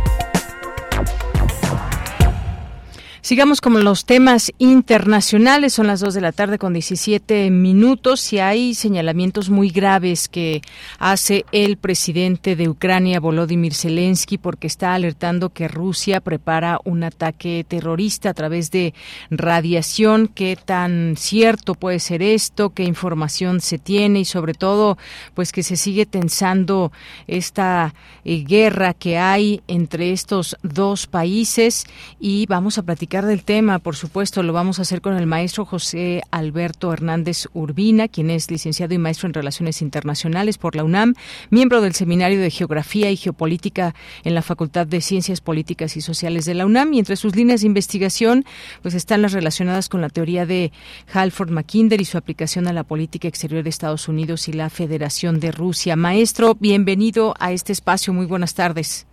Sigamos 3.23 3.61
con 3.61 3.83
los 3.83 4.05
temas 4.05 4.51
internacionales. 4.57 5.73
Son 5.73 5.85
las 5.85 5.99
2 5.99 6.15
de 6.15 6.21
la 6.21 6.31
tarde 6.31 6.57
con 6.57 6.73
17 6.73 7.51
minutos 7.51 8.33
y 8.33 8.39
hay 8.39 8.73
señalamientos 8.73 9.51
muy 9.51 9.69
graves 9.69 10.27
que 10.27 10.63
hace 10.97 11.45
el 11.51 11.77
presidente 11.77 12.55
de 12.55 12.67
Ucrania, 12.67 13.19
Volodymyr 13.19 13.75
Zelensky, 13.75 14.39
porque 14.39 14.65
está 14.65 14.95
alertando 14.95 15.51
que 15.51 15.67
Rusia 15.67 16.19
prepara 16.19 16.79
un 16.83 17.03
ataque 17.03 17.63
terrorista 17.67 18.31
a 18.31 18.33
través 18.33 18.71
de 18.71 18.95
radiación. 19.29 20.27
¿Qué 20.27 20.57
tan 20.57 21.13
cierto 21.15 21.75
puede 21.75 21.99
ser 21.99 22.23
esto? 22.23 22.71
¿Qué 22.71 22.85
información 22.85 23.61
se 23.61 23.77
tiene? 23.77 24.21
Y 24.21 24.25
sobre 24.25 24.55
todo, 24.55 24.97
pues 25.35 25.51
que 25.51 25.61
se 25.61 25.75
sigue 25.75 26.07
tensando 26.07 26.91
esta 27.27 27.93
eh, 28.25 28.43
guerra 28.43 28.95
que 28.95 29.19
hay 29.19 29.61
entre 29.67 30.11
estos 30.11 30.57
dos 30.63 31.05
países 31.05 31.85
y 32.19 32.47
vamos 32.47 32.79
a 32.79 32.81
platicar 32.81 33.10
del 33.11 33.43
tema, 33.43 33.79
por 33.79 33.97
supuesto, 33.97 34.41
lo 34.41 34.53
vamos 34.53 34.79
a 34.79 34.83
hacer 34.83 35.01
con 35.01 35.17
el 35.17 35.27
maestro 35.27 35.65
José 35.65 36.21
Alberto 36.31 36.93
Hernández 36.93 37.47
Urbina, 37.51 38.07
quien 38.07 38.29
es 38.29 38.49
licenciado 38.49 38.93
y 38.93 38.99
maestro 38.99 39.27
en 39.27 39.33
Relaciones 39.33 39.81
Internacionales 39.81 40.57
por 40.57 40.77
la 40.77 40.85
UNAM, 40.85 41.15
miembro 41.49 41.81
del 41.81 41.93
Seminario 41.93 42.39
de 42.39 42.49
Geografía 42.49 43.11
y 43.11 43.17
Geopolítica 43.17 43.93
en 44.23 44.33
la 44.33 44.41
Facultad 44.41 44.87
de 44.87 45.01
Ciencias 45.01 45.41
Políticas 45.41 45.97
y 45.97 46.01
Sociales 46.01 46.45
de 46.45 46.53
la 46.53 46.65
UNAM, 46.65 46.93
y 46.93 46.99
entre 46.99 47.17
sus 47.17 47.35
líneas 47.35 47.61
de 47.61 47.67
investigación 47.67 48.45
pues 48.81 48.93
están 48.93 49.21
las 49.21 49.33
relacionadas 49.33 49.89
con 49.89 49.99
la 49.99 50.07
teoría 50.07 50.45
de 50.45 50.71
Halford 51.11 51.51
Mackinder 51.51 51.99
y 51.99 52.05
su 52.05 52.17
aplicación 52.17 52.65
a 52.69 52.73
la 52.73 52.85
política 52.85 53.27
exterior 53.27 53.61
de 53.61 53.69
Estados 53.71 54.07
Unidos 54.07 54.47
y 54.47 54.53
la 54.53 54.69
Federación 54.69 55.41
de 55.41 55.51
Rusia. 55.51 55.97
Maestro, 55.97 56.55
bienvenido 56.55 57.33
a 57.39 57.51
este 57.51 57.73
espacio. 57.73 58.13
Muy 58.13 58.25
buenas 58.25 58.53
tardes. 58.53 59.05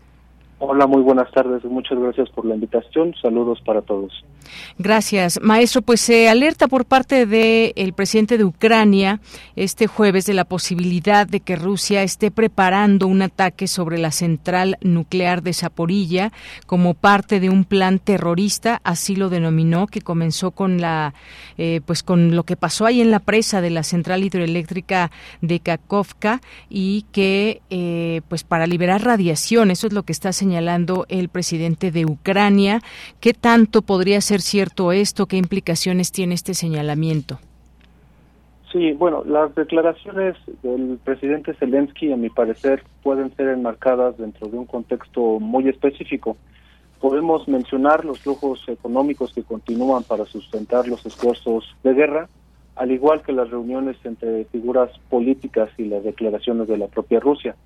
Hola, 0.60 0.89
muy 0.89 1.02
buenas 1.02 1.30
tardes. 1.30 1.64
Muchas 1.64 1.97
gracias 2.01 2.28
por 2.30 2.44
la 2.44 2.56
invitación. 2.56 3.14
Saludos 3.22 3.60
para 3.64 3.80
todos. 3.80 4.24
Gracias, 4.76 5.39
maestro. 5.40 5.82
Pues 5.82 6.01
se 6.01 6.28
alerta 6.28 6.66
por 6.66 6.85
parte 6.85 7.26
del 7.26 7.93
presidente 7.93 8.39
de 8.39 8.44
Ucrania 8.44 9.20
este 9.55 9.86
jueves 9.86 10.26
de 10.26 10.35
la 10.35 10.44
posibilidad 10.44 11.28
de 11.28 11.39
que 11.39 11.55
Rusia 11.55 12.02
esté 12.02 12.32
preparando 12.32 13.06
un 13.06 13.22
ataque 13.22 13.68
sobre 13.68 13.98
la 13.98 14.10
central 14.10 14.78
nuclear 14.80 15.43
de 15.43 15.52
Zaporilla 15.52 16.32
como 16.66 16.94
parte 16.94 17.39
de 17.39 17.51
un 17.51 17.64
plan 17.64 18.01
terrorista, 18.01 18.80
así 18.82 19.14
lo 19.14 19.28
denominó, 19.28 19.86
que 19.86 20.01
comenzó 20.01 20.51
con 20.51 20.80
la, 20.80 21.14
eh, 21.56 21.82
pues 21.86 22.02
con 22.02 22.35
lo 22.35 22.43
que 22.43 22.56
pasó 22.56 22.85
ahí 22.85 23.01
en 23.01 23.12
la 23.12 23.20
presa 23.20 23.60
de 23.60 23.70
la 23.70 23.85
central 23.85 24.24
hidroeléctrica 24.24 25.12
de 25.40 25.60
Kakovka 25.60 26.40
y 26.68 27.06
que, 27.12 27.62
eh, 27.70 28.22
pues 28.28 28.43
para 28.43 28.66
liberar 28.66 29.05
radiación, 29.05 29.70
eso 29.70 29.86
es 29.86 29.93
lo 29.93 30.02
que 30.02 30.12
está 30.12 30.32
señalando 30.32 30.47
el 30.52 31.28
presidente 31.28 31.90
de 31.90 32.06
Ucrania. 32.06 32.80
¿Qué 33.20 33.34
tanto 33.34 33.82
podría 33.82 34.20
ser 34.20 34.40
cierto 34.40 34.92
esto? 34.92 35.26
¿Qué 35.26 35.36
implicaciones 35.36 36.12
tiene 36.12 36.34
este 36.34 36.54
señalamiento? 36.54 37.38
Sí, 38.72 38.92
bueno, 38.92 39.24
las 39.24 39.54
declaraciones 39.54 40.36
del 40.62 40.98
presidente 41.02 41.54
Zelensky, 41.54 42.12
a 42.12 42.16
mi 42.16 42.28
parecer, 42.28 42.82
pueden 43.02 43.34
ser 43.34 43.48
enmarcadas 43.48 44.18
dentro 44.18 44.48
de 44.48 44.58
un 44.58 44.66
contexto 44.66 45.40
muy 45.40 45.68
específico. 45.68 46.36
Podemos 47.00 47.48
mencionar 47.48 48.04
los 48.04 48.18
flujos 48.18 48.62
económicos 48.68 49.32
que 49.32 49.42
continúan 49.42 50.02
para 50.02 50.26
sustentar 50.26 50.86
los 50.86 51.06
esfuerzos 51.06 51.64
de 51.82 51.94
guerra, 51.94 52.28
al 52.76 52.90
igual 52.92 53.22
que 53.22 53.32
las 53.32 53.50
reuniones 53.50 53.96
entre 54.04 54.44
figuras 54.46 54.90
políticas 55.08 55.70
y 55.78 55.84
las 55.84 56.04
declaraciones 56.04 56.68
de 56.68 56.76
la 56.76 56.88
propia 56.88 57.20
Rusia. 57.20 57.56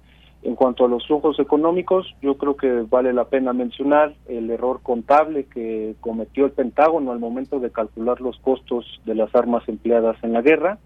En 0.42 0.56
cuanto 0.56 0.84
a 0.84 0.88
los 0.88 1.06
flujos 1.06 1.38
económicos, 1.38 2.16
yo 2.20 2.36
creo 2.36 2.56
que 2.56 2.84
vale 2.90 3.12
la 3.12 3.26
pena 3.26 3.52
mencionar 3.52 4.14
el 4.26 4.50
error 4.50 4.80
contable 4.82 5.44
que 5.44 5.94
cometió 6.00 6.46
el 6.46 6.50
Pentágono 6.50 7.12
al 7.12 7.20
momento 7.20 7.60
de 7.60 7.70
calcular 7.70 8.20
los 8.20 8.38
costos 8.40 8.84
de 9.06 9.14
las 9.14 9.32
armas 9.36 9.62
empleadas 9.68 10.16
en 10.22 10.32
la 10.32 10.42
guerra. 10.42 10.78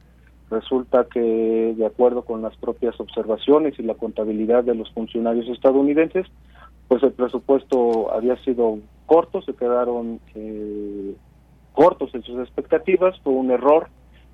Resulta 0.51 1.07
que, 1.11 1.74
de 1.77 1.87
acuerdo 1.87 2.23
con 2.23 2.43
las 2.43 2.55
propias 2.59 3.01
observaciones 3.01 3.78
y 3.78 3.83
la 3.83 3.95
contabilidad 3.95 4.62
de 4.62 4.74
los 4.74 4.93
funcionarios 4.93 5.49
estadounidenses, 5.49 6.27
pues 6.87 7.03
el 7.03 7.12
presupuesto 7.12 8.12
había 8.12 8.37
sido 8.45 8.78
corto, 9.07 9.41
se 9.41 9.55
quedaron 9.55 10.20
eh, 10.35 11.15
cortos 11.73 12.15
en 12.15 12.23
sus 12.23 12.39
expectativas, 12.41 13.19
fue 13.20 13.33
un 13.33 13.51
error 13.51 13.89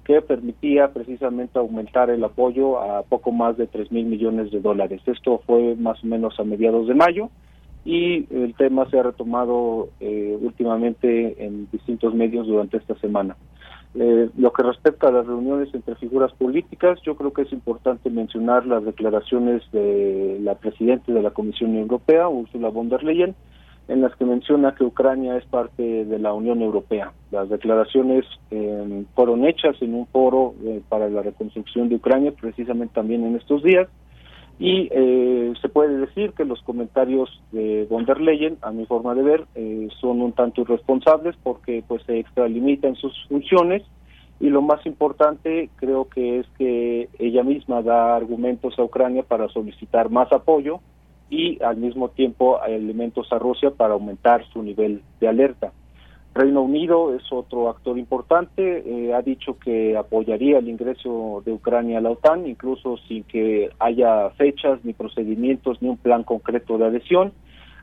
que 0.05 0.20
permitía 0.20 0.93
precisamente 0.93 1.59
aumentar 1.59 2.11
el 2.11 2.24
apoyo 2.24 2.81
a 2.81 3.03
poco 3.03 3.31
más 3.31 3.57
de 3.57 3.66
3 3.66 3.93
mil 3.93 4.07
millones 4.07 4.51
de 4.51 4.61
dólares. 4.61 5.01
Esto 5.07 5.41
fue 5.47 5.77
más 5.77 6.03
o 6.03 6.07
menos 6.07 6.39
a 6.41 6.45
mediados 6.45 6.89
de 6.89 6.95
mayo 6.95 7.31
y 7.85 8.27
el 8.35 8.55
tema 8.55 8.89
se 8.91 8.99
ha 8.99 9.05
retomado 9.05 9.89
eh, 10.01 10.37
últimamente 10.41 11.45
en 11.45 11.69
distintos 11.70 12.15
medios 12.15 12.47
durante 12.47 12.77
esta 12.77 12.95
semana. 12.97 13.37
Eh, 13.95 14.31
lo 14.39 14.53
que 14.53 14.62
respecta 14.62 15.09
a 15.09 15.12
las 15.12 15.27
reuniones 15.27 15.69
entre 15.74 15.95
figuras 15.97 16.33
políticas, 16.33 16.99
yo 17.03 17.15
creo 17.15 17.33
que 17.33 17.43
es 17.43 17.53
importante 17.53 18.09
mencionar 18.09 18.66
las 18.66 18.85
declaraciones 18.85 19.62
de 19.70 20.39
la 20.41 20.55
presidenta 20.55 21.12
de 21.12 21.23
la 21.23 21.31
Comisión 21.31 21.77
Europea, 21.77 22.29
Ursula 22.29 22.70
von 22.70 22.89
der 22.89 23.05
Leyen, 23.05 23.35
en 23.88 24.00
las 24.00 24.14
que 24.16 24.24
menciona 24.24 24.74
que 24.74 24.84
Ucrania 24.84 25.36
es 25.36 25.44
parte 25.46 26.04
de 26.04 26.18
la 26.18 26.32
Unión 26.32 26.62
Europea. 26.62 27.12
Las 27.30 27.48
declaraciones 27.48 28.24
eh, 28.50 29.04
fueron 29.14 29.44
hechas 29.44 29.76
en 29.80 29.94
un 29.94 30.06
foro 30.06 30.54
eh, 30.64 30.80
para 30.88 31.09
la 31.09 31.22
reconstrucción 31.22 31.88
de 31.88 31.96
Ucrania, 31.96 32.32
precisamente 32.32 32.94
también 32.94 33.24
en 33.24 33.36
estos 33.36 33.62
días, 33.62 33.88
y 34.59 34.88
eh, 34.92 35.52
se 35.60 35.68
puede 35.68 35.96
decir 35.96 36.32
que 36.32 36.44
los 36.44 36.62
comentarios 36.62 37.42
de 37.50 37.86
von 37.90 38.04
der 38.04 38.20
Leyen, 38.20 38.59
a 38.62 38.70
mi 38.70 38.86
forma 38.86 39.14
de 39.14 39.22
ver, 39.22 39.46
son 40.00 40.20
un 40.20 40.32
tanto 40.32 40.60
irresponsables 40.60 41.34
porque 41.42 41.82
pues 41.88 42.02
se 42.04 42.18
extralimitan 42.18 42.94
sus 42.94 43.12
funciones 43.28 43.82
y 44.38 44.50
lo 44.50 44.62
más 44.62 44.84
importante 44.86 45.70
creo 45.76 46.09
que 46.09 46.40
es 46.40 46.46
que 46.59 47.09
ella 47.18 47.42
misma 47.42 47.82
da 47.82 48.14
argumentos 48.14 48.78
a 48.78 48.84
Ucrania 48.84 49.22
para 49.22 49.48
solicitar 49.48 50.10
más 50.10 50.30
apoyo 50.32 50.80
y 51.32 51.59
al 51.62 51.78
mismo 51.78 52.10
tiempo 52.10 52.62
elementos 52.62 53.32
a 53.32 53.38
Rusia 53.38 53.70
para 53.70 53.94
aumentar 53.94 54.44
su 54.52 54.62
nivel 54.62 55.00
de 55.18 55.28
alerta. 55.28 55.72
Reino 56.34 56.60
Unido 56.60 57.14
es 57.14 57.22
otro 57.32 57.70
actor 57.70 57.98
importante, 57.98 58.82
eh, 58.86 59.14
ha 59.14 59.22
dicho 59.22 59.59
que 59.59 59.96
apoyaría 59.96 60.59
el 60.59 60.68
ingreso 60.68 61.42
de 61.44 61.52
Ucrania 61.52 61.98
a 61.98 62.00
la 62.02 62.10
OTAN, 62.10 62.46
incluso 62.46 62.98
sin 63.09 63.24
que 63.24 63.70
haya 63.78 64.28
fechas, 64.36 64.84
ni 64.84 64.92
procedimientos, 64.92 65.80
ni 65.80 65.88
un 65.88 65.96
plan 65.96 66.22
concreto 66.22 66.76
de 66.76 66.84
adhesión. 66.84 67.32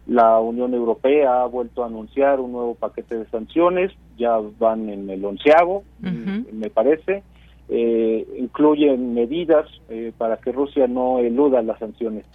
La 0.05 0.39
Unión 0.39 0.75
Europea 0.75 1.41
ha 1.41 1.45
vuelto 1.47 1.83
a 1.83 1.87
anunciar 1.87 2.39
un 2.39 2.51
nuevo 2.51 2.75
paquete 2.75 3.17
de 3.17 3.25
sanciones, 3.29 3.91
ya 4.17 4.39
van 4.59 4.89
en 4.89 5.09
el 5.09 5.25
onceavo, 5.25 5.83
me 5.99 6.69
parece. 6.69 7.23
Eh, 7.67 8.27
incluyen 8.37 9.13
medidas 9.13 9.67
eh, 9.89 10.11
para 10.17 10.37
que 10.37 10.51
Rusia 10.51 10.87
no 10.87 11.19
eluda 11.19 11.61
las 11.61 11.77
sanciones. 11.77 12.25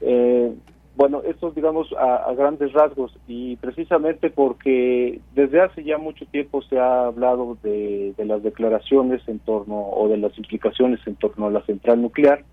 Eh, 0.00 0.52
bueno, 0.96 1.22
esto 1.24 1.50
digamos 1.50 1.92
a, 1.98 2.32
grandes 2.34 2.72
rasgos 2.72 3.16
y 3.26 3.56
precisamente 3.56 4.30
porque 4.30 5.20
desde 5.34 5.60
hace 5.60 5.82
ya 5.82 5.98
mucho 5.98 6.24
tiempo 6.26 6.62
se 6.62 6.78
ha 6.78 7.06
hablado 7.06 7.58
de, 7.62 8.14
las 8.18 8.42
declaraciones 8.44 9.20
en 9.26 9.40
torno 9.40 9.88
o 9.88 10.08
de 10.08 10.18
las 10.18 10.36
implicaciones 10.38 11.00
en 11.06 11.16
torno 11.16 11.46
a 11.46 11.50
la 11.50 11.62
central 11.62 12.00
nuclear. 12.00 12.44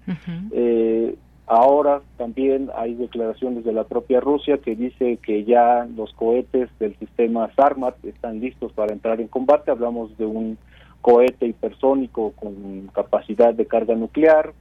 eh, 0.51 1.15
ahora 1.45 2.01
también 2.17 2.71
hay 2.75 2.95
declaraciones 2.95 3.63
de 3.63 3.73
la 3.73 3.83
propia 3.83 4.19
Rusia 4.19 4.57
que 4.57 4.75
dice 4.75 5.17
que 5.17 5.43
ya 5.43 5.87
los 5.95 6.11
cohetes 6.13 6.69
del 6.79 6.95
sistema 6.97 7.51
Sarmat 7.55 8.03
están 8.05 8.39
listos 8.39 8.71
para 8.73 8.93
entrar 8.93 9.21
en 9.21 9.27
combate. 9.27 9.69
Hablamos 9.69 10.17
de 10.17 10.25
un 10.25 10.57
cohete 11.01 11.47
hipersónico 11.47 12.31
con 12.33 12.89
capacidad 12.93 13.53
de 13.53 13.65
carga 13.65 13.95
nuclear 13.95 14.53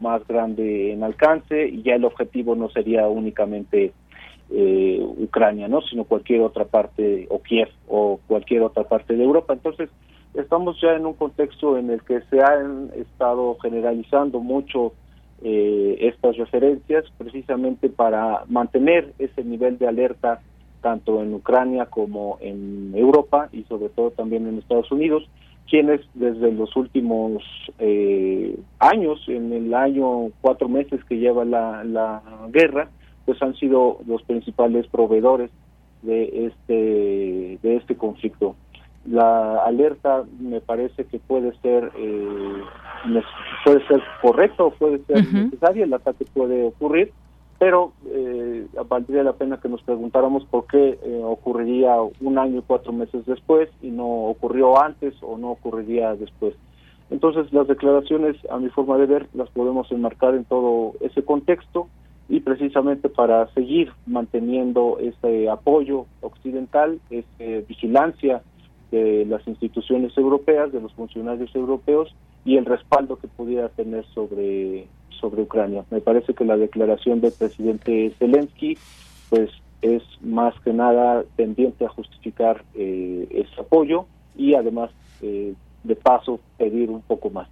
más 0.00 0.26
grande 0.26 0.92
en 0.92 1.04
alcance 1.04 1.68
y 1.68 1.82
ya 1.82 1.94
el 1.94 2.04
objetivo 2.04 2.54
no 2.54 2.70
sería 2.70 3.06
únicamente 3.08 3.92
eh, 4.50 5.00
Ucrania, 5.18 5.68
¿no? 5.68 5.82
sino 5.82 6.04
cualquier 6.04 6.42
otra 6.42 6.64
parte 6.64 7.26
o 7.30 7.40
Kiev 7.42 7.68
o 7.88 8.20
cualquier 8.26 8.62
otra 8.62 8.84
parte 8.84 9.16
de 9.16 9.24
Europa. 9.24 9.52
Entonces, 9.52 9.90
estamos 10.34 10.80
ya 10.80 10.94
en 10.94 11.06
un 11.06 11.14
contexto 11.14 11.78
en 11.78 11.90
el 11.90 12.02
que 12.02 12.20
se 12.30 12.42
han 12.42 12.90
estado 12.94 13.56
generalizando 13.62 14.40
mucho 14.40 14.92
eh, 15.42 15.98
estas 16.00 16.36
referencias 16.36 17.04
precisamente 17.18 17.88
para 17.88 18.44
mantener 18.48 19.12
ese 19.18 19.44
nivel 19.44 19.78
de 19.78 19.88
alerta 19.88 20.40
tanto 20.80 21.22
en 21.22 21.34
Ucrania 21.34 21.86
como 21.86 22.38
en 22.40 22.92
Europa 22.94 23.48
y 23.52 23.62
sobre 23.64 23.88
todo 23.88 24.10
también 24.10 24.46
en 24.46 24.58
Estados 24.58 24.92
Unidos 24.92 25.28
quienes 25.68 26.00
desde 26.14 26.52
los 26.52 26.74
últimos 26.76 27.42
eh, 27.78 28.56
años, 28.78 29.22
en 29.28 29.52
el 29.52 29.74
año 29.74 30.30
cuatro 30.40 30.68
meses 30.68 31.02
que 31.04 31.18
lleva 31.18 31.44
la, 31.44 31.84
la 31.84 32.22
guerra, 32.50 32.88
pues 33.24 33.40
han 33.42 33.54
sido 33.54 33.98
los 34.06 34.22
principales 34.22 34.86
proveedores 34.88 35.50
de 36.02 36.46
este 36.46 37.58
de 37.62 37.76
este 37.76 37.96
conflicto. 37.96 38.56
La 39.06 39.64
alerta 39.64 40.24
me 40.38 40.60
parece 40.60 41.04
que 41.04 41.18
puede 41.18 41.52
ser 41.60 41.90
eh, 41.96 42.62
puede 43.64 43.86
ser 43.86 44.02
correcto, 44.22 44.72
puede 44.78 44.98
ser 45.04 45.32
necesaria, 45.32 45.84
el 45.84 45.94
ataque 45.94 46.24
puede 46.32 46.64
ocurrir, 46.64 47.12
pero 47.58 47.92
eh, 48.06 48.66
valdría 48.88 49.22
la 49.22 49.34
pena 49.34 49.60
que 49.60 49.68
nos 49.68 49.82
preguntáramos 49.82 50.44
por 50.46 50.66
qué 50.66 50.98
eh, 51.02 51.20
ocurriría 51.22 51.96
un 52.20 52.38
año 52.38 52.58
y 52.58 52.62
cuatro 52.62 52.92
meses 52.92 53.24
después 53.26 53.68
y 53.82 53.90
no 53.90 54.06
ocurrió 54.06 54.80
antes 54.82 55.14
o 55.22 55.38
no 55.38 55.52
ocurriría 55.52 56.14
después. 56.14 56.54
Entonces 57.10 57.52
las 57.52 57.68
declaraciones, 57.68 58.36
a 58.50 58.58
mi 58.58 58.70
forma 58.70 58.98
de 58.98 59.06
ver, 59.06 59.28
las 59.34 59.48
podemos 59.50 59.90
enmarcar 59.92 60.34
en 60.34 60.44
todo 60.44 60.94
ese 61.00 61.22
contexto 61.22 61.88
y 62.28 62.40
precisamente 62.40 63.08
para 63.08 63.46
seguir 63.52 63.92
manteniendo 64.06 64.98
ese 64.98 65.48
apoyo 65.48 66.06
occidental, 66.22 66.98
esa 67.10 67.66
vigilancia 67.68 68.42
de 68.90 69.26
las 69.26 69.46
instituciones 69.46 70.16
europeas, 70.16 70.72
de 70.72 70.80
los 70.80 70.92
funcionarios 70.94 71.54
europeos 71.54 72.14
y 72.44 72.56
el 72.56 72.64
respaldo 72.64 73.16
que 73.16 73.28
pudiera 73.28 73.68
tener 73.70 74.04
sobre 74.14 74.86
sobre 75.24 75.40
Ucrania. 75.40 75.84
Me 75.90 76.02
parece 76.02 76.34
que 76.34 76.44
la 76.44 76.58
declaración 76.58 77.22
del 77.22 77.32
presidente 77.32 78.12
Zelensky 78.18 78.76
pues 79.30 79.50
es 79.80 80.02
más 80.20 80.54
que 80.60 80.74
nada 80.74 81.24
tendiente 81.34 81.86
a 81.86 81.88
justificar 81.88 82.62
eh, 82.74 83.26
ese 83.30 83.58
apoyo 83.58 84.04
y 84.36 84.54
además 84.54 84.90
eh, 85.22 85.54
de 85.82 85.96
paso 85.96 86.40
pedir 86.58 86.90
un 86.90 87.00
poco 87.00 87.30
más. 87.30 87.48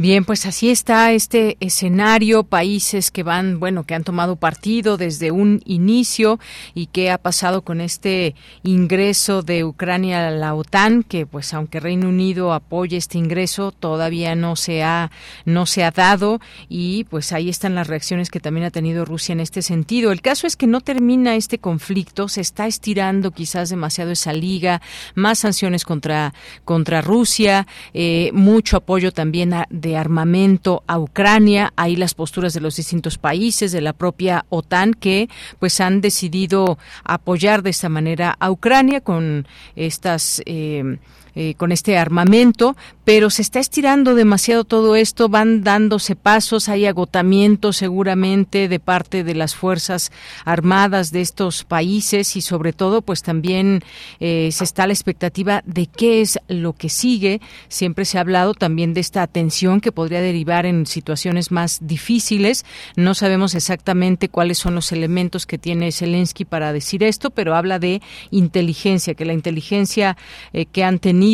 Bien, 0.00 0.24
pues 0.24 0.46
así 0.46 0.70
está 0.70 1.10
este 1.10 1.56
escenario, 1.58 2.44
países 2.44 3.10
que 3.10 3.24
van, 3.24 3.58
bueno, 3.58 3.82
que 3.82 3.96
han 3.96 4.04
tomado 4.04 4.36
partido 4.36 4.96
desde 4.96 5.32
un 5.32 5.60
inicio 5.64 6.38
y 6.72 6.86
qué 6.86 7.10
ha 7.10 7.18
pasado 7.18 7.62
con 7.62 7.80
este 7.80 8.36
ingreso 8.62 9.42
de 9.42 9.64
Ucrania 9.64 10.28
a 10.28 10.30
la 10.30 10.54
OTAN, 10.54 11.02
que 11.02 11.26
pues 11.26 11.52
aunque 11.52 11.80
Reino 11.80 12.08
Unido 12.10 12.52
apoye 12.52 12.96
este 12.96 13.18
ingreso, 13.18 13.72
todavía 13.72 14.36
no 14.36 14.54
se 14.54 14.84
ha 14.84 15.10
no 15.44 15.66
se 15.66 15.82
ha 15.82 15.90
dado 15.90 16.40
y 16.68 17.02
pues 17.04 17.32
ahí 17.32 17.48
están 17.48 17.74
las 17.74 17.88
reacciones 17.88 18.30
que 18.30 18.38
también 18.38 18.66
ha 18.66 18.70
tenido 18.70 19.04
Rusia 19.04 19.32
en 19.32 19.40
este 19.40 19.62
sentido. 19.62 20.12
El 20.12 20.20
caso 20.20 20.46
es 20.46 20.54
que 20.54 20.68
no 20.68 20.80
termina 20.80 21.34
este 21.34 21.58
conflicto, 21.58 22.28
se 22.28 22.40
está 22.40 22.68
estirando 22.68 23.32
quizás 23.32 23.68
demasiado 23.68 24.12
esa 24.12 24.32
liga, 24.32 24.80
más 25.16 25.40
sanciones 25.40 25.84
contra 25.84 26.34
contra 26.64 27.00
Rusia, 27.00 27.66
eh, 27.94 28.30
mucho 28.32 28.76
apoyo 28.76 29.10
también 29.10 29.54
a, 29.54 29.66
de 29.70 29.96
armamento 29.96 30.82
a 30.86 30.98
Ucrania, 30.98 31.72
ahí 31.76 31.96
las 31.96 32.14
posturas 32.14 32.54
de 32.54 32.60
los 32.60 32.76
distintos 32.76 33.18
países, 33.18 33.72
de 33.72 33.80
la 33.80 33.92
propia 33.92 34.44
OTAN, 34.48 34.94
que 34.94 35.28
pues 35.58 35.80
han 35.80 36.00
decidido 36.00 36.78
apoyar 37.04 37.62
de 37.62 37.70
esta 37.70 37.88
manera 37.88 38.36
a 38.38 38.50
Ucrania 38.50 39.00
con 39.00 39.46
estas 39.76 40.42
eh, 40.46 40.98
eh, 41.40 41.54
con 41.54 41.70
este 41.70 41.96
armamento, 41.96 42.76
pero 43.04 43.30
se 43.30 43.42
está 43.42 43.60
estirando 43.60 44.16
demasiado 44.16 44.64
todo 44.64 44.96
esto, 44.96 45.28
van 45.28 45.62
dándose 45.62 46.16
pasos, 46.16 46.68
hay 46.68 46.84
agotamiento 46.84 47.72
seguramente 47.72 48.66
de 48.66 48.80
parte 48.80 49.22
de 49.22 49.36
las 49.36 49.54
fuerzas 49.54 50.10
armadas 50.44 51.12
de 51.12 51.20
estos 51.20 51.62
países 51.62 52.34
y 52.34 52.40
sobre 52.40 52.72
todo 52.72 53.02
pues 53.02 53.22
también 53.22 53.84
eh, 54.18 54.50
se 54.50 54.64
está 54.64 54.88
la 54.88 54.94
expectativa 54.94 55.62
de 55.64 55.86
qué 55.86 56.22
es 56.22 56.40
lo 56.48 56.72
que 56.72 56.88
sigue. 56.88 57.40
Siempre 57.68 58.04
se 58.04 58.18
ha 58.18 58.22
hablado 58.22 58.52
también 58.52 58.92
de 58.92 59.00
esta 59.00 59.24
tensión 59.28 59.80
que 59.80 59.92
podría 59.92 60.20
derivar 60.20 60.66
en 60.66 60.86
situaciones 60.86 61.52
más 61.52 61.78
difíciles. 61.82 62.64
No 62.96 63.14
sabemos 63.14 63.54
exactamente 63.54 64.28
cuáles 64.28 64.58
son 64.58 64.74
los 64.74 64.90
elementos 64.90 65.46
que 65.46 65.56
tiene 65.56 65.92
Zelensky 65.92 66.44
para 66.44 66.72
decir 66.72 67.04
esto, 67.04 67.30
pero 67.30 67.54
habla 67.54 67.78
de 67.78 68.02
inteligencia, 68.32 69.14
que 69.14 69.24
la 69.24 69.34
inteligencia 69.34 70.16
eh, 70.52 70.66
que 70.66 70.82
han 70.82 70.98
tenido 70.98 71.27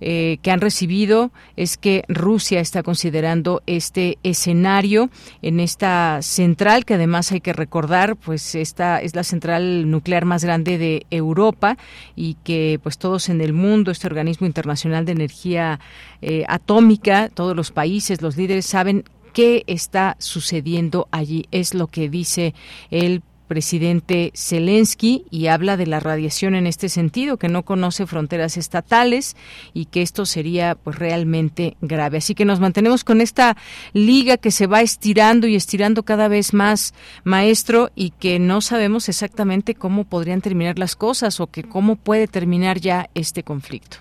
eh, 0.00 0.38
que 0.42 0.50
han 0.50 0.60
recibido 0.60 1.30
es 1.56 1.76
que 1.76 2.04
Rusia 2.08 2.60
está 2.60 2.82
considerando 2.82 3.62
este 3.66 4.18
escenario 4.22 5.10
en 5.42 5.60
esta 5.60 6.20
central 6.22 6.84
que 6.84 6.94
además 6.94 7.32
hay 7.32 7.40
que 7.40 7.52
recordar, 7.52 8.16
pues 8.16 8.54
esta 8.54 9.00
es 9.02 9.14
la 9.14 9.24
central 9.24 9.90
nuclear 9.90 10.24
más 10.24 10.44
grande 10.44 10.78
de 10.78 11.06
Europa 11.10 11.76
y 12.14 12.34
que 12.44 12.80
pues 12.82 12.98
todos 12.98 13.28
en 13.28 13.40
el 13.40 13.52
mundo, 13.52 13.90
este 13.90 14.06
organismo 14.06 14.46
internacional 14.46 15.04
de 15.04 15.12
energía 15.12 15.80
eh, 16.22 16.44
atómica, 16.48 17.28
todos 17.28 17.54
los 17.54 17.72
países, 17.72 18.22
los 18.22 18.36
líderes 18.36 18.66
saben 18.66 19.04
qué 19.32 19.64
está 19.66 20.16
sucediendo 20.18 21.08
allí. 21.10 21.46
Es 21.50 21.74
lo 21.74 21.88
que 21.88 22.08
dice 22.08 22.54
el 22.90 23.22
presidente 23.46 24.32
Zelensky 24.34 25.24
y 25.30 25.46
habla 25.46 25.76
de 25.76 25.86
la 25.86 26.00
radiación 26.00 26.54
en 26.54 26.66
este 26.66 26.88
sentido, 26.88 27.36
que 27.36 27.48
no 27.48 27.62
conoce 27.62 28.06
fronteras 28.06 28.56
estatales 28.56 29.36
y 29.72 29.86
que 29.86 30.02
esto 30.02 30.26
sería 30.26 30.74
pues 30.74 30.98
realmente 30.98 31.76
grave. 31.80 32.18
Así 32.18 32.34
que 32.34 32.44
nos 32.44 32.60
mantenemos 32.60 33.04
con 33.04 33.20
esta 33.20 33.56
liga 33.92 34.36
que 34.36 34.50
se 34.50 34.66
va 34.66 34.80
estirando 34.82 35.46
y 35.46 35.54
estirando 35.54 36.02
cada 36.02 36.28
vez 36.28 36.54
más, 36.54 36.94
maestro, 37.24 37.90
y 37.94 38.10
que 38.10 38.38
no 38.38 38.60
sabemos 38.60 39.08
exactamente 39.08 39.74
cómo 39.74 40.04
podrían 40.04 40.40
terminar 40.40 40.78
las 40.78 40.96
cosas 40.96 41.40
o 41.40 41.46
que 41.46 41.64
cómo 41.64 41.96
puede 41.96 42.26
terminar 42.26 42.78
ya 42.78 43.08
este 43.14 43.42
conflicto. 43.42 43.98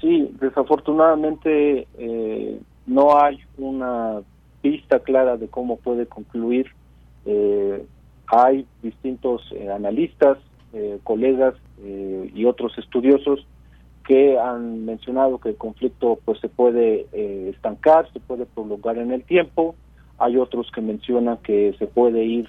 Sí, 0.00 0.30
desafortunadamente 0.40 1.86
eh, 1.98 2.60
no 2.86 3.20
hay 3.22 3.38
una 3.58 4.22
pista 4.62 5.00
clara 5.00 5.36
de 5.36 5.48
cómo 5.48 5.76
puede 5.76 6.06
concluir. 6.06 6.66
Eh, 7.26 7.84
hay 8.30 8.66
distintos 8.82 9.42
eh, 9.52 9.70
analistas, 9.70 10.38
eh, 10.72 10.98
colegas 11.02 11.54
eh, 11.82 12.30
y 12.32 12.44
otros 12.44 12.76
estudiosos 12.78 13.44
que 14.06 14.38
han 14.38 14.84
mencionado 14.84 15.38
que 15.38 15.50
el 15.50 15.56
conflicto 15.56 16.18
pues 16.24 16.40
se 16.40 16.48
puede 16.48 17.06
estancar, 17.50 18.10
se 18.12 18.18
puede 18.18 18.46
prolongar 18.46 18.98
en 18.98 19.12
el 19.12 19.22
tiempo. 19.22 19.76
Hay 20.18 20.36
otros 20.36 20.70
que 20.74 20.80
mencionan 20.80 21.36
que 21.38 21.74
se 21.78 21.86
puede 21.86 22.24
ir 22.24 22.48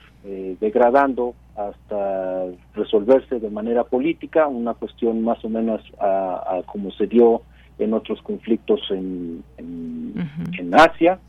degradando 0.59 1.35
hasta 1.55 2.45
resolverse 2.73 3.39
de 3.39 3.49
manera 3.49 3.83
política, 3.83 4.47
una 4.47 4.73
cuestión 4.73 5.23
más 5.23 5.43
o 5.45 5.49
menos 5.49 5.81
a, 5.99 6.61
como 6.65 6.89
se 6.91 7.05
dio 7.05 7.43
en 7.77 7.93
otros 7.93 8.21
conflictos 8.23 8.79
en, 8.89 9.43
en 9.57 10.73
Asia 10.73 11.19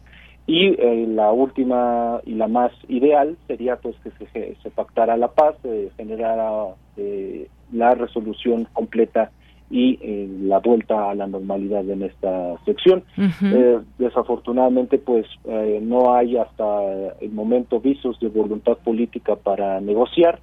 y 0.46 0.74
eh, 0.78 1.06
la 1.08 1.30
última 1.32 2.20
y 2.24 2.34
la 2.34 2.48
más 2.48 2.72
ideal 2.88 3.36
sería 3.46 3.76
pues 3.76 3.94
que 4.02 4.26
se, 4.32 4.56
se 4.60 4.70
pactara 4.70 5.16
la 5.16 5.28
paz, 5.28 5.54
se 5.62 5.90
generara 5.96 6.74
eh, 6.96 7.48
la 7.72 7.94
resolución 7.94 8.66
completa 8.72 9.30
y 9.70 9.98
eh, 10.02 10.28
la 10.42 10.58
vuelta 10.58 11.10
a 11.10 11.14
la 11.14 11.26
normalidad 11.26 11.88
en 11.88 12.02
esta 12.02 12.56
sección. 12.64 13.04
desafortunadamente 13.98 14.98
pues 14.98 15.26
no 15.80 16.14
hay 16.14 16.36
hasta 16.36 17.14
el 17.20 17.30
momento 17.30 17.80
visos 17.80 18.18
de 18.20 18.28
voluntad 18.28 18.76
política 18.78 19.36
para 19.36 19.80
negociar 19.80 20.40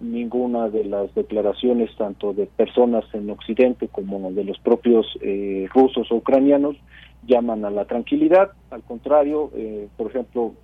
ninguna 0.00 0.70
de 0.70 0.84
las 0.84 1.14
declaraciones 1.14 1.94
tanto 1.98 2.32
de 2.32 2.46
personas 2.46 3.04
en 3.12 3.28
Occidente 3.28 3.88
como 3.88 4.30
de 4.32 4.44
los 4.44 4.58
propios 4.60 5.06
rusos 5.74 6.10
o 6.10 6.14
ucranianos 6.14 6.76
llaman 7.26 7.64
a 7.64 7.70
la 7.70 7.84
tranquilidad, 7.84 8.52
al 8.70 8.82
contrario, 8.82 9.50
eh, 9.54 9.88
por 9.96 10.08
ejemplo, 10.10 10.54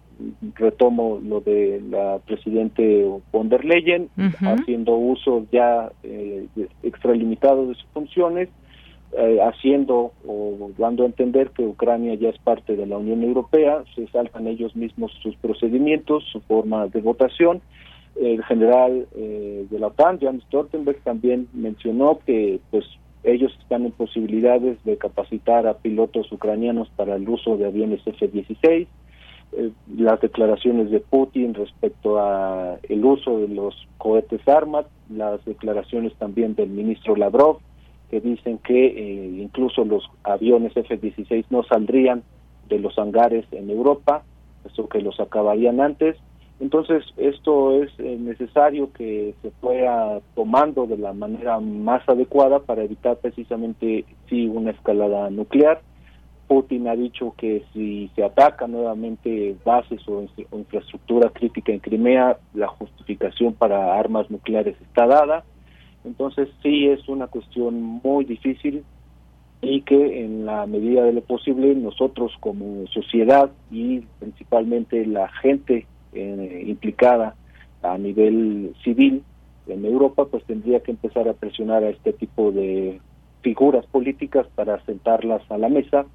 retomo 0.54 1.20
lo 1.22 1.40
de 1.40 1.82
la 1.90 2.18
presidente 2.26 3.06
von 3.32 3.48
der 3.48 3.64
Leyen, 3.64 4.08
haciendo 4.40 4.96
uso 4.96 5.46
ya 5.52 5.92
eh, 6.02 6.46
extralimitado 6.82 7.66
de 7.66 7.74
sus 7.74 7.86
funciones, 7.92 8.48
eh, 9.16 9.38
haciendo 9.40 10.12
o 10.26 10.70
dando 10.78 11.04
a 11.04 11.06
entender 11.06 11.50
que 11.50 11.64
Ucrania 11.64 12.14
ya 12.14 12.30
es 12.30 12.38
parte 12.38 12.76
de 12.76 12.86
la 12.86 12.98
Unión 12.98 13.22
Europea, 13.22 13.84
se 13.94 14.06
saltan 14.08 14.46
ellos 14.46 14.74
mismos 14.74 15.12
sus 15.22 15.36
procedimientos, 15.36 16.24
su 16.32 16.40
forma 16.40 16.86
de 16.88 17.00
votación. 17.00 17.60
El 18.20 18.42
general 18.44 19.06
eh, 19.14 19.66
de 19.70 19.78
la 19.78 19.88
OTAN, 19.88 20.18
Jan 20.18 20.40
Stoltenberg, 20.42 20.98
también 21.02 21.48
mencionó 21.52 22.18
que 22.24 22.60
pues 22.70 22.84
ellos 23.26 23.52
están 23.60 23.84
en 23.84 23.92
posibilidades 23.92 24.82
de 24.84 24.96
capacitar 24.96 25.66
a 25.66 25.78
pilotos 25.78 26.30
ucranianos 26.30 26.88
para 26.96 27.16
el 27.16 27.28
uso 27.28 27.56
de 27.56 27.66
aviones 27.66 28.00
F-16. 28.06 28.86
Eh, 29.52 29.70
las 29.96 30.20
declaraciones 30.20 30.90
de 30.90 31.00
Putin 31.00 31.54
respecto 31.54 32.18
a 32.18 32.78
el 32.88 33.04
uso 33.04 33.40
de 33.40 33.48
los 33.48 33.74
cohetes 33.98 34.46
Armat, 34.46 34.86
las 35.10 35.44
declaraciones 35.44 36.14
también 36.14 36.54
del 36.54 36.70
ministro 36.70 37.16
Lavrov, 37.16 37.58
que 38.10 38.20
dicen 38.20 38.58
que 38.58 38.86
eh, 38.86 39.42
incluso 39.42 39.84
los 39.84 40.08
aviones 40.22 40.76
F-16 40.76 41.46
no 41.50 41.64
saldrían 41.64 42.22
de 42.68 42.78
los 42.78 42.96
hangares 42.96 43.44
en 43.50 43.70
Europa, 43.70 44.22
eso 44.64 44.88
que 44.88 45.00
los 45.00 45.18
acabarían 45.18 45.80
antes. 45.80 46.16
Entonces, 46.58 47.04
esto 47.18 47.82
es 47.82 47.90
eh, 47.98 48.16
necesario 48.18 48.90
que 48.92 49.34
se 49.42 49.50
fuera 49.60 50.20
tomando 50.34 50.86
de 50.86 50.96
la 50.96 51.12
manera 51.12 51.60
más 51.60 52.08
adecuada 52.08 52.60
para 52.60 52.82
evitar 52.82 53.18
precisamente 53.18 54.06
sí 54.28 54.46
una 54.46 54.70
escalada 54.70 55.28
nuclear. 55.28 55.82
Putin 56.48 56.88
ha 56.88 56.96
dicho 56.96 57.34
que 57.36 57.64
si 57.72 58.10
se 58.14 58.24
ataca 58.24 58.66
nuevamente 58.68 59.56
bases 59.64 60.00
o, 60.08 60.26
infraestructura 60.52 61.28
crítica 61.30 61.72
en 61.72 61.80
Crimea, 61.80 62.38
la 62.54 62.68
justificación 62.68 63.52
para 63.52 63.98
armas 63.98 64.30
nucleares 64.30 64.80
está 64.80 65.06
dada. 65.06 65.44
Entonces, 66.04 66.48
sí 66.62 66.88
es 66.88 67.06
una 67.08 67.26
cuestión 67.26 67.82
muy 67.82 68.24
difícil 68.24 68.82
y 69.60 69.82
que 69.82 70.24
en 70.24 70.46
la 70.46 70.64
medida 70.66 71.02
de 71.02 71.12
lo 71.12 71.20
posible 71.20 71.74
nosotros 71.74 72.32
como 72.40 72.86
sociedad 72.86 73.50
y 73.70 74.00
principalmente 74.20 75.04
la 75.04 75.28
gente 75.28 75.86
eh, 76.16 76.64
implicada 76.66 77.34
a 77.82 77.98
nivel 77.98 78.74
civil 78.82 79.22
en 79.68 79.84
Europa, 79.84 80.26
pues 80.26 80.44
tendría 80.44 80.80
que 80.80 80.92
empezar 80.92 81.28
a 81.28 81.34
presionar 81.34 81.84
a 81.84 81.90
este 81.90 82.12
tipo 82.12 82.52
de 82.52 83.00
figuras 83.42 83.86
políticas 83.86 84.46
para 84.54 84.84
sentarlas 84.84 85.42
a 85.50 85.58
la 85.58 85.68
mesa 85.68 86.06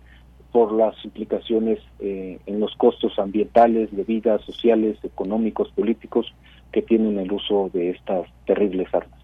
por 0.51 0.73
las 0.73 0.93
implicaciones 1.05 1.79
eh, 1.99 2.39
en 2.45 2.59
los 2.59 2.75
costos 2.75 3.17
ambientales, 3.19 3.95
de 3.95 4.03
vida, 4.03 4.37
sociales, 4.39 4.97
económicos, 5.03 5.71
políticos 5.71 6.33
que 6.71 6.81
tienen 6.81 7.17
el 7.19 7.31
uso 7.31 7.69
de 7.73 7.91
estas 7.91 8.27
terribles 8.45 8.93
armas. 8.93 9.20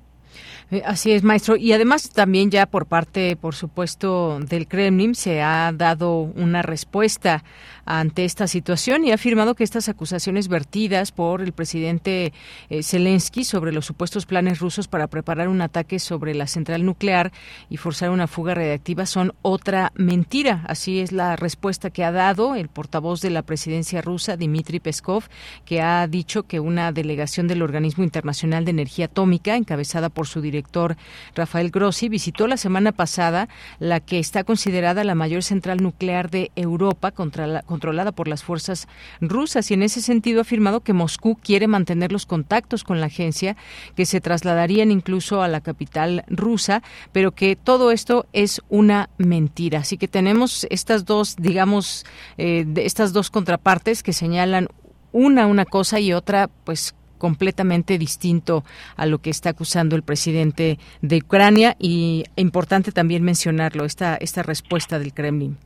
Eh, 0.71 0.81
así 0.85 1.11
es, 1.11 1.23
maestro. 1.23 1.55
Y 1.55 1.73
además 1.73 2.09
también 2.09 2.51
ya 2.51 2.65
por 2.65 2.85
parte, 2.85 3.35
por 3.35 3.55
supuesto, 3.55 4.39
del 4.41 4.67
Kremlin 4.67 5.15
se 5.15 5.41
ha 5.41 5.71
dado 5.73 6.19
una 6.19 6.61
respuesta 6.61 7.43
ante 7.85 8.25
esta 8.25 8.47
situación 8.47 9.05
y 9.05 9.11
ha 9.11 9.15
afirmado 9.15 9.55
que 9.55 9.63
estas 9.63 9.87
acusaciones 9.87 10.49
vertidas 10.49 11.13
por 11.13 11.41
el 11.41 11.53
presidente 11.53 12.33
eh, 12.69 12.83
Zelensky 12.83 13.45
sobre 13.45 13.71
los 13.71 13.85
supuestos 13.85 14.25
planes 14.25 14.59
rusos 14.59 14.89
para 14.89 15.07
preparar 15.07 15.47
un 15.47 15.61
ataque 15.61 15.99
sobre 15.99 16.35
la 16.35 16.47
central 16.47 16.85
nuclear 16.85 17.31
y 17.69 17.77
forzar 17.77 18.09
una 18.09 18.27
fuga 18.27 18.55
radiactiva 18.55 19.05
son 19.05 19.33
otra 19.41 19.93
mentira. 19.95 20.63
Así 20.67 20.99
es 20.99 21.13
la 21.13 21.37
respuesta 21.37 21.89
que 21.89 22.03
ha 22.03 22.11
dado 22.11 22.55
el 22.55 22.67
portavoz 22.67 23.21
de 23.21 23.29
la 23.29 23.41
presidencia 23.41 24.01
rusa, 24.01 24.35
Dmitry 24.35 24.81
Peskov, 24.81 25.23
que 25.63 25.81
ha 25.81 26.05
dicho 26.07 26.43
que 26.43 26.59
una 26.59 26.91
delegación 26.91 27.47
del 27.47 27.61
Organismo 27.61 28.03
Internacional 28.03 28.65
de 28.65 28.71
Energía 28.71 29.05
Atómica, 29.05 29.55
encabezada 29.55 30.09
por 30.17 30.25
su 30.25 30.41
director 30.41 30.97
Rafael 31.35 31.69
Grossi, 31.69 32.09
visitó 32.09 32.47
la 32.47 32.57
semana 32.57 32.91
pasada 32.91 33.49
la 33.77 33.99
que 33.99 34.17
está 34.17 34.43
considerada 34.43 35.03
la 35.03 35.13
mayor 35.13 35.43
central 35.43 35.83
nuclear 35.83 36.31
de 36.31 36.49
Europa 36.55 37.11
controlada 37.11 38.11
por 38.13 38.27
las 38.27 38.43
fuerzas 38.43 38.87
rusas 39.21 39.69
y 39.69 39.75
en 39.75 39.83
ese 39.83 40.01
sentido 40.01 40.39
ha 40.39 40.41
afirmado 40.41 40.79
que 40.79 40.93
Moscú 40.93 41.35
quiere 41.35 41.67
mantener 41.67 42.11
los 42.11 42.25
contactos 42.25 42.83
con 42.83 42.99
la 42.99 43.05
agencia, 43.05 43.55
que 43.95 44.07
se 44.07 44.19
trasladarían 44.19 44.89
incluso 44.89 45.43
a 45.43 45.47
la 45.47 45.61
capital 45.61 46.23
rusa, 46.27 46.81
pero 47.11 47.33
que 47.33 47.55
todo 47.55 47.91
esto 47.91 48.25
es 48.33 48.63
una 48.69 49.11
mentira. 49.19 49.81
Así 49.81 49.99
que 49.99 50.07
tenemos 50.07 50.65
estas 50.71 51.05
dos, 51.05 51.35
digamos, 51.35 52.07
eh, 52.39 52.65
estas 52.77 53.13
dos 53.13 53.29
contrapartes 53.29 54.01
que 54.01 54.13
señalan 54.13 54.67
una 55.11 55.47
una 55.47 55.65
cosa 55.65 55.99
y 55.99 56.13
otra, 56.13 56.49
pues 56.63 56.95
completamente 57.17 57.97
distinto 57.97 58.63
a 58.95 59.05
lo 59.05 59.19
que 59.19 59.29
está 59.29 59.49
acusando 59.51 59.95
el 59.95 60.03
presidente 60.03 60.77
de 61.01 61.17
Ucrania 61.17 61.75
y 61.79 62.23
importante 62.35 62.91
también 62.91 63.23
mencionarlo 63.23 63.85
esta 63.85 64.15
esta 64.15 64.43
respuesta 64.43 64.99
del 64.99 65.13
Kremlin. 65.13 65.57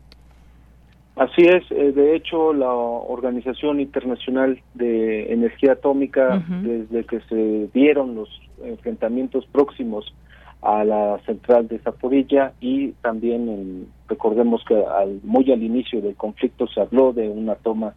Así 1.16 1.42
es, 1.42 1.70
eh, 1.72 1.92
de 1.92 2.16
hecho 2.16 2.54
la 2.54 2.74
Organización 2.74 3.80
Internacional 3.80 4.60
de 4.74 5.32
Energía 5.32 5.74
Atómica, 5.74 6.44
desde 6.64 7.04
que 7.04 7.20
se 7.30 7.70
dieron 7.74 8.16
los 8.16 8.30
enfrentamientos 8.64 9.46
próximos 9.52 10.14
a 10.62 10.84
la 10.84 11.20
central 11.26 11.68
de 11.68 11.80
Zaporilla 11.80 12.54
y 12.62 12.92
también 13.02 13.88
recordemos 14.08 14.64
que 14.66 14.76
al, 14.76 15.20
muy 15.24 15.52
al 15.52 15.64
inicio 15.64 16.02
del 16.02 16.16
conflicto 16.16 16.68
se 16.68 16.82
habló 16.82 17.14
de 17.14 17.28
una 17.28 17.56
toma 17.56 17.94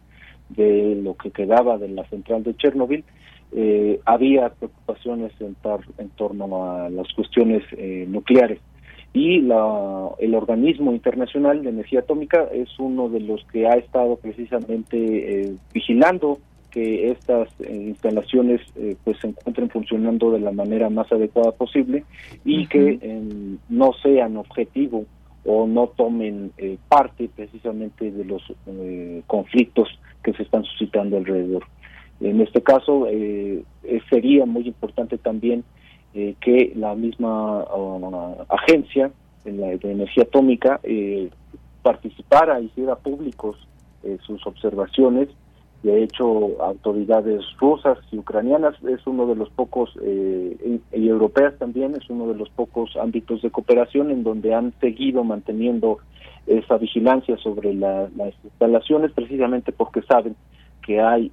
de 0.49 0.99
lo 1.01 1.15
que 1.15 1.31
quedaba 1.31 1.77
de 1.77 1.89
la 1.89 2.03
central 2.05 2.43
de 2.43 2.55
Chernobyl, 2.55 3.03
eh, 3.55 3.99
había 4.05 4.49
preocupaciones 4.49 5.31
en, 5.39 5.55
en, 5.97 6.09
torno 6.09 6.71
a 6.71 6.89
las 6.89 7.11
cuestiones 7.13 7.63
eh, 7.71 8.05
nucleares 8.07 8.59
y 9.15 9.39
la, 9.39 10.09
el 10.19 10.35
organismo 10.35 10.91
internacional 10.91 11.63
de 11.63 11.69
energía 11.69 12.01
atómica 12.01 12.49
es 12.53 12.67
uno 12.77 13.07
de 13.07 13.21
los 13.21 13.45
que 13.45 13.65
ha 13.65 13.75
estado 13.75 14.17
precisamente 14.17 14.97
eh, 14.97 15.55
vigilando 15.73 16.37
que 16.69 17.11
estas 17.11 17.47
eh, 17.61 17.73
instalaciones 17.73 18.59
eh, 18.75 18.97
pues 19.05 19.17
se 19.21 19.27
encuentren 19.27 19.69
funcionando 19.69 20.31
de 20.31 20.41
la 20.41 20.51
manera 20.51 20.89
más 20.89 21.09
adecuada 21.13 21.53
posible 21.53 22.03
y 22.43 22.67
que 22.67 22.99
no 23.69 23.93
sean 24.03 24.35
objetivo 24.35 25.05
o 25.45 25.65
no 25.65 25.87
tomen 25.95 26.51
parte 26.89 27.29
precisamente 27.33 28.11
de 28.11 28.25
los 28.25 28.41
conflictos 29.27 29.87
que 30.23 30.33
se 30.33 30.43
están 30.43 30.63
suscitando 30.65 31.15
alrededor. 31.15 31.63
En 32.21 32.41
este 32.41 32.61
caso 32.61 33.07
sería 34.09 34.45
muy 34.45 34.67
importante 34.67 35.17
también 35.17 35.63
eh, 36.17 36.33
que 36.39 36.71
la 36.77 36.95
misma 36.95 37.65
uh, 37.65 38.45
agencia 38.47 39.11
de 39.43 39.77
energía 39.83 40.23
atómica 40.23 40.79
eh, 40.81 41.29
participara, 41.81 42.61
hiciera 42.61 42.95
públicos 42.95 43.57
eh, 44.01 44.17
sus 44.25 44.47
observaciones. 44.47 45.27
De 45.83 46.01
hecho, 46.01 46.63
autoridades 46.63 47.43
rusas 47.59 47.97
y 48.13 48.17
ucranianas 48.17 48.81
es 48.85 49.05
uno 49.05 49.27
de 49.27 49.35
los 49.35 49.49
pocos, 49.49 49.93
y, 50.01 50.79
europeas 50.93 51.59
también, 51.59 51.95
es 51.95 52.09
uno 52.09 52.29
de 52.29 52.35
los 52.35 52.49
pocos 52.49 52.95
ámbitos 52.95 53.41
de 53.41 53.51
cooperación 53.51 54.09
en 54.09 54.23
donde 54.23 54.53
han 54.53 54.73
seguido 54.79 55.25
manteniendo 55.25 55.97
esa 56.47 56.77
vigilancia 56.77 57.35
sobre 57.39 57.73
las 57.73 58.09
instalaciones, 58.45 59.11
precisamente 59.11 59.73
porque 59.73 60.01
saben 60.03 60.37
que 60.85 61.01
hay 61.01 61.31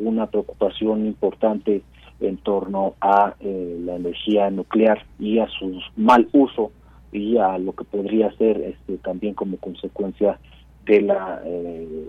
una 0.00 0.26
preocupación 0.26 1.06
importante 1.06 1.82
en 2.22 2.36
torno 2.38 2.94
a 3.00 3.34
eh, 3.40 3.76
la 3.84 3.96
energía 3.96 4.50
nuclear 4.50 5.04
y 5.18 5.38
a 5.38 5.48
su 5.48 5.80
mal 5.96 6.28
uso 6.32 6.70
y 7.10 7.36
a 7.36 7.58
lo 7.58 7.72
que 7.74 7.84
podría 7.84 8.32
ser 8.36 8.60
este, 8.60 8.96
también 8.98 9.34
como 9.34 9.56
consecuencia 9.58 10.38
de 10.86 11.02
la 11.02 11.42
eh, 11.44 12.08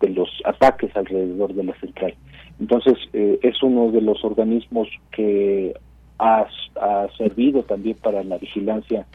de 0.00 0.08
los 0.10 0.28
ataques 0.44 0.94
alrededor 0.94 1.54
de 1.54 1.64
la 1.64 1.74
central. 1.80 2.14
Entonces 2.60 2.98
eh, 3.12 3.38
es 3.42 3.62
uno 3.62 3.90
de 3.90 4.02
los 4.02 4.22
organismos 4.24 4.88
que 5.10 5.74
ha, 6.18 6.46
ha 6.80 7.06
servido 7.16 7.62
también 7.62 7.96
para 8.02 8.22
la 8.22 8.36
vigilancia 8.36 9.06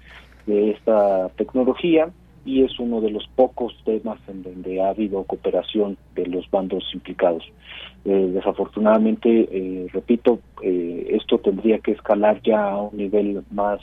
de 0.47 0.71
esta 0.71 1.29
tecnología 1.35 2.09
y 2.45 2.63
es 2.63 2.79
uno 2.79 3.01
de 3.01 3.11
los 3.11 3.27
pocos 3.35 3.75
temas 3.85 4.19
en 4.27 4.43
donde 4.43 4.81
ha 4.81 4.89
habido 4.89 5.23
cooperación 5.23 5.97
de 6.15 6.25
los 6.25 6.49
bandos 6.49 6.83
implicados. 6.93 7.43
Eh, 8.03 8.31
desafortunadamente, 8.33 9.47
eh, 9.51 9.87
repito, 9.93 10.39
eh, 10.63 11.07
esto 11.11 11.37
tendría 11.37 11.79
que 11.79 11.91
escalar 11.91 12.41
ya 12.41 12.71
a 12.71 12.81
un 12.81 12.97
nivel 12.97 13.43
más 13.51 13.79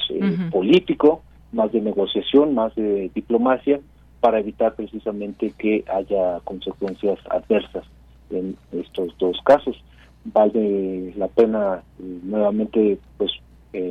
político, 0.51 1.23
más 1.53 1.71
de 1.73 1.81
negociación, 1.81 2.55
más 2.55 2.75
de 2.75 3.11
diplomacia, 3.15 3.81
para 4.21 4.41
evitar 4.41 4.75
precisamente 4.75 5.53
que 5.57 5.85
haya 5.93 6.41
consecuencias 6.41 7.19
adversas 7.31 7.85
en 8.31 8.57
estos 8.73 9.17
dos 9.19 9.39
casos. 9.45 9.77
Vale 10.25 11.15
la 11.17 11.29
pena 11.29 11.83
nuevamente 11.99 12.99
pues 13.17 13.31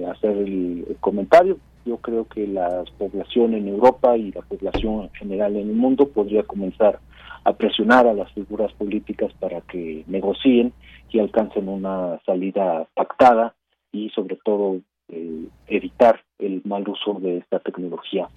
hacer 0.10 0.38
el 0.38 0.98
comentario 1.00 1.58
yo 1.88 1.98
creo 1.98 2.26
que 2.26 2.46
la 2.46 2.84
población 2.98 3.54
en 3.54 3.68
Europa 3.68 4.18
y 4.18 4.32
la 4.32 4.42
población 4.42 5.04
en 5.04 5.10
general 5.12 5.56
en 5.56 5.70
el 5.70 5.76
mundo 5.76 6.10
podría 6.10 6.44
comenzar 6.44 7.00
a 7.44 7.54
presionar 7.54 8.08
a 8.08 8.14
las 8.14 8.32
figuras 8.34 8.74
políticas 8.74 9.32
para 9.40 9.62
que 9.62 10.04
negocien 10.08 10.74
y 11.10 11.20
alcancen 11.20 11.70
una 11.70 12.20
salida 12.26 12.86
pactada 12.94 13.56
y 13.94 14.10
sobre 14.10 14.38
todo 14.44 14.82
eh, 15.08 15.46
evitar 15.68 16.20
el 16.40 16.62
mal 16.66 16.88
uso 16.90 17.14
de 17.22 17.38
esta 17.38 17.60
tecnología 17.60 18.28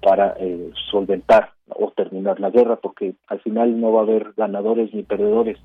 para 0.00 0.34
eh, 0.40 0.70
solventar 0.90 1.52
o 1.68 1.90
terminar 1.90 2.40
la 2.40 2.50
guerra, 2.50 2.76
porque 2.76 3.14
al 3.26 3.40
final 3.40 3.78
no 3.78 3.92
va 3.92 4.00
a 4.00 4.04
haber 4.04 4.32
ganadores 4.36 4.94
ni 4.94 5.02
perdedores, 5.02 5.58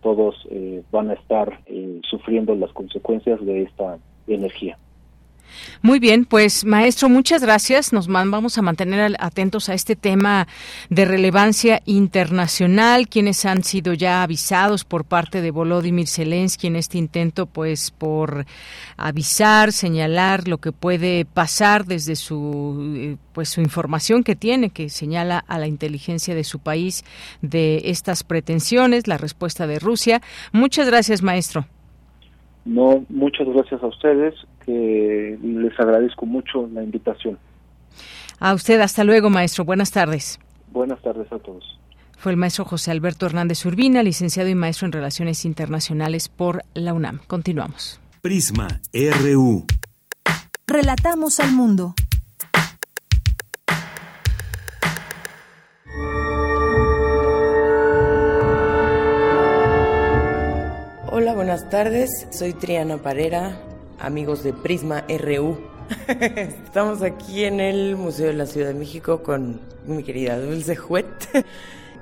todos 0.00 0.34
eh, 0.50 0.82
van 0.90 1.10
a 1.10 1.14
estar 1.14 1.60
sufriendo 2.08 2.54
las 2.54 2.72
consecuencias 2.72 3.44
de 3.44 3.64
esta 3.64 3.98
energía. 4.26 4.78
Muy 5.82 5.98
bien, 5.98 6.24
pues 6.24 6.64
maestro, 6.64 7.08
muchas 7.08 7.42
gracias. 7.42 7.92
Nos 7.92 8.06
vamos 8.06 8.58
a 8.58 8.62
mantener 8.62 9.16
atentos 9.18 9.68
a 9.68 9.74
este 9.74 9.96
tema 9.96 10.46
de 10.88 11.04
relevancia 11.04 11.82
internacional, 11.86 13.08
quienes 13.08 13.44
han 13.44 13.62
sido 13.62 13.94
ya 13.94 14.22
avisados 14.22 14.84
por 14.84 15.04
parte 15.04 15.40
de 15.40 15.50
Volodymyr 15.50 16.08
Zelensky 16.08 16.66
en 16.66 16.76
este 16.76 16.98
intento, 16.98 17.46
pues 17.46 17.90
por 17.90 18.46
avisar, 18.96 19.72
señalar 19.72 20.48
lo 20.48 20.58
que 20.58 20.72
puede 20.72 21.24
pasar 21.24 21.86
desde 21.86 22.16
su 22.16 22.94
eh, 22.96 23.16
pues 23.32 23.48
su 23.48 23.60
información 23.60 24.22
que 24.22 24.36
tiene, 24.36 24.70
que 24.70 24.88
señala 24.88 25.38
a 25.46 25.58
la 25.58 25.66
inteligencia 25.66 26.34
de 26.34 26.44
su 26.44 26.58
país 26.58 27.04
de 27.42 27.82
estas 27.84 28.24
pretensiones, 28.24 29.06
la 29.06 29.18
respuesta 29.18 29.66
de 29.66 29.78
Rusia. 29.78 30.20
Muchas 30.52 30.86
gracias, 30.86 31.22
maestro. 31.22 31.66
No, 32.64 33.04
muchas 33.08 33.48
gracias 33.48 33.82
a 33.82 33.86
ustedes, 33.86 34.34
que 34.64 35.38
les 35.42 35.78
agradezco 35.80 36.26
mucho 36.26 36.68
la 36.72 36.82
invitación. 36.82 37.38
A 38.38 38.54
usted, 38.54 38.80
hasta 38.80 39.04
luego, 39.04 39.30
maestro. 39.30 39.64
Buenas 39.64 39.90
tardes. 39.90 40.38
Buenas 40.72 41.00
tardes 41.02 41.30
a 41.32 41.38
todos. 41.38 41.78
Fue 42.16 42.32
el 42.32 42.38
maestro 42.38 42.64
José 42.64 42.90
Alberto 42.90 43.26
Hernández 43.26 43.64
Urbina, 43.64 44.02
licenciado 44.02 44.48
y 44.48 44.54
maestro 44.54 44.86
en 44.86 44.92
Relaciones 44.92 45.44
Internacionales 45.44 46.28
por 46.28 46.62
la 46.74 46.92
UNAM. 46.92 47.20
Continuamos. 47.26 48.00
Prisma 48.20 48.68
RU. 48.92 49.64
Relatamos 50.66 51.40
al 51.40 51.52
mundo. 51.52 51.94
Hola, 61.12 61.34
buenas 61.34 61.68
tardes. 61.68 62.28
Soy 62.30 62.52
Triana 62.52 62.98
Parera, 62.98 63.58
amigos 64.00 64.42
de 64.42 64.52
Prisma 64.52 65.04
RU. 65.08 65.58
Estamos 66.08 67.02
aquí 67.02 67.44
en 67.44 67.60
el 67.60 67.96
Museo 67.96 68.28
de 68.28 68.32
la 68.34 68.46
Ciudad 68.46 68.68
de 68.68 68.74
México 68.74 69.22
con 69.22 69.60
mi 69.86 70.02
querida 70.02 70.38
Dulce 70.38 70.76
Juet. 70.76 71.06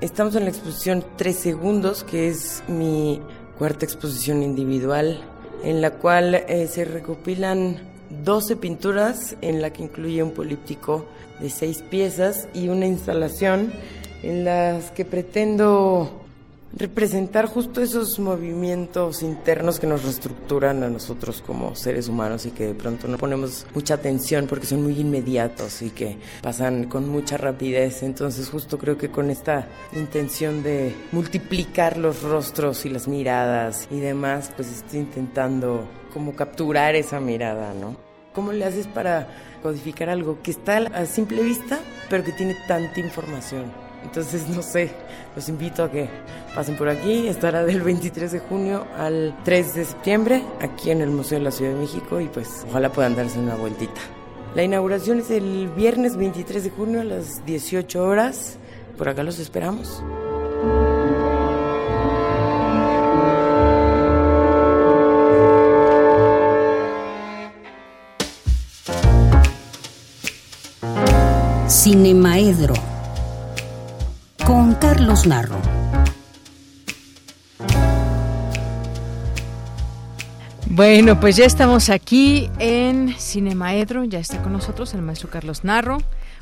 Estamos 0.01 0.37
en 0.37 0.45
la 0.45 0.51
exposición 0.51 1.05
Tres 1.17 1.37
Segundos, 1.37 2.05
que 2.05 2.29
es 2.29 2.63
mi 2.69 3.21
cuarta 3.59 3.85
exposición 3.85 4.43
individual, 4.43 5.21
en 5.65 5.81
la 5.81 5.91
cual 5.91 6.35
eh, 6.35 6.69
se 6.71 6.85
recopilan 6.85 7.79
12 8.25 8.57
pinturas, 8.57 9.37
en 9.41 9.61
la 9.61 9.73
que 9.73 9.83
incluye 9.83 10.23
un 10.23 10.31
políptico 10.31 11.07
de 11.41 11.51
seis 11.51 11.83
piezas 11.83 12.49
y 12.55 12.69
una 12.69 12.87
instalación 12.87 13.73
en 14.23 14.45
las 14.45 14.91
que 14.93 15.05
pretendo 15.05 16.28
representar 16.77 17.47
justo 17.47 17.81
esos 17.81 18.19
movimientos 18.19 19.23
internos 19.23 19.81
que 19.81 19.87
nos 19.87 20.03
reestructuran 20.05 20.83
a 20.83 20.89
nosotros 20.89 21.43
como 21.45 21.75
seres 21.75 22.09
humanos 22.09 22.47
y 22.47 22.51
que 22.51 22.67
de 22.69 22.75
pronto 22.75 23.09
no 23.09 23.17
ponemos 23.17 23.67
mucha 23.75 23.95
atención 23.95 24.47
porque 24.47 24.67
son 24.67 24.83
muy 24.83 25.01
inmediatos 25.01 25.83
y 25.83 25.91
que 25.91 26.19
pasan 26.43 26.85
con 26.85 27.09
mucha 27.09 27.37
rapidez. 27.37 28.03
Entonces 28.03 28.51
justo 28.51 28.79
creo 28.79 28.99
que 28.99 29.11
con 29.11 29.31
esta 29.31 29.67
intención 29.95 30.63
de 30.63 30.95
multiplicar 31.13 31.97
los 31.97 32.23
rostros 32.23 32.85
y 32.85 32.91
las 32.91 33.09
miradas 33.09 33.89
y 33.91 34.01
demás, 34.01 34.53
pues 34.55 34.71
estoy 34.71 35.01
intentando 35.01 35.87
como 36.13 36.35
capturar 36.35 36.95
esa 36.97 37.21
mirada, 37.21 37.73
¿no? 37.75 37.97
¿Cómo 38.35 38.53
le 38.53 38.65
haces 38.65 38.87
para 38.87 39.29
codificar 39.63 40.09
algo 40.11 40.41
que 40.43 40.51
está 40.51 40.77
a 40.77 41.07
simple 41.07 41.43
vista, 41.43 41.79
pero 42.09 42.23
que 42.23 42.33
tiene 42.33 42.57
tanta 42.69 43.01
información? 43.01 43.73
Entonces, 44.05 44.49
no 44.49 44.63
sé, 44.63 44.93
los 45.39 45.49
invito 45.49 45.85
a 45.85 45.91
que 45.91 46.09
pasen 46.53 46.77
por 46.77 46.89
aquí. 46.89 47.29
Estará 47.29 47.65
del 47.65 47.81
23 47.81 48.33
de 48.33 48.41
junio 48.41 48.85
al 48.99 49.37
3 49.45 49.75
de 49.77 49.85
septiembre 49.85 50.43
aquí 50.61 50.91
en 50.91 51.01
el 51.01 51.11
Museo 51.11 51.39
de 51.39 51.45
la 51.45 51.53
Ciudad 51.53 51.75
de 51.75 51.79
México 51.79 52.19
y 52.19 52.27
pues 52.27 52.67
ojalá 52.69 52.91
puedan 52.91 53.15
darse 53.15 53.39
una 53.39 53.55
vueltita. 53.55 54.01
La 54.57 54.65
inauguración 54.65 55.21
es 55.21 55.31
el 55.31 55.69
viernes 55.77 56.17
23 56.17 56.65
de 56.65 56.71
junio 56.71 57.03
a 57.03 57.05
las 57.05 57.47
18 57.47 58.03
horas. 58.03 58.59
Por 58.97 59.09
acá 59.09 59.23
los 59.23 59.39
esperamos. 59.39 60.03
Cinemaedro 71.69 72.98
con 74.49 74.75
Carlos 74.77 75.27
Narro. 75.27 75.61
Bueno, 80.71 81.21
pues 81.21 81.37
ya 81.37 81.45
estamos 81.45 81.91
aquí 81.91 82.49
en 82.59 83.15
Cinemaedro, 83.19 84.05
ya 84.05 84.21
está 84.21 84.43
con 84.43 84.55
nosotros 84.55 84.95
el 84.95 85.03
maestro 85.03 85.29
Carlos 85.29 85.65
Narro, 85.65 85.99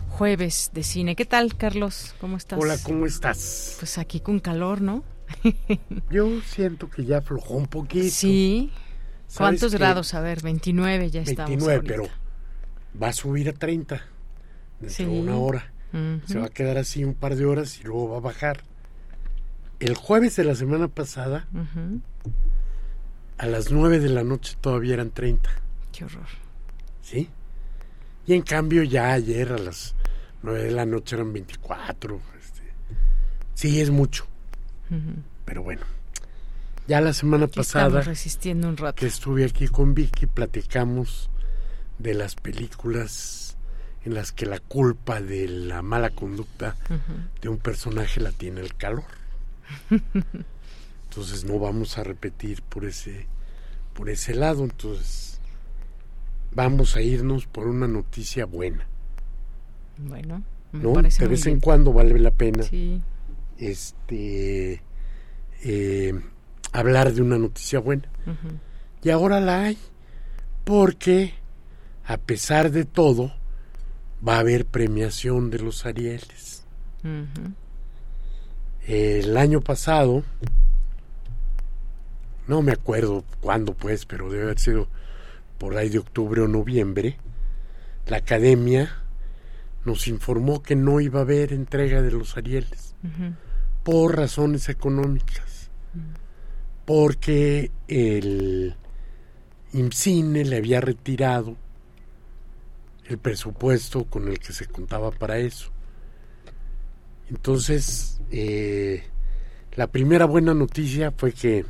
jueves 0.09 0.71
de 0.73 0.85
cine. 0.85 1.17
¿Qué 1.17 1.25
tal, 1.25 1.57
Carlos? 1.57 2.15
¿Cómo 2.21 2.37
estás? 2.37 2.61
Hola, 2.63 2.79
¿cómo 2.81 3.07
estás? 3.07 3.75
Pues 3.81 3.99
aquí 3.99 4.21
con 4.21 4.39
calor, 4.39 4.83
¿no? 4.83 5.03
Yo 6.09 6.29
siento 6.43 6.89
que 6.89 7.05
ya 7.05 7.19
aflojó 7.19 7.55
un 7.55 7.67
poquito. 7.67 8.15
Sí. 8.15 8.71
¿Cuántos 9.37 9.75
grados? 9.75 10.15
A 10.15 10.21
ver, 10.21 10.43
29 10.43 11.11
ya 11.11 11.23
estamos. 11.23 11.49
29, 11.49 11.83
pero 11.85 12.05
va 13.03 13.09
a 13.09 13.13
subir 13.13 13.49
a 13.49 13.53
30 13.53 14.01
dentro 14.79 15.07
de 15.07 15.21
una 15.23 15.37
hora. 15.39 15.73
Se 16.27 16.39
va 16.39 16.47
a 16.47 16.51
quedar 16.51 16.79
así 16.79 17.05
un 17.05 17.15
par 17.15 17.37
de 17.37 17.47
horas 17.47 17.79
y 17.81 17.85
luego 17.85 18.11
va 18.11 18.17
a 18.19 18.21
bajar. 18.21 18.63
El 19.79 19.95
jueves 19.95 20.37
de 20.37 20.45
la 20.45 20.55
semana 20.55 20.89
pasada, 20.89 21.47
a 23.39 23.47
las 23.47 23.71
9 23.71 24.01
de 24.01 24.09
la 24.09 24.25
noche 24.25 24.57
todavía 24.61 24.95
eran 24.95 25.11
30. 25.11 25.51
Qué 25.93 26.05
horror. 26.05 26.27
¿Sí? 27.03 27.29
Y 28.27 28.35
en 28.35 28.43
cambio 28.43 28.83
ya 28.83 29.13
ayer 29.13 29.53
a 29.53 29.59
las 29.59 29.95
9 30.43 30.65
de 30.65 30.71
la 30.71 30.87
noche 30.87 31.17
eran 31.17 31.33
24. 31.33 32.21
Este, 32.41 32.63
sí, 33.55 33.81
es 33.81 33.91
mucho. 33.91 34.27
Pero 35.45 35.63
bueno. 35.63 35.83
Ya 36.89 37.01
la 37.01 37.13
semana 37.13 37.49
pasada 37.49 38.01
resistiendo 38.01 38.69
un 38.69 38.77
rato. 38.77 39.01
que 39.01 39.07
estuve 39.07 39.45
aquí 39.45 39.67
con 39.67 39.95
Vicky 39.95 40.27
platicamos 40.27 41.31
de 41.99 42.15
las 42.15 42.37
películas 42.37 43.46
en 44.07 44.15
las 44.15 44.31
que 44.31 44.47
la 44.47 44.61
culpa 44.61 45.21
de 45.21 45.49
la 45.49 45.83
mala 45.83 46.11
conducta 46.11 46.77
de 47.43 47.49
un 47.49 47.59
personaje 47.59 48.21
la 48.21 48.31
tiene 48.31 48.61
el 48.61 48.75
calor. 48.77 49.05
Entonces 51.11 51.45
no 51.45 51.59
vamos 51.59 51.99
a 51.99 52.05
repetir 52.05 52.63
por 52.63 52.85
ese 52.85 53.27
por 53.95 54.09
ese 54.09 54.35
lado, 54.35 54.63
entonces 54.63 55.41
vamos 56.53 56.97
a 56.97 57.03
irnos 57.03 57.47
por 57.47 57.67
una 57.67 57.89
noticia 57.89 58.45
buena. 58.45 58.87
Bueno, 59.99 60.43
me 60.71 60.83
¿no? 60.83 60.93
parece 60.93 61.25
de 61.25 61.29
vez 61.29 61.47
en 61.47 61.59
cuando 61.59 61.93
vale 61.93 62.17
la 62.19 62.31
pena 62.31 62.65
este 63.59 64.83
eh, 65.65 66.21
hablar 66.73 67.13
de 67.13 67.23
una 67.23 67.39
noticia 67.39 67.81
buena. 67.81 68.09
Y 69.03 69.11
ahora 69.11 69.41
la 69.41 69.65
hay, 69.65 69.79
porque 70.65 71.35
a 72.05 72.19
pesar 72.19 72.71
de 72.71 72.85
todo, 72.85 73.33
va 74.27 74.37
a 74.37 74.41
haber 74.41 74.67
premiación 74.67 75.51
de 75.51 75.59
los 75.59 75.87
Arieles. 75.87 76.65
El 78.87 79.37
año 79.37 79.61
pasado, 79.61 80.25
no 82.47 82.63
me 82.63 82.73
acuerdo 82.73 83.25
cuándo 83.41 83.75
pues, 83.75 84.07
pero 84.07 84.31
debe 84.31 84.45
haber 84.45 84.59
sido 84.59 84.89
por 85.59 85.77
ahí 85.77 85.89
de 85.89 85.99
octubre 85.99 86.41
o 86.41 86.49
noviembre, 86.49 87.17
la 88.07 88.19
academia 88.19 89.03
nos 89.85 90.09
informó 90.09 90.63
que 90.63 90.77
no 90.77 91.01
iba 91.01 91.21
a 91.21 91.23
haber 91.23 91.53
entrega 91.53 92.03
de 92.03 92.11
los 92.11 92.37
Arieles 92.37 92.95
por 93.85 94.17
razones 94.17 94.69
económicas, 94.69 95.71
porque 96.85 97.71
el 97.87 98.75
IMCINE 99.73 100.45
le 100.45 100.57
había 100.57 100.81
retirado 100.81 101.57
el 103.09 103.19
presupuesto 103.19 104.05
con 104.05 104.29
el 104.29 104.39
que 104.39 104.53
se 104.53 104.67
contaba 104.67 105.11
para 105.11 105.39
eso. 105.39 105.71
Entonces, 107.29 108.21
eh, 108.31 109.05
la 109.75 109.87
primera 109.89 110.27
buena 110.27 110.55
noticia 110.55 111.13
fue 111.13 111.33
que 111.33 111.65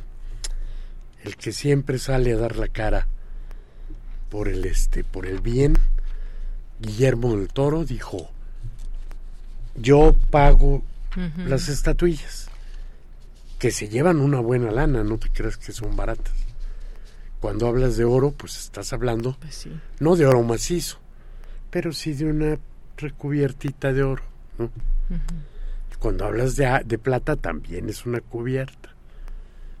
el 1.23 1.35
que 1.35 1.51
siempre 1.51 1.99
sale 1.99 2.33
a 2.33 2.37
dar 2.37 2.57
la 2.57 2.67
cara 2.67 3.07
por 4.29 4.47
el 4.47 4.65
este, 4.65 5.03
por 5.03 5.25
el 5.25 5.41
bien, 5.41 5.75
Guillermo 6.79 7.35
del 7.35 7.47
Toro 7.47 7.85
dijo: 7.85 8.29
Yo 9.75 10.15
pago 10.29 10.83
las 11.45 11.67
estatuillas, 11.69 12.49
que 13.57 13.71
se 13.71 13.89
llevan 13.89 14.19
una 14.19 14.39
buena 14.39 14.71
lana, 14.71 15.03
no 15.03 15.17
te 15.17 15.29
creas 15.29 15.57
que 15.57 15.71
son 15.71 15.95
baratas. 15.95 16.33
Cuando 17.39 17.67
hablas 17.67 17.97
de 17.97 18.05
oro, 18.05 18.31
pues 18.31 18.57
estás 18.57 18.93
hablando 18.93 19.37
Pues 19.39 19.67
no 19.99 20.15
de 20.15 20.25
oro 20.25 20.41
macizo, 20.43 20.99
pero 21.77 21.93
sí 21.93 22.13
de 22.13 22.25
una 22.25 22.57
recubiertita 22.97 23.93
de 23.93 24.01
oro. 24.01 24.23
¿no? 24.57 24.71
Cuando 25.99 26.25
hablas 26.25 26.55
de, 26.55 26.65
a- 26.65 26.81
de 26.83 26.97
plata, 26.97 27.35
también 27.35 27.87
es 27.87 28.03
una 28.07 28.19
cubierta. 28.19 28.95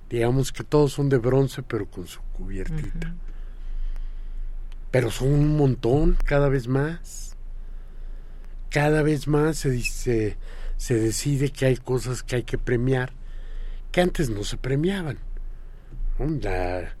Digamos 0.07 0.51
que 0.51 0.63
todos 0.63 0.93
son 0.93 1.09
de 1.09 1.17
bronce, 1.17 1.63
pero 1.63 1.87
con 1.87 2.05
su 2.05 2.21
cubiertita. 2.33 3.15
Pero 4.91 5.09
son 5.09 5.29
un 5.29 5.57
montón, 5.57 6.15
cada 6.23 6.49
vez 6.49 6.67
más. 6.67 7.35
Cada 8.69 9.01
vez 9.01 9.27
más 9.27 9.57
se 9.57 9.71
dice, 9.71 10.37
se 10.77 10.93
decide 10.99 11.49
que 11.49 11.65
hay 11.65 11.77
cosas 11.77 12.21
que 12.21 12.35
hay 12.35 12.43
que 12.43 12.59
premiar 12.59 13.11
que 13.91 14.01
antes 14.01 14.29
no 14.29 14.43
se 14.43 14.57
premiaban. 14.57 15.17
La- 16.43 16.95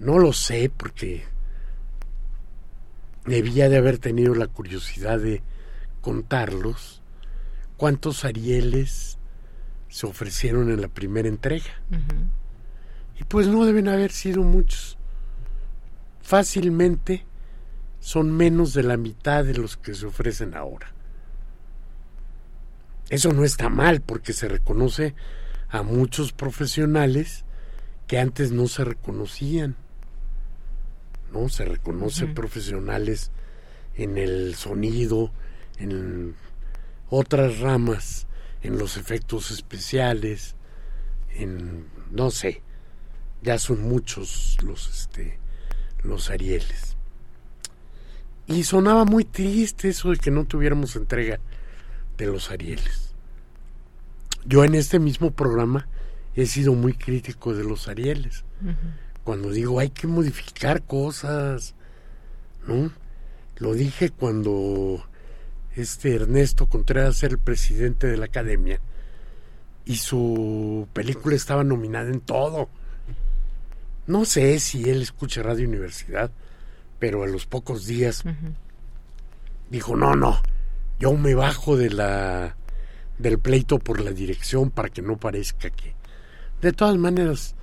no 0.00 0.18
lo 0.18 0.32
sé 0.32 0.72
porque 0.76 1.22
debía 3.26 3.68
de 3.68 3.76
haber 3.76 3.98
tenido 3.98 4.34
la 4.34 4.46
curiosidad 4.46 5.18
de 5.18 5.42
contarlos. 6.00 7.02
¿Cuántos 7.76 8.24
Arieles 8.24 9.18
se 9.88 10.06
ofrecieron 10.06 10.70
en 10.70 10.80
la 10.80 10.88
primera 10.88 11.28
entrega? 11.28 11.70
Y 13.18 13.24
pues 13.24 13.46
no 13.46 13.64
deben 13.64 13.88
haber 13.88 14.12
sido 14.12 14.42
muchos. 14.42 14.98
Fácilmente 16.22 17.24
son 18.00 18.32
menos 18.32 18.74
de 18.74 18.82
la 18.82 18.96
mitad 18.96 19.44
de 19.44 19.54
los 19.54 19.76
que 19.76 19.94
se 19.94 20.06
ofrecen 20.06 20.54
ahora. 20.54 20.92
Eso 23.08 23.32
no 23.32 23.44
está 23.44 23.68
mal 23.68 24.00
porque 24.00 24.32
se 24.32 24.48
reconoce 24.48 25.14
a 25.68 25.82
muchos 25.82 26.32
profesionales 26.32 27.44
que 28.06 28.18
antes 28.18 28.52
no 28.52 28.68
se 28.68 28.84
reconocían. 28.84 29.76
¿No? 31.34 31.48
Se 31.48 31.64
reconoce 31.64 32.24
Ujú. 32.26 32.34
profesionales 32.34 33.30
en 33.96 34.16
el 34.18 34.54
sonido, 34.54 35.32
en 35.78 36.34
otras 37.10 37.58
ramas, 37.58 38.26
en 38.62 38.78
los 38.78 38.96
efectos 38.96 39.50
especiales, 39.50 40.54
en 41.34 41.86
no 42.10 42.30
sé, 42.30 42.62
ya 43.42 43.58
son 43.58 43.82
muchos 43.82 44.56
los 44.62 44.88
este 44.88 45.38
los 46.02 46.30
Arieles. 46.30 46.96
Y 48.46 48.64
sonaba 48.64 49.04
muy 49.04 49.24
triste 49.24 49.88
eso 49.88 50.10
de 50.10 50.18
que 50.18 50.30
no 50.30 50.44
tuviéramos 50.44 50.96
entrega 50.96 51.40
de 52.18 52.26
los 52.26 52.50
Arieles. 52.50 53.14
Yo 54.44 54.64
en 54.64 54.74
este 54.74 54.98
mismo 54.98 55.30
programa 55.30 55.88
he 56.34 56.44
sido 56.46 56.74
muy 56.74 56.92
crítico 56.92 57.54
de 57.54 57.64
los 57.64 57.88
Arieles. 57.88 58.44
Cuando 59.24 59.50
digo 59.50 59.80
hay 59.80 59.90
que 59.90 60.06
modificar 60.06 60.82
cosas, 60.82 61.74
¿no? 62.66 62.90
Lo 63.56 63.74
dije 63.74 64.10
cuando 64.10 65.04
este 65.74 66.14
Ernesto 66.14 66.66
Contreras 66.66 67.22
era 67.22 67.32
el 67.32 67.38
presidente 67.38 68.06
de 68.06 68.16
la 68.16 68.26
academia 68.26 68.80
y 69.84 69.96
su 69.96 70.86
película 70.92 71.36
estaba 71.36 71.64
nominada 71.64 72.10
en 72.10 72.20
todo. 72.20 72.68
No 74.06 74.24
sé 74.24 74.58
si 74.60 74.88
él 74.88 75.02
escucha 75.02 75.42
Radio 75.42 75.66
Universidad, 75.66 76.30
pero 76.98 77.22
a 77.22 77.26
los 77.26 77.46
pocos 77.46 77.86
días 77.86 78.24
dijo, 79.70 79.96
no, 79.96 80.14
no, 80.14 80.40
yo 80.98 81.14
me 81.14 81.34
bajo 81.34 81.76
de 81.76 81.90
la 81.90 82.56
del 83.18 83.38
pleito 83.38 83.78
por 83.78 84.00
la 84.00 84.10
dirección 84.10 84.70
para 84.70 84.88
que 84.88 85.02
no 85.02 85.16
parezca 85.16 85.70
que... 85.70 85.94
De 86.60 86.72
todas 86.72 86.96
maneras, 86.96 87.54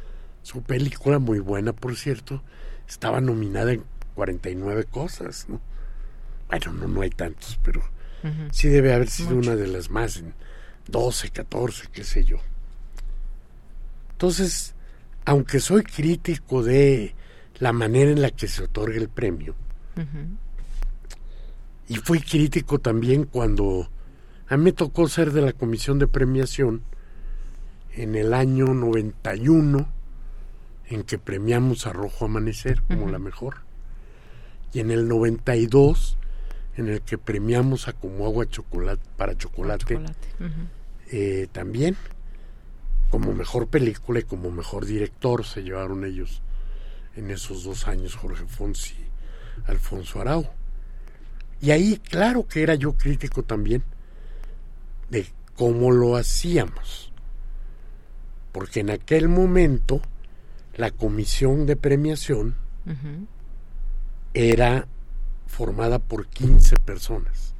su 0.43 0.61
película, 0.61 1.19
muy 1.19 1.39
buena 1.39 1.73
por 1.73 1.95
cierto, 1.95 2.41
estaba 2.87 3.21
nominada 3.21 3.73
en 3.73 3.83
49 4.15 4.85
cosas, 4.85 5.47
¿no? 5.47 5.61
Bueno, 6.49 6.73
no, 6.73 6.87
no 6.87 7.01
hay 7.01 7.09
tantos, 7.09 7.59
pero 7.63 7.81
sí 8.51 8.67
debe 8.67 8.93
haber 8.93 9.09
sido 9.09 9.35
una 9.35 9.55
de 9.55 9.67
las 9.67 9.89
más 9.89 10.17
en 10.17 10.33
12, 10.87 11.29
14, 11.29 11.87
qué 11.91 12.03
sé 12.03 12.23
yo. 12.23 12.37
Entonces, 14.11 14.75
aunque 15.25 15.59
soy 15.59 15.83
crítico 15.83 16.61
de 16.61 17.15
la 17.59 17.71
manera 17.73 18.11
en 18.11 18.21
la 18.21 18.29
que 18.31 18.47
se 18.47 18.63
otorga 18.63 18.97
el 18.97 19.09
premio, 19.09 19.55
y 21.87 21.95
fui 21.95 22.19
crítico 22.19 22.79
también 22.79 23.25
cuando 23.25 23.89
a 24.47 24.57
mí 24.57 24.65
me 24.65 24.71
tocó 24.73 25.07
ser 25.07 25.31
de 25.31 25.41
la 25.41 25.53
comisión 25.53 25.99
de 25.99 26.07
premiación 26.07 26.83
en 27.93 28.15
el 28.15 28.33
año 28.33 28.65
91 28.65 30.00
en 30.91 31.03
que 31.03 31.17
premiamos 31.17 31.87
a 31.87 31.93
Rojo 31.93 32.25
Amanecer 32.25 32.83
como 32.83 33.09
la 33.09 33.17
mejor 33.17 33.61
y 34.73 34.81
en 34.81 34.91
el 34.91 35.07
92 35.07 36.17
en 36.75 36.89
el 36.89 37.01
que 37.01 37.17
premiamos 37.17 37.87
a 37.87 37.93
Como 37.93 38.25
Agua 38.25 38.47
Chocolate 38.47 39.01
para 39.17 39.37
Chocolate, 39.37 39.99
eh, 41.11 41.47
también 41.51 41.95
como 43.09 43.33
mejor 43.33 43.67
película 43.67 44.19
y 44.19 44.23
como 44.23 44.51
mejor 44.51 44.85
director 44.85 45.45
se 45.45 45.63
llevaron 45.63 46.05
ellos 46.05 46.41
en 47.15 47.31
esos 47.31 47.63
dos 47.63 47.87
años 47.87 48.15
Jorge 48.15 48.45
Fonsi 48.45 48.95
y 48.95 49.69
Alfonso 49.69 50.21
Arau. 50.21 50.47
Y 51.61 51.71
ahí, 51.71 51.97
claro 51.97 52.47
que 52.47 52.63
era 52.63 52.75
yo 52.75 52.93
crítico 52.93 53.43
también 53.43 53.83
de 55.09 55.27
cómo 55.55 55.91
lo 55.91 56.15
hacíamos. 56.15 57.11
Porque 58.51 58.79
en 58.79 58.89
aquel 58.89 59.29
momento 59.29 60.01
la 60.75 60.91
comisión 60.91 61.65
de 61.65 61.75
premiación 61.75 62.55
era 64.33 64.87
formada 65.47 65.99
por 65.99 66.27
15 66.27 66.77
personas. 66.77 67.53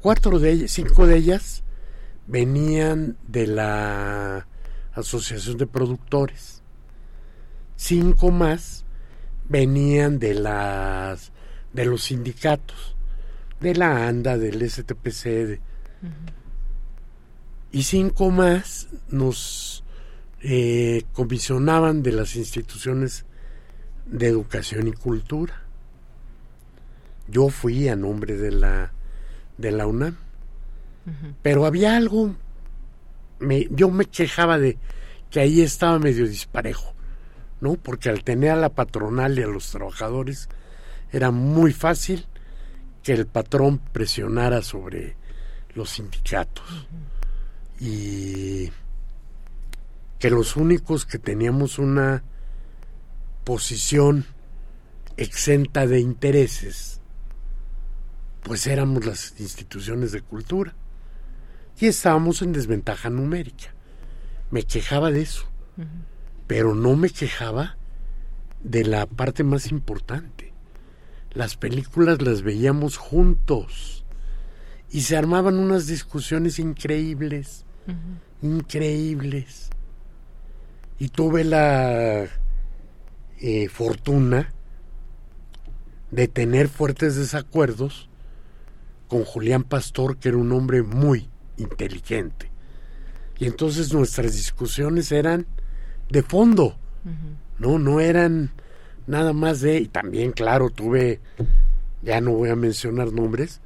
Cuatro 0.00 0.38
de 0.38 0.52
ellas, 0.52 0.70
cinco 0.70 1.06
de 1.06 1.16
ellas 1.16 1.62
venían 2.26 3.16
de 3.26 3.46
la 3.46 4.46
Asociación 4.92 5.56
de 5.56 5.66
Productores. 5.66 6.62
Cinco 7.76 8.30
más 8.30 8.84
venían 9.48 10.18
de 10.18 10.34
las 10.34 11.32
de 11.72 11.84
los 11.84 12.04
sindicatos, 12.04 12.96
de 13.60 13.74
la 13.74 14.06
ANDA, 14.08 14.36
del 14.38 14.62
STPC, 14.62 15.24
de- 15.46 15.60
y 17.72 17.82
cinco 17.82 18.30
más 18.30 18.88
nos 19.08 19.84
eh, 20.42 21.04
comisionaban 21.12 22.02
de 22.02 22.12
las 22.12 22.36
instituciones 22.36 23.24
de 24.06 24.26
educación 24.26 24.88
y 24.88 24.92
cultura. 24.92 25.62
Yo 27.26 27.48
fui 27.48 27.88
a 27.88 27.96
nombre 27.96 28.36
de 28.36 28.52
la 28.52 28.92
de 29.58 29.72
la 29.72 29.86
UNAM, 29.86 30.16
pero 31.42 31.66
había 31.66 31.96
algo, 31.96 32.34
me, 33.40 33.66
yo 33.70 33.90
me 33.90 34.04
quejaba 34.04 34.58
de 34.58 34.78
que 35.30 35.40
ahí 35.40 35.60
estaba 35.60 35.98
medio 35.98 36.26
disparejo, 36.28 36.94
¿no? 37.60 37.74
Porque 37.74 38.08
al 38.08 38.22
tener 38.22 38.52
a 38.52 38.56
la 38.56 38.68
patronal 38.68 39.38
y 39.38 39.42
a 39.42 39.48
los 39.48 39.70
trabajadores 39.70 40.48
era 41.10 41.30
muy 41.30 41.72
fácil 41.72 42.26
que 43.02 43.12
el 43.14 43.26
patrón 43.26 43.78
presionara 43.92 44.62
sobre 44.62 45.16
los 45.74 45.90
sindicatos 45.90 46.86
y 47.80 48.70
que 50.18 50.30
los 50.30 50.56
únicos 50.56 51.06
que 51.06 51.18
teníamos 51.18 51.78
una 51.78 52.22
posición 53.44 54.26
exenta 55.16 55.86
de 55.86 56.00
intereses 56.00 57.00
pues 58.42 58.66
éramos 58.66 59.04
las 59.04 59.34
instituciones 59.40 60.12
de 60.12 60.22
cultura. 60.22 60.74
Y 61.78 61.86
estábamos 61.86 62.40
en 62.40 62.52
desventaja 62.52 63.10
numérica. 63.10 63.74
Me 64.50 64.62
quejaba 64.62 65.10
de 65.10 65.22
eso 65.22 65.48
pero 66.48 66.74
no 66.74 66.96
me 66.96 67.10
quejaba 67.10 67.76
de 68.64 68.82
la 68.82 69.06
parte 69.06 69.44
más 69.44 69.70
importante. 69.70 70.52
Las 71.32 71.56
películas 71.56 72.20
las 72.22 72.42
veíamos 72.42 72.96
juntos 72.96 74.04
y 74.90 75.02
se 75.02 75.16
armaban 75.16 75.58
unas 75.58 75.86
discusiones 75.86 76.58
increíbles 76.58 77.64
increíbles 78.42 79.70
y 80.98 81.08
tuve 81.08 81.44
la 81.44 82.26
eh, 83.40 83.68
fortuna 83.68 84.52
de 86.10 86.28
tener 86.28 86.68
fuertes 86.68 87.16
desacuerdos 87.16 88.08
con 89.08 89.24
Julián 89.24 89.62
Pastor, 89.64 90.16
que 90.18 90.28
era 90.30 90.38
un 90.38 90.52
hombre 90.52 90.82
muy 90.82 91.28
inteligente. 91.56 92.50
Y 93.38 93.46
entonces 93.46 93.92
nuestras 93.92 94.32
discusiones 94.34 95.12
eran 95.12 95.46
de 96.10 96.22
fondo, 96.22 96.76
no, 97.58 97.78
no 97.78 98.00
eran 98.00 98.50
nada 99.06 99.32
más 99.32 99.60
de, 99.60 99.78
y 99.78 99.86
también, 99.88 100.32
claro, 100.32 100.70
tuve, 100.70 101.20
ya 102.02 102.20
no 102.20 102.32
voy 102.32 102.50
a 102.50 102.56
mencionar 102.56 103.12
nombres, 103.12 103.60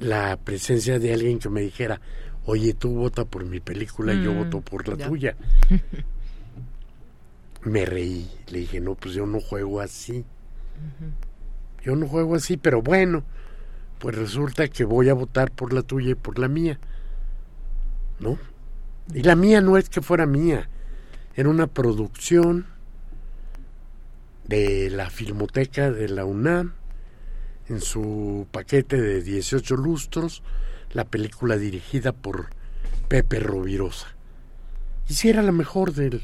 la 0.00 0.36
presencia 0.36 0.98
de 0.98 1.12
alguien 1.12 1.38
que 1.38 1.48
me 1.48 1.60
dijera, 1.60 2.00
oye, 2.46 2.74
tú 2.74 2.90
vota 2.94 3.24
por 3.24 3.44
mi 3.44 3.60
película 3.60 4.14
y 4.14 4.22
yo 4.22 4.32
Mm, 4.32 4.36
voto 4.38 4.60
por 4.60 4.88
la 4.88 4.96
ya. 4.96 5.08
tuya. 5.08 5.36
Me 7.64 7.84
reí, 7.86 8.30
le 8.48 8.60
dije, 8.60 8.80
no, 8.80 8.94
pues 8.94 9.14
yo 9.14 9.26
no 9.26 9.40
juego 9.40 9.80
así. 9.80 10.24
Yo 11.82 11.96
no 11.96 12.06
juego 12.06 12.34
así, 12.34 12.56
pero 12.56 12.82
bueno, 12.82 13.24
pues 13.98 14.16
resulta 14.16 14.68
que 14.68 14.84
voy 14.84 15.08
a 15.08 15.14
votar 15.14 15.50
por 15.50 15.72
la 15.72 15.82
tuya 15.82 16.10
y 16.10 16.14
por 16.14 16.38
la 16.38 16.48
mía. 16.48 16.78
¿No? 18.20 18.38
Y 19.12 19.22
la 19.22 19.36
mía 19.36 19.60
no 19.60 19.76
es 19.76 19.88
que 19.88 20.00
fuera 20.00 20.26
mía, 20.26 20.68
era 21.34 21.48
una 21.48 21.66
producción 21.66 22.66
de 24.46 24.90
la 24.90 25.10
Filmoteca 25.10 25.90
de 25.90 26.08
la 26.08 26.24
UNAM, 26.24 26.74
en 27.68 27.80
su 27.80 28.46
paquete 28.50 29.00
de 29.00 29.22
18 29.22 29.76
lustros, 29.76 30.42
la 30.92 31.04
película 31.04 31.56
dirigida 31.56 32.12
por 32.12 32.50
Pepe 33.08 33.40
Rovirosa. 33.40 34.08
Y 35.08 35.14
si 35.14 35.28
era 35.28 35.42
la 35.42 35.52
mejor 35.52 35.92
del 35.92 36.22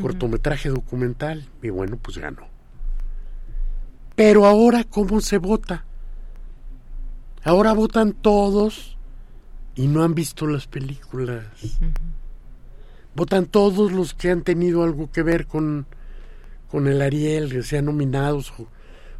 cortometraje 0.00 0.68
documental, 0.68 1.48
y 1.62 1.70
bueno, 1.70 1.98
pues 2.00 2.18
ganó. 2.18 2.46
Pero 4.14 4.46
ahora, 4.46 4.84
¿cómo 4.84 5.20
se 5.20 5.38
vota? 5.38 5.84
Ahora 7.44 7.72
votan 7.72 8.12
todos 8.12 8.96
y 9.74 9.86
no 9.86 10.02
han 10.02 10.14
visto 10.14 10.46
las 10.46 10.66
películas. 10.66 11.44
Votan 13.14 13.46
todos 13.46 13.92
los 13.92 14.14
que 14.14 14.30
han 14.30 14.42
tenido 14.42 14.82
algo 14.82 15.10
que 15.10 15.22
ver 15.22 15.46
con, 15.46 15.86
con 16.70 16.88
el 16.88 17.00
Ariel, 17.00 17.50
que 17.50 17.62
sean 17.62 17.84
nominados. 17.84 18.52
O, 18.58 18.62
o 18.62 18.68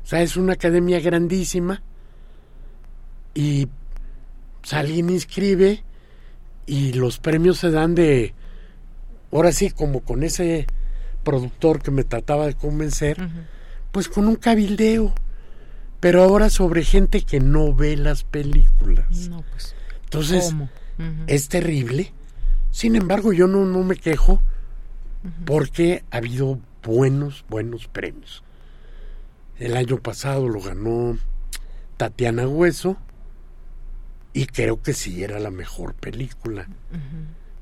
sea, 0.02 0.22
es 0.22 0.36
una 0.36 0.54
academia 0.54 1.00
grandísima 1.00 1.82
y 3.34 3.68
pues, 4.60 4.72
alguien 4.72 5.10
inscribe 5.10 5.84
y 6.66 6.92
los 6.94 7.18
premios 7.18 7.58
se 7.58 7.70
dan 7.70 7.94
de, 7.94 8.34
ahora 9.32 9.52
sí, 9.52 9.70
como 9.70 10.00
con 10.00 10.22
ese 10.22 10.66
productor 11.24 11.82
que 11.82 11.90
me 11.90 12.04
trataba 12.04 12.46
de 12.46 12.54
convencer, 12.54 13.28
pues 13.92 14.08
con 14.08 14.28
un 14.28 14.36
cabildeo, 14.36 15.14
pero 16.00 16.22
ahora 16.22 16.50
sobre 16.50 16.84
gente 16.84 17.22
que 17.22 17.40
no 17.40 17.74
ve 17.74 17.96
las 17.96 18.24
películas. 18.24 19.28
No, 19.28 19.44
pues. 19.50 19.74
Entonces, 20.04 20.54
es 21.26 21.48
terrible. 21.48 22.12
Sin 22.70 22.96
embargo, 22.96 23.32
yo 23.32 23.46
no, 23.46 23.64
no 23.64 23.82
me 23.82 23.96
quejo 23.96 24.40
porque 25.44 26.04
ha 26.10 26.18
habido 26.18 26.60
buenos, 26.82 27.44
buenos 27.48 27.88
premios. 27.88 28.42
El 29.58 29.76
año 29.76 29.98
pasado 29.98 30.48
lo 30.48 30.60
ganó 30.60 31.18
Tatiana 31.96 32.46
Hueso 32.46 32.96
y 34.32 34.46
creo 34.46 34.80
que 34.80 34.94
sí 34.94 35.24
era 35.24 35.40
la 35.40 35.50
mejor 35.50 35.94
película. 35.94 36.68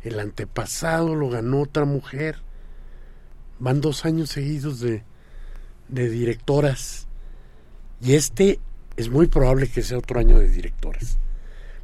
El 0.06 0.20
antepasado 0.20 1.14
lo 1.14 1.28
ganó 1.28 1.62
otra 1.62 1.84
mujer. 1.84 2.36
Van 3.58 3.80
dos 3.80 4.04
años 4.04 4.30
seguidos 4.30 4.80
de, 4.80 5.02
de 5.88 6.08
directoras. 6.08 7.08
Y 8.00 8.14
este 8.14 8.60
es 8.96 9.08
muy 9.08 9.26
probable 9.26 9.68
que 9.68 9.82
sea 9.82 9.98
otro 9.98 10.20
año 10.20 10.38
de 10.38 10.48
directoras. 10.48 11.18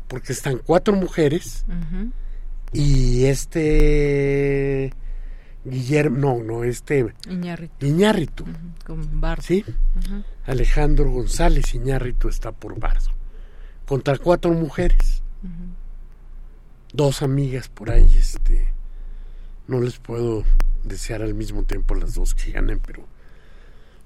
Porque 0.09 0.32
están 0.32 0.59
cuatro 0.59 0.94
mujeres 0.94 1.65
y 2.73 3.24
este 3.24 4.93
Guillermo, 5.65 6.19
no, 6.19 6.43
no, 6.43 6.65
este 6.65 7.15
Iñárritu. 7.28 7.86
Iñárritu, 7.86 8.44
Con 8.85 9.20
Bardo. 9.20 9.43
¿sí? 9.43 9.65
Alejandro 10.47 11.11
González 11.11 11.74
Iñárritu 11.74 12.28
está 12.28 12.53
por 12.53 12.78
Bardo. 12.78 13.11
Contra 13.86 14.19
cuatro 14.19 14.53
mujeres. 14.53 15.23
Dos 16.93 17.23
amigas 17.23 17.69
por 17.69 17.90
ahí, 17.90 18.06
este. 18.19 18.73
No 19.66 19.81
les 19.81 19.98
puedo 19.98 20.44
desear 20.85 21.23
al 21.23 21.35
mismo 21.35 21.64
tiempo 21.64 21.94
las 21.94 22.14
dos 22.14 22.35
que 22.35 22.52
ganen, 22.52 22.81
pero 22.81 23.06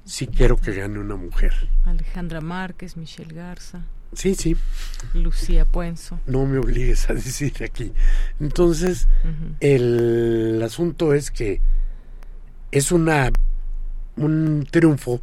sí 0.05 0.27
quiero 0.27 0.57
que 0.57 0.73
gane 0.75 0.99
una 0.99 1.17
mujer. 1.17 1.53
Alejandra 1.85 2.41
Márquez, 2.41 2.97
Michelle 2.97 3.35
Garza, 3.35 3.85
Sí, 4.13 4.35
sí, 4.35 4.57
Lucía 5.15 5.65
Puenzo. 5.65 6.21
no 6.27 6.47
me 6.47 6.59
obligues 6.59 7.11
a 7.11 7.15
decir 7.15 7.53
aquí. 7.65 7.93
Entonces, 8.39 9.09
el 9.61 10.63
asunto 10.63 11.13
es 11.13 11.31
que 11.31 11.61
es 12.71 12.93
una 12.93 13.31
un 14.17 14.67
triunfo 14.71 15.21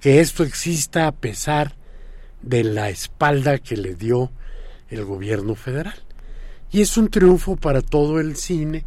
que 0.00 0.20
esto 0.20 0.42
exista 0.44 1.06
a 1.06 1.12
pesar 1.12 1.74
de 2.42 2.64
la 2.64 2.90
espalda 2.90 3.58
que 3.58 3.76
le 3.76 3.94
dio 3.94 4.30
el 4.90 5.04
gobierno 5.04 5.54
federal. 5.54 6.03
Y 6.74 6.80
es 6.80 6.96
un 6.96 7.08
triunfo 7.08 7.54
para 7.54 7.82
todo 7.82 8.18
el 8.18 8.34
cine. 8.34 8.84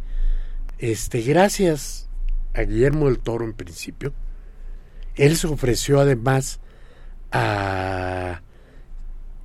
Este, 0.78 1.22
gracias 1.22 2.06
a 2.52 2.60
Guillermo 2.60 3.06
del 3.06 3.18
Toro 3.18 3.46
en 3.46 3.54
principio, 3.54 4.12
él 5.14 5.38
se 5.38 5.46
ofreció 5.46 5.98
además 5.98 6.60
a 7.32 8.42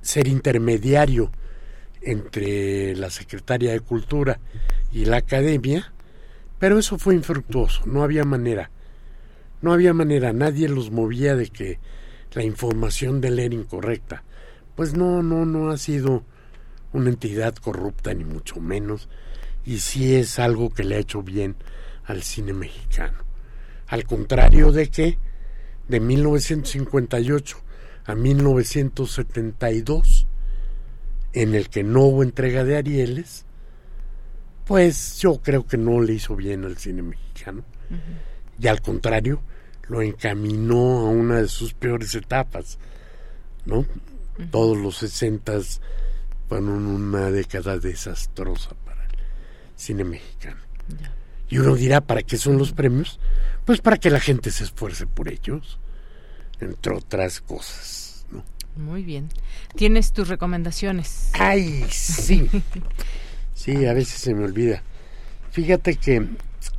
ser 0.02 0.28
intermediario 0.28 1.32
entre 2.02 2.94
la 2.96 3.08
Secretaría 3.08 3.72
de 3.72 3.80
Cultura 3.80 4.40
y 4.92 5.06
la 5.06 5.16
Academia, 5.16 5.94
pero 6.58 6.78
eso 6.78 6.98
fue 6.98 7.14
infructuoso, 7.14 7.86
no 7.86 8.02
había 8.02 8.24
manera. 8.24 8.70
No 9.62 9.72
había 9.72 9.94
manera, 9.94 10.34
nadie 10.34 10.68
los 10.68 10.90
movía 10.90 11.34
de 11.34 11.48
que 11.48 11.78
la 12.34 12.42
información 12.42 13.22
de 13.22 13.28
él 13.28 13.38
era 13.38 13.54
incorrecta. 13.54 14.22
Pues 14.76 14.92
no, 14.92 15.22
no, 15.22 15.46
no 15.46 15.70
ha 15.70 15.78
sido 15.78 16.24
una 16.94 17.10
entidad 17.10 17.54
corrupta 17.56 18.14
ni 18.14 18.24
mucho 18.24 18.58
menos, 18.60 19.10
y 19.64 19.80
sí 19.80 20.14
es 20.14 20.38
algo 20.38 20.70
que 20.70 20.84
le 20.84 20.96
ha 20.96 21.00
hecho 21.00 21.22
bien 21.22 21.56
al 22.04 22.22
cine 22.22 22.54
mexicano. 22.54 23.18
Al 23.88 24.04
contrario 24.04 24.72
de 24.72 24.88
que 24.88 25.18
de 25.88 26.00
1958 26.00 27.58
a 28.06 28.14
1972, 28.14 30.26
en 31.32 31.54
el 31.54 31.68
que 31.68 31.82
no 31.82 32.02
hubo 32.02 32.22
entrega 32.22 32.64
de 32.64 32.76
Arieles, 32.76 33.44
pues 34.64 35.18
yo 35.18 35.42
creo 35.42 35.66
que 35.66 35.76
no 35.76 36.00
le 36.00 36.14
hizo 36.14 36.36
bien 36.36 36.64
al 36.64 36.78
cine 36.78 37.02
mexicano. 37.02 37.64
Y 38.58 38.68
al 38.68 38.80
contrario, 38.80 39.42
lo 39.88 40.00
encaminó 40.00 41.00
a 41.00 41.10
una 41.10 41.42
de 41.42 41.48
sus 41.48 41.74
peores 41.74 42.14
etapas, 42.14 42.78
¿no? 43.66 43.84
Todos 44.50 44.78
los 44.78 44.96
sesentas 44.96 45.82
fueron 46.54 46.86
una 46.86 47.32
década 47.32 47.78
desastrosa 47.78 48.76
para 48.84 49.02
el 49.06 49.10
cine 49.74 50.04
mexicano. 50.04 50.60
Y 51.48 51.58
uno 51.58 51.74
dirá, 51.74 52.00
¿para 52.00 52.22
qué 52.22 52.36
son 52.36 52.58
los 52.58 52.72
premios? 52.72 53.18
Pues 53.64 53.80
para 53.80 53.96
que 53.96 54.08
la 54.08 54.20
gente 54.20 54.52
se 54.52 54.62
esfuerce 54.62 55.04
por 55.08 55.28
ellos, 55.28 55.80
entre 56.60 56.94
otras 56.94 57.40
cosas, 57.40 58.24
¿no? 58.30 58.44
Muy 58.76 59.02
bien. 59.02 59.30
¿Tienes 59.74 60.12
tus 60.12 60.28
recomendaciones? 60.28 61.30
¡Ay, 61.32 61.86
sí! 61.90 62.48
Sí, 63.52 63.84
a 63.86 63.92
veces 63.92 64.20
se 64.20 64.32
me 64.32 64.44
olvida. 64.44 64.84
Fíjate 65.50 65.96
que 65.96 66.24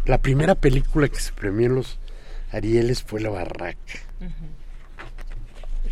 la 0.05 0.19
primera 0.19 0.55
película 0.55 1.09
que 1.09 1.19
se 1.19 1.33
premió 1.33 1.67
en 1.67 1.75
los 1.75 1.99
Arieles 2.49 3.03
fue 3.03 3.19
La 3.19 3.29
Barraca. 3.29 3.99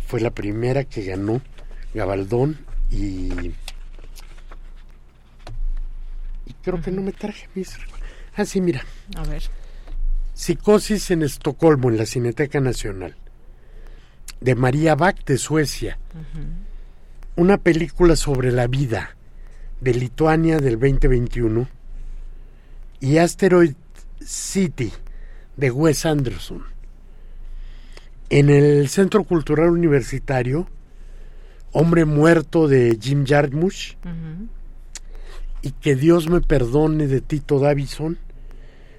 Fue 0.06 0.20
la 0.20 0.30
primera 0.30 0.84
que 0.84 1.04
ganó 1.04 1.42
Gabaldón 1.92 2.64
y... 2.90 3.52
Y 6.46 6.52
creo 6.54 6.80
que 6.80 6.90
no 6.90 7.02
me 7.02 7.12
traje 7.12 7.48
mis... 7.54 7.76
Ah, 8.36 8.44
sí, 8.44 8.60
mira. 8.60 8.84
A 9.16 9.22
ver. 9.22 9.42
Psicosis 10.34 11.10
en 11.10 11.22
Estocolmo, 11.22 11.90
en 11.90 11.96
la 11.96 12.06
Cineteca 12.06 12.60
Nacional. 12.60 13.16
De 14.40 14.54
María 14.54 14.94
Bach 14.94 15.24
de 15.24 15.38
Suecia. 15.38 15.98
Una 17.36 17.58
película 17.58 18.16
sobre 18.16 18.50
la 18.52 18.66
vida 18.66 19.16
de 19.80 19.94
Lituania 19.94 20.58
del 20.58 20.78
2021. 20.78 21.68
Y 23.00 23.18
Asteroid 23.18 23.74
City 24.20 24.92
de 25.56 25.70
Wes 25.70 26.04
Anderson. 26.04 26.64
En 28.30 28.50
el 28.50 28.88
Centro 28.88 29.24
Cultural 29.24 29.70
Universitario, 29.70 30.66
Hombre 31.72 32.04
Muerto 32.04 32.68
de 32.68 32.98
Jim 33.00 33.24
Jarmusch 33.26 33.96
Ujú. 34.04 34.48
Y 35.64 35.70
Que 35.70 35.96
Dios 35.96 36.28
me 36.28 36.42
perdone 36.42 37.06
de 37.06 37.22
Tito 37.22 37.58
Davison 37.58 38.18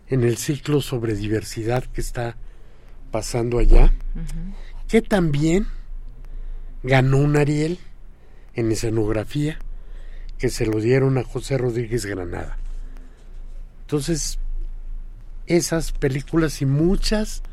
en 0.08 0.24
el 0.24 0.38
ciclo 0.38 0.82
sobre 0.82 1.14
diversidad 1.14 1.84
que 1.84 2.02
está 2.02 2.38
pasando 3.12 3.60
allá, 3.60 3.94
que 4.88 5.04
también 5.04 5.68
ganó 6.82 7.18
un 7.18 7.38
Ariel 7.38 7.78
en 8.56 8.72
escenografía 8.72 9.60
que 10.40 10.50
se 10.50 10.66
lo 10.66 10.82
dieron 10.82 11.20
a 11.20 11.24
José 11.24 11.60
Rodríguez 11.60 12.08
Granada. 12.08 12.58
Entonces, 13.82 14.40
esas 15.46 15.92
películas 15.92 16.64
y 16.64 16.66
muchas 16.66 17.44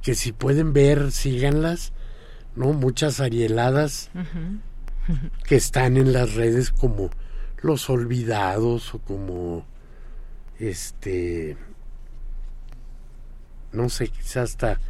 que 0.00 0.14
si 0.14 0.32
pueden 0.32 0.72
ver, 0.72 1.12
síganlas, 1.12 1.92
¿no? 2.56 2.72
Muchas 2.72 3.20
arieladas 3.20 4.10
que 5.44 5.56
están 5.56 5.98
en 5.98 6.14
las 6.14 6.32
redes 6.34 6.70
como 6.70 7.10
Los 7.62 7.90
olvidados 7.90 8.94
o 8.94 8.98
como 9.00 9.64
este 10.58 11.56
no 13.72 13.88
sé, 13.88 14.08
quizás 14.08 14.36
hasta 14.50 14.80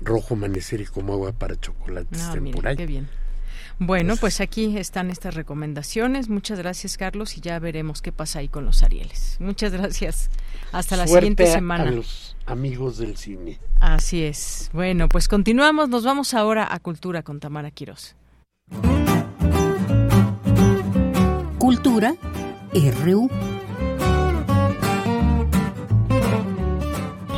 rojo 0.00 0.34
amanecer 0.34 0.80
y 0.80 0.86
como 0.86 1.14
agua 1.14 1.32
para 1.32 1.58
chocolates 1.58 2.22
Ah, 2.22 2.32
temporal. 2.32 2.74
mira, 2.74 2.76
qué 2.76 2.86
bien. 2.86 3.08
Bueno, 3.80 4.14
pues 4.16 4.40
aquí 4.40 4.78
están 4.78 5.10
estas 5.10 5.34
recomendaciones. 5.34 6.28
Muchas 6.28 6.58
gracias, 6.60 6.96
Carlos, 6.96 7.36
y 7.36 7.40
ya 7.40 7.58
veremos 7.58 8.02
qué 8.02 8.12
pasa 8.12 8.38
ahí 8.38 8.48
con 8.48 8.64
los 8.64 8.84
Arieles. 8.84 9.36
Muchas 9.40 9.72
gracias. 9.72 10.30
Hasta 10.70 10.96
la 10.96 11.08
siguiente 11.08 11.46
semana. 11.46 11.84
A 11.84 11.90
los 11.90 12.36
amigos 12.46 12.98
del 12.98 13.16
cine. 13.16 13.58
Así 13.80 14.22
es. 14.22 14.70
Bueno, 14.72 15.08
pues 15.08 15.26
continuamos. 15.26 15.88
Nos 15.88 16.04
vamos 16.04 16.34
ahora 16.34 16.72
a 16.72 16.78
Cultura 16.78 17.22
con 17.24 17.40
Tamara 17.40 17.72
Quirós. 17.72 18.14
Cultura 21.64 22.14
RU. 22.74 23.30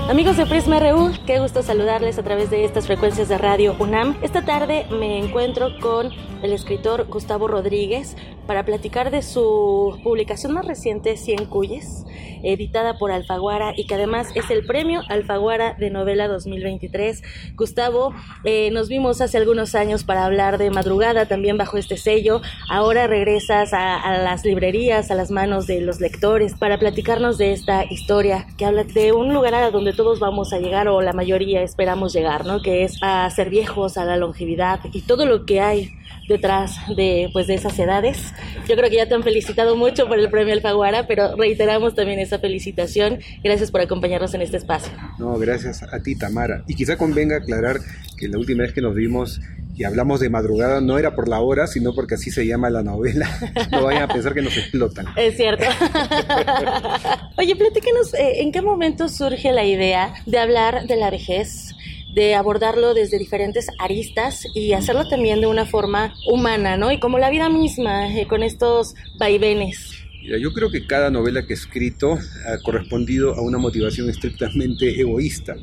Amigos 0.09 0.37
de 0.37 0.47
Prisma 0.47 0.79
RU, 0.79 1.11
qué 1.27 1.41
gusto 1.41 1.65
saludarles 1.65 2.17
a 2.17 2.23
través 2.23 2.49
de 2.49 2.65
estas 2.65 2.87
frecuencias 2.87 3.29
de 3.29 3.39
radio 3.39 3.75
UNAM. 3.81 4.17
Esta 4.23 4.45
tarde 4.45 4.87
me 4.89 5.19
encuentro 5.19 5.71
con 5.81 6.13
el 6.43 6.53
escritor 6.53 7.09
Gustavo 7.09 7.49
Rodríguez 7.49 8.17
para 8.47 8.65
platicar 8.65 9.11
de 9.11 9.23
su 9.23 9.99
publicación 10.05 10.53
más 10.53 10.65
reciente, 10.65 11.17
Cien 11.17 11.47
Cuyes, 11.47 12.05
editada 12.45 12.97
por 12.99 13.11
Alfaguara 13.11 13.73
y 13.77 13.89
que 13.89 13.97
además 13.97 14.29
es 14.37 14.49
el 14.51 14.65
premio 14.65 15.03
Alfaguara 15.09 15.75
de 15.75 15.91
novela 15.91 16.29
2023. 16.29 17.23
Gustavo, 17.57 18.15
eh, 18.45 18.71
nos 18.71 18.89
vimos 18.89 19.21
hace 19.21 19.39
algunos 19.39 19.75
años 19.75 20.05
para 20.05 20.25
hablar 20.25 20.59
de 20.59 20.71
madrugada 20.71 21.27
también 21.27 21.57
bajo 21.57 21.79
este 21.79 21.97
sello. 21.97 22.43
Ahora 22.71 23.09
regresas 23.09 23.73
a, 23.73 24.01
a 24.01 24.19
las 24.19 24.45
librerías, 24.45 25.11
a 25.11 25.17
las 25.17 25.33
manos 25.33 25.67
de 25.67 25.81
los 25.81 26.01
lectores 26.01 26.55
para 26.55 26.79
platicarnos 26.79 27.39
de 27.39 27.53
esta 27.53 27.85
historia 27.85 28.47
que 28.57 28.65
habla 28.65 28.85
de 28.85 29.11
un 29.11 29.35
lugar 29.35 29.55
a 29.57 29.73
donde 29.73 29.96
todos 29.97 30.21
vamos 30.21 30.53
a 30.53 30.59
llegar 30.59 30.89
o 30.89 31.01
la 31.01 31.13
mayoría 31.13 31.63
esperamos 31.63 32.13
llegar, 32.13 32.45
¿no? 32.45 32.63
Que 32.63 32.85
es 32.85 32.99
a 33.03 33.29
ser 33.31 33.51
viejos, 33.51 33.97
a 33.97 34.05
la 34.05 34.17
longevidad 34.17 34.81
y 34.93 35.01
todo 35.03 35.27
lo 35.27 35.45
que 35.47 35.61
hay 35.61 35.91
detrás 36.29 36.77
de 36.97 37.31
pues 37.33 37.47
de 37.47 37.55
esas 37.55 37.79
edades. 37.79 38.33
Yo 38.69 38.77
creo 38.77 38.91
que 38.91 38.97
ya 38.97 39.09
te 39.09 39.15
han 39.15 39.23
felicitado 39.23 39.77
mucho 39.77 40.07
por 40.07 40.19
el 40.19 40.31
premio 40.31 40.55
Alfaguara, 40.55 41.07
pero 41.07 41.37
reiteramos 41.37 41.95
también 41.95 42.19
esa 42.19 42.39
felicitación. 42.39 43.19
Gracias 43.43 43.71
por 43.71 43.81
acompañarnos 43.81 44.35
en 44.35 44.43
este 44.43 44.57
espacio. 44.57 44.93
No, 45.19 45.39
gracias 45.39 45.83
a 45.83 46.03
ti, 46.03 46.17
Tamara. 46.17 46.65
Y 46.67 46.75
quizá 46.75 46.97
convenga 46.97 47.37
aclarar 47.37 47.79
que 48.19 48.29
la 48.29 48.39
última 48.39 48.63
vez 48.63 48.73
que 48.73 48.81
nos 48.81 48.95
vimos 48.95 49.41
y 49.77 49.85
hablamos 49.85 50.21
de 50.21 50.31
madrugada 50.31 50.81
no 50.81 50.99
era 50.99 51.15
por 51.15 51.29
la 51.29 51.41
hora, 51.41 51.67
sino 51.67 51.95
porque 51.95 52.15
así 52.15 52.31
se 52.31 52.47
llama 52.47 52.71
la 52.71 52.83
novela. 52.83 53.29
No 53.71 53.83
vayan 53.83 54.05
a 54.05 54.09
pensar 54.09 54.33
que 54.33 54.43
nos 54.43 54.57
explotan. 54.57 55.07
Es 55.17 55.37
cierto. 55.37 55.65
Oye, 57.37 57.57
platícanos, 57.57 58.15
eh, 58.15 58.43
¿en 58.43 58.53
qué 58.53 58.63
momento 58.63 59.09
surge 59.09 59.53
la 59.53 59.65
idea 59.65 60.15
de 60.25 60.39
hablar 60.39 60.87
de 60.87 60.97
la 60.97 61.11
vejez? 61.11 61.76
De 62.17 62.35
abordarlo 62.35 62.95
desde 62.95 63.19
diferentes 63.19 63.67
aristas 63.79 64.47
y 64.55 64.73
hacerlo 64.73 65.07
también 65.07 65.43
de 65.43 65.49
una 65.49 65.67
forma 65.67 66.15
humana, 66.27 66.79
¿no? 66.79 66.91
Y 66.91 66.99
como 66.99 67.19
la 67.19 67.29
vida 67.29 67.51
misma, 67.51 68.19
eh, 68.19 68.27
con 68.27 68.43
estos 68.43 68.95
vaivenes. 69.19 69.91
Yo 70.23 70.51
creo 70.55 70.71
que 70.71 70.87
cada 70.87 71.11
novela 71.11 71.47
que 71.47 71.53
he 71.53 71.57
escrito 71.57 72.15
ha 72.15 72.59
correspondido 72.65 73.35
a 73.35 73.43
una 73.43 73.59
motivación 73.59 74.09
estrictamente 74.09 74.99
egoísta, 74.99 75.57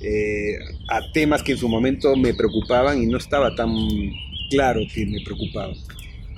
eh, 0.00 0.56
a 0.88 1.12
temas 1.12 1.42
que 1.42 1.52
en 1.52 1.58
su 1.58 1.68
momento 1.68 2.16
me 2.16 2.32
preocupaban 2.32 3.02
y 3.02 3.06
no 3.06 3.18
estaba 3.18 3.54
tan 3.54 3.70
claro 4.48 4.80
que 4.92 5.04
me 5.04 5.20
preocupaban. 5.22 5.76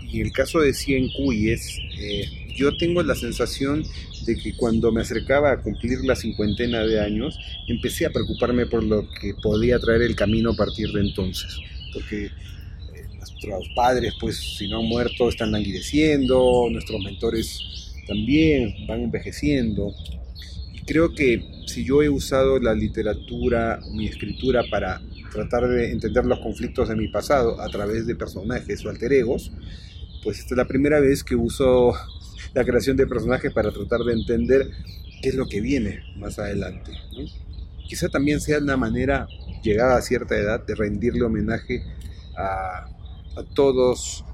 Y 0.03 0.21
en 0.21 0.27
el 0.27 0.33
caso 0.33 0.59
de 0.59 0.75
Cien 0.75 1.09
Cuyes, 1.17 1.79
eh, 1.97 2.25
yo 2.57 2.77
tengo 2.77 3.05
la 3.05 3.15
sensación 3.15 3.85
que 4.37 4.55
cuando 4.57 4.93
me 4.93 5.03
acercaba 5.03 5.53
a 5.53 5.63
cumplir 5.63 6.01
la 6.05 6.17
cincuentena 6.17 6.85
de 6.87 7.01
años, 7.01 7.39
empecé 7.69 8.07
a 8.07 8.11
preocuparme 8.11 8.67
por 8.67 8.83
lo 8.83 9.09
que 9.21 9.35
podía 9.35 9.79
traer 9.79 10.03
el 10.03 10.17
camino 10.17 10.51
a 10.51 10.57
partir 10.57 10.91
de 10.93 11.01
entonces. 11.01 11.59
Porque 11.93 12.27
eh, 12.27 12.31
nuestros 13.17 13.69
padres, 13.75 14.15
pues 14.21 14.37
si 14.37 14.69
no 14.69 14.81
han 14.81 14.87
muerto, 14.87 15.29
están 15.29 15.53
languideciendo, 15.53 16.69
nuestros 16.71 17.03
mentores 17.03 17.95
también 18.07 18.87
van 18.87 19.03
envejeciendo. 19.03 19.95
Y 20.75 20.81
creo 20.81 21.15
que 21.15 21.45
si 21.67 21.85
yo 21.85 22.03
he 22.03 22.09
usado 22.09 22.59
la 22.59 22.75
literatura, 22.75 23.81
mi 23.93 24.07
escritura 24.07 24.65
para 24.71 25.01
tratar 25.33 25.69
de 25.69 25.93
entender 25.93 26.25
los 26.25 26.41
conflictos 26.41 26.89
de 26.89 26.97
mi 26.97 27.09
pasado 27.09 27.61
a 27.61 27.69
través 27.69 28.07
de 28.07 28.17
personajes 28.17 28.85
o 28.85 28.91
alter 28.91 29.13
egos, 29.13 29.53
pues 30.23 30.41
esta 30.41 30.55
es 30.55 30.59
la 30.59 30.67
primera 30.67 31.01
vez 31.01 31.23
que 31.25 31.37
uso 31.37 31.95
la 32.55 32.65
creación 32.65 32.97
de 32.97 33.07
personajes 33.07 33.53
para 33.53 33.71
tratar 33.71 34.01
de 34.01 34.13
entender 34.13 34.71
qué 35.23 35.29
es 35.29 35.35
lo 35.35 35.47
que 35.47 35.61
viene 35.61 36.03
más 36.17 36.39
adelante. 36.39 36.93
Quizá 37.89 38.09
también 38.09 38.41
sea 38.41 38.59
una 38.59 38.77
manera, 38.77 39.27
llegada 39.63 39.97
a 39.97 40.03
cierta 40.03 40.37
edad, 40.37 40.65
de 40.65 40.75
rendirle 40.75 41.23
homenaje 41.23 41.83
a, 42.37 42.87
a 43.37 43.45
todos, 43.55 44.25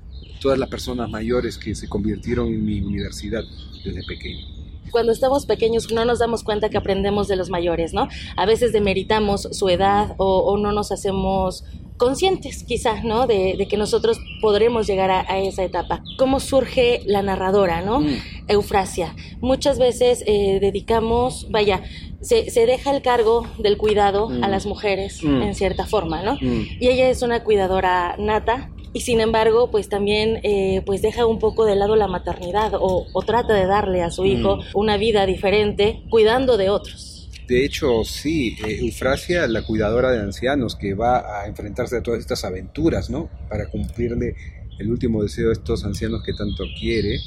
todas 0.40 0.58
las 0.58 0.68
personas 0.68 1.10
mayores 1.10 1.58
que 1.58 1.74
se 1.74 1.88
convirtieron 1.88 2.48
en 2.48 2.64
mi 2.64 2.80
universidad 2.80 3.42
desde 3.84 4.04
pequeño 4.06 4.55
cuando 4.90 5.12
estamos 5.12 5.46
pequeños 5.46 5.92
no 5.92 6.04
nos 6.04 6.18
damos 6.18 6.42
cuenta 6.42 6.68
que 6.68 6.76
aprendemos 6.76 7.28
de 7.28 7.36
los 7.36 7.50
mayores, 7.50 7.92
¿no? 7.92 8.08
A 8.36 8.46
veces 8.46 8.72
demeritamos 8.72 9.48
su 9.52 9.68
edad 9.68 10.14
o, 10.18 10.38
o 10.40 10.58
no 10.58 10.72
nos 10.72 10.92
hacemos 10.92 11.64
conscientes 11.96 12.62
quizás, 12.62 13.04
¿no? 13.04 13.26
De, 13.26 13.54
de 13.56 13.68
que 13.68 13.76
nosotros 13.76 14.20
podremos 14.40 14.86
llegar 14.86 15.10
a, 15.10 15.20
a, 15.20 15.38
esa 15.38 15.64
etapa. 15.64 16.02
¿Cómo 16.18 16.40
surge 16.40 17.02
la 17.06 17.22
narradora, 17.22 17.82
¿no? 17.82 18.00
Mm. 18.00 18.18
Eufrasia. 18.48 19.14
Muchas 19.40 19.78
veces 19.78 20.22
eh, 20.26 20.58
dedicamos, 20.60 21.46
vaya, 21.50 21.82
se, 22.20 22.50
se, 22.50 22.66
deja 22.66 22.94
el 22.94 23.02
cargo 23.02 23.46
del 23.58 23.76
cuidado 23.76 24.28
mm. 24.28 24.44
a 24.44 24.48
las 24.48 24.66
mujeres 24.66 25.22
mm. 25.22 25.42
en 25.42 25.54
cierta 25.54 25.86
forma, 25.86 26.22
¿no? 26.22 26.36
Y 26.40 26.88
ella 26.88 27.08
es 27.08 27.22
una 27.22 27.44
cuidadora 27.44 28.16
nata, 28.18 28.70
y 28.96 29.00
sin 29.00 29.20
embargo 29.20 29.70
pues 29.70 29.90
también 29.90 30.40
eh, 30.42 30.80
pues 30.86 31.02
deja 31.02 31.26
un 31.26 31.38
poco 31.38 31.66
de 31.66 31.76
lado 31.76 31.96
la 31.96 32.08
maternidad 32.08 32.72
o, 32.72 33.06
o 33.12 33.22
trata 33.22 33.52
de 33.52 33.66
darle 33.66 34.02
a 34.02 34.10
su 34.10 34.24
hijo 34.24 34.56
mm. 34.56 34.60
una 34.72 34.96
vida 34.96 35.26
diferente 35.26 36.02
cuidando 36.08 36.56
de 36.56 36.70
otros. 36.70 37.28
De 37.46 37.62
hecho, 37.62 38.04
sí, 38.04 38.56
eh, 38.66 38.78
Eufrasia, 38.80 39.46
la 39.48 39.66
cuidadora 39.66 40.12
de 40.12 40.20
ancianos 40.20 40.76
que 40.76 40.94
va 40.94 41.42
a 41.42 41.46
enfrentarse 41.46 41.98
a 41.98 42.02
todas 42.02 42.20
estas 42.20 42.42
aventuras, 42.46 43.10
¿no? 43.10 43.28
Para 43.50 43.66
cumplirle 43.66 44.34
el 44.78 44.90
último 44.90 45.22
deseo 45.22 45.48
de 45.48 45.52
estos 45.52 45.84
ancianos 45.84 46.22
que 46.24 46.32
tanto 46.32 46.64
quiere, 46.80 47.18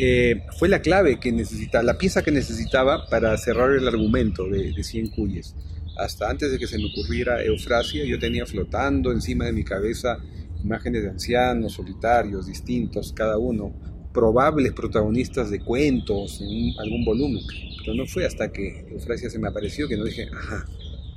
eh, 0.00 0.42
fue 0.58 0.68
la 0.68 0.80
clave 0.80 1.20
que 1.20 1.30
necesitaba, 1.30 1.84
la 1.84 1.98
pieza 1.98 2.24
que 2.24 2.32
necesitaba 2.32 3.08
para 3.08 3.38
cerrar 3.38 3.70
el 3.70 3.86
argumento 3.86 4.48
de, 4.48 4.72
de 4.72 4.82
Cien 4.82 5.06
Cuyes. 5.06 5.54
Hasta 5.96 6.28
antes 6.28 6.50
de 6.50 6.58
que 6.58 6.66
se 6.66 6.78
me 6.78 6.86
ocurriera 6.86 7.44
Eufrasia, 7.44 8.04
yo 8.04 8.18
tenía 8.18 8.44
flotando 8.44 9.12
encima 9.12 9.44
de 9.44 9.52
mi 9.52 9.62
cabeza 9.62 10.18
imágenes 10.62 11.02
de 11.02 11.10
ancianos, 11.10 11.74
solitarios, 11.74 12.46
distintos, 12.46 13.12
cada 13.12 13.38
uno, 13.38 13.72
probables 14.12 14.72
protagonistas 14.72 15.50
de 15.50 15.60
cuentos 15.60 16.40
en 16.40 16.78
algún 16.78 17.04
volumen. 17.04 17.42
Pero 17.78 17.94
no 17.94 18.06
fue 18.06 18.24
hasta 18.24 18.50
que 18.50 18.86
Eufrasia 18.90 19.30
se 19.30 19.38
me 19.38 19.48
apareció 19.48 19.88
que 19.88 19.96
no 19.96 20.04
dije, 20.04 20.28
ajá, 20.32 20.66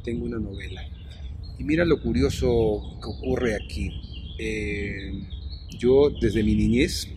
tengo 0.04 0.26
una 0.26 0.38
novela. 0.38 0.82
Y 1.58 1.64
mira 1.64 1.86
lo 1.86 2.02
curioso 2.02 2.98
que 3.02 3.08
ocurre 3.08 3.56
aquí. 3.56 3.90
Eh, 4.38 5.12
yo 5.78 6.10
desde 6.22 6.44
mi 6.44 6.56
niñez, 6.56 7.08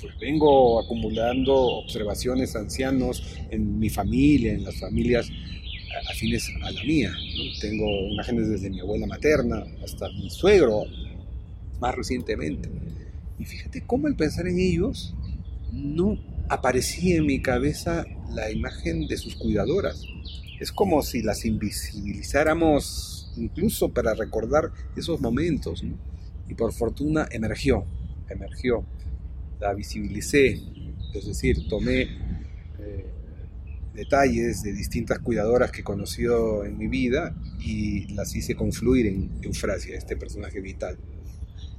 pues 0.00 0.18
vengo 0.18 0.80
acumulando 0.80 1.54
observaciones 1.54 2.54
ancianos 2.56 3.22
en 3.50 3.78
mi 3.78 3.90
familia, 3.90 4.52
en 4.52 4.64
las 4.64 4.78
familias 4.80 5.30
afines 6.10 6.50
a 6.62 6.70
la 6.70 6.84
mía. 6.84 7.10
¿no? 7.10 7.60
Tengo 7.60 7.86
imágenes 8.10 8.48
desde 8.48 8.70
mi 8.70 8.80
abuela 8.80 9.06
materna 9.06 9.64
hasta 9.82 10.08
mi 10.10 10.30
suegro, 10.30 10.84
más 11.80 11.94
recientemente. 11.94 12.70
Y 13.38 13.44
fíjate 13.44 13.82
cómo 13.86 14.06
al 14.06 14.16
pensar 14.16 14.46
en 14.46 14.58
ellos, 14.58 15.14
no 15.72 16.18
aparecía 16.48 17.16
en 17.16 17.26
mi 17.26 17.40
cabeza 17.42 18.06
la 18.30 18.50
imagen 18.50 19.06
de 19.08 19.16
sus 19.16 19.36
cuidadoras. 19.36 20.02
Es 20.60 20.72
como 20.72 21.02
si 21.02 21.22
las 21.22 21.44
invisibilizáramos 21.44 23.32
incluso 23.36 23.90
para 23.90 24.14
recordar 24.14 24.72
esos 24.96 25.20
momentos. 25.20 25.84
Y 26.48 26.54
por 26.54 26.72
fortuna 26.72 27.28
emergió, 27.30 27.84
emergió. 28.28 28.84
La 29.60 29.72
visibilicé, 29.74 30.60
es 31.14 31.26
decir, 31.26 31.66
tomé 31.68 32.02
eh, 32.78 33.06
detalles 33.94 34.62
de 34.62 34.72
distintas 34.72 35.18
cuidadoras 35.18 35.72
que 35.72 35.80
he 35.80 35.84
conocido 35.84 36.64
en 36.64 36.76
mi 36.76 36.88
vida 36.88 37.34
y 37.58 38.12
las 38.14 38.36
hice 38.36 38.54
confluir 38.54 39.06
en 39.06 39.30
Eufrasia, 39.42 39.96
este 39.96 40.16
personaje 40.16 40.60
vital. 40.60 40.98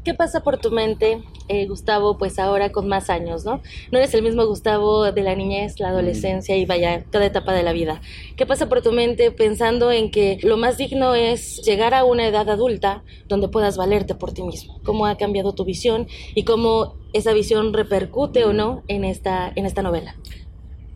¿Qué 0.08 0.14
pasa 0.14 0.42
por 0.42 0.58
tu 0.58 0.72
mente, 0.72 1.22
eh, 1.50 1.68
Gustavo, 1.68 2.18
pues 2.18 2.40
ahora 2.40 2.72
con 2.72 2.88
más 2.88 3.10
años, 3.10 3.44
¿no? 3.44 3.62
No 3.92 3.98
eres 3.98 4.14
el 4.14 4.24
mismo 4.24 4.46
Gustavo 4.46 5.12
de 5.12 5.22
la 5.22 5.36
niñez, 5.36 5.82
la 5.82 5.90
adolescencia 5.90 6.56
y 6.56 6.64
vaya, 6.64 7.04
cada 7.12 7.26
etapa 7.26 7.52
de 7.52 7.62
la 7.62 7.74
vida. 7.74 8.00
¿Qué 8.38 8.46
pasa 8.46 8.70
por 8.70 8.82
tu 8.82 8.94
mente 8.94 9.32
pensando 9.32 9.92
en 9.92 10.10
que 10.10 10.38
lo 10.44 10.56
más 10.56 10.78
digno 10.78 11.14
es 11.14 11.62
llegar 11.66 11.94
a 11.94 12.06
una 12.06 12.26
edad 12.26 12.50
adulta 12.50 13.04
donde 13.28 13.50
puedas 13.50 13.76
valerte 13.76 14.16
por 14.16 14.34
ti 14.34 14.44
mismo? 14.44 14.80
¿Cómo 14.86 15.08
ha 15.08 15.18
cambiado 15.18 15.54
tu 15.54 15.66
visión 15.66 16.08
y 16.36 16.46
cómo 16.46 16.96
esa 17.12 17.34
visión 17.34 17.74
repercute 17.74 18.46
o 18.46 18.54
no 18.54 18.86
en 18.88 19.04
esta, 19.04 19.52
en 19.58 19.66
esta 19.66 19.82
novela? 19.82 20.16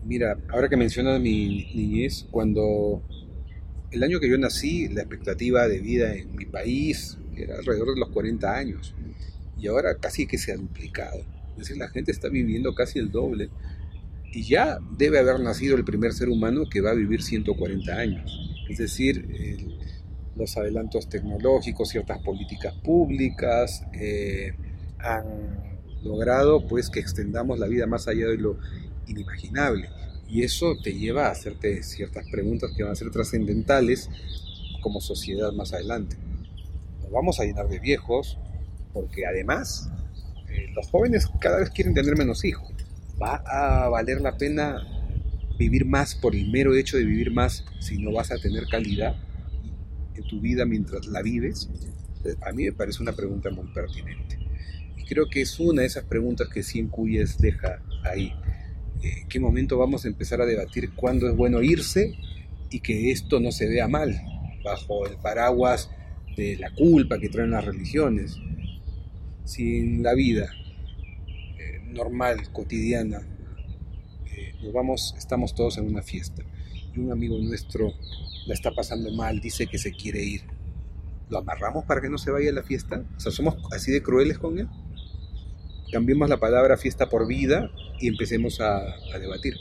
Mira, 0.05 0.37
ahora 0.53 0.69
que 0.69 0.77
mencionas 0.77 1.19
mi 1.19 1.65
niñez, 1.75 2.27
cuando 2.31 3.01
el 3.91 4.03
año 4.03 4.21
que 4.21 4.29
yo 4.29 4.37
nací, 4.37 4.87
la 4.87 5.01
expectativa 5.01 5.67
de 5.67 5.79
vida 5.79 6.15
en 6.15 6.33
mi 6.33 6.45
país 6.45 7.17
era 7.35 7.57
alrededor 7.57 7.93
de 7.93 7.99
los 7.99 8.09
40 8.09 8.55
años 8.55 8.93
y 9.59 9.67
ahora 9.67 9.95
casi 9.95 10.27
que 10.27 10.37
se 10.37 10.51
ha 10.51 10.57
duplicado. 10.57 11.19
Es 11.51 11.67
decir, 11.67 11.77
la 11.77 11.89
gente 11.89 12.11
está 12.11 12.29
viviendo 12.29 12.73
casi 12.73 12.99
el 12.99 13.11
doble 13.11 13.49
y 14.33 14.43
ya 14.43 14.79
debe 14.97 15.19
haber 15.19 15.39
nacido 15.39 15.75
el 15.75 15.83
primer 15.83 16.13
ser 16.13 16.29
humano 16.29 16.63
que 16.69 16.81
va 16.81 16.91
a 16.91 16.95
vivir 16.95 17.21
140 17.21 17.93
años. 17.93 18.51
Es 18.69 18.77
decir, 18.77 19.25
los 20.35 20.55
adelantos 20.57 21.09
tecnológicos, 21.09 21.89
ciertas 21.89 22.19
políticas 22.19 22.73
públicas 22.75 23.83
eh, 23.93 24.53
han 24.99 25.25
logrado 26.03 26.65
pues 26.67 26.89
que 26.89 26.99
extendamos 26.99 27.59
la 27.59 27.67
vida 27.67 27.85
más 27.85 28.07
allá 28.07 28.27
de 28.27 28.37
lo 28.37 28.57
inimaginable. 29.07 29.89
Y 30.29 30.43
eso 30.43 30.77
te 30.81 30.93
lleva 30.93 31.27
a 31.27 31.31
hacerte 31.31 31.83
ciertas 31.83 32.25
preguntas 32.31 32.71
que 32.75 32.83
van 32.83 32.93
a 32.93 32.95
ser 32.95 33.11
trascendentales 33.11 34.09
como 34.81 35.01
sociedad 35.01 35.51
más 35.51 35.73
adelante. 35.73 36.15
Vamos 37.11 37.39
a 37.39 37.43
llenar 37.43 37.67
de 37.67 37.79
viejos, 37.79 38.37
porque 38.93 39.25
además 39.25 39.89
eh, 40.49 40.67
los 40.73 40.89
jóvenes 40.89 41.27
cada 41.39 41.59
vez 41.59 41.69
quieren 41.69 41.93
tener 41.93 42.17
menos 42.17 42.45
hijos. 42.45 42.71
Va 43.21 43.35
a 43.45 43.89
valer 43.89 44.21
la 44.21 44.37
pena 44.37 44.77
vivir 45.57 45.85
más 45.85 46.15
por 46.15 46.35
el 46.35 46.49
mero 46.49 46.75
hecho 46.75 46.97
de 46.97 47.03
vivir 47.05 47.31
más 47.31 47.65
si 47.79 47.97
no 47.99 48.11
vas 48.11 48.31
a 48.31 48.37
tener 48.37 48.65
calidad 48.65 49.15
en 50.15 50.23
tu 50.23 50.39
vida 50.39 50.65
mientras 50.65 51.05
la 51.07 51.21
vives. 51.21 51.69
A 52.41 52.51
mí 52.51 52.63
me 52.65 52.71
parece 52.71 53.01
una 53.03 53.13
pregunta 53.13 53.49
muy 53.49 53.67
pertinente. 53.67 54.39
Y 54.97 55.05
creo 55.05 55.27
que 55.29 55.41
es 55.41 55.59
una 55.59 55.81
de 55.81 55.87
esas 55.87 56.05
preguntas 56.05 56.47
que 56.47 56.63
Cien 56.63 56.87
Cuyes 56.87 57.37
deja 57.37 57.81
ahí. 58.03 58.33
¿En 59.01 59.27
qué 59.27 59.39
momento 59.39 59.77
vamos 59.77 60.05
a 60.05 60.07
empezar 60.07 60.41
a 60.41 60.45
debatir 60.45 60.93
cuándo 60.93 61.27
es 61.27 61.35
bueno 61.35 61.61
irse 61.61 62.15
y 62.69 62.79
que 62.79 63.11
esto 63.11 63.39
no 63.39 63.51
se 63.51 63.67
vea 63.67 63.87
mal 63.87 64.19
bajo 64.63 65.07
el 65.07 65.17
paraguas 65.17 65.89
la 66.59 66.73
culpa 66.73 67.19
que 67.19 67.29
traen 67.29 67.51
las 67.51 67.65
religiones? 67.65 68.37
si 69.51 69.79
en 69.79 70.03
la 70.03 70.13
vida 70.13 70.49
eh, 71.59 71.81
normal, 71.91 72.51
cotidiana, 72.51 73.21
eh, 74.27 74.53
nos 74.63 74.71
vamos, 74.71 75.15
estamos 75.17 75.53
todos 75.55 75.77
en 75.77 75.87
una 75.87 76.01
fiesta 76.01 76.43
y 76.95 76.99
un 76.99 77.11
amigo 77.11 77.37
nuestro 77.37 77.93
la 78.47 78.53
está 78.53 78.71
pasando 78.71 79.11
mal, 79.13 79.39
dice 79.39 79.67
que 79.67 79.77
se 79.77 79.91
quiere 79.91 80.23
ir, 80.23 80.41
¿lo 81.29 81.39
amarramos 81.39 81.85
para 81.85 82.01
que 82.01 82.09
no 82.09 82.17
se 82.17 82.31
vaya 82.31 82.49
a 82.49 82.53
la 82.53 82.63
fiesta? 82.63 83.03
O 83.17 83.19
sea, 83.19 83.31
¿somos 83.31 83.55
así 83.71 83.91
de 83.91 84.01
crueles 84.01 84.39
con 84.39 84.57
él? 84.57 84.67
Cambiemos 85.91 86.29
la 86.29 86.39
palabra 86.39 86.77
fiesta 86.77 87.09
por 87.09 87.27
vida 87.27 87.69
y 87.99 88.07
empecemos 88.07 88.61
a 88.61 88.79
debatir 89.19 89.55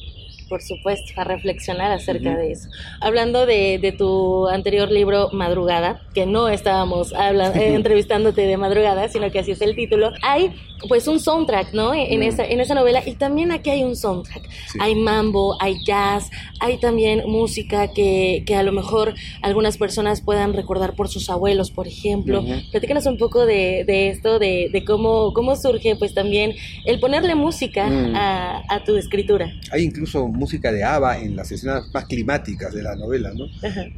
por 0.51 0.61
supuesto, 0.63 1.13
a 1.17 1.25
reflexionar 1.25 1.93
acerca 1.93 2.37
de 2.37 2.53
eso. 2.53 2.69
Hablando 3.01 3.47
de, 3.47 3.79
de, 3.79 3.93
tu 3.93 4.49
anterior 4.49 4.91
libro, 4.91 5.31
Madrugada, 5.33 6.03
que 6.13 6.27
no 6.27 6.49
estábamos 6.49 7.15
hablando, 7.15 7.59
eh, 7.59 7.75
entrevistándote 7.75 8.43
de 8.43 8.57
madrugada, 8.57 9.09
sino 9.09 9.31
que 9.31 9.39
así 9.39 9.53
es 9.53 9.63
el 9.63 9.77
título, 9.77 10.11
hay 10.23 10.53
pues 10.89 11.07
un 11.09 11.21
soundtrack, 11.21 11.73
¿no? 11.73 11.95
En, 11.95 12.23
esa, 12.23 12.45
en 12.45 12.61
esa 12.61 12.75
novela, 12.75 13.03
y 13.07 13.15
también 13.15 13.53
aquí 13.53 13.71
hay 13.71 13.85
un 13.85 13.97
soundtrack. 13.97 14.49
Hay 14.81 14.95
mambo, 14.95 15.57
hay 15.61 15.77
jazz, 15.85 16.31
hay 16.59 16.79
también 16.79 17.23
música 17.27 17.93
que, 17.93 18.43
que, 18.47 18.57
a 18.57 18.63
lo 18.63 18.73
mejor 18.73 19.15
algunas 19.43 19.77
personas 19.77 20.21
puedan 20.21 20.55
recordar 20.55 20.95
por 20.95 21.09
sus 21.09 21.31
abuelos, 21.31 21.71
por 21.71 21.87
ejemplo. 21.87 22.45
Platícanos 22.71 23.07
un 23.07 23.19
poco 23.19 23.47
de, 23.47 23.85
de 23.87 24.09
esto, 24.09 24.39
de, 24.39 24.71
de, 24.73 24.85
cómo, 24.85 25.33
cómo 25.33 25.55
surge 25.55 25.97
pues 25.97 26.15
también 26.15 26.55
el 26.87 26.99
ponerle 26.99 27.35
música 27.35 27.87
mm. 27.87 28.17
a, 28.17 28.63
a 28.69 28.85
tu 28.85 28.97
escritura. 28.97 29.53
Hay 29.73 29.85
incluso 29.85 30.27
música 30.41 30.73
de 30.73 30.83
ABBA 30.83 31.21
en 31.21 31.37
las 31.37 31.53
escenas 31.53 31.93
más 31.93 32.07
climáticas 32.07 32.75
de 32.75 32.83
la 32.83 32.97
novela, 32.97 33.33
¿no? 33.35 33.45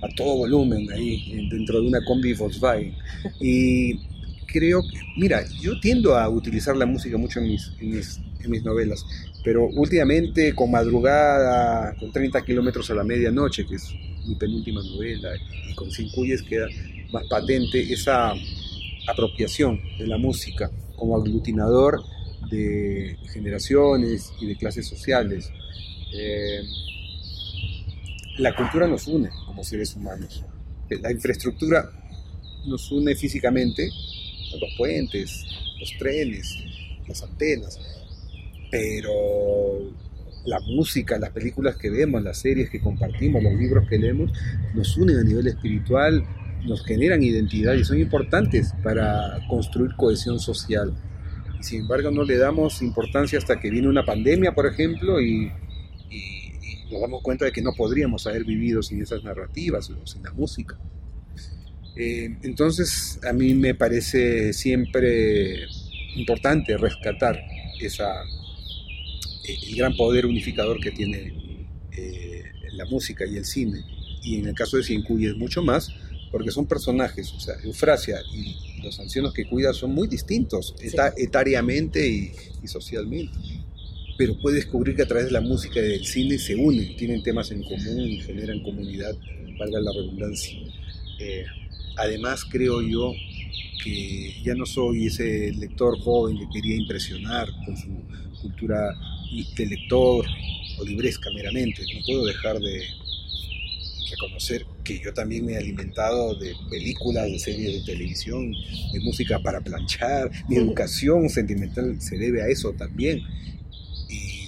A 0.02 0.08
todo 0.14 0.36
volumen 0.36 0.90
ahí, 0.92 1.48
dentro 1.48 1.80
de 1.80 1.86
una 1.88 2.04
combi 2.04 2.34
Volkswagen. 2.34 2.94
Y 3.40 3.98
creo 4.46 4.82
que, 4.82 4.98
mira, 5.16 5.44
yo 5.60 5.78
tiendo 5.80 6.16
a 6.16 6.28
utilizar 6.28 6.76
la 6.76 6.84
música 6.86 7.16
mucho 7.16 7.40
en 7.40 7.48
mis, 7.48 7.72
en 7.80 8.50
mis, 8.50 8.64
novelas, 8.64 9.06
pero 9.44 9.68
últimamente 9.68 10.54
con 10.54 10.70
Madrugada, 10.70 11.94
con 11.98 12.12
30 12.12 12.44
kilómetros 12.44 12.90
a 12.90 12.94
la 12.94 13.04
medianoche, 13.04 13.64
que 13.66 13.76
es 13.76 13.94
mi 14.26 14.34
penúltima 14.34 14.82
novela, 14.82 15.30
y 15.70 15.74
con 15.74 15.88
Cuyes 16.14 16.42
queda 16.42 16.66
más 17.12 17.24
patente 17.28 17.80
esa 17.92 18.32
apropiación 19.08 19.80
de 19.98 20.06
la 20.06 20.18
música 20.18 20.70
como 20.96 21.16
aglutinador 21.16 22.02
de 22.50 23.16
generaciones 23.32 24.32
y 24.40 24.46
de 24.46 24.56
clases 24.56 24.86
sociales. 24.86 25.50
Eh, 26.14 26.62
la 28.38 28.54
cultura 28.54 28.86
nos 28.86 29.06
une 29.06 29.30
como 29.46 29.64
seres 29.64 29.94
humanos. 29.96 30.44
La 30.88 31.10
infraestructura 31.10 31.90
nos 32.66 32.90
une 32.90 33.14
físicamente, 33.14 33.88
los 34.60 34.74
puentes, 34.76 35.46
los 35.80 35.92
trenes, 35.98 36.56
las 37.08 37.22
antenas, 37.22 37.80
pero 38.70 39.12
la 40.44 40.60
música, 40.60 41.18
las 41.18 41.30
películas 41.30 41.76
que 41.76 41.90
vemos, 41.90 42.22
las 42.22 42.38
series 42.38 42.70
que 42.70 42.80
compartimos, 42.80 43.42
los 43.42 43.54
libros 43.54 43.88
que 43.88 43.98
leemos, 43.98 44.32
nos 44.74 44.96
unen 44.96 45.18
a 45.18 45.22
nivel 45.22 45.46
espiritual, 45.46 46.24
nos 46.64 46.84
generan 46.84 47.22
identidad 47.22 47.74
y 47.74 47.84
son 47.84 48.00
importantes 48.00 48.72
para 48.82 49.38
construir 49.48 49.94
cohesión 49.96 50.38
social. 50.38 50.94
Sin 51.60 51.82
embargo 51.82 52.10
no 52.10 52.24
le 52.24 52.38
damos 52.38 52.82
importancia 52.82 53.38
hasta 53.38 53.60
que 53.60 53.70
viene 53.70 53.88
una 53.88 54.04
pandemia, 54.04 54.52
por 54.52 54.66
ejemplo, 54.66 55.20
y 55.20 55.52
nos 56.92 57.00
damos 57.00 57.22
cuenta 57.22 57.44
de 57.44 57.52
que 57.52 57.62
no 57.62 57.72
podríamos 57.72 58.26
haber 58.26 58.44
vivido 58.44 58.82
sin 58.82 59.02
esas 59.02 59.24
narrativas 59.24 59.90
o 59.90 60.06
sin 60.06 60.22
la 60.22 60.32
música. 60.32 60.78
Eh, 61.96 62.36
entonces, 62.42 63.18
a 63.24 63.32
mí 63.32 63.54
me 63.54 63.74
parece 63.74 64.52
siempre 64.52 65.66
importante 66.16 66.76
rescatar 66.76 67.38
esa, 67.80 68.22
eh, 69.48 69.56
el 69.68 69.76
gran 69.76 69.96
poder 69.96 70.26
unificador 70.26 70.80
que 70.80 70.90
tiene 70.90 71.32
eh, 71.92 72.44
la 72.72 72.84
música 72.86 73.24
y 73.26 73.36
el 73.36 73.44
cine. 73.44 73.84
Y 74.22 74.36
en 74.36 74.46
el 74.46 74.54
caso 74.54 74.76
de 74.76 74.84
Cincuy 74.84 75.26
es 75.26 75.36
mucho 75.36 75.62
más, 75.62 75.88
porque 76.30 76.50
son 76.50 76.66
personajes, 76.66 77.32
o 77.32 77.40
sea, 77.40 77.54
Eufrasia 77.62 78.18
y 78.32 78.82
los 78.82 78.98
ancianos 79.00 79.34
que 79.34 79.46
cuida 79.46 79.74
son 79.74 79.92
muy 79.92 80.08
distintos 80.08 80.74
etariamente 81.16 82.08
y, 82.08 82.32
y 82.62 82.68
socialmente 82.68 83.32
pero 84.22 84.38
puede 84.38 84.58
descubrir 84.58 84.94
que 84.94 85.02
a 85.02 85.06
través 85.06 85.26
de 85.26 85.32
la 85.32 85.40
música 85.40 85.80
y 85.80 85.82
del 85.82 86.06
cine 86.06 86.38
se 86.38 86.54
unen, 86.54 86.94
tienen 86.94 87.24
temas 87.24 87.50
en 87.50 87.64
común 87.64 88.02
y 88.02 88.20
generan 88.20 88.62
comunidad, 88.62 89.16
valga 89.58 89.80
la 89.80 89.90
redundancia. 89.90 90.60
Eh, 91.18 91.44
además, 91.96 92.44
creo 92.48 92.80
yo 92.82 93.12
que 93.82 94.32
ya 94.44 94.54
no 94.54 94.64
soy 94.64 95.08
ese 95.08 95.50
lector 95.58 95.98
joven 95.98 96.38
que 96.38 96.46
quería 96.52 96.76
impresionar 96.76 97.48
con 97.66 97.76
su 97.76 97.88
cultura 98.42 98.96
de 99.56 99.66
lector 99.66 100.24
o 100.78 100.84
libresca 100.84 101.28
meramente. 101.34 101.82
No 101.92 102.06
puedo 102.06 102.24
dejar 102.26 102.60
de 102.60 102.80
reconocer 104.08 104.66
que 104.84 105.00
yo 105.00 105.12
también 105.12 105.46
me 105.46 105.54
he 105.54 105.56
alimentado 105.56 106.36
de 106.36 106.54
películas, 106.70 107.26
de 107.26 107.40
series 107.40 107.84
de 107.84 107.92
televisión, 107.92 108.54
de 108.92 109.00
música 109.00 109.40
para 109.40 109.60
planchar. 109.60 110.30
Mi 110.48 110.58
educación 110.58 111.28
sentimental 111.28 112.00
se 112.00 112.16
debe 112.18 112.40
a 112.42 112.46
eso 112.46 112.72
también 112.74 113.20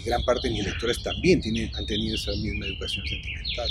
gran 0.04 0.22
parte 0.24 0.48
de 0.48 0.54
mis 0.54 0.64
lectores 0.64 1.02
también 1.02 1.40
tienen, 1.40 1.70
han 1.74 1.86
tenido 1.86 2.14
esa 2.14 2.32
misma 2.32 2.66
educación 2.66 3.06
sentimental. 3.06 3.68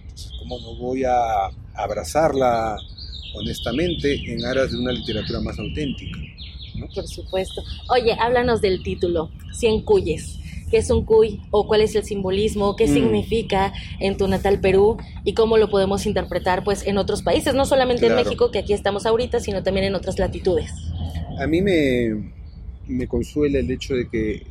Entonces, 0.00 0.32
¿cómo 0.38 0.58
no 0.60 0.74
voy 0.76 1.04
a 1.04 1.46
abrazarla 1.74 2.76
honestamente 3.34 4.14
en 4.14 4.44
aras 4.44 4.72
de 4.72 4.78
una 4.78 4.92
literatura 4.92 5.40
más 5.40 5.58
auténtica? 5.58 6.18
Por 6.94 7.08
supuesto. 7.08 7.62
Oye, 7.90 8.12
háblanos 8.20 8.60
del 8.60 8.82
título, 8.82 9.30
Cien 9.52 9.82
Cuyes. 9.82 10.38
¿Qué 10.70 10.76
es 10.76 10.90
un 10.90 11.06
cuy 11.06 11.40
o 11.50 11.66
cuál 11.66 11.80
es 11.80 11.94
el 11.94 12.04
simbolismo? 12.04 12.76
¿Qué 12.76 12.86
mm. 12.86 12.92
significa 12.92 13.72
en 14.00 14.18
tu 14.18 14.28
natal 14.28 14.60
Perú? 14.60 14.98
¿Y 15.24 15.32
cómo 15.32 15.56
lo 15.56 15.70
podemos 15.70 16.04
interpretar 16.04 16.62
pues 16.62 16.86
en 16.86 16.98
otros 16.98 17.22
países? 17.22 17.54
No 17.54 17.64
solamente 17.64 18.06
en 18.06 18.14
México, 18.14 18.50
que 18.50 18.58
aquí 18.58 18.74
estamos 18.74 19.06
ahorita, 19.06 19.40
sino 19.40 19.62
también 19.62 19.86
en 19.86 19.94
otras 19.94 20.18
latitudes. 20.18 20.70
A 21.40 21.46
mí 21.46 21.62
me, 21.62 22.32
me 22.86 23.06
consuela 23.06 23.60
el 23.60 23.70
hecho 23.70 23.94
de 23.94 24.10
que 24.10 24.42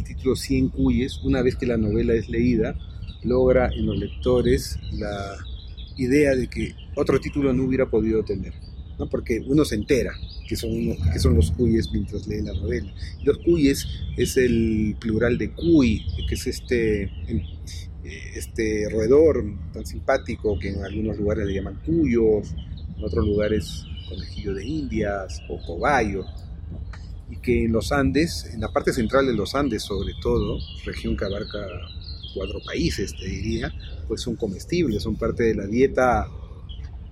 el 0.00 0.04
título 0.04 0.34
Cien 0.34 0.68
Cuyes, 0.68 1.20
una 1.22 1.42
vez 1.42 1.56
que 1.56 1.66
la 1.66 1.76
novela 1.76 2.14
es 2.14 2.28
leída, 2.28 2.76
logra 3.22 3.70
en 3.72 3.86
los 3.86 3.98
lectores 3.98 4.78
la 4.92 5.36
idea 5.96 6.34
de 6.34 6.48
que 6.48 6.74
otro 6.96 7.20
título 7.20 7.52
no 7.52 7.64
hubiera 7.64 7.88
podido 7.90 8.24
tener. 8.24 8.54
¿no? 8.98 9.08
porque 9.08 9.40
uno 9.46 9.64
se 9.64 9.76
entera 9.76 10.12
que 10.46 10.56
son, 10.56 10.70
que 11.12 11.18
son 11.18 11.34
los 11.34 11.52
cuyes 11.52 11.90
mientras 11.92 12.26
lee 12.26 12.42
la 12.42 12.52
novela. 12.52 12.92
Los 13.24 13.38
cuyes 13.38 13.86
es 14.16 14.36
el 14.36 14.96
plural 15.00 15.38
de 15.38 15.52
cuy, 15.52 16.04
que 16.28 16.34
es 16.34 16.46
este, 16.46 17.10
este 18.34 18.88
roedor 18.90 19.42
tan 19.72 19.86
simpático 19.86 20.58
que 20.58 20.70
en 20.70 20.84
algunos 20.84 21.18
lugares 21.18 21.46
le 21.46 21.54
llaman 21.54 21.80
cuyos, 21.84 22.54
en 22.96 23.04
otros 23.04 23.26
lugares 23.26 23.84
conejillo 24.08 24.54
de 24.54 24.66
indias 24.66 25.40
o 25.48 25.58
cobayo, 25.64 26.24
y 27.30 27.36
que 27.36 27.64
en 27.64 27.72
los 27.72 27.92
Andes, 27.92 28.50
en 28.52 28.60
la 28.60 28.68
parte 28.68 28.92
central 28.92 29.26
de 29.26 29.34
los 29.34 29.54
Andes 29.54 29.82
sobre 29.82 30.14
todo, 30.20 30.58
región 30.84 31.16
que 31.16 31.24
abarca 31.24 31.58
cuatro 32.34 32.60
países, 32.64 33.14
te 33.16 33.26
diría, 33.26 33.72
pues 34.08 34.22
son 34.22 34.36
comestibles, 34.36 35.02
son 35.02 35.16
parte 35.16 35.44
de 35.44 35.54
la 35.54 35.66
dieta 35.66 36.28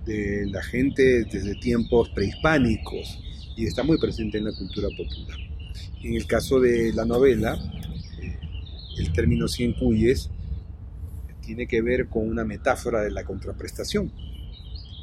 de 0.05 0.47
la 0.47 0.63
gente 0.63 1.25
desde 1.25 1.55
tiempos 1.55 2.09
prehispánicos 2.09 3.19
y 3.55 3.65
está 3.65 3.83
muy 3.83 3.97
presente 3.97 4.37
en 4.37 4.45
la 4.45 4.53
cultura 4.53 4.87
popular. 4.89 5.37
En 6.03 6.15
el 6.15 6.25
caso 6.25 6.59
de 6.59 6.93
la 6.93 7.05
novela, 7.05 7.59
eh, 8.21 8.37
el 8.97 9.11
término 9.13 9.47
cien 9.47 9.73
cuyes 9.73 10.29
tiene 11.45 11.67
que 11.67 11.81
ver 11.81 12.07
con 12.07 12.27
una 12.27 12.45
metáfora 12.45 13.01
de 13.01 13.11
la 13.11 13.23
contraprestación 13.23 14.11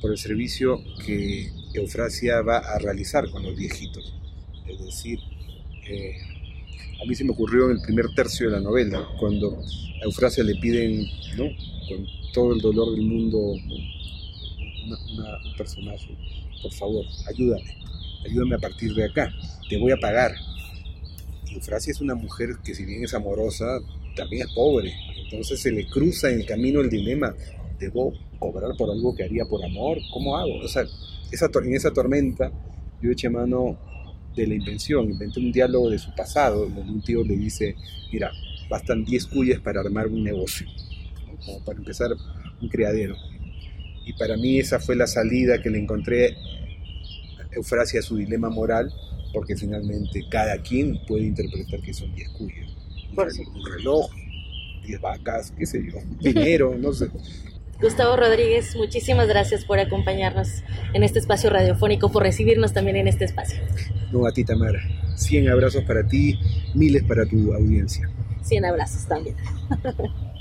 por 0.00 0.10
el 0.10 0.18
servicio 0.18 0.80
que 1.04 1.50
Eufrasia 1.74 2.40
va 2.42 2.58
a 2.58 2.78
realizar 2.78 3.28
con 3.30 3.42
los 3.42 3.56
viejitos. 3.56 4.14
Es 4.68 4.84
decir, 4.84 5.18
eh, 5.88 6.16
a 7.02 7.06
mí 7.06 7.14
se 7.14 7.24
me 7.24 7.30
ocurrió 7.30 7.66
en 7.66 7.76
el 7.76 7.82
primer 7.82 8.06
tercio 8.14 8.50
de 8.50 8.56
la 8.56 8.60
novela, 8.60 9.06
cuando 9.18 9.58
a 10.00 10.04
Eufrasia 10.04 10.44
le 10.44 10.56
piden, 10.56 11.06
¿no? 11.36 11.44
con 11.88 12.06
todo 12.32 12.54
el 12.54 12.60
dolor 12.60 12.94
del 12.94 13.02
mundo, 13.02 13.38
un 13.38 13.62
personaje, 15.56 16.16
por 16.62 16.72
favor, 16.72 17.04
ayúdame, 17.28 17.76
ayúdame 18.24 18.56
a 18.56 18.58
partir 18.58 18.94
de 18.94 19.04
acá, 19.04 19.32
te 19.68 19.78
voy 19.78 19.92
a 19.92 19.96
pagar. 19.96 20.34
Eufrasia 21.52 21.92
es 21.92 22.00
una 22.00 22.14
mujer 22.14 22.56
que 22.64 22.74
si 22.74 22.84
bien 22.84 23.04
es 23.04 23.14
amorosa, 23.14 23.78
también 24.14 24.46
es 24.46 24.54
pobre, 24.54 24.92
entonces 25.24 25.60
se 25.60 25.70
le 25.70 25.86
cruza 25.86 26.30
en 26.30 26.40
el 26.40 26.46
camino 26.46 26.80
el 26.80 26.90
dilema, 26.90 27.34
¿debo 27.78 28.12
cobrar 28.38 28.76
por 28.76 28.90
algo 28.90 29.14
que 29.14 29.24
haría 29.24 29.44
por 29.44 29.64
amor? 29.64 29.98
¿Cómo 30.12 30.36
hago? 30.36 30.58
O 30.58 30.68
sea, 30.68 30.84
esa, 31.30 31.50
en 31.64 31.74
esa 31.74 31.92
tormenta 31.92 32.50
yo 33.02 33.10
eché 33.10 33.28
mano 33.28 33.78
de 34.36 34.46
la 34.46 34.54
invención, 34.54 35.10
inventé 35.10 35.40
un 35.40 35.50
diálogo 35.50 35.90
de 35.90 35.98
su 35.98 36.14
pasado, 36.14 36.68
donde 36.68 36.92
un 36.92 37.02
tío 37.02 37.24
le 37.24 37.36
dice, 37.36 37.74
mira, 38.12 38.30
bastan 38.68 39.04
10 39.04 39.26
cuyes 39.26 39.60
para 39.60 39.80
armar 39.80 40.06
un 40.08 40.22
negocio, 40.22 40.66
como 41.44 41.64
para 41.64 41.78
empezar 41.78 42.10
un 42.60 42.68
criadero. 42.68 43.16
Y 44.04 44.12
para 44.12 44.36
mí 44.36 44.58
esa 44.58 44.78
fue 44.78 44.94
la 44.94 45.06
salida 45.06 45.60
que 45.60 45.70
le 45.70 45.78
encontré 45.78 46.36
Eufrasia 47.52 48.00
a 48.00 48.02
su 48.02 48.16
dilema 48.16 48.50
moral, 48.50 48.92
porque 49.32 49.56
finalmente 49.56 50.22
cada 50.30 50.62
quien 50.62 51.00
puede 51.06 51.24
interpretar 51.24 51.80
que 51.80 51.94
son 51.94 52.14
10 52.14 52.28
cuyes. 52.30 52.68
Un 53.16 53.64
reloj, 53.72 54.10
10 54.86 55.00
vacas, 55.00 55.52
qué 55.58 55.64
sé 55.66 55.82
yo, 55.90 55.98
dinero, 56.20 56.76
no 56.78 56.92
sé. 56.92 57.08
Gustavo 57.80 58.16
Rodríguez, 58.16 58.74
muchísimas 58.74 59.28
gracias 59.28 59.64
por 59.64 59.78
acompañarnos 59.78 60.62
en 60.94 61.02
este 61.02 61.18
espacio 61.18 61.50
radiofónico, 61.50 62.10
por 62.10 62.22
recibirnos 62.22 62.72
también 62.72 62.96
en 62.96 63.08
este 63.08 63.24
espacio. 63.26 63.60
No, 64.12 64.26
a 64.26 64.32
ti 64.32 64.44
Tamara. 64.44 64.80
100 65.16 65.48
abrazos 65.48 65.84
para 65.84 66.06
ti, 66.06 66.38
miles 66.74 67.02
para 67.04 67.26
tu 67.26 67.52
audiencia. 67.52 68.08
100 68.42 68.64
abrazos 68.64 69.06
también. 69.06 69.36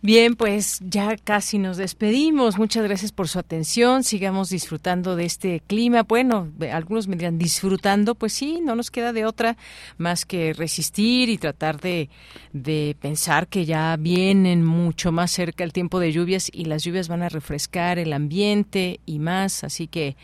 Bien, 0.00 0.36
pues 0.36 0.78
ya 0.80 1.16
casi 1.16 1.58
nos 1.58 1.76
despedimos. 1.76 2.56
Muchas 2.56 2.84
gracias 2.84 3.10
por 3.10 3.26
su 3.26 3.40
atención. 3.40 4.04
Sigamos 4.04 4.48
disfrutando 4.48 5.16
de 5.16 5.24
este 5.24 5.60
clima. 5.66 6.04
Bueno, 6.04 6.52
algunos 6.72 7.08
me 7.08 7.16
dirán 7.16 7.36
disfrutando, 7.36 8.14
pues 8.14 8.32
sí, 8.32 8.60
no 8.62 8.76
nos 8.76 8.92
queda 8.92 9.12
de 9.12 9.26
otra 9.26 9.56
más 9.96 10.24
que 10.24 10.52
resistir 10.52 11.28
y 11.30 11.36
tratar 11.36 11.80
de, 11.80 12.10
de 12.52 12.96
pensar 13.00 13.48
que 13.48 13.64
ya 13.64 13.96
vienen 13.96 14.64
mucho 14.64 15.10
más 15.10 15.32
cerca 15.32 15.64
el 15.64 15.72
tiempo 15.72 15.98
de 15.98 16.12
lluvias 16.12 16.48
y 16.52 16.66
las 16.66 16.84
lluvias 16.84 17.08
van 17.08 17.24
a 17.24 17.28
refrescar 17.28 17.98
el 17.98 18.12
ambiente 18.12 19.00
y 19.04 19.18
más. 19.18 19.64
Así 19.64 19.88
que, 19.88 20.16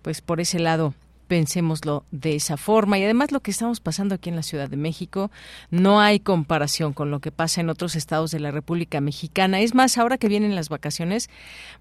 pues 0.00 0.22
por 0.22 0.40
ese 0.40 0.58
lado 0.58 0.94
pensémoslo 1.28 2.04
de 2.10 2.34
esa 2.34 2.56
forma. 2.56 2.98
Y 2.98 3.04
además 3.04 3.30
lo 3.30 3.40
que 3.40 3.50
estamos 3.50 3.80
pasando 3.80 4.14
aquí 4.14 4.30
en 4.30 4.36
la 4.36 4.42
Ciudad 4.42 4.68
de 4.68 4.76
México 4.76 5.30
no 5.70 6.00
hay 6.00 6.18
comparación 6.18 6.92
con 6.92 7.10
lo 7.10 7.20
que 7.20 7.30
pasa 7.30 7.60
en 7.60 7.70
otros 7.70 7.94
estados 7.94 8.30
de 8.32 8.40
la 8.40 8.50
República 8.50 9.00
Mexicana. 9.00 9.60
Es 9.60 9.74
más, 9.74 9.98
ahora 9.98 10.18
que 10.18 10.28
vienen 10.28 10.56
las 10.56 10.68
vacaciones, 10.70 11.30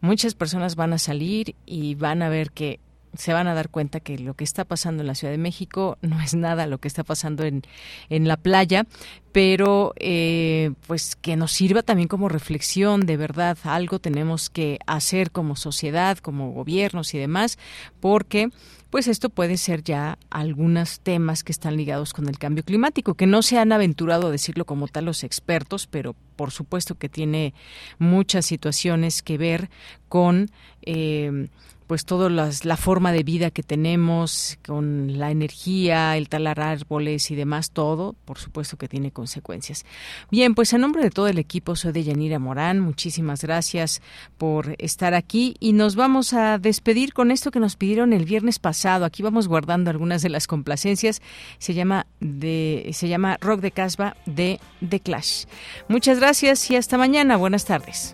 muchas 0.02 0.36
personas 0.36 0.76
van 0.76 0.94
a 0.94 1.00
salir 1.00 1.56
y 1.66 1.96
van 1.96 2.22
a 2.22 2.30
ver 2.30 2.52
que 2.52 2.80
se 3.16 3.34
van 3.34 3.48
a 3.48 3.54
dar 3.54 3.70
cuenta 3.70 4.00
que 4.00 4.20
lo 4.20 4.34
que 4.36 4.44
está 4.44 4.66
pasando 4.66 5.02
en 5.02 5.08
la 5.08 5.16
Ciudad 5.16 5.32
de 5.32 5.38
México 5.38 5.98
no 6.02 6.22
es 6.22 6.36
nada 6.36 6.68
lo 6.68 6.78
que 6.78 6.88
está 6.88 7.04
pasando 7.04 7.44
en, 7.44 7.64
en 8.10 8.28
la 8.28 8.38
playa, 8.38 8.86
pero 9.32 9.94
eh, 9.98 10.72
pues 10.88 11.16
que 11.16 11.36
nos 11.36 11.52
sirva 11.52 11.82
también 11.82 12.08
como 12.08 12.30
reflexión, 12.30 13.06
de 13.06 13.18
verdad, 13.18 13.58
algo 13.64 14.00
tenemos 14.00 14.50
que 14.50 14.80
hacer 14.86 15.32
como 15.32 15.56
sociedad, 15.56 16.18
como 16.18 16.52
gobiernos 16.52 17.14
y 17.14 17.18
demás, 17.18 17.58
porque 18.00 18.50
pues 18.90 19.08
esto 19.08 19.30
puede 19.30 19.58
ser 19.58 19.84
ya 19.84 20.18
algunos 20.30 21.00
temas 21.00 21.44
que 21.44 21.52
están 21.52 21.78
ligados 21.78 22.14
con 22.14 22.28
el 22.28 22.40
cambio 22.40 22.64
climático, 22.64 23.16
que 23.16 23.28
no 23.28 23.42
se 23.42 23.58
han 23.58 23.72
aventurado 23.72 24.28
a 24.28 24.32
decirlo 24.32 24.66
como 24.66 24.88
tal 24.88 25.06
los 25.06 25.24
expertos, 25.24 25.88
pero 25.88 26.16
por 26.38 26.52
supuesto 26.52 26.96
que 26.96 27.10
tiene 27.10 27.54
muchas 28.00 28.46
situaciones 28.46 29.22
que 29.22 29.38
ver 29.38 29.70
con 30.08 30.50
eh, 30.84 31.50
pues 31.88 32.04
toda 32.04 32.30
la 32.30 32.78
forma 32.78 33.14
de 33.14 33.24
vida 33.24 33.50
que 33.50 33.64
tenemos, 33.64 34.60
con 34.66 35.18
la 35.18 35.32
energía, 35.32 36.18
el 36.18 36.28
talar 36.28 36.60
árboles 36.60 37.32
y 37.32 37.36
demás, 37.36 37.72
todo, 37.72 38.14
por 38.26 38.38
supuesto 38.38 38.78
que 38.78 38.90
tiene 38.90 39.12
consecuencias. 39.12 39.86
Bien, 40.30 40.54
pues 40.54 40.74
en 40.74 40.82
nombre 40.82 41.02
de 41.02 41.10
todo 41.10 41.30
el 41.30 41.40
equipo 41.40 41.78
soy 41.78 41.94
de 41.94 42.04
Yanira 42.04 42.40
Morán, 42.40 42.82
muchísimas 42.82 43.42
gracias 43.42 44.02
por 44.38 44.76
estar 44.80 45.14
aquí 45.14 45.56
y 45.62 45.72
nos 45.72 45.96
vamos 45.96 46.34
a 46.34 46.58
despedir 46.58 47.14
con 47.14 47.32
esto 47.32 47.52
que 47.52 47.62
nos 47.62 47.78
pidieron 47.78 48.12
el 48.12 48.26
viernes 48.26 48.60
pasado. 48.60 49.06
Aquí 49.06 49.24
vamos 49.24 49.48
guardando 49.48 49.90
algunas 49.90 50.22
de 50.22 50.30
las 50.30 50.46
complacencias. 50.46 51.22
Se 51.58 51.74
llama 51.74 52.06
de 52.20 52.90
se 52.92 53.08
llama 53.08 53.38
Rock 53.40 53.62
de 53.62 53.72
Casbah 53.72 54.18
de 54.26 54.60
The 54.88 55.00
Clash. 55.00 55.46
Muchas 55.88 56.20
gracias 56.28 56.70
y 56.72 56.76
hasta 56.76 56.98
mañana. 56.98 57.38
Buenas 57.38 57.64
tardes. 57.64 58.14